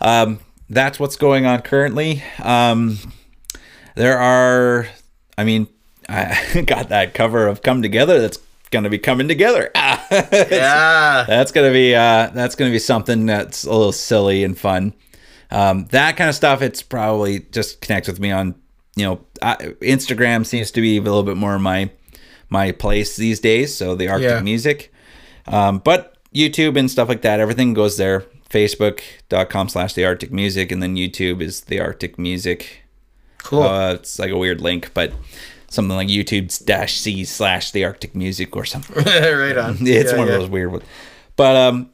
um, 0.00 0.40
that's 0.68 0.98
what's 0.98 1.14
going 1.16 1.46
on 1.46 1.62
currently. 1.62 2.24
Um, 2.42 2.98
there 3.94 4.18
are, 4.18 4.88
I 5.36 5.44
mean, 5.44 5.68
I 6.08 6.62
got 6.66 6.88
that 6.88 7.14
cover 7.14 7.46
of 7.46 7.62
Come 7.62 7.80
Together 7.82 8.20
that's 8.20 8.38
going 8.72 8.82
to 8.84 8.90
be 8.90 8.98
coming 8.98 9.28
together. 9.28 9.70
Yeah. 10.10 11.24
that's 11.28 11.52
gonna 11.52 11.70
be 11.72 11.94
uh, 11.94 12.30
that's 12.34 12.54
gonna 12.56 12.70
be 12.72 12.78
something 12.80 13.26
that's 13.26 13.64
a 13.64 13.70
little 13.70 13.92
silly 13.92 14.42
and 14.42 14.58
fun. 14.58 14.92
Um, 15.50 15.86
that 15.92 16.16
kind 16.16 16.28
of 16.28 16.34
stuff. 16.36 16.60
It's 16.62 16.82
probably 16.82 17.40
just 17.52 17.80
connects 17.80 18.08
with 18.08 18.20
me 18.20 18.30
on 18.30 18.54
you 18.96 19.04
know 19.04 19.20
I, 19.42 19.56
Instagram 19.80 20.44
seems 20.44 20.70
to 20.72 20.80
be 20.80 20.96
a 20.98 21.00
little 21.02 21.22
bit 21.22 21.36
more 21.36 21.58
my 21.58 21.90
my 22.50 22.72
place 22.72 23.16
these 23.16 23.40
days. 23.40 23.74
So 23.74 23.94
the 23.94 24.08
Arctic 24.08 24.30
Yeah. 24.30 24.40
Music, 24.40 24.92
um, 25.46 25.78
but 25.78 26.16
YouTube 26.34 26.78
and 26.78 26.90
stuff 26.90 27.08
like 27.08 27.22
that, 27.22 27.40
everything 27.40 27.74
goes 27.74 27.96
there. 27.96 28.24
Facebook.com 28.50 29.68
slash 29.68 29.94
the 29.94 30.04
Arctic 30.04 30.32
Music, 30.32 30.72
and 30.72 30.82
then 30.82 30.96
YouTube 30.96 31.40
is 31.42 31.62
the 31.62 31.80
Arctic 31.80 32.18
Music. 32.18 32.82
Cool. 33.38 33.62
Uh, 33.62 33.92
it's 33.94 34.18
like 34.18 34.30
a 34.30 34.36
weird 34.38 34.60
link, 34.60 34.90
but 34.94 35.12
something 35.70 35.94
like 35.96 36.08
YouTube 36.08 36.64
dash 36.64 36.98
C 36.98 37.24
slash 37.24 37.70
the 37.72 37.84
Arctic 37.84 38.14
Music 38.14 38.56
or 38.56 38.64
something. 38.64 38.96
right 39.04 39.56
on. 39.56 39.76
it's 39.80 40.12
Yeah, 40.12 40.18
one 40.18 40.26
yeah. 40.28 40.34
of 40.34 40.40
those 40.40 40.48
weird 40.50 40.72
ones. 40.72 40.84
But 41.36 41.56
um, 41.56 41.90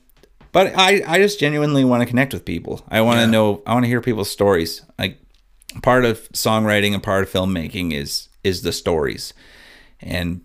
but 0.55 0.73
I 0.75 1.03
I 1.07 1.19
just 1.19 1.39
genuinely 1.39 1.85
want 1.85 2.01
to 2.01 2.07
connect 2.07 2.33
with 2.33 2.47
people. 2.47 2.83
I 2.89 3.03
want 3.03 3.19
to 3.19 3.25
Yeah. 3.27 3.31
know. 3.31 3.63
I 3.67 3.75
want 3.75 3.85
to 3.85 3.89
hear 3.89 4.01
people's 4.01 4.31
stories. 4.31 4.81
Like 4.99 5.19
part 5.83 6.07
of 6.07 6.21
songwriting 6.33 6.95
and 6.95 7.03
part 7.03 7.23
of 7.25 7.31
filmmaking 7.31 7.93
is 7.93 8.29
is 8.43 8.63
the 8.63 8.73
stories, 8.73 9.35
and 10.01 10.41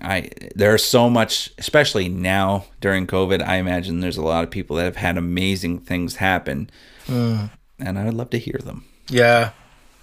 I 0.00 0.30
there's 0.54 0.84
so 0.84 1.10
much, 1.10 1.50
especially 1.58 2.08
now 2.08 2.64
during 2.80 3.06
COVID. 3.06 3.42
I 3.46 3.56
imagine 3.56 4.00
there's 4.00 4.16
a 4.16 4.22
lot 4.22 4.44
of 4.44 4.50
people 4.50 4.76
that 4.76 4.84
have 4.84 4.96
had 4.96 5.18
amazing 5.18 5.80
things 5.80 6.16
happen, 6.16 6.70
Hmm. 7.06 7.46
and 7.80 7.98
I 7.98 8.04
would 8.04 8.14
love 8.14 8.30
to 8.30 8.38
hear 8.38 8.60
them. 8.64 8.84
Yeah, 9.10 9.50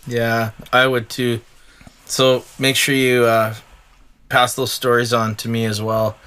yeah, 0.07 0.51
I 0.73 0.85
would 0.87 1.09
too. 1.09 1.39
So 2.07 2.43
make 2.59 2.75
sure 2.75 2.93
you 2.93 3.23
uh, 3.25 3.55
pass 4.29 4.53
those 4.55 4.73
stories 4.73 5.13
on 5.13 5.35
to 5.35 5.47
me 5.49 5.65
as 5.65 5.81
well. 5.81 6.17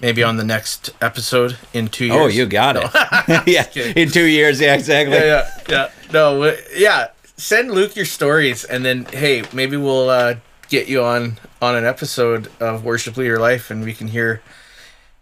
Maybe 0.00 0.22
on 0.22 0.36
the 0.36 0.44
next 0.44 0.90
episode 1.00 1.58
in 1.72 1.88
two 1.88 2.06
years. 2.06 2.16
Oh, 2.16 2.26
you 2.28 2.46
got 2.46 2.76
it. 2.76 3.46
yeah, 3.48 3.66
in 3.96 4.10
two 4.10 4.26
years. 4.26 4.60
Yeah, 4.60 4.74
exactly. 4.74 5.16
Yeah, 5.16 5.24
yeah, 5.24 5.60
yeah. 5.68 5.90
No, 6.12 6.54
yeah. 6.76 7.08
Send 7.36 7.70
Luke 7.72 7.96
your 7.96 8.04
stories, 8.04 8.64
and 8.64 8.84
then 8.84 9.06
hey, 9.06 9.42
maybe 9.52 9.76
we'll 9.76 10.08
uh, 10.10 10.36
get 10.68 10.88
you 10.88 11.02
on 11.02 11.38
on 11.60 11.74
an 11.74 11.84
episode 11.84 12.48
of 12.60 12.84
Worship 12.84 13.16
Leader 13.16 13.38
Life, 13.38 13.70
and 13.70 13.84
we 13.84 13.92
can 13.92 14.08
hear 14.08 14.40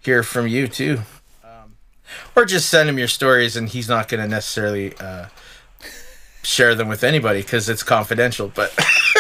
hear 0.01 0.23
from 0.23 0.47
you 0.47 0.69
too. 0.69 1.01
Um, 1.43 1.77
or 2.35 2.45
just 2.45 2.69
send 2.69 2.89
him 2.89 2.99
your 2.99 3.09
stories, 3.09 3.57
and 3.57 3.69
he's 3.69 3.89
not 3.89 4.09
going 4.09 4.23
to 4.23 4.29
necessarily 4.29 4.95
uh, 4.99 5.27
share 6.43 6.75
them 6.75 6.89
with 6.89 7.03
anybody 7.03 7.43
because 7.43 7.69
it's 7.69 7.83
confidential. 7.83 8.53
But 8.55 8.73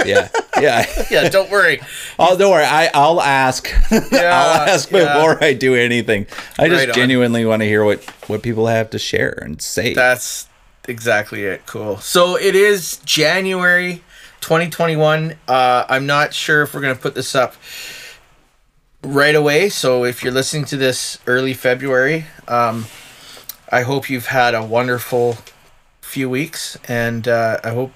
Yeah, 0.04 0.28
yeah. 0.60 0.86
yeah, 1.10 1.28
don't 1.28 1.50
worry. 1.50 1.80
Oh, 2.18 2.36
don't 2.36 2.50
worry. 2.50 2.64
I 2.64 2.90
I'll 2.94 3.20
ask. 3.20 3.68
Yeah, 3.90 4.32
I'll 4.34 4.68
ask 4.68 4.90
yeah. 4.90 5.14
before 5.14 5.42
I 5.42 5.52
do 5.52 5.74
anything. 5.74 6.26
I 6.58 6.68
just 6.68 6.86
Right 6.86 6.94
genuinely 6.94 7.44
want 7.44 7.62
to 7.62 7.66
hear 7.66 7.84
what 7.84 8.04
what 8.28 8.42
people 8.42 8.66
have 8.66 8.90
to 8.90 8.98
share 8.98 9.38
and 9.42 9.60
say. 9.60 9.94
That's 9.94 10.48
exactly 10.88 11.44
it. 11.44 11.66
Cool. 11.66 11.98
So 11.98 12.36
it 12.36 12.54
is 12.54 12.98
January 12.98 14.02
2021. 14.40 15.36
Uh, 15.48 15.84
I'm 15.88 16.06
not 16.06 16.34
sure 16.34 16.62
if 16.62 16.74
we're 16.74 16.80
going 16.80 16.94
to 16.94 17.00
put 17.00 17.14
this 17.14 17.34
up 17.34 17.54
right 19.02 19.34
away. 19.34 19.68
So 19.68 20.04
if 20.04 20.22
you're 20.22 20.32
listening 20.32 20.64
to 20.66 20.76
this 20.76 21.18
early 21.26 21.54
February, 21.54 22.26
um, 22.48 22.86
I 23.70 23.82
hope 23.82 24.08
you've 24.08 24.26
had 24.26 24.54
a 24.54 24.64
wonderful 24.64 25.38
few 26.00 26.30
weeks. 26.30 26.78
And 26.88 27.26
uh, 27.26 27.60
I 27.64 27.70
hope, 27.70 27.92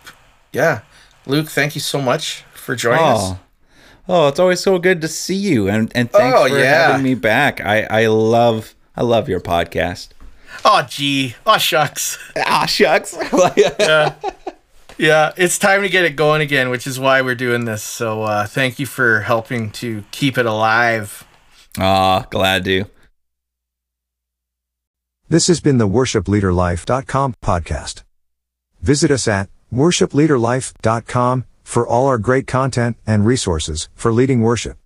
yeah. 0.52 0.80
Luke, 1.26 1.48
thank 1.48 1.74
you 1.74 1.80
so 1.80 2.00
much 2.00 2.44
for 2.70 2.76
joining 2.76 3.04
us. 3.04 3.20
oh, 3.22 3.38
oh, 4.08 4.28
it's 4.28 4.38
always 4.38 4.60
so 4.60 4.78
good 4.78 5.00
to 5.00 5.08
see 5.08 5.34
you, 5.36 5.68
and 5.68 5.90
and 5.94 6.10
thanks 6.10 6.38
Oh, 6.38 6.48
for 6.48 6.58
yeah. 6.58 6.88
having 6.88 7.02
me 7.02 7.14
back. 7.14 7.60
I 7.60 7.82
I 7.90 8.06
love 8.06 8.74
I 8.96 9.02
love 9.02 9.28
your 9.28 9.40
podcast. 9.40 10.10
Oh, 10.64 10.82
gee. 10.88 11.34
Oh, 11.46 11.58
shucks. 11.58 12.18
Ah, 12.36 12.66
shucks. 12.66 13.16
yeah. 13.56 14.14
Yeah, 14.98 15.32
it's 15.38 15.58
time 15.58 15.80
to 15.82 15.88
get 15.88 16.04
it 16.04 16.14
going 16.16 16.42
again, 16.42 16.68
which 16.68 16.86
is 16.86 17.00
why 17.00 17.22
we're 17.22 17.34
doing 17.34 17.64
this. 17.64 17.82
So 17.82 18.22
uh, 18.24 18.46
thank 18.46 18.78
you 18.78 18.84
for 18.84 19.20
helping 19.20 19.70
to 19.72 20.04
keep 20.10 20.36
it 20.36 20.44
alive. 20.44 21.26
Aw, 21.78 22.26
glad 22.30 22.64
to. 22.66 22.84
This 25.28 25.46
has 25.46 25.60
been 25.60 25.78
the 25.78 25.88
worshipleaderlife.com 25.88 27.34
podcast. 27.42 28.02
Visit 28.82 29.10
us 29.10 29.26
at 29.28 29.48
worshipleaderlife.com 29.72 31.44
for 31.70 31.86
all 31.86 32.08
our 32.08 32.18
great 32.18 32.48
content 32.48 32.96
and 33.06 33.24
resources 33.24 33.88
for 33.94 34.12
leading 34.12 34.40
worship. 34.40 34.76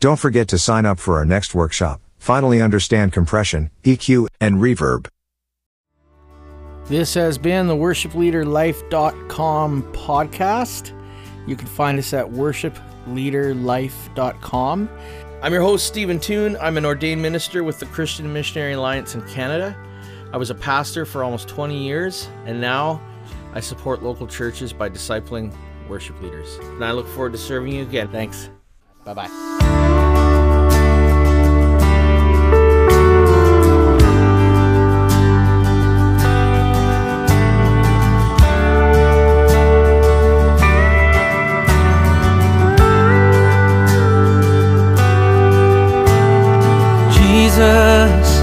Don't 0.00 0.18
forget 0.18 0.48
to 0.48 0.58
sign 0.58 0.84
up 0.84 0.98
for 0.98 1.16
our 1.16 1.24
next 1.24 1.54
workshop. 1.54 2.00
Finally 2.18 2.60
understand 2.60 3.12
compression, 3.12 3.70
EQ, 3.84 4.26
and 4.40 4.56
reverb. 4.56 5.06
This 6.86 7.14
has 7.14 7.38
been 7.38 7.68
the 7.68 7.76
worshipleaderlife.com 7.76 9.82
podcast. 9.92 10.92
You 11.46 11.54
can 11.54 11.68
find 11.68 11.96
us 11.96 12.12
at 12.12 12.26
worshipleaderlife.com. 12.26 14.88
I'm 15.42 15.52
your 15.52 15.62
host, 15.62 15.86
Stephen 15.86 16.18
Toon. 16.18 16.56
I'm 16.60 16.76
an 16.76 16.84
ordained 16.84 17.22
minister 17.22 17.62
with 17.62 17.78
the 17.78 17.86
Christian 17.86 18.32
Missionary 18.32 18.72
Alliance 18.72 19.14
in 19.14 19.22
Canada. 19.28 19.76
I 20.32 20.38
was 20.38 20.50
a 20.50 20.56
pastor 20.56 21.06
for 21.06 21.22
almost 21.22 21.46
20 21.46 21.80
years, 21.80 22.28
and 22.46 22.60
now 22.60 23.00
I 23.54 23.60
support 23.60 24.02
local 24.02 24.26
churches 24.26 24.72
by 24.72 24.90
discipling 24.90 25.54
worship 25.92 26.18
leaders. 26.22 26.56
And 26.56 26.82
I 26.82 26.92
look 26.92 27.06
forward 27.06 27.32
to 27.32 27.38
serving 27.38 27.74
you 27.74 27.82
again. 27.82 28.08
Thanks. 28.08 28.48
Bye 29.04 29.12
bye. 29.12 29.28
Jesus, 47.12 48.40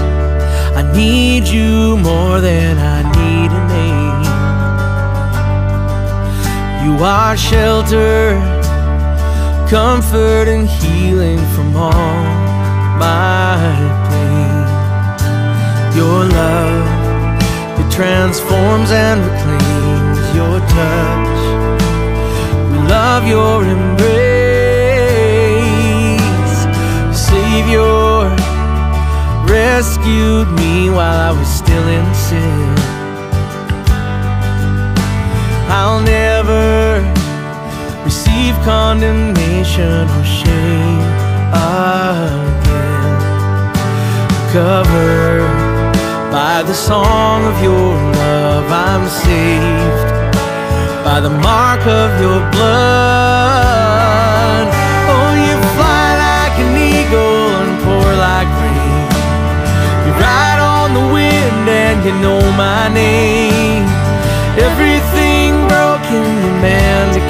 I 0.76 0.92
need 0.94 1.48
you 1.48 1.96
more 1.98 2.40
than 2.40 2.78
I 2.78 2.99
You 7.00 7.06
are 7.06 7.34
shelter, 7.34 8.36
comfort, 9.70 10.48
and 10.48 10.68
healing 10.68 11.38
from 11.54 11.74
all 11.74 12.24
my 13.00 13.56
pain. 14.10 14.66
Your 15.96 16.26
love, 16.28 17.40
it 17.80 17.90
transforms 17.90 18.90
and 18.90 19.18
reclaims 19.24 20.20
your 20.36 20.60
touch. 20.76 21.40
We 22.70 22.78
love 22.86 23.26
your 23.26 23.64
embrace, 23.64 24.20
Savior 27.16 28.28
rescued 29.48 30.48
me 30.52 30.90
while 30.90 31.18
I 31.28 31.32
was 31.32 31.48
still 31.48 31.88
in 31.88 32.14
sin. 32.14 32.76
I'll 35.72 36.02
never 36.02 36.29
receive 38.04 38.54
condemnation 38.64 40.08
or 40.08 40.24
shame 40.24 41.00
again. 41.52 43.18
Covered 44.52 45.46
by 46.32 46.62
the 46.66 46.74
song 46.74 47.44
of 47.44 47.62
your 47.62 47.94
love, 48.20 48.66
I'm 48.70 49.08
saved 49.08 50.10
by 51.04 51.20
the 51.20 51.30
mark 51.30 51.86
of 51.86 52.10
your 52.20 52.40
blood. 52.54 53.90
Oh, 55.12 55.30
you 55.46 55.56
fly 55.76 56.08
like 56.26 56.56
an 56.64 56.72
eagle 56.76 57.46
and 57.62 57.74
pour 57.84 58.10
like 58.28 58.50
rain. 58.62 59.06
You 60.06 60.12
ride 60.18 60.60
on 60.60 60.88
the 60.98 61.06
wind 61.12 61.68
and 61.68 62.04
you 62.04 62.12
know 62.24 62.42
my 62.56 62.88
name. 62.92 63.86
Everything 64.58 65.50
broken, 65.68 66.24
you 66.44 66.52
mend 66.64 67.29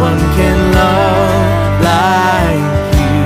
one 0.00 0.18
can 0.36 0.58
love 0.72 1.80
like 1.90 2.94
you. 2.98 3.24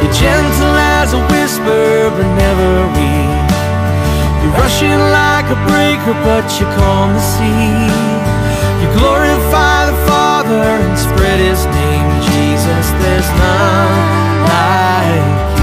You're 0.00 0.14
gentle 0.14 0.76
as 0.98 1.12
a 1.14 1.20
whisper, 1.32 2.10
but 2.14 2.28
never 2.36 2.70
weak. 2.96 3.50
You're 4.42 4.56
rushing 4.62 4.98
like 5.20 5.46
a 5.50 5.58
breaker, 5.70 6.14
but 6.26 6.46
you 6.58 6.66
calm 6.78 7.14
the 7.14 7.24
sea. 7.34 7.90
You 8.80 8.88
glorify 8.98 9.86
the 9.90 9.98
Father 10.06 10.62
and 10.86 10.98
spread 10.98 11.38
His 11.38 11.64
name, 11.66 12.08
Jesus. 12.30 12.86
There's 13.02 13.30
none 13.42 13.94
like 14.50 15.58
you. 15.58 15.61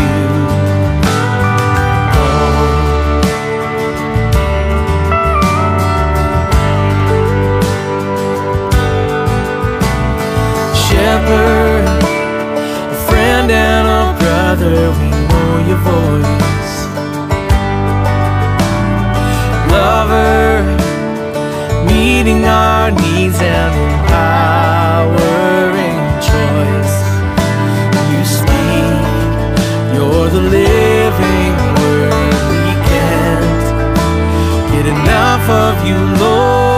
together 14.60 14.92
we 15.00 15.10
know 15.10 15.52
your 15.68 15.78
voice. 15.78 16.74
Lover, 19.72 20.64
meeting 21.86 22.44
our 22.46 22.92
needs 22.92 23.40
and 23.42 23.74
empowering 23.90 24.40
choice. 26.30 26.96
You 28.12 28.22
speak, 28.26 29.00
you're 29.94 30.30
the 30.30 30.44
living 30.60 31.56
word 31.80 32.14
We 32.66 32.74
can't 32.92 33.64
get 34.74 34.86
enough 34.88 35.50
of 35.50 35.88
you, 35.88 35.98
Lord. 36.20 36.69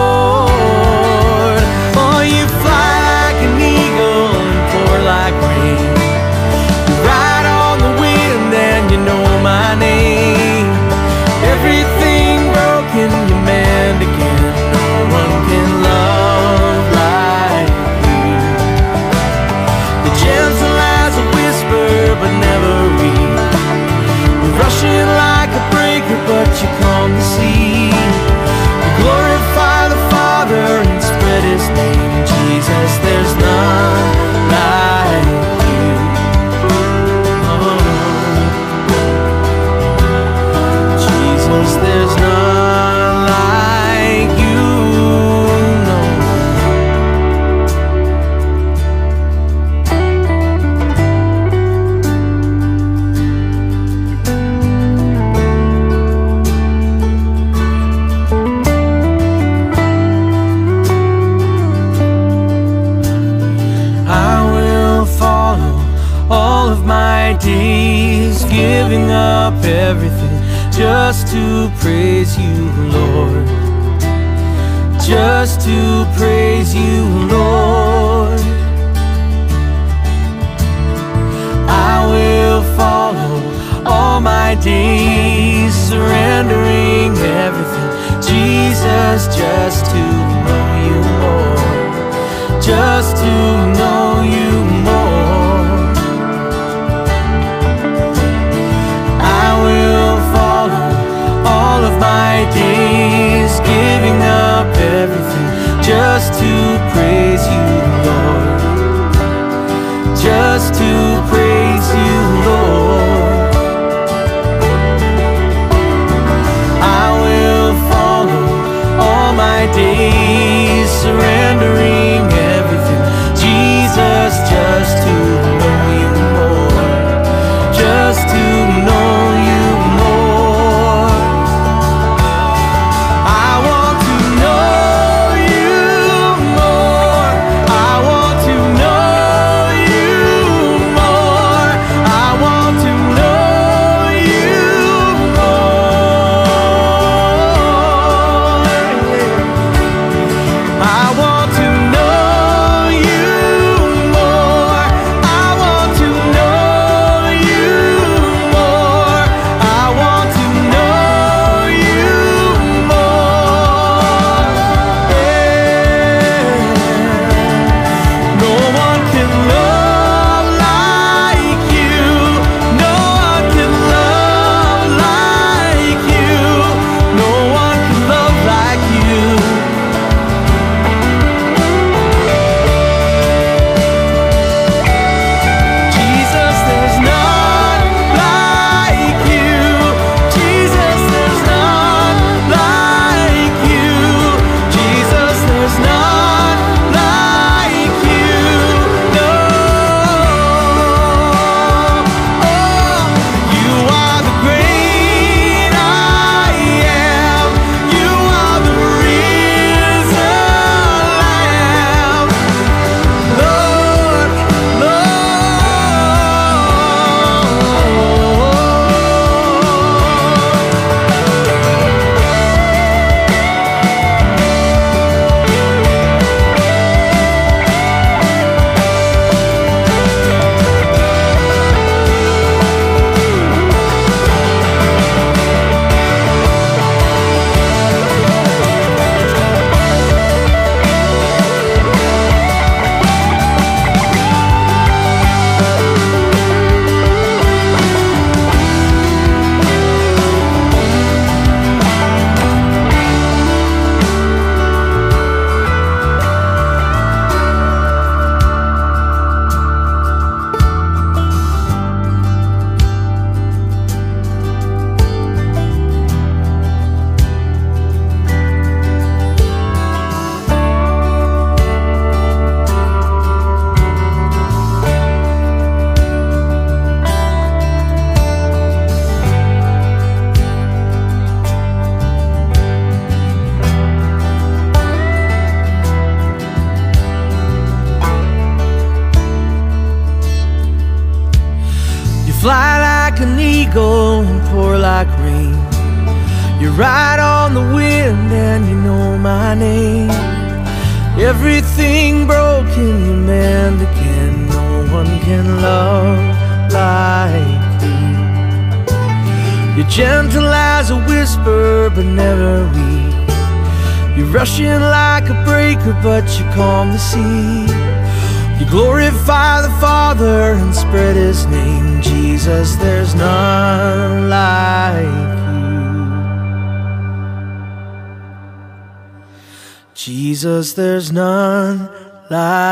There's 330.74 331.12
none 331.12 331.90
like. 332.30 332.71